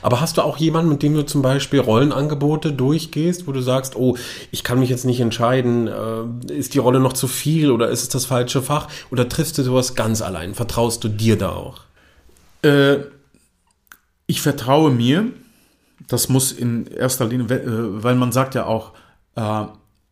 Aber 0.02 0.20
hast 0.20 0.36
du 0.36 0.43
auch 0.43 0.59
jemanden, 0.59 0.90
mit 0.90 1.02
dem 1.02 1.14
du 1.14 1.24
zum 1.24 1.43
Beispiel 1.43 1.81
Rollenangebote 1.81 2.72
durchgehst, 2.72 3.47
wo 3.47 3.52
du 3.52 3.60
sagst, 3.60 3.97
oh, 3.97 4.16
ich 4.51 4.64
kann 4.64 4.78
mich 4.78 4.90
jetzt 4.90 5.05
nicht 5.05 5.20
entscheiden, 5.20 5.89
äh, 5.89 6.52
ist 6.52 6.74
die 6.74 6.78
Rolle 6.78 7.01
noch 7.01 7.14
zu 7.14 7.28
viel 7.28 7.70
oder 7.70 7.89
ist 7.89 8.02
es 8.02 8.09
das 8.09 8.27
falsche 8.27 8.62
Fach? 8.62 8.89
Oder 9.10 9.28
triffst 9.28 9.59
du 9.59 9.62
sowas 9.62 9.94
ganz 9.94 10.22
allein? 10.22 10.55
Vertraust 10.55 11.02
du 11.05 11.09
dir 11.09 11.39
da 11.39 11.51
auch? 11.51 11.81
Äh, 12.62 12.98
ich 14.27 14.40
vertraue 14.40 14.90
mir. 14.90 15.27
Das 16.09 16.28
muss 16.28 16.51
in 16.51 16.86
erster 16.86 17.27
Linie, 17.27 17.47
äh, 17.56 18.02
weil 18.02 18.16
man 18.16 18.32
sagt 18.32 18.55
ja 18.55 18.66
auch, 18.66 18.93
äh, 19.36 19.64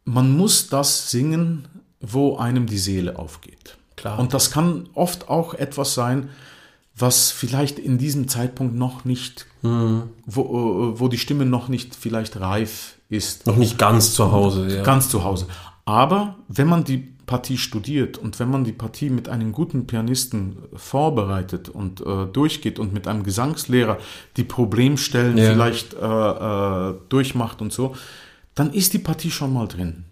man 0.04 0.36
muss 0.36 0.68
das 0.68 1.10
singen, 1.10 1.66
wo 2.00 2.36
einem 2.36 2.66
die 2.66 2.78
Seele 2.78 3.18
aufgeht. 3.18 3.77
Klar. 3.98 4.18
Und 4.18 4.32
das 4.34 4.50
kann 4.50 4.88
oft 4.94 5.28
auch 5.28 5.54
etwas 5.54 5.94
sein, 5.94 6.30
was 6.96 7.30
vielleicht 7.30 7.78
in 7.78 7.98
diesem 7.98 8.26
Zeitpunkt 8.28 8.74
noch 8.74 9.04
nicht, 9.04 9.46
Mhm. 9.62 10.04
wo, 10.26 10.42
äh, 10.94 11.00
wo 11.00 11.08
die 11.08 11.18
Stimme 11.18 11.44
noch 11.46 11.68
nicht 11.68 11.94
vielleicht 11.94 12.40
reif 12.40 12.96
ist. 13.08 13.46
Noch 13.46 13.56
nicht 13.56 13.78
ganz 13.78 14.14
zu 14.14 14.32
Hause, 14.32 14.68
ja. 14.74 14.82
Ganz 14.82 15.08
zu 15.08 15.22
Hause. 15.24 15.46
Aber 15.84 16.36
wenn 16.48 16.66
man 16.68 16.84
die 16.84 16.98
Partie 17.26 17.58
studiert 17.58 18.16
und 18.18 18.38
wenn 18.40 18.50
man 18.50 18.64
die 18.64 18.72
Partie 18.72 19.10
mit 19.10 19.28
einem 19.28 19.52
guten 19.52 19.86
Pianisten 19.86 20.56
vorbereitet 20.74 21.68
und 21.68 22.00
äh, 22.00 22.26
durchgeht 22.26 22.78
und 22.78 22.92
mit 22.94 23.06
einem 23.06 23.22
Gesangslehrer 23.22 23.98
die 24.36 24.44
Problemstellen 24.44 25.36
Ja. 25.36 25.50
vielleicht 25.52 25.94
äh, 25.94 25.98
äh, 25.98 26.94
durchmacht 27.10 27.60
und 27.60 27.72
so, 27.72 27.94
dann 28.54 28.72
ist 28.72 28.92
die 28.94 28.98
Partie 28.98 29.30
schon 29.30 29.52
mal 29.52 29.68
drin. 29.68 30.04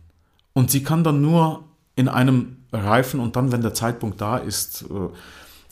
Und 0.52 0.70
sie 0.70 0.82
kann 0.82 1.04
dann 1.04 1.20
nur 1.22 1.64
in 1.96 2.08
einem 2.08 2.55
reifen 2.72 3.20
und 3.20 3.36
dann, 3.36 3.52
wenn 3.52 3.62
der 3.62 3.74
Zeitpunkt 3.74 4.20
da 4.20 4.36
ist. 4.36 4.82
Äh, 4.82 5.08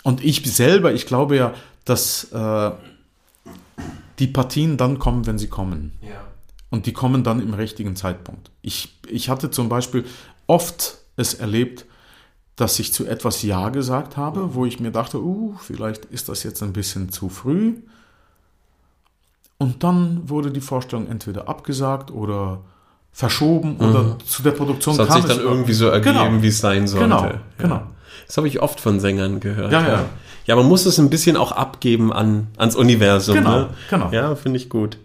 und 0.02 0.24
ich 0.24 0.44
selber, 0.54 0.92
ich 0.92 1.06
glaube 1.06 1.36
ja, 1.36 1.54
dass 1.84 2.32
äh, 2.32 2.70
die 4.18 4.26
Partien 4.26 4.76
dann 4.76 4.98
kommen, 4.98 5.26
wenn 5.26 5.38
sie 5.38 5.48
kommen. 5.48 5.92
ja. 6.02 6.20
Und 6.70 6.86
die 6.86 6.92
kommen 6.92 7.22
dann 7.22 7.40
im 7.40 7.54
richtigen 7.54 7.94
Zeitpunkt. 7.94 8.50
Ich, 8.60 8.98
ich 9.06 9.28
hatte 9.28 9.48
zum 9.48 9.68
Beispiel 9.68 10.04
oft 10.48 10.98
es 11.14 11.34
erlebt, 11.34 11.86
dass 12.56 12.80
ich 12.80 12.92
zu 12.92 13.06
etwas 13.06 13.42
Ja 13.42 13.68
gesagt 13.68 14.16
habe, 14.16 14.56
wo 14.56 14.66
ich 14.66 14.80
mir 14.80 14.90
dachte, 14.90 15.22
uh, 15.22 15.54
vielleicht 15.60 16.04
ist 16.06 16.28
das 16.28 16.42
jetzt 16.42 16.64
ein 16.64 16.72
bisschen 16.72 17.10
zu 17.10 17.28
früh. 17.28 17.74
Und 19.58 19.84
dann 19.84 20.28
wurde 20.28 20.50
die 20.50 20.60
Vorstellung 20.60 21.06
entweder 21.06 21.48
abgesagt 21.48 22.10
oder 22.10 22.62
verschoben 23.14 23.76
oder 23.76 24.18
zu 24.26 24.42
der 24.42 24.50
Produktion 24.50 24.96
Das 24.98 25.08
hat 25.08 25.12
kam 25.14 25.22
sich 25.22 25.30
dann 25.30 25.38
es 25.38 25.44
irgendwie 25.44 25.72
so 25.72 25.86
ergeben, 25.86 26.18
Genau. 26.18 26.42
wie 26.42 26.48
es 26.48 26.58
sein 26.58 26.88
sollte. 26.88 27.04
Genau, 27.04 27.24
Ja. 27.24 27.40
genau. 27.58 27.82
Das 28.26 28.36
habe 28.36 28.48
ich 28.48 28.60
oft 28.60 28.80
von 28.80 28.98
Sängern 29.00 29.38
gehört. 29.38 29.70
Ja, 29.72 29.86
ja. 29.86 30.04
Ja, 30.46 30.56
man 30.56 30.66
muss 30.66 30.84
es 30.84 30.98
ein 30.98 31.08
bisschen 31.10 31.36
auch 31.36 31.52
abgeben 31.52 32.12
an, 32.12 32.48
ans 32.58 32.74
Universum. 32.76 33.36
Genau, 33.36 33.60
ne? 33.60 33.68
genau. 33.88 34.10
Ja, 34.10 34.34
finde 34.34 34.58
ich 34.58 34.68
gut. 34.68 34.98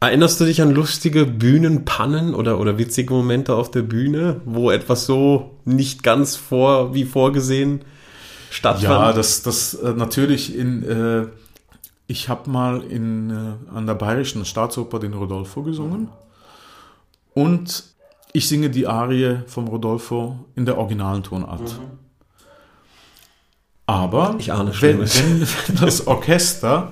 Erinnerst 0.00 0.40
du 0.40 0.44
dich 0.46 0.62
an 0.62 0.70
lustige 0.72 1.26
Bühnenpannen 1.26 2.34
oder, 2.34 2.58
oder 2.58 2.78
witzige 2.78 3.12
Momente 3.12 3.54
auf 3.54 3.70
der 3.70 3.82
Bühne, 3.82 4.40
wo 4.44 4.70
etwas 4.70 5.04
so 5.06 5.56
nicht 5.64 6.02
ganz 6.02 6.34
vor, 6.36 6.94
wie 6.94 7.04
vorgesehen 7.04 7.82
stattfand? 8.50 8.82
Ja, 8.84 9.12
das, 9.12 9.42
das 9.42 9.74
äh, 9.74 9.92
natürlich 9.92 10.56
in, 10.56 10.82
äh, 10.82 11.26
ich 12.06 12.28
habe 12.28 12.50
mal 12.50 12.82
in, 12.82 13.30
äh, 13.30 13.76
an 13.76 13.86
der 13.86 13.94
Bayerischen 13.94 14.44
Staatsoper 14.44 14.98
den 14.98 15.12
Rodolfo 15.14 15.62
gesungen 15.62 16.08
und 17.36 17.84
ich 18.32 18.48
singe 18.48 18.70
die 18.70 18.86
Arie 18.86 19.40
vom 19.46 19.68
Rodolfo 19.68 20.46
in 20.56 20.64
der 20.64 20.78
originalen 20.78 21.22
Tonart. 21.22 21.60
Aber 23.86 24.36
Ich 24.38 24.52
ahne 24.52 24.72
wenn, 24.80 25.00
wenn, 25.00 25.40
wenn 25.40 25.76
das 25.80 26.06
Orchester, 26.06 26.90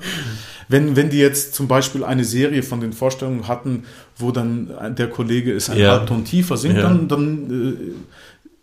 wenn, 0.68 0.96
wenn 0.96 1.08
die 1.10 1.16
jetzt 1.18 1.54
zum 1.54 1.66
Beispiel 1.66 2.04
eine 2.04 2.24
Serie 2.24 2.62
von 2.62 2.80
den 2.80 2.92
Vorstellungen 2.92 3.48
hatten, 3.48 3.84
wo 4.16 4.30
dann 4.30 4.94
der 4.96 5.08
Kollege 5.08 5.52
es 5.52 5.70
ein 5.70 5.78
Ja. 5.78 5.92
Halbton 5.92 6.24
tiefer 6.24 6.56
singt, 6.58 6.76
Ja. 6.76 6.82
dann, 6.82 7.08
dann 7.08 7.76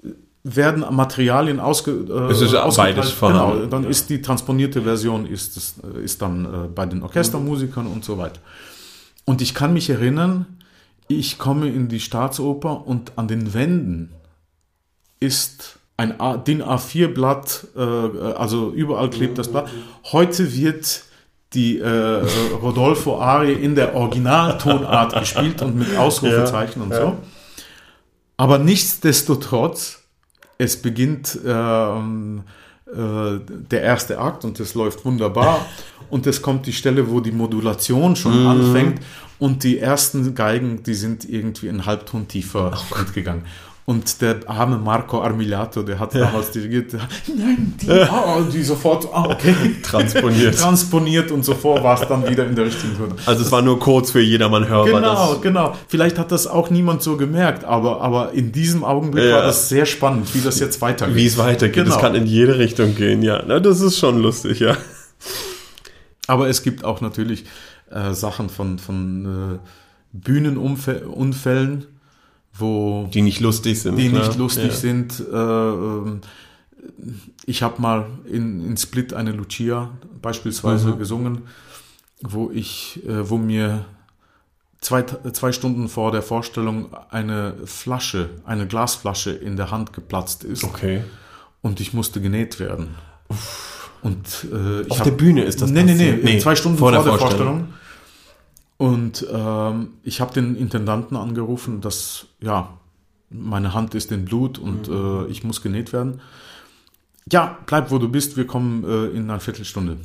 äh, 0.03 0.09
werden 0.43 0.85
Materialien 0.91 1.59
ausge, 1.59 1.91
äh, 1.91 2.31
Es 2.31 2.41
ist 2.41 2.53
ja 2.53 2.67
beides 2.69 3.09
vorhanden. 3.09 3.59
Genau, 3.61 3.65
dann 3.65 3.83
ist 3.85 4.09
die 4.09 4.21
transponierte 4.21 4.83
Version 4.83 5.25
ist, 5.25 5.57
das, 5.57 5.75
ist 6.03 6.21
dann 6.21 6.45
äh, 6.45 6.67
bei 6.73 6.85
den 6.85 7.01
Orchestermusikern 7.03 7.87
und 7.87 8.05
so 8.05 8.17
weiter. 8.19 8.39
Und 9.25 9.41
ich 9.41 9.53
kann 9.53 9.73
mich 9.73 9.89
erinnern, 9.89 10.45
ich 11.19 11.37
komme 11.37 11.67
in 11.67 11.87
die 11.87 11.99
Staatsoper 11.99 12.85
und 12.87 13.17
an 13.17 13.27
den 13.27 13.53
Wänden 13.53 14.11
ist 15.19 15.79
ein 15.97 16.19
A, 16.19 16.37
DIN 16.37 16.63
A4-Blatt, 16.63 17.67
äh, 17.75 17.79
also 17.79 18.71
überall 18.71 19.09
klebt 19.09 19.37
das 19.37 19.49
Blatt. 19.49 19.69
Heute 20.11 20.53
wird 20.55 21.03
die 21.53 21.79
äh, 21.79 22.23
Rodolfo-Arie 22.61 23.53
in 23.53 23.75
der 23.75 23.95
Originaltonart 23.95 25.13
gespielt 25.19 25.61
und 25.61 25.77
mit 25.77 25.95
Ausrufezeichen 25.97 26.81
und 26.81 26.93
so. 26.93 27.17
Aber 28.37 28.57
nichtsdestotrotz, 28.57 29.99
es 30.57 30.81
beginnt 30.81 31.37
ähm, 31.45 32.43
äh, 32.87 33.39
der 33.69 33.81
erste 33.81 34.19
Akt 34.19 34.45
und 34.45 34.59
es 34.59 34.73
läuft 34.73 35.05
wunderbar. 35.05 35.65
Und 36.09 36.25
es 36.25 36.41
kommt 36.41 36.65
die 36.65 36.73
Stelle, 36.73 37.09
wo 37.09 37.19
die 37.19 37.31
Modulation 37.31 38.15
schon 38.15 38.47
anfängt 38.47 39.01
und 39.41 39.63
die 39.63 39.79
ersten 39.79 40.35
Geigen, 40.35 40.83
die 40.83 40.93
sind 40.93 41.27
irgendwie 41.27 41.67
einen 41.67 41.87
Halbton 41.87 42.27
tiefer 42.27 42.77
entgegangen. 42.97 43.41
Und 43.85 44.21
der 44.21 44.35
arme 44.47 44.77
Marco 44.77 45.19
Armigliato, 45.23 45.81
der 45.81 45.97
hat 45.97 46.13
damals 46.13 46.51
dirigiert, 46.51 46.93
nein, 47.35 47.73
die, 47.81 47.89
ah, 47.89 48.39
die 48.53 48.61
sofort, 48.61 49.07
ah, 49.11 49.25
okay, 49.31 49.55
Transponiert. 49.81 50.55
transponiert 50.59 51.31
und 51.31 51.43
sofort 51.43 51.83
war 51.83 51.99
es 51.99 52.07
dann 52.07 52.29
wieder 52.29 52.45
in 52.45 52.55
der 52.55 52.65
richtigen 52.67 52.95
Ton. 52.95 53.13
Also 53.25 53.41
es 53.43 53.51
war 53.51 53.63
nur 53.63 53.79
kurz 53.79 54.11
für 54.11 54.21
jedermann 54.21 54.67
hörbar. 54.69 55.01
Genau, 55.01 55.33
das- 55.33 55.41
genau. 55.41 55.75
Vielleicht 55.87 56.19
hat 56.19 56.31
das 56.31 56.45
auch 56.45 56.69
niemand 56.69 57.01
so 57.01 57.17
gemerkt, 57.17 57.63
aber, 57.63 57.99
aber 58.01 58.33
in 58.33 58.51
diesem 58.51 58.83
Augenblick 58.83 59.25
Ja. 59.25 59.37
war 59.37 59.41
das 59.41 59.67
sehr 59.69 59.87
spannend, 59.87 60.33
wie 60.35 60.41
das 60.41 60.59
jetzt 60.59 60.79
weitergeht. 60.81 61.15
Wie 61.15 61.25
es 61.25 61.39
weitergeht. 61.39 61.73
Genau. 61.83 61.89
Das 61.95 61.99
kann 61.99 62.13
in 62.13 62.27
jede 62.27 62.59
Richtung 62.59 62.93
gehen, 62.95 63.23
ja. 63.23 63.43
Na, 63.47 63.59
das 63.59 63.81
ist 63.81 63.97
schon 63.97 64.21
lustig, 64.21 64.59
ja. 64.59 64.77
Aber 66.27 66.47
es 66.49 66.61
gibt 66.61 66.85
auch 66.85 67.01
natürlich 67.01 67.45
äh, 67.91 68.13
Sachen 68.13 68.49
von, 68.49 68.79
von 68.79 69.25
äh, 69.55 69.59
Bühnenunfällen, 70.13 71.85
wo 72.53 73.09
Die 73.13 73.21
nicht 73.21 73.39
lustig 73.39 73.81
sind. 73.81 73.95
die 73.97 74.09
klar. 74.09 74.27
nicht 74.27 74.37
lustig 74.37 74.67
ja. 74.67 74.71
sind. 74.71 75.19
Äh, 75.31 75.35
ähm, 75.35 76.21
ich 77.45 77.63
habe 77.63 77.81
mal 77.81 78.05
in, 78.25 78.65
in 78.65 78.77
Split 78.77 79.13
eine 79.13 79.31
Lucia 79.31 79.89
beispielsweise 80.21 80.89
Mhm. 80.89 80.99
gesungen, 80.99 81.41
wo 82.21 82.51
ich, 82.51 83.01
äh, 83.07 83.29
wo 83.29 83.37
mir 83.37 83.85
zwei, 84.81 85.03
zwei 85.03 85.51
Stunden 85.51 85.87
vor 85.89 86.11
der 86.11 86.21
Vorstellung 86.23 86.89
eine 87.09 87.53
Flasche, 87.65 88.29
eine 88.45 88.67
Glasflasche 88.67 89.31
in 89.31 89.55
der 89.55 89.71
Hand 89.71 89.93
geplatzt 89.93 90.43
ist 90.43 90.63
Okay. 90.63 91.03
und 91.61 91.79
ich 91.79 91.93
musste 91.93 92.19
genäht 92.21 92.59
werden. 92.59 92.95
Und 94.01 94.47
äh, 94.51 94.89
Auf 94.89 94.97
hab- 94.99 95.03
der 95.05 95.11
Bühne 95.11 95.43
ist 95.43 95.61
das 95.61 95.69
nee, 95.69 95.83
nee, 95.83 95.93
nee, 95.93 96.05
passiert? 96.09 96.23
Nee, 96.23 96.39
zwei 96.39 96.55
Stunden 96.55 96.77
vor 96.79 96.91
vor, 96.91 97.03
der 97.03 97.03
der 97.11 97.19
Vorstellung. 97.19 97.47
Vorstellung. 97.59 97.80
Und 98.81 99.27
ähm, 99.31 99.89
ich 100.01 100.21
habe 100.21 100.33
den 100.33 100.55
Intendanten 100.55 101.15
angerufen, 101.15 101.81
dass 101.81 102.25
ja 102.39 102.79
meine 103.29 103.75
Hand 103.75 103.93
ist 103.93 104.11
in 104.11 104.25
Blut 104.25 104.57
und 104.57 104.87
Mhm. 104.87 104.95
äh, 104.95 105.25
ich 105.27 105.43
muss 105.43 105.61
genäht 105.61 105.93
werden. 105.93 106.19
Ja, 107.31 107.59
bleib 107.67 107.91
wo 107.91 107.99
du 107.99 108.09
bist, 108.09 108.37
wir 108.37 108.47
kommen 108.47 108.83
äh, 108.83 109.05
in 109.15 109.29
einer 109.29 109.39
Viertelstunde. 109.39 109.99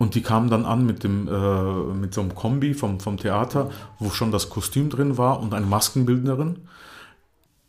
Und 0.00 0.16
die 0.16 0.22
kamen 0.22 0.50
dann 0.50 0.64
an 0.64 0.84
mit 0.84 1.04
dem 1.04 1.28
äh, 1.28 1.94
mit 1.94 2.12
so 2.12 2.22
einem 2.22 2.34
Kombi 2.34 2.74
vom, 2.74 2.98
vom 2.98 3.18
Theater, 3.18 3.70
wo 4.00 4.10
schon 4.10 4.32
das 4.32 4.50
Kostüm 4.50 4.90
drin 4.90 5.16
war 5.16 5.38
und 5.38 5.54
eine 5.54 5.66
Maskenbildnerin. 5.66 6.66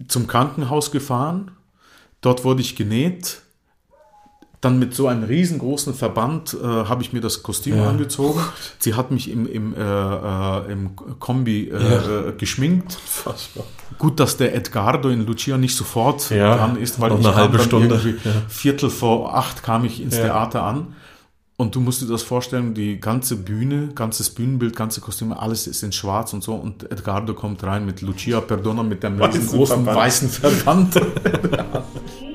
Zum 0.07 0.25
Krankenhaus 0.25 0.89
gefahren. 0.89 1.51
Dort 2.21 2.43
wurde 2.43 2.61
ich 2.61 2.75
genäht. 2.75 3.43
Dann 4.61 4.77
mit 4.77 4.93
so 4.93 5.07
einem 5.07 5.23
riesengroßen 5.23 5.93
Verband 5.93 6.53
äh, 6.61 6.65
habe 6.65 7.01
ich 7.01 7.13
mir 7.13 7.21
das 7.21 7.43
Kostüm 7.43 7.77
Ja. 7.77 7.89
angezogen. 7.89 8.41
Sie 8.79 8.93
hat 8.93 9.09
mich 9.09 9.31
im, 9.31 9.47
im, 9.47 9.73
äh, 9.73 9.79
äh, 9.79 10.71
im 10.71 10.95
Kombi 11.19 11.69
äh, 11.69 11.93
Ja. 12.27 12.31
geschminkt. 12.37 12.91
Fassbar. 12.93 13.63
Gut, 13.97 14.19
dass 14.19 14.35
der 14.35 14.53
Edgardo 14.55 15.07
in 15.09 15.25
Lucia 15.25 15.57
nicht 15.57 15.75
sofort 15.77 16.29
Ja, 16.29 16.57
dran 16.57 16.75
ist, 16.75 16.99
weil 16.99 17.09
noch 17.11 17.19
ich 17.21 17.25
eine 17.27 17.35
halbe 17.35 17.57
dann 17.57 17.65
Stunde. 17.67 17.99
Viertel 18.49 18.89
vor 18.89 19.33
acht 19.35 19.63
kam 19.63 19.85
ich 19.85 20.01
ins. 20.01 20.15
Theater 20.15 20.63
an. 20.63 20.93
Und 21.55 21.75
du 21.75 21.81
musst 21.81 22.01
dir 22.01 22.05
das 22.07 22.23
vorstellen, 22.23 22.73
die 22.73 22.99
ganze 23.01 23.35
Bühne, 23.35 23.89
ganzes 23.93 24.29
Bühnenbild, 24.29 24.75
ganze 24.77 25.01
Kostüme, 25.01 25.37
alles 25.39 25.67
ist 25.67 25.83
in 25.83 25.91
schwarz 25.91 26.31
und 26.33 26.41
so. 26.43 26.53
Und 26.55 26.89
Edgardo 26.89 27.33
kommt 27.33 27.63
rein 27.63 27.85
mit 27.85 28.01
Lucia 28.01 28.39
Perdona, 28.41 28.83
mit 28.83 29.03
dem 29.03 29.19
Weißen 29.19 29.47
großen 29.47 29.75
Verband. 29.83 29.97
weißen 29.97 30.29
Verband. 30.29 31.01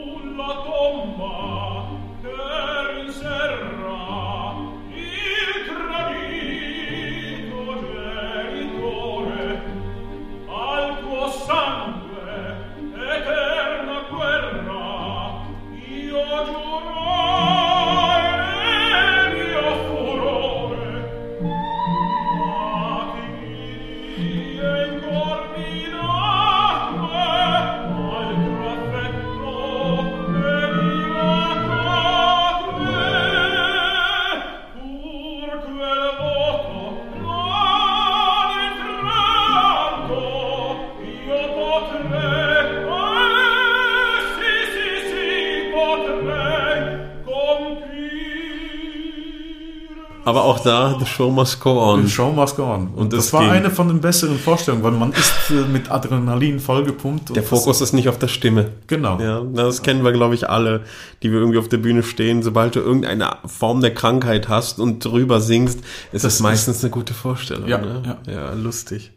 The 50.98 51.06
show 51.06 51.30
must 51.30 51.60
go 51.60 51.78
on. 51.92 52.02
Die 52.02 52.10
Show 52.10 52.30
must 52.32 52.56
go 52.56 52.64
on. 52.64 52.88
Und 52.94 53.12
das 53.12 53.26
das, 53.26 53.32
war 53.32 53.42
ging. 53.42 53.50
eine 53.50 53.70
von 53.70 53.88
den 53.88 54.00
besseren 54.00 54.38
Vorstellungen, 54.38 54.82
weil 54.84 54.92
man 54.92 55.12
ist 55.12 55.32
äh, 55.50 55.54
mit 55.70 55.90
Adrenalin 55.90 56.60
vollgepumpt. 56.60 57.30
und 57.30 57.36
Der 57.36 57.42
Fokus 57.42 57.80
ist 57.80 57.92
nicht 57.92 58.08
auf 58.08 58.18
der 58.18 58.28
Stimme. 58.28 58.70
Genau. 58.86 59.18
Ja, 59.20 59.40
das 59.42 59.82
kennen 59.82 60.04
wir, 60.04 60.12
glaube 60.12 60.34
ich, 60.34 60.48
alle, 60.48 60.82
die 61.22 61.30
wir 61.32 61.38
irgendwie 61.38 61.58
auf 61.58 61.68
der 61.68 61.78
Bühne 61.78 62.02
stehen. 62.02 62.42
Sobald 62.42 62.74
du 62.76 62.80
irgendeine 62.80 63.36
Form 63.46 63.80
der 63.80 63.94
Krankheit 63.94 64.48
hast 64.48 64.78
und 64.80 65.04
drüber 65.04 65.40
singst, 65.40 65.80
ist 66.12 66.24
das 66.24 66.34
ist- 66.34 66.40
meistens 66.40 66.82
eine 66.82 66.90
gute 66.90 67.14
Vorstellung. 67.14 67.68
Ja, 67.68 67.78
ne? 67.78 68.18
ja. 68.26 68.32
ja, 68.32 68.52
lustig. 68.54 69.10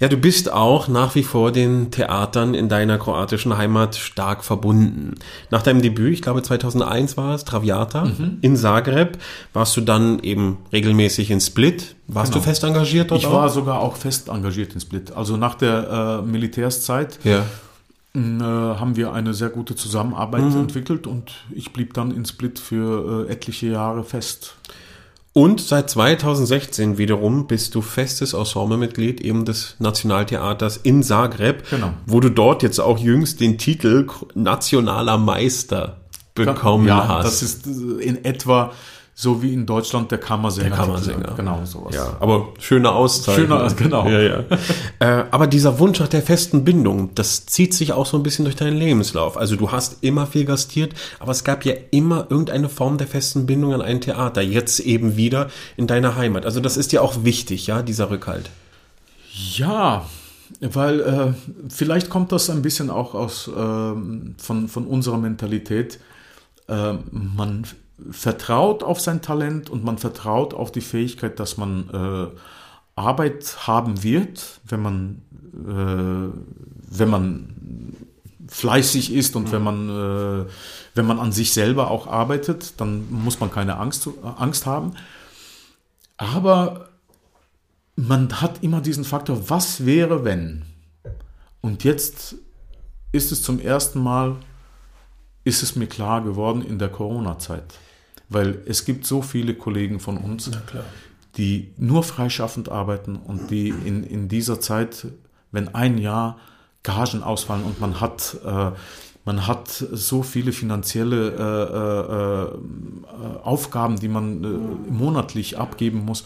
Ja, 0.00 0.08
du 0.08 0.16
bist 0.16 0.52
auch 0.52 0.88
nach 0.88 1.14
wie 1.14 1.22
vor 1.22 1.52
den 1.52 1.92
Theatern 1.92 2.54
in 2.54 2.68
deiner 2.68 2.98
kroatischen 2.98 3.56
Heimat 3.56 3.94
stark 3.94 4.42
verbunden. 4.44 5.14
Nach 5.50 5.62
deinem 5.62 5.82
Debüt, 5.82 6.14
ich 6.14 6.20
glaube 6.22 6.42
2001 6.42 7.16
war 7.16 7.34
es, 7.34 7.44
Traviata, 7.44 8.04
Mhm. 8.06 8.38
in 8.40 8.56
Zagreb, 8.56 9.18
warst 9.52 9.76
du 9.76 9.80
dann 9.80 10.18
eben 10.18 10.58
regelmäßig 10.72 11.30
in 11.30 11.40
Split. 11.40 11.94
Warst 12.08 12.32
Genau. 12.32 12.42
du 12.44 12.48
fest 12.50 12.64
engagiert 12.64 13.12
dort 13.12 13.20
Ich 13.20 13.26
auch? 13.28 13.34
war 13.34 13.48
sogar 13.48 13.80
auch 13.80 13.94
fest 13.96 14.28
engagiert 14.28 14.74
in 14.74 14.80
Split. 14.80 15.12
Also 15.12 15.36
nach 15.36 15.54
der 15.54 16.22
äh, 16.24 16.26
Militärszeit 16.28 17.20
Ja. 17.22 17.44
äh, 18.16 18.18
haben 18.18 18.96
wir 18.96 19.12
eine 19.12 19.32
sehr 19.32 19.48
gute 19.48 19.76
Zusammenarbeit 19.76 20.42
entwickelt 20.42 21.06
und 21.06 21.32
ich 21.54 21.72
blieb 21.72 21.94
dann 21.94 22.10
in 22.10 22.24
Split 22.24 22.58
für 22.58 23.26
äh, 23.28 23.32
etliche 23.32 23.68
Jahre 23.68 24.02
fest. 24.02 24.56
Und 25.34 25.60
seit 25.60 25.90
2016 25.90 26.96
wiederum 26.96 27.48
bist 27.48 27.74
du 27.74 27.82
festes 27.82 28.34
Ensemblemitglied 28.34 29.20
eben 29.20 29.44
des 29.44 29.74
Nationaltheaters 29.80 30.76
in 30.76 31.02
Zagreb, 31.02 31.68
Genau. 31.70 31.92
wo 32.06 32.20
du 32.20 32.28
dort 32.30 32.62
jetzt 32.62 32.78
auch 32.78 32.98
jüngst 32.98 33.40
den 33.40 33.58
Titel 33.58 34.06
Nationaler 34.34 35.18
Meister 35.18 35.96
bekommen 36.34 36.86
ja, 36.86 37.08
hast. 37.08 37.26
das 37.26 37.42
ist 37.42 37.66
äh, 37.66 38.02
in 38.04 38.24
etwa 38.24 38.70
so 39.16 39.42
wie 39.42 39.54
in 39.54 39.64
Deutschland 39.64 40.10
der 40.10 40.18
Kammersänger. 40.18 40.70
Der 40.70 40.78
Kammersänger. 40.78 41.34
Genau, 41.36 41.64
sowas. 41.64 41.94
ja, 41.94 42.16
aber 42.18 42.48
schöne 42.58 42.90
Auszeichnung. 42.90 43.46
Schöner, 43.46 43.74
genau. 43.74 44.08
Ja, 44.08 44.20
ja. 44.20 44.44
äh, 44.98 45.24
aber 45.30 45.46
dieser 45.46 45.78
Wunsch 45.78 46.00
nach 46.00 46.08
der 46.08 46.22
festen 46.22 46.64
Bindung, 46.64 47.14
das 47.14 47.46
zieht 47.46 47.74
sich 47.74 47.92
auch 47.92 48.06
so 48.06 48.16
ein 48.16 48.24
bisschen 48.24 48.44
durch 48.44 48.56
deinen 48.56 48.76
Lebenslauf. 48.76 49.36
Also 49.36 49.54
du 49.54 49.70
hast 49.70 49.98
immer 50.02 50.26
viel 50.26 50.44
gastiert, 50.44 50.94
aber 51.20 51.30
es 51.30 51.44
gab 51.44 51.64
ja 51.64 51.74
immer 51.92 52.26
irgendeine 52.28 52.68
Form 52.68 52.98
der 52.98 53.06
festen 53.06 53.46
Bindung 53.46 53.72
an 53.72 53.82
ein 53.82 54.00
Theater. 54.00 54.42
Jetzt 54.42 54.80
eben 54.80 55.16
wieder 55.16 55.48
in 55.76 55.86
deiner 55.86 56.16
Heimat. 56.16 56.44
Also 56.44 56.58
das 56.58 56.76
ist 56.76 56.90
ja 56.90 57.00
auch 57.00 57.22
wichtig, 57.22 57.68
ja, 57.68 57.82
dieser 57.82 58.10
Rückhalt. 58.10 58.50
Ja, 59.32 60.06
weil 60.60 61.00
äh, 61.00 61.34
vielleicht 61.68 62.10
kommt 62.10 62.32
das 62.32 62.50
ein 62.50 62.62
bisschen 62.62 62.90
auch 62.90 63.14
aus 63.14 63.48
ähm, 63.56 64.34
von, 64.38 64.66
von 64.66 64.86
unserer 64.86 65.18
Mentalität. 65.18 66.00
Äh, 66.68 66.94
man 67.12 67.64
vertraut 68.10 68.82
auf 68.82 69.00
sein 69.00 69.22
Talent 69.22 69.70
und 69.70 69.84
man 69.84 69.98
vertraut 69.98 70.54
auf 70.54 70.72
die 70.72 70.80
Fähigkeit, 70.80 71.38
dass 71.38 71.56
man 71.56 71.90
äh, 71.90 72.38
Arbeit 72.96 73.66
haben 73.66 74.02
wird, 74.02 74.60
wenn 74.66 74.82
man, 74.82 75.22
äh, 75.52 76.96
wenn 76.98 77.10
man 77.10 77.96
fleißig 78.48 79.12
ist 79.12 79.36
und 79.36 79.52
wenn 79.52 79.62
man, 79.62 79.88
äh, 79.88 80.46
wenn 80.94 81.06
man 81.06 81.18
an 81.18 81.32
sich 81.32 81.52
selber 81.52 81.90
auch 81.90 82.06
arbeitet, 82.06 82.80
dann 82.80 83.10
muss 83.10 83.40
man 83.40 83.50
keine 83.50 83.78
Angst, 83.78 84.08
Angst 84.22 84.66
haben. 84.66 84.92
Aber 86.16 86.88
man 87.96 88.40
hat 88.40 88.62
immer 88.62 88.80
diesen 88.80 89.04
Faktor, 89.04 89.48
was 89.48 89.86
wäre 89.86 90.24
wenn? 90.24 90.64
Und 91.60 91.84
jetzt 91.84 92.36
ist 93.12 93.32
es 93.32 93.42
zum 93.42 93.60
ersten 93.60 94.00
Mal, 94.00 94.36
ist 95.44 95.62
es 95.62 95.76
mir 95.76 95.86
klar 95.86 96.22
geworden 96.22 96.62
in 96.62 96.78
der 96.78 96.88
Corona-Zeit. 96.88 97.78
Weil 98.28 98.62
es 98.66 98.84
gibt 98.84 99.06
so 99.06 99.22
viele 99.22 99.54
Kollegen 99.54 100.00
von 100.00 100.16
uns, 100.16 100.50
die 101.36 101.72
nur 101.76 102.02
freischaffend 102.02 102.68
arbeiten 102.68 103.16
und 103.16 103.50
die 103.50 103.68
in, 103.68 104.04
in 104.04 104.28
dieser 104.28 104.60
Zeit, 104.60 105.06
wenn 105.52 105.74
ein 105.74 105.98
Jahr 105.98 106.38
Gagen 106.82 107.22
ausfallen 107.22 107.64
und 107.64 107.80
man 107.80 108.00
hat, 108.00 108.36
äh, 108.44 108.70
man 109.24 109.46
hat 109.46 109.68
so 109.68 110.22
viele 110.22 110.52
finanzielle 110.52 111.30
äh, 111.30 112.52
äh, 112.52 113.36
äh, 113.36 113.38
Aufgaben, 113.42 113.98
die 113.98 114.08
man 114.08 114.44
äh, 114.44 114.92
monatlich 114.92 115.58
abgeben 115.58 116.04
muss. 116.04 116.24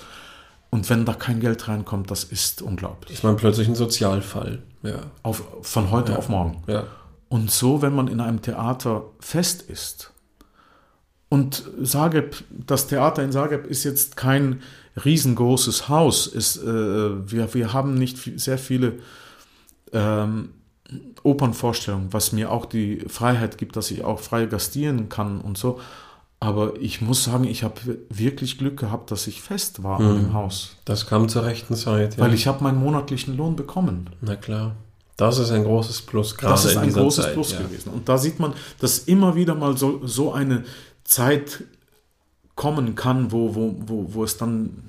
Und 0.71 0.91
wenn 0.91 1.07
da 1.07 1.15
kein 1.15 1.41
Geld 1.41 1.69
reinkommt, 1.69 2.11
das 2.11 2.25
ist 2.25 2.61
unglaublich. 2.61 3.15
Ist 3.15 3.25
man 3.25 3.37
plötzlich 3.37 3.69
ein 3.69 3.75
Sozialfall. 3.75 4.63
Ja. 4.83 4.99
Auf, 5.23 5.43
von 5.63 5.91
heute 5.91 6.19
auf 6.19 6.29
morgen. 6.29 6.63
Ja. 6.67 6.85
Und 7.29 7.51
so, 7.51 7.81
wenn 7.81 7.95
man 7.95 8.09
in 8.09 8.21
einem 8.21 8.43
Theater 8.43 9.05
fest 9.21 9.63
ist. 9.63 10.13
Und 11.29 11.65
Zagreb, 11.85 12.43
das 12.51 12.87
Theater 12.87 13.23
in 13.23 13.33
Zagreb 13.33 13.67
ist 13.67 13.85
jetzt 13.85 14.17
kein 14.17 14.63
riesengroßes 15.05 15.89
Haus. 15.89 16.27
Ist, 16.27 16.57
äh, 16.57 17.31
wir, 17.31 17.53
wir 17.53 17.73
haben 17.73 17.95
nicht 17.95 18.19
viel, 18.19 18.39
sehr 18.39 18.59
viele 18.59 18.95
ähm, 19.93 20.51
Opernvorstellungen, 21.23 22.13
was 22.13 22.33
mir 22.33 22.51
auch 22.51 22.65
die 22.65 23.01
Freiheit 23.09 23.59
gibt, 23.59 23.77
dass 23.77 23.91
ich 23.91 24.05
auch 24.05 24.21
frei 24.21 24.47
gastieren 24.47 25.09
kann 25.09 25.41
und 25.41 25.59
so. 25.59 25.81
Aber 26.41 26.75
ich 26.81 27.01
muss 27.01 27.25
sagen, 27.25 27.45
ich 27.45 27.65
habe 27.65 27.99
wirklich 28.09 28.59
Glück 28.59 28.79
gehabt, 28.79 29.11
dass 29.11 29.27
ich 29.27 29.43
fest 29.43 29.83
war 29.83 29.99
an 29.99 30.15
dem 30.15 30.33
Haus. 30.35 30.77
Das 30.85 31.07
kam 31.07 31.29
zur 31.29 31.45
rechten 31.45 31.75
Zeit. 31.75 32.17
Ja. 32.17 32.23
Weil 32.23 32.33
ich 32.33 32.47
habe 32.47 32.63
meinen 32.63 32.79
monatlichen 32.79 33.37
Lohn 33.37 33.57
bekommen. 33.57 34.11
Na 34.21 34.37
klar. 34.37 34.77
Das 35.17 35.39
ist 35.39 35.51
ein 35.51 35.65
großes 35.65 36.03
Plus, 36.03 36.37
gerade 36.37 36.53
Das 36.53 36.65
ist 36.65 36.75
in 36.75 36.79
ein 36.79 36.93
großes 36.93 37.25
Zeit. 37.25 37.35
Plus 37.35 37.51
ja. 37.51 37.59
gewesen. 37.59 37.91
Und 37.91 38.09
da 38.09 38.19
sieht 38.19 38.39
man, 38.39 38.53
dass 38.79 39.01
immer 39.01 39.35
wieder 39.35 39.57
mal 39.57 39.77
so, 39.77 40.07
so 40.07 40.33
eine 40.33 40.63
Zeit 41.09 41.65
kommen 42.55 42.95
kann, 42.95 43.33
wo, 43.33 43.55
wo, 43.55 43.75
wo, 43.79 44.15
wo 44.15 44.25
es 44.25 44.37
dann 44.37 44.83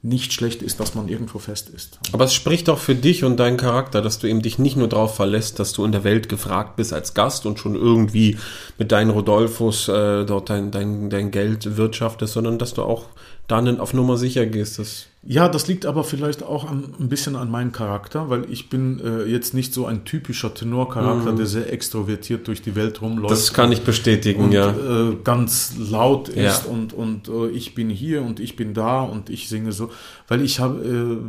nicht 0.00 0.34
schlecht 0.34 0.60
ist, 0.60 0.80
dass 0.80 0.94
man 0.94 1.08
irgendwo 1.08 1.38
fest 1.38 1.70
ist. 1.70 1.98
Aber 2.12 2.26
es 2.26 2.34
spricht 2.34 2.68
auch 2.68 2.78
für 2.78 2.94
dich 2.94 3.24
und 3.24 3.38
deinen 3.38 3.56
Charakter, 3.56 4.02
dass 4.02 4.18
du 4.18 4.26
eben 4.26 4.42
dich 4.42 4.58
nicht 4.58 4.76
nur 4.76 4.86
darauf 4.86 5.16
verlässt, 5.16 5.58
dass 5.58 5.72
du 5.72 5.82
in 5.82 5.92
der 5.92 6.04
Welt 6.04 6.28
gefragt 6.28 6.76
bist 6.76 6.92
als 6.92 7.14
Gast 7.14 7.46
und 7.46 7.58
schon 7.58 7.74
irgendwie 7.74 8.36
mit 8.76 8.92
deinen 8.92 9.10
Rodolphus 9.10 9.88
äh, 9.88 10.26
dort 10.26 10.50
dein, 10.50 10.70
dein, 10.70 11.08
dein 11.08 11.30
Geld 11.30 11.78
wirtschaftest, 11.78 12.34
sondern 12.34 12.58
dass 12.58 12.74
du 12.74 12.82
auch 12.82 13.06
dann 13.46 13.78
auf 13.80 13.92
Nummer 13.92 14.16
sicher 14.16 14.46
gehst. 14.46 14.78
Das, 14.78 15.06
Ja, 15.22 15.48
das 15.48 15.66
liegt 15.68 15.84
aber 15.84 16.02
vielleicht 16.02 16.42
auch 16.42 16.68
an, 16.70 16.94
ein 16.98 17.08
bisschen 17.08 17.36
an 17.36 17.50
meinem 17.50 17.72
Charakter, 17.72 18.30
weil 18.30 18.50
ich 18.50 18.70
bin 18.70 19.00
äh, 19.00 19.24
jetzt 19.24 19.52
nicht 19.52 19.74
so 19.74 19.84
ein 19.84 20.04
typischer 20.04 20.54
Tenorcharakter, 20.54 21.32
der 21.32 21.46
sehr 21.46 21.72
extrovertiert 21.72 22.48
durch 22.48 22.62
die 22.62 22.74
Welt 22.74 23.02
rumläuft. 23.02 23.32
das 23.32 23.52
kann 23.52 23.70
ich 23.70 23.82
bestätigen, 23.82 24.44
und 24.44 24.52
ja. 24.52 24.70
äh, 24.70 25.16
ganz 25.22 25.74
laut 25.78 26.28
ist 26.28 26.64
Ja. 26.64 26.70
und, 26.70 26.92
und 26.94 27.28
äh, 27.28 27.48
ich 27.48 27.74
bin 27.74 27.90
hier 27.90 28.22
und 28.22 28.40
ich 28.40 28.56
bin 28.56 28.72
da 28.72 29.02
und 29.02 29.28
ich 29.28 29.48
singe 29.48 29.72
so, 29.72 29.90
weil 30.26 30.40
ich 30.42 30.60
habe, 30.60 31.20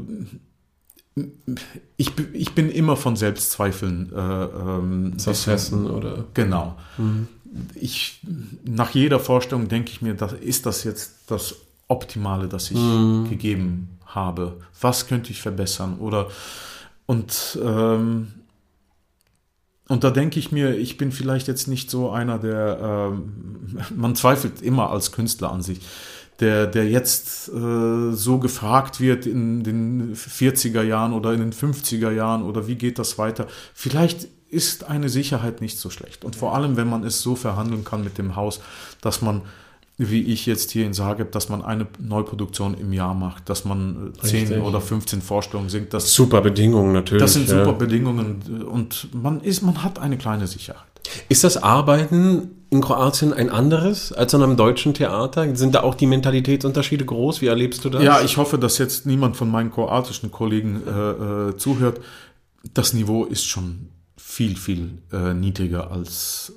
äh, 1.17 1.21
ich, 1.97 2.11
ich 2.33 2.53
bin 2.53 2.69
immer 2.69 2.95
von 2.95 3.15
Selbstzweifeln 3.15 4.11
äh, 4.13 4.19
ähm, 4.19 5.13
Zerfressen 5.17 5.89
oder. 5.89 6.25
Genau. 6.33 6.77
Ich, 7.75 8.19
nach 8.65 8.91
jeder 8.91 9.19
Vorstellung 9.19 9.69
denke 9.69 9.91
ich 9.91 10.01
mir, 10.01 10.13
das, 10.13 10.33
ist 10.33 10.65
das 10.65 10.83
jetzt 10.83 11.13
das 11.27 11.55
Optimale, 11.87 12.47
das 12.47 12.71
ich 12.71 12.77
gegeben 13.29 13.99
habe? 14.05 14.59
Was 14.79 15.07
könnte 15.07 15.31
ich 15.31 15.41
verbessern? 15.41 15.97
Oder 15.99 16.27
und 17.05 17.59
ähm, 17.63 18.27
und 19.87 20.03
da 20.03 20.09
denke 20.09 20.39
ich 20.39 20.51
mir, 20.51 20.75
ich 20.75 20.97
bin 20.97 21.11
vielleicht 21.11 21.47
jetzt 21.47 21.67
nicht 21.67 21.91
so 21.91 22.09
einer, 22.09 22.39
der, 22.39 23.11
ähm, 23.11 23.77
man 23.95 24.15
zweifelt 24.15 24.61
immer 24.61 24.89
als 24.89 25.11
Künstler 25.11 25.51
an 25.51 25.61
sich, 25.61 25.79
der, 26.39 26.67
der 26.67 26.89
jetzt 26.89 27.49
äh, 27.49 28.11
so 28.11 28.39
gefragt 28.39 28.99
wird 28.99 29.25
in 29.25 29.63
den 29.63 30.15
40er 30.15 30.81
Jahren 30.81 31.13
oder 31.13 31.33
in 31.33 31.39
den 31.39 31.53
50er 31.53 32.11
Jahren 32.11 32.43
oder 32.43 32.67
wie 32.67 32.75
geht 32.75 32.99
das 32.99 33.17
weiter. 33.17 33.47
Vielleicht 33.73 34.27
ist 34.49 34.85
eine 34.85 35.09
Sicherheit 35.09 35.61
nicht 35.61 35.77
so 35.77 35.89
schlecht. 35.89 36.25
Und 36.25 36.35
vor 36.35 36.55
allem, 36.55 36.77
wenn 36.77 36.89
man 36.89 37.03
es 37.03 37.21
so 37.21 37.35
verhandeln 37.35 37.83
kann 37.83 38.03
mit 38.03 38.17
dem 38.17 38.35
Haus, 38.35 38.61
dass 39.01 39.21
man 39.21 39.41
wie 39.97 40.21
ich 40.23 40.45
jetzt 40.45 40.71
hier 40.71 40.85
in 40.85 40.93
Zagreb, 40.93 41.31
dass 41.31 41.47
man 41.47 41.63
eine 41.63 41.87
Neuproduktion 41.99 42.73
im 42.73 42.91
Jahr 42.91 43.13
macht, 43.13 43.49
dass 43.49 43.63
man 43.63 44.13
Richtig. 44.21 44.49
10 44.49 44.61
oder 44.61 44.81
15 44.81 45.21
Vorstellungen 45.21 45.69
singt. 45.69 45.93
Das, 45.93 46.13
Super 46.13 46.41
Bedingungen 46.41 46.91
natürlich. 46.91 47.21
das 47.21 47.33
sind 47.33 47.47
ja. 47.47 47.63
super 47.63 47.77
Bedingungen 47.77 48.63
und 48.69 49.07
man 49.13 49.41
ist, 49.41 49.61
man 49.61 49.83
hat 49.83 49.99
eine 49.99 50.17
kleine 50.17 50.47
Sicherheit. 50.47 50.83
Ist 51.29 51.43
das 51.43 51.61
Arbeiten 51.61 52.51
in 52.69 52.81
Kroatien 52.81 53.31
ein 53.31 53.49
anderes 53.49 54.11
als 54.11 54.33
an 54.35 54.43
einem 54.43 54.57
deutschen 54.57 54.93
Theater? 54.93 55.55
Sind 55.55 55.75
da 55.75 55.83
auch 55.83 55.95
die 55.95 56.07
Mentalitätsunterschiede 56.07 57.05
groß? 57.05 57.41
Wie 57.41 57.47
erlebst 57.47 57.85
du 57.85 57.89
das? 57.89 58.03
Ja, 58.03 58.21
ich 58.21 58.37
hoffe, 58.37 58.57
dass 58.57 58.77
jetzt 58.79 59.05
niemand 59.05 59.37
von 59.37 59.49
meinen 59.49 59.71
kroatischen 59.71 60.31
Kollegen 60.31 60.81
äh, 60.85 61.49
äh, 61.49 61.57
zuhört. 61.57 62.01
Das 62.73 62.93
Niveau 62.93 63.23
ist 63.25 63.45
schon 63.45 63.89
viel, 64.17 64.57
viel 64.57 64.97
äh, 65.13 65.33
niedriger 65.33 65.91
als, 65.91 66.53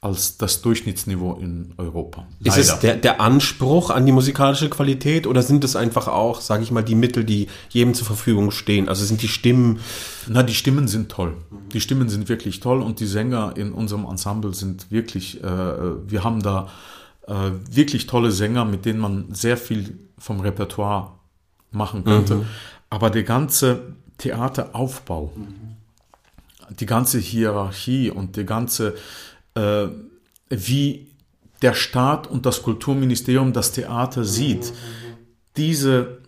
als 0.00 0.36
das 0.36 0.62
Durchschnittsniveau 0.62 1.34
in 1.34 1.74
Europa. 1.76 2.26
Ist 2.44 2.56
es 2.56 2.78
der, 2.78 2.96
der 2.96 3.20
Anspruch 3.20 3.90
an 3.90 4.06
die 4.06 4.12
musikalische 4.12 4.70
Qualität 4.70 5.26
oder 5.26 5.42
sind 5.42 5.64
es 5.64 5.74
einfach 5.74 6.06
auch, 6.06 6.40
sage 6.40 6.62
ich 6.62 6.70
mal, 6.70 6.82
die 6.82 6.94
Mittel, 6.94 7.24
die 7.24 7.48
jedem 7.70 7.94
zur 7.94 8.06
Verfügung 8.06 8.52
stehen? 8.52 8.88
Also 8.88 9.04
sind 9.04 9.22
die 9.22 9.28
Stimmen. 9.28 9.80
Na, 10.28 10.44
die 10.44 10.54
Stimmen 10.54 10.86
sind 10.86 11.10
toll. 11.10 11.36
Die 11.72 11.80
Stimmen 11.80 12.08
sind 12.08 12.28
wirklich 12.28 12.60
toll 12.60 12.80
und 12.80 13.00
die 13.00 13.06
Sänger 13.06 13.54
in 13.56 13.72
unserem 13.72 14.04
Ensemble 14.04 14.54
sind 14.54 14.90
wirklich, 14.92 15.42
äh, 15.42 15.46
wir 15.46 16.22
haben 16.22 16.42
da 16.42 16.68
äh, 17.26 17.50
wirklich 17.68 18.06
tolle 18.06 18.30
Sänger, 18.30 18.64
mit 18.64 18.84
denen 18.84 19.00
man 19.00 19.34
sehr 19.34 19.56
viel 19.56 19.98
vom 20.16 20.40
Repertoire 20.40 21.12
machen 21.72 22.04
könnte. 22.04 22.44
Aber 22.88 23.10
der 23.10 23.24
ganze 23.24 23.94
Theateraufbau, 24.18 25.32
die 26.70 26.86
ganze 26.86 27.18
Hierarchie 27.18 28.10
und 28.10 28.36
die 28.36 28.44
ganze, 28.44 28.94
äh, 29.58 29.88
wie 30.50 31.06
der 31.62 31.74
Staat 31.74 32.26
und 32.26 32.46
das 32.46 32.62
Kulturministerium 32.62 33.52
das 33.52 33.72
Theater 33.72 34.24
sieht, 34.24 34.72
diese, 35.56 36.18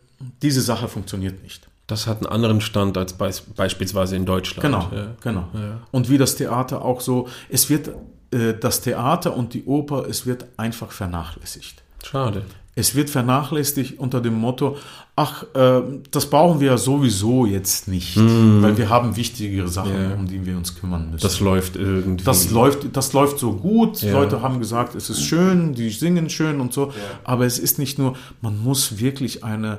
diese 0.42 0.60
Sache 0.60 0.88
funktioniert 0.88 1.42
nicht. 1.42 1.68
Das 1.86 2.06
hat 2.06 2.18
einen 2.18 2.26
anderen 2.26 2.60
Stand 2.60 2.96
als 2.98 3.12
beis 3.14 3.40
beispielsweise 3.40 4.16
in 4.16 4.24
Deutschland. 4.26 4.62
Genau, 4.62 4.90
Ja. 4.94 5.14
genau. 5.20 5.48
Und 5.90 6.08
wie 6.08 6.18
das 6.18 6.36
Theater 6.36 6.84
auch 6.84 7.00
so, 7.00 7.28
es 7.48 7.68
wird, 7.68 7.90
äh, 8.32 8.54
das 8.58 8.80
Theater 8.80 9.36
und 9.36 9.54
die 9.54 9.64
Oper, 9.64 10.06
es 10.08 10.26
wird 10.26 10.46
einfach 10.56 10.92
vernachlässigt. 10.92 11.82
Schade. 12.04 12.42
Es 12.80 12.94
wird 12.94 13.10
vernachlässigt 13.10 13.98
unter 13.98 14.22
dem 14.22 14.34
Motto, 14.34 14.78
ach, 15.14 15.42
äh, 15.54 15.82
das 16.10 16.30
brauchen 16.30 16.60
wir 16.60 16.68
ja 16.68 16.78
sowieso 16.78 17.44
jetzt 17.44 17.88
nicht, 17.88 18.16
weil 18.16 18.78
wir 18.78 18.88
haben 18.88 19.16
wichtigere 19.16 19.68
Sachen, 19.68 19.92
Ja. 19.92 20.14
um 20.14 20.26
die 20.26 20.46
wir 20.46 20.56
uns 20.56 20.74
kümmern 20.74 21.10
müssen. 21.10 21.22
Das 21.22 21.40
läuft 21.40 21.76
irgendwie. 21.76 22.24
Das 22.24 22.50
läuft, 22.50 22.96
das 22.96 23.12
läuft 23.12 23.38
so 23.38 23.52
gut. 23.52 24.00
Ja. 24.00 24.12
Leute 24.12 24.40
haben 24.40 24.60
gesagt, 24.60 24.94
es 24.94 25.10
ist 25.10 25.22
schön, 25.22 25.74
die 25.74 25.90
singen 25.90 26.30
schön 26.30 26.58
und 26.58 26.72
so. 26.72 26.90
Aber 27.22 27.44
es 27.44 27.58
ist 27.58 27.78
nicht 27.78 27.98
nur, 27.98 28.16
man 28.40 28.58
muss 28.62 28.98
wirklich 28.98 29.44
eine, 29.44 29.78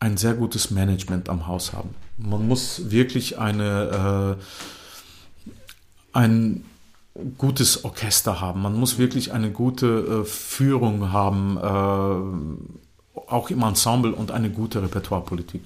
ein 0.00 0.16
sehr 0.16 0.32
gutes 0.32 0.70
Management 0.70 1.28
am 1.28 1.46
Haus 1.46 1.74
haben. 1.74 1.90
Man 2.16 2.48
muss 2.48 2.90
wirklich 2.90 3.38
eine, 3.38 4.36
äh, 4.38 6.18
ein 6.18 6.64
gutes 7.38 7.84
Orchester 7.84 8.40
haben. 8.40 8.62
Man 8.62 8.74
muss 8.74 8.98
wirklich 8.98 9.32
eine 9.32 9.50
gute 9.50 10.22
äh, 10.22 10.24
Führung 10.24 11.12
haben, 11.12 11.56
äh, 11.58 13.20
auch 13.28 13.50
im 13.50 13.62
Ensemble 13.62 14.12
und 14.12 14.30
eine 14.30 14.50
gute 14.50 14.82
Repertoirepolitik. 14.82 15.62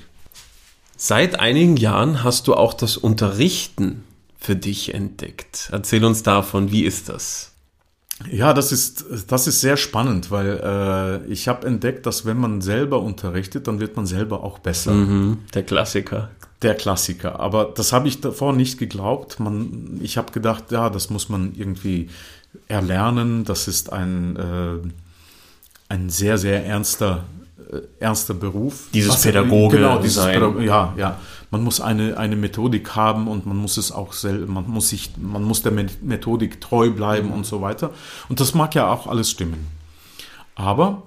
Seit 0.97 1.39
einigen 1.41 1.77
Jahren 1.77 2.25
hast 2.25 2.49
du 2.49 2.55
auch 2.55 2.75
das 2.75 2.97
Unterrichten 2.97 4.05
für 4.39 4.57
dich 4.57 4.95
entdeckt. 4.95 5.69
Erzähl 5.73 6.05
uns 6.05 6.23
davon, 6.23 6.71
wie 6.71 6.85
ist 6.85 7.09
das? 7.09 7.48
Ja, 8.31 8.53
das 8.53 8.73
ist, 8.73 9.05
das 9.29 9.47
ist 9.47 9.61
sehr 9.61 9.77
spannend, 9.77 10.31
weil 10.33 10.61
äh, 11.27 11.33
ich 11.33 11.47
habe 11.47 11.67
entdeckt, 11.67 12.05
dass 12.07 12.27
wenn 12.27 12.39
man 12.39 12.61
selber 12.61 13.01
unterrichtet, 13.01 13.69
dann 13.69 13.79
wird 13.81 13.97
man 13.97 14.07
selber 14.07 14.43
auch 14.43 14.59
besser. 14.59 14.93
Mhm, 14.93 15.39
der 15.55 15.63
Klassiker. 15.63 16.31
Der 16.63 16.75
Klassiker. 16.75 17.39
Aber 17.39 17.73
das 17.77 17.93
habe 17.93 18.09
ich 18.09 18.21
davor 18.21 18.53
nicht 18.53 18.79
geglaubt. 18.79 19.39
Man, 19.39 20.01
ich 20.03 20.19
habe 20.19 20.33
gedacht, 20.33 20.73
ja, 20.73 20.91
das 20.91 21.11
muss 21.11 21.29
man 21.29 21.53
irgendwie 21.57 22.09
erlernen. 22.67 23.45
Das 23.45 23.69
ist 23.69 23.93
ein, 23.93 24.35
äh, 24.37 24.89
ein 25.89 26.11
sehr, 26.11 26.37
sehr 26.39 26.67
ernster, 26.67 27.25
äh, 27.71 27.83
ernster 28.01 28.35
Beruf. 28.35 28.89
Dieses 28.93 29.13
Was- 29.13 29.23
Pädagoge 29.23 29.77
Genau, 29.77 30.01
dieses. 30.01 30.25
Pädagoge, 30.25 30.65
ja, 30.65 30.93
ja. 30.97 31.21
Man 31.51 31.65
muss 31.65 31.81
eine, 31.81 32.19
eine 32.19 32.37
Methodik 32.37 32.95
haben 32.95 33.27
und 33.27 33.47
man 33.47 33.57
muss 33.57 33.79
es 33.79 33.91
auch 33.91 34.13
selber, 34.13 34.47
man 34.53 34.69
muss 34.69 34.91
sich, 34.91 35.17
man 35.17 35.43
muss 35.43 35.63
der 35.63 35.73
Me- 35.73 35.87
Methodik 36.03 36.61
treu 36.61 36.91
bleiben 36.91 37.33
und 37.33 37.47
so 37.47 37.63
weiter. 37.63 37.91
Und 38.29 38.41
das 38.41 38.55
mag 38.55 38.75
ja 38.75 38.93
auch 38.93 39.07
alles 39.07 39.31
stimmen. 39.31 39.67
Aber 40.55 41.05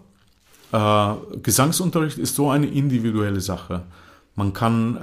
äh, 0.71 1.13
Gesangsunterricht 1.43 2.17
ist 2.17 2.35
so 2.35 2.49
eine 2.49 2.67
individuelle 2.67 3.41
Sache. 3.41 3.83
Man 4.35 4.53
kann, 4.53 4.97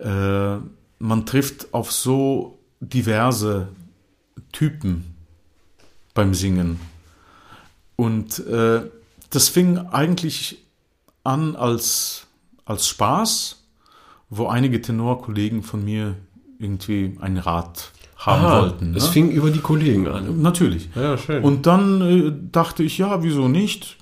äh, 0.00 0.04
äh, 0.04 0.58
man 0.98 1.26
trifft 1.26 1.72
auf 1.72 1.92
so 1.92 2.58
diverse 2.80 3.68
Typen 4.50 5.14
beim 6.12 6.34
Singen. 6.34 6.78
Und 7.96 8.38
äh, 8.46 8.82
das 9.30 9.48
fing 9.48 9.78
eigentlich 9.78 10.62
an 11.24 11.56
als, 11.56 12.26
als 12.66 12.88
Spaß, 12.88 13.61
wo 14.34 14.46
einige 14.46 14.80
Tenorkollegen 14.80 15.62
von 15.62 15.84
mir 15.84 16.16
irgendwie 16.58 17.18
einen 17.20 17.36
Rat 17.36 17.92
haben 18.16 18.42
wollten. 18.44 18.96
Es 18.96 19.06
ne? 19.06 19.10
fing 19.10 19.30
über 19.30 19.50
die 19.50 19.60
Kollegen 19.60 20.08
an. 20.08 20.40
Natürlich. 20.40 20.88
Ja, 20.94 21.18
schön. 21.18 21.44
Und 21.44 21.66
dann 21.66 22.00
äh, 22.00 22.32
dachte 22.50 22.82
ich, 22.82 22.96
ja, 22.96 23.22
wieso 23.22 23.48
nicht? 23.48 23.98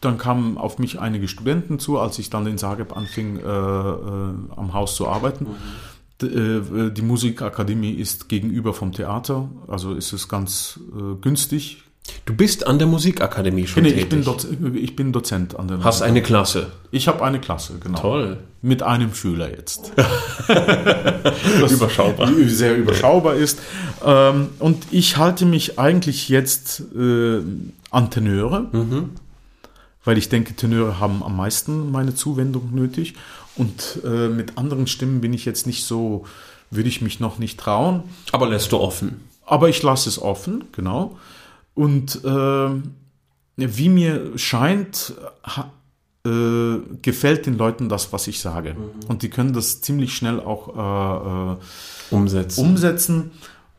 Dann 0.00 0.18
kamen 0.18 0.58
auf 0.58 0.78
mich 0.78 0.98
einige 0.98 1.28
Studenten 1.28 1.78
zu, 1.78 2.00
als 2.00 2.18
ich 2.18 2.28
dann 2.28 2.44
in 2.48 2.58
Zagreb 2.58 2.96
anfing, 2.96 3.36
äh, 3.36 3.42
äh, 3.42 4.32
am 4.56 4.72
Haus 4.72 4.96
zu 4.96 5.06
arbeiten. 5.06 5.46
D 6.20 6.26
äh, 6.26 6.90
die 6.90 7.02
Musikakademie 7.02 7.92
ist 7.92 8.28
gegenüber 8.28 8.74
vom 8.74 8.92
Theater, 8.92 9.48
also 9.68 9.94
ist 9.94 10.12
es 10.12 10.28
ganz 10.28 10.80
äh, 10.92 11.14
günstig. 11.20 11.84
Du 12.30 12.36
bist 12.36 12.66
an 12.66 12.78
der 12.78 12.86
Musikakademie 12.86 13.66
schon 13.66 13.82
Nee, 13.82 13.90
tätig. 13.90 14.04
ich, 14.04 14.08
bin 14.08 14.24
Doz 14.24 14.46
ich 14.74 14.94
bin 14.94 15.12
Dozent 15.12 15.58
an 15.58 15.66
der 15.66 15.82
Hast 15.82 16.00
eine 16.02 16.22
Klasse. 16.22 16.70
Ich 16.92 17.08
habe 17.08 17.24
eine 17.24 17.40
Klasse, 17.40 17.74
genau. 17.82 17.98
Toll. 17.98 18.38
Mit 18.62 18.82
einem 18.84 19.12
Schüler 19.14 19.50
jetzt. 19.50 19.92
Überschaubar. 21.70 22.30
Sehr 22.46 22.76
überschaubar 22.76 23.34
ist. 23.34 23.58
Ähm, 24.04 24.50
und 24.58 24.86
ich 24.90 25.16
halte 25.16 25.44
mich 25.44 25.78
eigentlich 25.78 26.28
jetzt 26.28 26.82
äh, 26.96 27.40
an 27.90 28.10
Tenöre, 28.10 28.66
weil 30.04 30.18
ich 30.18 30.28
denke, 30.28 30.54
Tenöre 30.54 31.00
haben 31.00 31.22
am 31.22 31.36
meisten 31.36 31.90
meine 31.90 32.14
Zuwendung 32.14 32.70
nötig. 32.74 33.14
Und 33.56 33.98
äh, 34.04 34.28
mit 34.28 34.56
anderen 34.56 34.86
Stimmen 34.86 35.20
bin 35.20 35.32
ich 35.32 35.44
jetzt 35.44 35.66
nicht 35.66 35.84
so, 35.84 36.24
würde 36.70 36.88
ich 36.88 37.00
mich 37.02 37.18
noch 37.18 37.38
nicht 37.38 37.58
trauen. 37.58 38.04
Aber 38.30 38.48
lässt 38.48 38.70
du 38.72 38.78
offen. 38.78 39.22
Aber 39.46 39.68
ich 39.68 39.82
lasse 39.82 40.08
es 40.08 40.20
offen, 40.20 40.64
genau. 40.72 41.18
Und 41.80 42.20
ähm, 42.26 42.94
wie 43.56 43.88
mir 43.88 44.32
scheint, 44.36 45.14
ha, 45.44 45.70
äh, 46.26 46.78
gefällt 47.00 47.46
den 47.46 47.56
Leuten 47.56 47.88
das, 47.88 48.12
was 48.12 48.26
ich 48.26 48.40
sage. 48.40 48.76
Und 49.08 49.22
die 49.22 49.30
können 49.30 49.54
das 49.54 49.80
ziemlich 49.80 50.14
schnell 50.14 50.40
auch 50.40 51.56
äh, 52.10 52.14
Umsetzen. 52.14 52.60
äh, 52.64 52.68
umsetzen. 52.68 53.30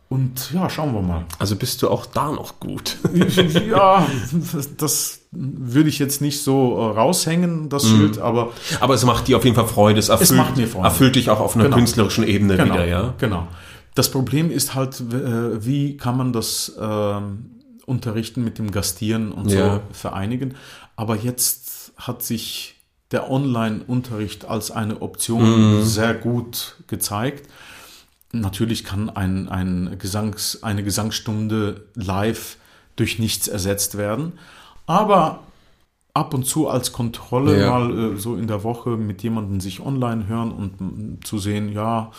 Und 0.10 0.52
ja, 0.52 0.68
schauen 0.70 0.94
wir 0.94 1.02
mal. 1.04 1.26
also 1.38 1.56
bist 1.56 1.82
du 1.84 1.90
auch 1.90 2.06
da 2.08 2.32
noch 2.32 2.60
gut. 2.60 2.98
ja, 3.70 4.06
das, 4.78 5.20
würde 5.32 5.88
ich 5.90 6.00
jetzt 6.00 6.20
nicht 6.22 6.42
so 6.42 6.76
äh, 6.78 6.98
raushängen, 7.00 7.70
das 7.70 7.88
Schild, 7.88 8.18
aber 8.18 8.50
Aber 8.80 8.96
es 8.96 9.06
macht 9.06 9.28
dir 9.28 9.38
auf 9.38 9.44
jeden 9.46 9.56
Fall 9.56 9.68
Freude. 9.68 10.00
Es 10.00 10.10
erfüllt, 10.10 10.38
macht 10.38 10.58
mir 10.58 10.68
Freude. 10.68 10.86
erfüllt 10.88 11.16
dich 11.16 11.30
auch 11.30 11.40
auf 11.40 11.54
einer 11.56 11.66
Genau. 11.66 11.78
künstlerischen 11.78 12.24
Ebene 12.26 12.58
genau, 12.58 12.74
wieder, 12.74 12.86
ja? 12.88 13.14
genau. 13.20 13.48
Das 13.94 14.10
Problem 14.10 14.50
ist 14.50 14.74
halt, 14.74 15.00
äh, 15.00 15.64
wie 15.64 15.98
kann 15.98 16.18
man 16.18 16.34
das 16.34 16.74
ähm, 16.82 17.61
Unterrichten 17.92 18.44
mit 18.44 18.58
dem 18.58 18.72
Gastieren 18.72 19.32
und 19.32 19.52
Ja. 19.52 19.76
so 19.76 19.82
vereinigen. 19.94 20.56
Aber 20.96 21.16
jetzt 21.16 21.92
hat 21.98 22.24
sich 22.24 22.76
der 23.12 23.30
Online-Unterricht 23.30 24.46
als 24.46 24.72
eine 24.72 25.02
Option 25.02 25.80
Mhm. 25.80 25.84
sehr 25.84 26.14
gut 26.14 26.78
gezeigt. 26.88 27.50
Natürlich 28.32 28.84
kann 28.86 29.10
ein, 29.10 29.50
ein 29.50 29.98
Gesangs, 30.00 30.64
eine 30.64 30.84
Gesangsstunde 30.84 31.86
live 31.96 32.58
durch 32.96 33.20
nichts 33.20 33.48
ersetzt 33.50 33.98
werden. 33.98 34.34
Aber 34.86 35.40
ab 36.14 36.34
und 36.34 36.46
zu 36.46 36.70
als 36.70 36.94
Kontrolle 36.94 37.60
Ja. 37.60 37.70
mal 37.72 38.14
äh, 38.14 38.18
so 38.18 38.36
in 38.36 38.48
der 38.48 38.64
Woche 38.64 38.92
mit 38.92 39.22
jemandem 39.24 39.60
sich 39.60 39.82
online 39.82 40.28
hören 40.28 40.52
und 40.52 41.26
zu 41.26 41.38
sehen, 41.40 41.72
ja, 41.74 42.12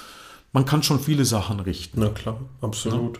man 0.52 0.66
kann 0.66 0.82
schon 0.82 1.00
viele 1.00 1.24
Sachen 1.24 1.60
richten. 1.60 2.00
Na 2.00 2.10
klar, 2.10 2.36
absolut. 2.60 3.18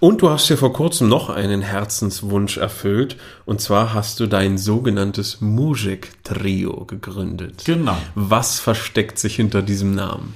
Und 0.00 0.22
du 0.22 0.30
hast 0.30 0.48
ja 0.48 0.56
vor 0.56 0.72
kurzem 0.72 1.08
noch 1.08 1.30
einen 1.30 1.62
Herzenswunsch 1.62 2.56
erfüllt. 2.56 3.16
Und 3.44 3.60
zwar 3.60 3.94
hast 3.94 4.20
du 4.20 4.26
dein 4.26 4.58
sogenanntes 4.58 5.40
Mujik-Trio 5.40 6.84
gegründet. 6.84 7.64
Genau. 7.64 7.96
Was 8.14 8.60
versteckt 8.60 9.18
sich 9.18 9.36
hinter 9.36 9.62
diesem 9.62 9.94
Namen? 9.94 10.34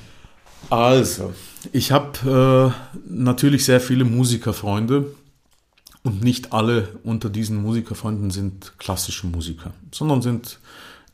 Also, 0.70 1.32
ich 1.72 1.92
habe 1.92 2.74
äh, 2.74 3.00
natürlich 3.08 3.64
sehr 3.64 3.80
viele 3.80 4.04
Musikerfreunde 4.04 5.06
und 6.02 6.22
nicht 6.22 6.52
alle 6.52 6.88
unter 7.04 7.30
diesen 7.30 7.62
Musikerfreunden 7.62 8.30
sind 8.30 8.78
klassische 8.78 9.26
Musiker, 9.26 9.72
sondern 9.92 10.22
sind 10.22 10.58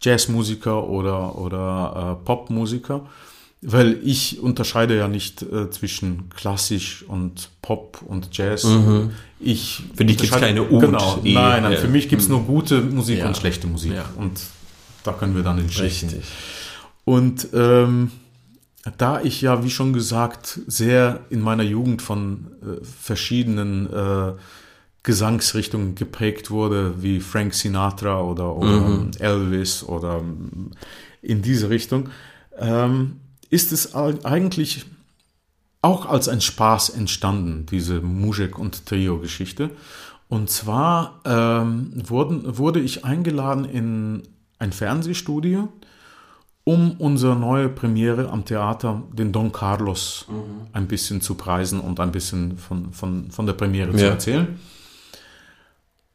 Jazzmusiker 0.01 0.89
oder, 0.89 1.39
oder 1.39 2.19
äh, 2.21 2.25
Popmusiker. 2.25 3.07
Weil 3.67 3.99
ich 4.05 4.41
unterscheide 4.41 4.97
ja 4.97 5.09
nicht 5.09 5.41
äh, 5.43 5.71
zwischen 5.71 6.29
klassisch 6.29 7.03
und 7.09 7.49
Pop 7.63 8.03
und 8.07 8.29
Jazz. 8.37 8.65
Mhm. 8.65 9.11
Ich 9.41 9.83
Für 9.95 10.05
dich 10.05 10.19
gibt's 10.19 10.33
unterscheide- 10.35 10.41
keine 10.41 10.63
Und, 10.65 10.81
Genau. 10.81 11.21
eh, 11.25 11.33
Nein, 11.33 11.63
nein, 11.63 11.77
für 11.79 11.89
mich 11.89 12.09
gibt's 12.11 12.29
nur 12.29 12.43
gute 12.45 12.83
Musik 12.83 13.21
Ja. 13.21 13.27
und 13.27 13.37
schlechte 13.37 13.67
Musik. 13.67 13.93
Ja. 13.95 14.05
Und 14.17 14.39
da 15.03 15.13
können 15.13 15.35
wir 15.35 15.43
dann 15.43 15.59
entscheiden. 15.59 16.09
Richtig. 16.11 16.25
Und 17.05 17.49
ähm, 17.55 18.11
da 18.99 19.23
ich 19.23 19.41
ja, 19.41 19.65
wie 19.65 19.71
schon 19.71 19.95
gesagt, 19.95 20.61
sehr 20.67 21.21
in 21.31 21.41
meiner 21.41 21.63
Jugend 21.63 22.03
von 22.03 22.49
äh, 22.63 22.85
verschiedenen 22.85 23.91
äh, 23.93 24.33
Gesangsrichtungen 25.03 25.95
geprägt 25.95 26.51
wurde, 26.51 27.03
wie 27.03 27.21
Frank 27.21 27.55
Sinatra 27.55 28.21
oder, 28.23 28.57
oder 28.57 29.07
Elvis 29.19 29.83
oder 29.83 30.19
ähm, 30.21 30.71
in 31.23 31.43
diese 31.43 31.69
Richtung, 31.71 32.09
ähm, 32.59 33.21
ist 33.51 33.73
es 33.73 33.95
eig- 33.95 34.25
eigentlich 34.25 34.85
auch 35.83 36.07
als 36.07 36.29
ein 36.29 36.41
Spaß 36.41 36.91
entstanden, 36.91 37.67
diese 37.71 37.99
Mujek- 38.01 38.57
und 38.57 38.87
Trio-Geschichte. 38.87 39.71
Und 40.29 40.49
zwar 40.51 41.21
ähm, 41.25 41.93
wurden, 42.09 42.57
wurde 42.59 42.81
ich 42.81 43.05
eingeladen 43.05 43.65
in 43.67 44.23
ein 44.59 44.73
Fernsehstudio, 44.73 45.69
um 46.65 46.93
unsere 46.93 47.37
neue 47.37 47.69
Premiere 47.69 48.31
am 48.31 48.47
Theater, 48.47 49.03
den 49.13 49.33
Don 49.33 49.53
Carlos, 49.53 50.25
ein 50.73 50.87
bisschen 50.89 51.21
zu 51.21 51.35
preisen 51.35 51.79
und 51.81 52.01
ein 52.01 52.11
bisschen 52.11 52.57
von, 52.57 52.93
von, 52.95 53.31
von 53.31 53.45
der 53.45 53.53
Premiere 53.53 53.95
zu 53.95 54.03
Ja. 54.05 54.11
erzählen. 54.13 54.59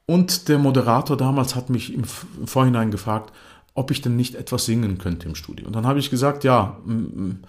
Und 0.08 0.48
der 0.48 0.58
Moderator 0.58 1.16
damals 1.18 1.56
hat 1.56 1.70
mich 1.70 1.94
im 1.94 2.04
Vorhinein 2.04 2.90
gefragt, 2.90 3.32
ob 3.74 3.92
ich 3.92 4.02
denn 4.02 4.16
nicht 4.16 4.36
etwas 4.36 4.66
singen 4.66 4.98
könnte 4.98 5.28
im 5.28 5.36
Studio. 5.36 5.68
Und 5.68 5.76
dann 5.76 5.88
habe 5.88 6.00
ich 6.00 6.10
gesagt, 6.10 6.44
ja, 6.44 6.78
ein 6.86 7.40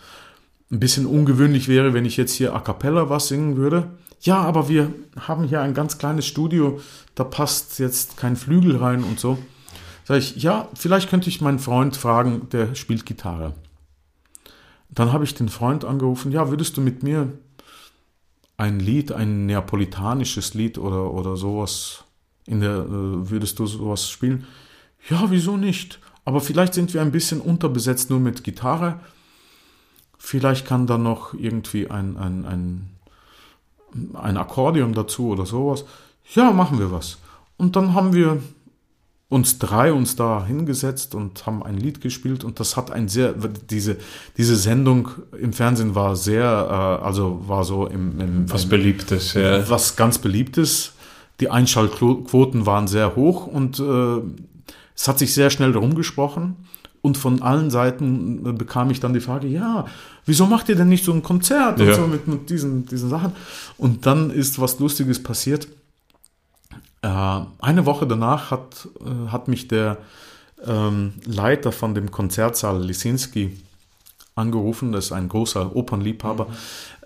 bisschen 0.69 1.07
ungewöhnlich 1.07 1.69
wäre, 1.69 1.95
wenn 1.95 2.05
ich 2.05 2.17
jetzt 2.17 2.33
hier 2.33 2.55
a 2.55 2.61
cappella 2.61 3.09
was 3.09 3.29
singen 3.29 3.57
würde. 3.57 3.91
Ja, 4.21 4.39
aber 4.39 4.69
wir 4.69 4.93
haben 5.19 5.45
hier 5.45 5.63
ein 5.63 5.75
ganz 5.75 5.99
kleines 5.99 6.27
Studio, 6.27 6.81
da 7.15 7.25
passt 7.25 7.79
jetzt 7.79 8.17
kein 8.17 8.37
Flügel 8.37 8.77
rein 8.77 9.03
und 9.03 9.19
so. 9.19 9.39
Sag 10.05 10.19
ich, 10.19 10.37
ja, 10.37 10.69
vielleicht 10.75 11.09
könnte 11.09 11.29
ich 11.29 11.41
meinen 11.41 11.59
Freund 11.59 11.97
fragen, 11.97 12.49
der 12.51 12.75
spielt 12.75 13.07
Gitarre. 13.07 13.55
Dann 14.91 15.13
habe 15.13 15.25
ich 15.25 15.35
den 15.35 15.49
Freund 15.49 15.85
angerufen, 15.85 16.33
ja, 16.33 16.51
würdest 16.51 16.77
du 16.77 16.81
mit 16.81 17.03
mir 17.03 17.33
ein 18.57 18.79
Lied, 18.79 19.13
ein 19.13 19.47
neapolitanisches 19.47 20.53
Lied 20.53 20.77
oder, 20.77 21.13
oder 21.13 21.37
sowas 21.37 22.05
in 22.47 22.61
der, 22.61 22.81
äh, 22.81 23.31
würdest 23.31 23.59
du 23.59 23.67
sowas 23.67 24.11
spielen? 24.11 24.47
Ja, 25.09 25.31
wieso 25.31 25.57
nicht? 25.57 25.99
Aber 26.31 26.41
vielleicht 26.41 26.75
sind 26.75 26.95
wir 26.95 27.03
ein 27.03 27.11
bisschen 27.11 27.41
unterbesetzt 27.41 28.09
nur 28.09 28.21
mit 28.21 28.45
Gitarre. 28.45 29.01
Vielleicht 30.17 30.65
kann 30.65 30.87
da 30.87 30.97
noch 30.97 31.35
irgendwie 31.35 31.91
ein, 31.91 32.17
ein, 32.17 32.45
ein, 32.47 32.91
ein 34.15 34.37
Akkordeon 34.37 34.93
dazu 34.93 35.31
oder 35.31 35.45
sowas. 35.45 35.85
Ja, 36.33 36.53
machen 36.53 36.79
wir 36.79 36.93
was. 36.93 37.19
Und 37.57 37.75
dann 37.75 37.95
haben 37.95 38.13
wir 38.13 38.41
uns 39.29 39.59
drei 39.59 39.93
uns 39.93 40.15
da 40.15 40.47
hingesetzt 40.47 41.17
und 41.17 41.45
haben 41.47 41.65
ein 41.65 41.77
Lied 41.77 42.01
gespielt 42.01 42.45
und 42.45 42.61
das 42.61 42.77
hat 42.77 42.93
ein 42.93 43.09
sehr 43.09 43.35
diese 43.69 43.97
diese 44.37 44.55
Sendung 44.55 45.09
im 45.37 45.53
Fernsehen 45.53 45.97
war 45.97 46.15
sehr 46.15 46.45
äh, 46.45 47.05
also 47.05 47.43
war 47.49 47.65
so 47.65 47.89
im, 47.89 48.21
im 48.21 48.53
Was 48.53 48.65
im, 48.65 48.71
Beliebtes, 48.71 49.35
ja. 49.35 49.69
was 49.69 49.97
ganz 49.97 50.19
beliebtes. 50.19 50.93
Die 51.41 51.51
Einschaltquoten 51.51 52.67
waren 52.67 52.87
sehr 52.87 53.17
hoch 53.17 53.49
und 53.49 53.81
äh, 53.81 54.21
es 55.01 55.09
hat 55.09 55.19
sich 55.19 55.33
sehr 55.33 55.49
schnell 55.49 55.75
rumgesprochen. 55.75 56.57
Und 57.03 57.17
von 57.17 57.41
allen 57.41 57.71
Seiten 57.71 58.45
äh, 58.47 58.53
bekam 58.53 58.91
ich 58.91 59.01
dann 59.01 59.15
die 59.15 59.21
Frage, 59.21 59.47
ja, 59.47 59.87
wieso 60.27 60.45
macht 60.45 60.69
ihr 60.69 60.77
denn 60.77 60.91
nicht 60.91 61.03
so 61.07 61.13
ein 61.13 61.23
Konzert 61.23 61.81
und 61.81 61.87
Ja. 61.87 61.95
so 61.95 62.07
mit, 62.07 62.29
mit 62.29 62.51
diesen, 62.51 62.85
diesen 62.85 63.09
Sachen? 63.09 63.33
Und 63.79 64.05
dann 64.05 64.31
ist 64.31 64.61
was 64.61 64.79
Lustiges 64.79 65.23
passiert. 65.23 65.69
Äh, 67.01 67.09
eine 67.09 67.87
Woche 67.87 68.07
danach 68.07 68.51
hat, 68.51 68.89
äh, 69.01 69.29
hat 69.31 69.49
mich 69.49 69.69
der 69.69 69.97
ähm, 70.67 71.15
Leiter 71.25 71.73
von 71.73 71.95
dem 71.95 72.11
Konzertsaal 72.11 72.85
Lisinski 72.85 73.57
angerufen, 74.35 74.93
das 74.93 75.07
ist 75.07 75.13
ein 75.13 75.31
großer 75.31 75.75
Opernliebhaber. 75.75 76.49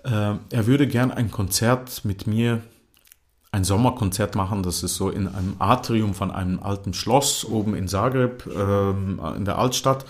Äh, 0.03 0.09
er 0.49 0.67
würde 0.67 0.87
gern 0.87 1.11
ein 1.11 1.31
Konzert 1.31 2.03
mit 2.03 2.27
mir, 2.27 2.61
ein 3.55 3.63
Sommerkonzert 3.63 4.35
machen. 4.35 4.63
Das 4.63 4.83
ist 4.83 4.95
so 4.95 5.09
in 5.09 5.29
einem 5.29 5.55
Atrium 5.59 6.13
von 6.13 6.29
einem 6.29 6.59
alten 6.61 6.93
Schloss 6.93 7.45
oben 7.45 7.73
in 7.73 7.87
Zagreb, 7.87 8.45
ähm, 8.53 9.21
in 9.37 9.45
der 9.45 9.57
Altstadt. 9.57 10.05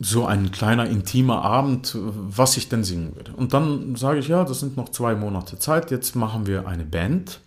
So 0.00 0.26
ein 0.26 0.50
kleiner 0.50 0.86
intimer 0.86 1.42
Abend, 1.42 1.96
was 1.96 2.56
ich 2.56 2.68
denn 2.68 2.82
singen 2.82 3.14
würde. 3.14 3.32
Und 3.32 3.54
dann 3.54 3.94
sage 3.94 4.18
ich, 4.18 4.26
ja, 4.26 4.42
das 4.42 4.58
sind 4.58 4.76
noch 4.76 4.88
zwei 4.88 5.14
Monate 5.14 5.60
Zeit. 5.60 5.92
Jetzt 5.92 6.16
machen 6.16 6.48
wir 6.48 6.66
eine 6.66 6.84
Band. 6.84 7.40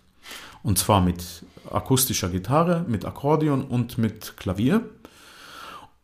Und 0.62 0.78
zwar 0.78 1.02
mit 1.02 1.44
akustischer 1.70 2.30
Gitarre, 2.30 2.86
mit 2.88 3.04
Akkordeon 3.04 3.64
und 3.64 3.98
mit 3.98 4.38
Klavier. 4.38 4.80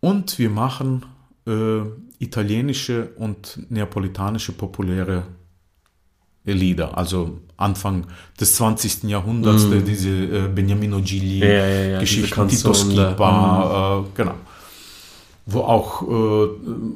Und 0.01 0.39
wir 0.39 0.51
machen 0.51 1.07
äh, 1.47 1.81
italienische 2.19 3.13
und 3.17 3.59
neapolitanische 3.71 4.53
populäre 4.53 5.23
Lieder, 6.45 6.97
also 6.97 7.39
Anfang 7.57 8.07
des 8.41 8.55
20. 8.57 9.05
Jahrhunderts, 9.05 9.69
der- 9.69 9.81
diese 9.81 10.09
äh, 10.09 10.49
Beniamino 10.55 10.99
Gigli 11.01 11.41
Ja, 11.41 11.49
ja, 11.49 11.85
ja, 11.91 11.99
Tito 12.01 12.69
da. 12.69 12.75
Schipa, 12.75 14.01
äh, 14.05 14.11
genau. 14.17 14.35
Wo 15.47 15.61
auch 15.61 16.03
äh, 16.03 16.49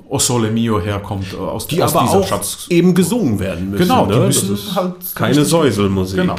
O 0.09 0.19
Sole 0.19 0.51
Mio 0.51 0.81
herkommt, 0.81 1.33
äh, 1.33 1.37
aus, 1.37 1.67
Die 1.67 1.83
aus 1.83 1.95
aber 1.95 2.09
auch 2.11 2.27
Schatz. 2.27 2.67
eben 2.71 2.95
gesungen 2.95 3.39
werden 3.39 3.71
müssen. 3.71 3.83
Genau, 3.83 4.07
die 4.07 4.13
ne? 4.19 4.27
müssen 4.27 4.51
das 4.51 4.61
ist 4.61 4.75
halt 4.77 4.95
keine 5.15 5.45
Säuselmusik. 5.45 6.21
Genau. 6.21 6.37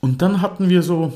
Und 0.00 0.20
dann 0.20 0.42
hatten 0.42 0.68
wir 0.68 0.82
so 0.82 1.12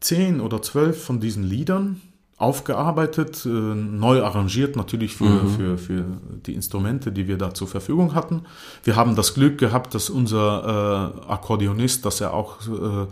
zehn 0.00 0.40
oder 0.40 0.62
zwölf 0.62 1.04
von 1.04 1.20
diesen 1.20 1.44
Liedern 1.44 2.00
aufgearbeitet, 2.42 3.46
äh, 3.46 3.48
neu 3.48 4.22
arrangiert 4.22 4.76
natürlich 4.76 5.14
für, 5.14 5.46
für, 5.48 5.78
für 5.78 6.04
die 6.46 6.54
Instrumente, 6.54 7.12
die 7.12 7.28
wir 7.28 7.38
da 7.38 7.54
zur 7.54 7.68
Verfügung 7.68 8.14
hatten. 8.14 8.42
Wir 8.84 8.96
haben 8.96 9.16
das 9.16 9.34
Glück 9.34 9.58
gehabt, 9.58 9.94
dass 9.94 10.10
unser 10.10 11.14
äh, 11.26 11.30
Akkordeonist, 11.30 12.04
dass 12.04 12.20
er 12.20 12.34
auch 12.34 12.58
äh, 12.66 13.06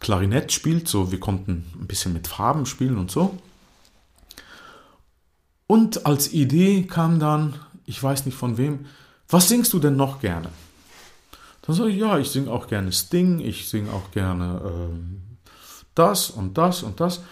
Klarinett 0.00 0.52
spielt, 0.52 0.86
so 0.88 1.10
wir 1.10 1.20
konnten 1.20 1.64
ein 1.80 1.86
bisschen 1.86 2.12
mit 2.12 2.28
Farben 2.28 2.66
spielen 2.66 2.98
und 2.98 3.10
so. 3.10 3.36
Und 5.66 6.06
als 6.06 6.32
Idee 6.32 6.84
kam 6.84 7.18
dann, 7.18 7.54
ich 7.86 8.02
weiß 8.02 8.26
nicht 8.26 8.36
von 8.36 8.56
wem, 8.56 8.86
was 9.28 9.48
singst 9.48 9.72
du 9.72 9.78
denn 9.78 9.96
noch 9.96 10.20
gerne? 10.20 10.50
Dann 11.62 11.74
sage 11.74 11.90
ich, 11.90 11.96
ja, 11.96 12.18
ich 12.18 12.30
singe 12.30 12.50
auch 12.50 12.66
gerne 12.66 12.92
Sting, 12.92 13.40
ich 13.40 13.68
singe 13.68 13.90
auch 13.92 14.10
gerne 14.10 14.60
ähm, 14.64 15.22
das 15.94 16.30
und 16.30 16.58
das 16.58 16.82
und 16.82 17.00
das. 17.00 17.22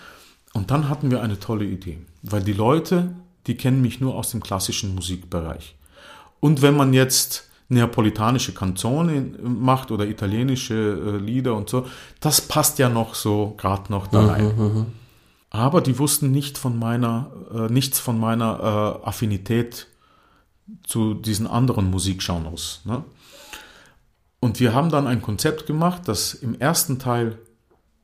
Und 0.52 0.70
dann 0.70 0.88
hatten 0.88 1.10
wir 1.10 1.22
eine 1.22 1.38
tolle 1.38 1.64
Idee, 1.64 1.98
weil 2.22 2.42
die 2.42 2.52
Leute, 2.52 3.14
die 3.46 3.56
kennen 3.56 3.80
mich 3.80 4.00
nur 4.00 4.14
aus 4.14 4.30
dem 4.30 4.42
klassischen 4.42 4.94
Musikbereich. 4.94 5.76
Und 6.40 6.62
wenn 6.62 6.76
man 6.76 6.92
jetzt 6.92 7.48
neapolitanische 7.68 8.52
Canzone 8.52 9.34
macht 9.42 9.90
oder 9.90 10.06
italienische 10.06 10.74
äh, 10.74 11.16
Lieder 11.16 11.54
und 11.54 11.70
so, 11.70 11.86
das 12.20 12.42
passt 12.42 12.78
ja 12.78 12.88
noch 12.88 13.14
so 13.14 13.54
gerade 13.56 13.90
noch 13.90 14.06
da 14.06 14.26
rein. 14.26 14.86
Aber 15.50 15.80
die 15.80 15.98
wussten 15.98 16.30
nicht 16.30 16.58
von 16.58 16.78
meiner, 16.78 17.30
äh, 17.54 17.72
nichts 17.72 17.98
von 17.98 18.18
meiner 18.18 19.00
äh, 19.04 19.06
Affinität 19.06 19.86
zu 20.82 21.14
diesen 21.14 21.46
anderen 21.46 21.90
Musikgenres. 21.90 22.80
Ne? 22.84 23.04
Und 24.40 24.60
wir 24.60 24.74
haben 24.74 24.90
dann 24.90 25.06
ein 25.06 25.22
Konzept 25.22 25.66
gemacht, 25.66 26.02
das 26.06 26.34
im 26.34 26.58
ersten 26.58 26.98
Teil 26.98 27.38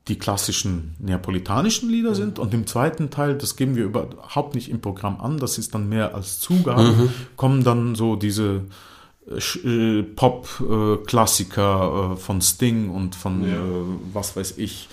die 0.09 0.19
klassischen 0.19 0.95
neapolitanischen 0.99 1.91
Lieder 1.91 2.15
sind 2.15 2.39
und 2.39 2.55
im 2.55 2.67
zweiten 2.67 3.11
Teil, 3.11 3.37
das 3.37 3.57
geben 3.57 3.77
wir 3.77 3.85
überhaupt 3.85 4.55
nicht 4.55 4.71
im 4.71 4.81
Programm 4.81 5.21
an, 5.21 5.37
das 5.39 5.59
ist 5.59 5.75
dann 5.75 5.89
mehr 5.89 6.15
als 6.15 6.41
Zugabe, 6.41 7.11
kommen 7.37 7.65
dann 7.65 7.95
so 7.95 8.17
diese 8.17 8.63
äh, 9.29 9.69
äh, 9.69 10.03
Pop-Klassiker 10.03 12.13
äh, 12.13 12.17
von 12.17 12.41
Sting 12.41 12.89
und 12.91 13.15
von, 13.15 13.45
äh, 13.45 13.57
was 14.13 14.37
weiß 14.37 14.55
ich, 14.57 14.89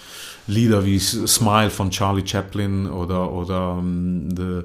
Lieder 0.48 0.86
wie 0.86 1.00
Smile 1.00 1.72
von 1.72 1.90
Charlie 1.90 2.28
Chaplin 2.28 2.88
oder, 2.88 3.32
oder 3.32 3.78
ähm, 3.80 4.30
The 4.36 4.62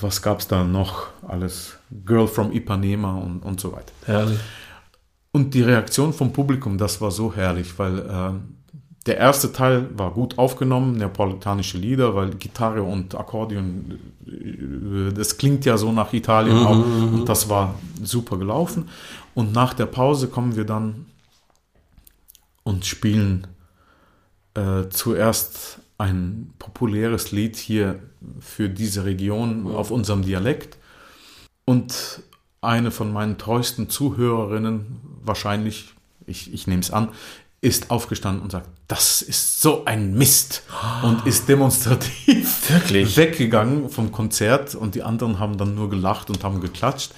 was 0.00 0.20
gab 0.20 0.40
es 0.40 0.48
da 0.48 0.64
noch? 0.64 1.06
Alles 1.26 1.78
Girl 2.04 2.26
from 2.26 2.52
Ipanema 2.52 3.18
und, 3.18 3.40
und 3.40 3.60
so 3.60 3.72
weiter. 3.72 3.92
Herrlich. 4.04 4.38
Und 5.32 5.54
die 5.54 5.62
Reaktion 5.62 6.12
vom 6.12 6.32
Publikum, 6.32 6.78
das 6.78 7.00
war 7.00 7.10
so 7.10 7.34
herrlich, 7.34 7.78
weil 7.78 7.98
äh, 7.98 8.32
der 9.06 9.18
erste 9.18 9.52
Teil 9.52 9.88
war 9.98 10.12
gut 10.12 10.38
aufgenommen, 10.38 10.96
neapolitanische 10.96 11.76
Lieder, 11.76 12.14
weil 12.14 12.30
Gitarre 12.30 12.82
und 12.82 13.14
Akkordeon, 13.14 13.98
äh, 14.26 15.12
das 15.12 15.36
klingt 15.36 15.64
ja 15.64 15.76
so 15.76 15.92
nach 15.92 16.12
Italien 16.12 16.58
Mhm, 16.58 16.66
auch. 16.66 17.12
Und 17.12 17.28
das 17.28 17.48
war 17.48 17.74
super 18.02 18.38
gelaufen. 18.38 18.88
Und 19.34 19.52
nach 19.52 19.74
der 19.74 19.86
Pause 19.86 20.28
kommen 20.28 20.56
wir 20.56 20.64
dann 20.64 21.06
und 22.62 22.86
spielen 22.86 23.46
äh, 24.54 24.88
zuerst 24.88 25.80
ein 25.98 26.52
populäres 26.58 27.30
Lied 27.30 27.56
hier 27.56 28.00
für 28.40 28.68
diese 28.68 29.04
Region 29.04 29.74
auf 29.74 29.90
unserem 29.90 30.22
Dialekt. 30.22 30.78
Und 31.66 32.22
eine 32.60 32.90
von 32.90 33.12
meinen 33.12 33.36
treuesten 33.36 33.90
Zuhörerinnen, 33.90 35.00
wahrscheinlich, 35.22 35.94
ich, 36.26 36.52
ich 36.52 36.66
nehme 36.66 36.80
es 36.80 36.90
an, 36.90 37.10
ist 37.64 37.90
aufgestanden 37.90 38.42
und 38.42 38.52
sagt, 38.52 38.68
das 38.88 39.22
ist 39.22 39.62
so 39.62 39.86
ein 39.86 40.14
Mist. 40.14 40.62
Und 41.02 41.26
ist 41.26 41.48
demonstrativ 41.48 42.70
Wirklich? 42.70 43.16
weggegangen 43.16 43.88
vom 43.88 44.12
Konzert. 44.12 44.74
Und 44.74 44.94
die 44.94 45.02
anderen 45.02 45.38
haben 45.38 45.56
dann 45.56 45.74
nur 45.74 45.88
gelacht 45.88 46.28
und 46.28 46.44
haben 46.44 46.60
geklatscht, 46.60 47.12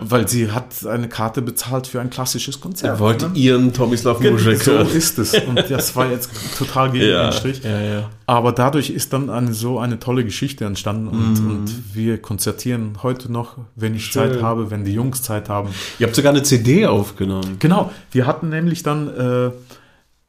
weil 0.00 0.28
sie 0.28 0.50
hat 0.52 0.84
eine 0.86 1.08
Karte 1.08 1.42
bezahlt 1.42 1.86
für 1.86 2.00
ein 2.00 2.10
klassisches 2.10 2.60
Konzert. 2.60 2.94
Er 2.94 2.98
wollte 3.00 3.28
ne? 3.28 3.36
ihren 3.36 3.72
Tomislav 3.72 4.20
Muschek 4.20 4.58
so 4.62 4.72
ist 4.78 5.18
es. 5.18 5.34
Und 5.34 5.64
das 5.70 5.94
war 5.96 6.10
jetzt 6.10 6.30
total 6.58 6.90
gegen 6.90 7.06
Ja, 7.08 7.30
den 7.30 7.32
Strich. 7.32 7.62
ja, 7.62 7.80
ja. 7.80 8.10
Aber 8.26 8.52
dadurch 8.52 8.90
ist 8.90 9.12
dann 9.12 9.30
eine, 9.30 9.54
so 9.54 9.78
eine 9.78 9.98
tolle 9.98 10.24
Geschichte 10.24 10.64
entstanden 10.64 11.08
und, 11.08 11.40
Mhm. 11.42 11.50
und 11.50 11.94
wir 11.94 12.20
konzertieren 12.20 12.98
heute 13.02 13.30
noch, 13.30 13.56
wenn 13.76 13.94
ich 13.94 14.06
Schön. 14.06 14.32
Zeit 14.32 14.42
habe, 14.42 14.70
wenn 14.70 14.84
die 14.84 14.92
Jungs 14.92 15.22
Zeit 15.22 15.48
haben. 15.48 15.70
Ihr 15.98 16.06
habt 16.06 16.16
sogar 16.16 16.32
eine 16.32 16.42
CD 16.42 16.86
aufgenommen. 16.86 17.56
Genau, 17.58 17.90
wir 18.10 18.26
hatten 18.26 18.48
nämlich 18.48 18.82
dann 18.82 19.52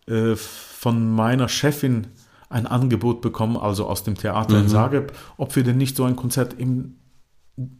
äh, 0.07 0.11
äh, 0.13 0.35
von 0.35 1.09
meiner 1.15 1.49
Chefin 1.49 2.07
ein 2.49 2.65
Angebot 2.67 3.21
bekommen, 3.21 3.57
also 3.57 3.87
aus 3.87 4.03
dem 4.03 4.15
Theater 4.15 4.55
Mhm. 4.55 4.61
in 4.63 4.69
Zagreb, 4.69 5.11
ob 5.37 5.55
wir 5.55 5.63
denn 5.63 5.77
nicht 5.77 5.97
so 5.97 6.05
ein 6.05 6.15
Konzert 6.15 6.53
im 6.57 6.95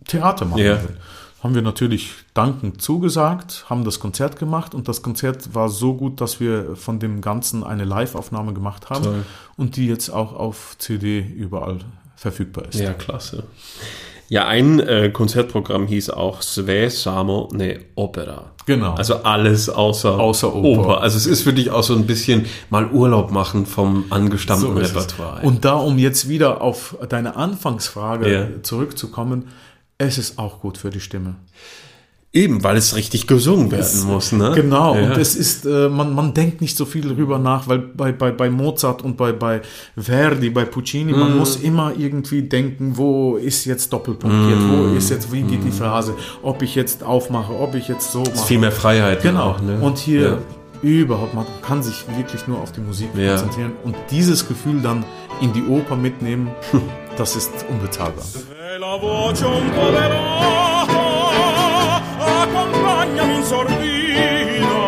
Theater 0.07 0.45
machen 0.45 0.64
würden. 0.64 0.97
Haben 1.43 1.53
wir 1.53 1.61
natürlich 1.61 2.14
dankend 2.34 2.81
zugesagt, 2.81 3.65
haben 3.69 3.84
das 3.85 3.99
Konzert 3.99 4.39
gemacht 4.39 4.73
und 4.73 4.88
das 4.88 5.03
Konzert 5.03 5.53
war 5.53 5.69
so 5.69 5.93
gut, 5.93 6.19
dass 6.19 6.39
wir 6.39 6.76
von 6.76 6.99
dem 6.99 7.22
Ganzen 7.22 7.64
eine 7.64 7.85
Live-Aufnahme 7.85 8.53
gemacht 8.53 8.89
haben 8.89 9.03
Toll. 9.03 9.23
und 9.55 9.76
die 9.76 9.88
jetzt 9.88 10.09
auch 10.09 10.34
auf 10.34 10.76
CD 10.80 11.19
überall 11.19 11.77
verfügbar 12.15 12.65
ist. 12.69 12.80
Ja, 12.80 12.93
klasse. 12.93 13.43
Ja, 14.30 14.45
ein 14.47 14.80
äh, 14.80 15.09
Konzertprogramm 15.09 15.85
hieß 15.88 16.09
auch 16.09 16.41
Sve 16.41 16.89
Samo 16.89 17.49
ne 17.53 17.80
Opera. 17.95 18.51
Genau. 18.65 18.95
Also 18.95 19.23
alles 19.23 19.69
außer, 19.69 20.19
Außer 20.19 20.53
Oper. 20.53 20.99
Also 21.01 21.15
es 21.18 21.26
ist 21.26 21.43
für 21.43 21.53
dich 21.53 21.72
auch 21.72 21.84
so 21.84 21.95
ein 21.95 22.05
bisschen 22.05 22.47
mal 22.69 22.91
Urlaub 22.91 23.31
machen 23.31 23.65
vom 23.65 24.05
angestammten 24.09 24.68
So. 24.68 24.73
Repertoire. 24.73 25.41
Und 25.43 25.64
da, 25.64 25.76
um 25.76 25.97
jetzt 25.97 26.27
wieder 26.27 26.61
auf 26.61 26.97
deine 27.07 27.38
Anfangsfrage 27.38 28.34
Ja. 28.34 28.64
zurückzukommen, 28.64 29.47
es 29.97 30.17
ist 30.17 30.37
auch 30.39 30.59
gut 30.61 30.77
für 30.77 30.89
die 30.89 30.99
Stimme. 30.99 31.35
Eben, 32.33 32.61
weil 32.63 32.75
es 32.77 32.95
richtig 32.95 33.25
gesungen 33.25 33.71
werden 33.71 34.03
muss, 34.05 34.31
ne? 34.33 34.51
Genau, 34.53 34.95
Ja. 34.95 35.05
und 35.05 35.17
es 35.17 35.35
ist, 35.35 35.65
äh, 35.65 35.87
man, 35.89 36.13
man 36.13 36.33
denkt 36.33 36.61
nicht 36.61 36.77
so 36.77 36.85
viel 36.85 37.01
darüber 37.01 37.39
nach, 37.39 37.67
weil 37.67 37.79
bei, 37.79 38.11
bei, 38.11 38.31
bei 38.31 38.49
Mozart 38.49 39.01
und 39.01 39.15
bei, 39.17 39.31
bei 39.31 39.61
Verdi, 39.97 40.49
bei 40.51 40.65
Puccini, 40.65 41.13
man 41.13 41.31
Mhm. 41.31 41.37
muss 41.39 41.55
immer 41.55 41.93
irgendwie 41.97 42.43
denken, 42.43 42.95
wo 42.95 43.37
ist 43.37 43.65
jetzt 43.65 43.91
doppelpunktiert, 43.91 44.59
Mhm. 44.59 44.91
wo 44.91 44.95
ist 44.95 45.09
jetzt, 45.09 45.31
wie 45.31 45.41
geht 45.41 45.63
die 45.63 45.71
Phrase, 45.71 46.15
ob 46.43 46.61
ich 46.61 46.75
jetzt 46.75 47.01
aufmache, 47.01 47.53
ob 47.57 47.73
ich 47.75 47.87
jetzt 47.87 48.11
so 48.11 48.19
mache. 48.19 48.45
Viel 48.45 48.59
mehr 48.59 48.73
Freiheit. 48.73 49.23
Genau. 49.23 49.51
Auch, 49.51 49.61
ne? 49.61 49.79
Und 49.79 49.97
hier 49.97 50.21
Ja. 50.21 50.37
überhaupt, 50.89 51.33
man 51.33 51.45
kann 51.65 51.81
sich 51.81 52.03
wirklich 52.17 52.45
nur 52.47 52.59
auf 52.59 52.71
die 52.73 52.81
Musik 52.81 53.07
Ja. 53.15 53.29
konzentrieren 53.37 53.71
und 53.83 53.95
dieses 54.11 54.47
Gefühl 54.47 54.81
dann 54.81 55.05
in 55.41 55.53
die 55.53 55.63
Oper 55.63 55.95
mitnehmen, 55.95 56.49
das 57.17 57.35
ist 57.37 57.51
unbezahlbar. 57.69 58.25
La 58.79 58.95
voce 58.95 59.43
un 59.43 59.71
po' 59.71 59.91
velata 59.91 60.99
accompagnami 62.43 63.35
in 63.35 63.43
sordina 63.43 64.81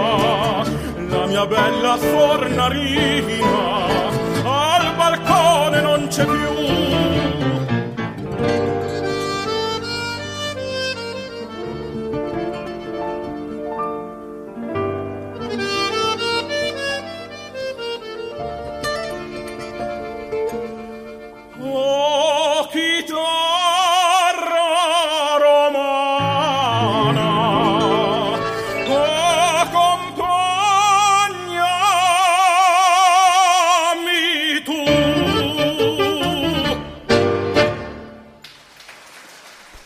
la 1.10 1.26
mia 1.26 1.48
bella 1.48 1.98
fornarina 1.98 3.39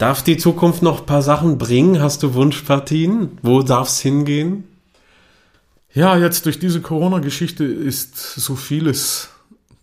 Darf 0.04 0.22
die 0.22 0.36
Zukunft 0.36 0.82
noch 0.82 1.00
ein 1.00 1.06
paar 1.06 1.22
Sachen 1.22 1.58
bringen? 1.58 2.02
Hast 2.02 2.24
du 2.24 2.34
Wunschpartien? 2.34 3.38
Wo 3.42 3.64
darf 3.64 3.88
es 3.88 4.02
hingehen? 4.02 4.66
Ja, 5.94 6.18
jetzt 6.18 6.46
durch 6.46 6.60
diese 6.60 6.82
Corona-Geschichte 6.82 7.64
ist 7.64 8.18
so 8.18 8.58
vieles 8.58 9.30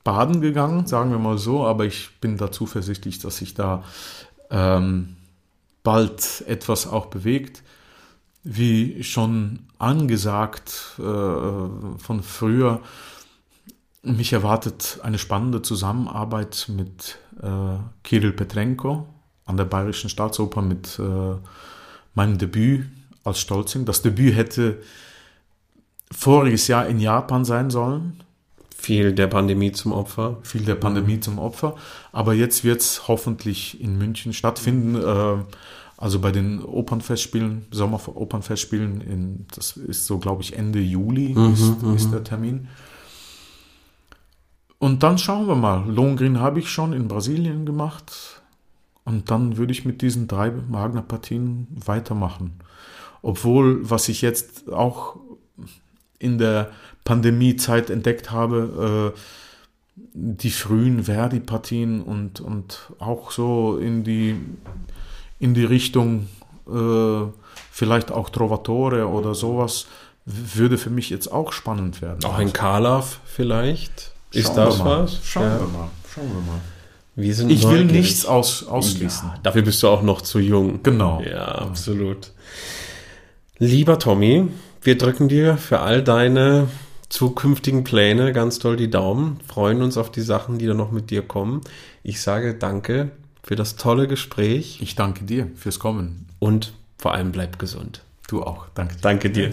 baden 0.05 0.43
gegangen, 0.43 0.87
sagen 0.87 1.11
wir 1.11 1.19
mal 1.19 1.39
so, 1.39 1.65
aber 1.65 1.87
ich 1.87 2.11
bin 2.21 2.37
da 2.37 2.53
zuversichtlich, 2.53 3.19
dass 3.19 3.39
sich 3.39 3.55
da 3.55 3.83
ähm, 4.51 5.17
bald 5.83 6.45
etwas 6.47 6.87
auch 6.87 7.07
bewegt. 7.07 7.63
Wie 8.45 9.03
schon 9.03 9.61
angesagt 9.79 10.99
äh, 10.99 11.03
von 11.03 12.23
früher, 12.23 12.83
mich 14.03 14.35
erwartet 14.35 14.99
eine 15.03 15.17
spannende 15.17 15.63
Zusammenarbeit 15.63 16.67
mit 16.69 17.17
äh, 17.43 17.79
Kirill 18.03 18.33
Petrenko 18.33 19.09
an 19.51 19.57
der 19.57 19.65
Bayerischen 19.65 20.09
Staatsoper 20.09 20.63
mit 20.63 20.99
äh, 20.99 21.37
meinem 22.15 22.39
Debüt 22.39 22.87
als 23.25 23.41
Stolzing. 23.41 23.85
Das 23.85 24.01
Debüt 24.03 24.35
hätte 24.35 24.79
voriges 26.11 26.67
Jahr 26.69 26.87
in 26.87 26.99
Japan 26.99 27.45
sein 27.45 27.71
sollen, 27.71 28.23
Viel 28.77 29.13
der 29.13 29.27
Pandemie 29.27 29.73
zum 29.73 29.93
Opfer. 29.93 30.39
fiel 30.43 30.63
der 30.63 30.75
Pandemie 30.75 31.21
zum 31.21 31.39
Opfer. 31.39 31.77
Aber 32.13 32.33
jetzt 32.33 32.65
wird 32.65 32.81
es 32.81 33.09
hoffentlich 33.09 33.79
in 33.79 33.99
München 33.99 34.33
stattfinden. 34.33 34.95
Äh, 34.97 35.45
also 35.99 36.19
bei 36.19 36.33
den 36.33 36.65
Opernfestspielen, 36.65 37.67
Sommeropernfestspielen, 37.71 39.03
in, 39.03 39.47
das 39.55 39.77
ist 39.77 40.07
so, 40.07 40.17
glaube 40.17 40.43
ich, 40.43 40.57
Ende 40.57 40.81
Juli 40.81 41.37
ist, 41.53 41.83
ist 41.95 42.11
der 42.11 42.25
Termin. 42.25 42.69
Und 44.79 45.03
dann 45.03 45.19
schauen 45.19 45.47
wir 45.47 45.57
mal. 45.57 45.85
Lohengrin 45.87 46.41
habe 46.41 46.59
ich 46.59 46.71
schon 46.71 46.95
in 46.95 47.07
Brasilien 47.07 47.67
gemacht. 47.67 48.40
Und 49.05 49.31
dann 49.31 49.57
würde 49.57 49.73
ich 49.73 49.85
mit 49.85 50.03
diesen 50.03 50.29
drei 50.29 50.53
Wagner-Partien 50.69 51.67
weitermachen. 51.85 52.61
Obwohl, 53.23 53.89
was 53.89 54.09
ich 54.09 54.23
jetzt 54.23 54.71
auch 54.73 55.17
in 56.19 56.39
der 56.39 56.71
Pandemiezeit 57.05 57.91
entdeckt 57.91 58.31
habe, 58.31 59.13
äh, 59.15 59.19
die 60.13 60.51
frühen 60.51 61.05
Verdi-Partien 61.05 62.03
und, 62.03 62.41
und 62.41 62.91
auch 62.99 63.31
so 63.31 63.79
in 63.79 64.05
die, 64.05 64.37
in 65.39 65.55
die 65.55 65.65
Richtung 65.65 66.27
äh, 66.69 67.23
vielleicht 67.71 68.13
auch 68.13 68.31
Trovatore 68.31 69.09
oder 69.09 69.35
sowas, 69.35 69.87
würde 70.25 70.79
für 70.79 70.91
mich 70.91 71.11
jetzt 71.11 71.33
auch 71.33 71.53
spannend 71.53 72.03
werden. 72.03 72.25
Auch 72.25 72.39
ein 72.39 72.53
Karlav 72.53 73.21
vielleicht? 73.25 74.13
Ist 74.33 74.55
das 74.55 74.79
mal. 74.79 75.03
was? 75.05 75.25
Schauen 75.25 75.45
Ja. 75.45 75.61
wir 75.61 75.67
mal. 75.67 75.89
Schauen 76.15 76.29
wir 76.29 76.41
mal. 76.53 76.61
Wir 77.17 77.35
sind 77.35 77.51
Ich 77.51 77.63
will 77.65 77.85
neugierig. 77.85 77.93
nichts 77.93 78.25
aus, 78.27 78.67
ausschließen. 78.67 79.29
Ja, 79.29 79.39
dafür 79.43 79.63
bist 79.63 79.83
du 79.83 79.89
auch 79.89 80.03
noch 80.03 80.23
zu 80.23 80.39
jung. 80.39 80.83
Genau. 80.83 81.21
Ja, 81.23 81.45
absolut. 81.47 82.33
Lieber 83.59 83.99
Tommy, 83.99 84.49
wir 84.83 84.97
drücken 84.97 85.29
dir 85.29 85.57
für 85.59 85.81
all 85.81 86.03
deine 86.03 86.69
zukünftigen 87.11 87.85
Pläne 87.85 88.33
ganz 88.33 88.59
doll 88.61 88.77
die 88.77 88.89
Daumen, 88.91 89.39
freuen 89.47 89.83
uns 89.83 89.99
auf 89.99 90.11
die 90.13 90.21
Sachen, 90.23 90.59
die 90.59 90.67
da 90.67 90.75
noch 90.75 90.93
mit 90.93 91.11
dir 91.11 91.23
kommen. 91.23 91.61
Ich 92.03 92.23
sage 92.23 92.55
danke 92.55 93.11
für 93.43 93.57
das 93.57 93.77
tolle 93.77 94.07
Gespräch 94.07 94.79
Ich 94.81 94.95
danke 94.95 95.25
dir 95.25 95.49
fürs 95.57 95.79
Kommen. 95.79 96.27
und 96.39 96.73
vor 96.99 97.13
allem 97.15 97.33
bleib 97.33 97.59
gesund. 97.59 98.03
Du 98.29 98.43
auch. 98.45 98.67
Danke 98.75 98.95
dir. 98.95 99.01
Danke 99.03 99.31
dir. 99.31 99.51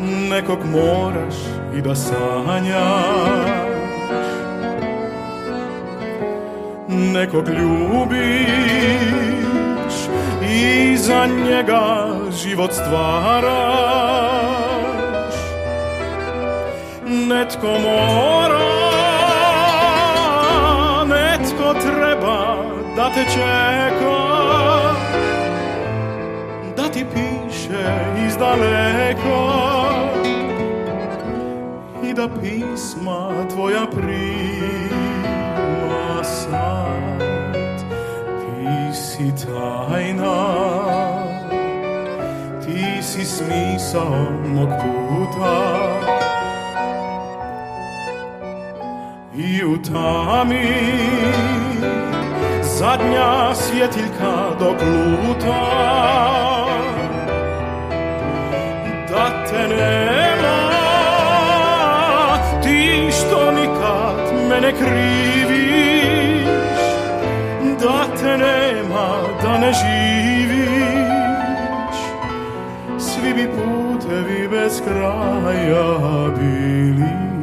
Nekog 0.00 0.58
moraš 0.72 1.34
i 1.78 1.80
da 1.80 1.94
sanjaš. 1.94 3.66
Nekog 6.88 7.48
ljubiš 7.48 8.86
i 10.42 10.96
za 10.96 11.26
njega 11.26 12.06
život 12.42 12.72
stvaraš. 12.72 13.56
Netko 17.06 17.66
mora 17.66 18.76
netko 21.08 21.74
treba 21.80 22.56
da 22.96 23.10
te 23.14 23.24
čeka 23.24 24.16
da 26.76 26.88
ti 26.88 27.04
piše 27.14 27.94
iz 28.26 28.36
daleka. 28.36 29.75
i 29.75 29.75
da 32.16 32.28
pisma 32.28 33.46
tvoja 33.54 33.86
prima 33.94 34.94
sad. 36.24 37.20
Ti 38.40 38.94
si 38.94 39.32
tajna 39.46 40.36
ti 42.64 43.02
si 43.02 43.24
smisao 43.24 44.28
mog 44.46 44.68
puta. 44.68 45.56
I 49.36 49.64
u 49.64 49.82
tami 49.82 50.72
zadnja 52.62 53.54
svjetiljka 53.54 54.56
dok 54.60 54.80
luta 54.82 55.62
da 59.08 59.44
te 59.46 59.68
nema 59.68 60.65
mene 64.66 64.78
kriviš 64.78 66.46
da 67.80 68.16
te 68.20 68.38
nema 68.38 69.08
da 69.42 69.58
ne 69.58 69.72
živiš. 69.72 70.66
Svi 72.98 73.34
bi 73.34 73.48
putevi 73.48 74.48
bez 74.48 74.82
kraja 74.84 76.28
bili 76.38 77.35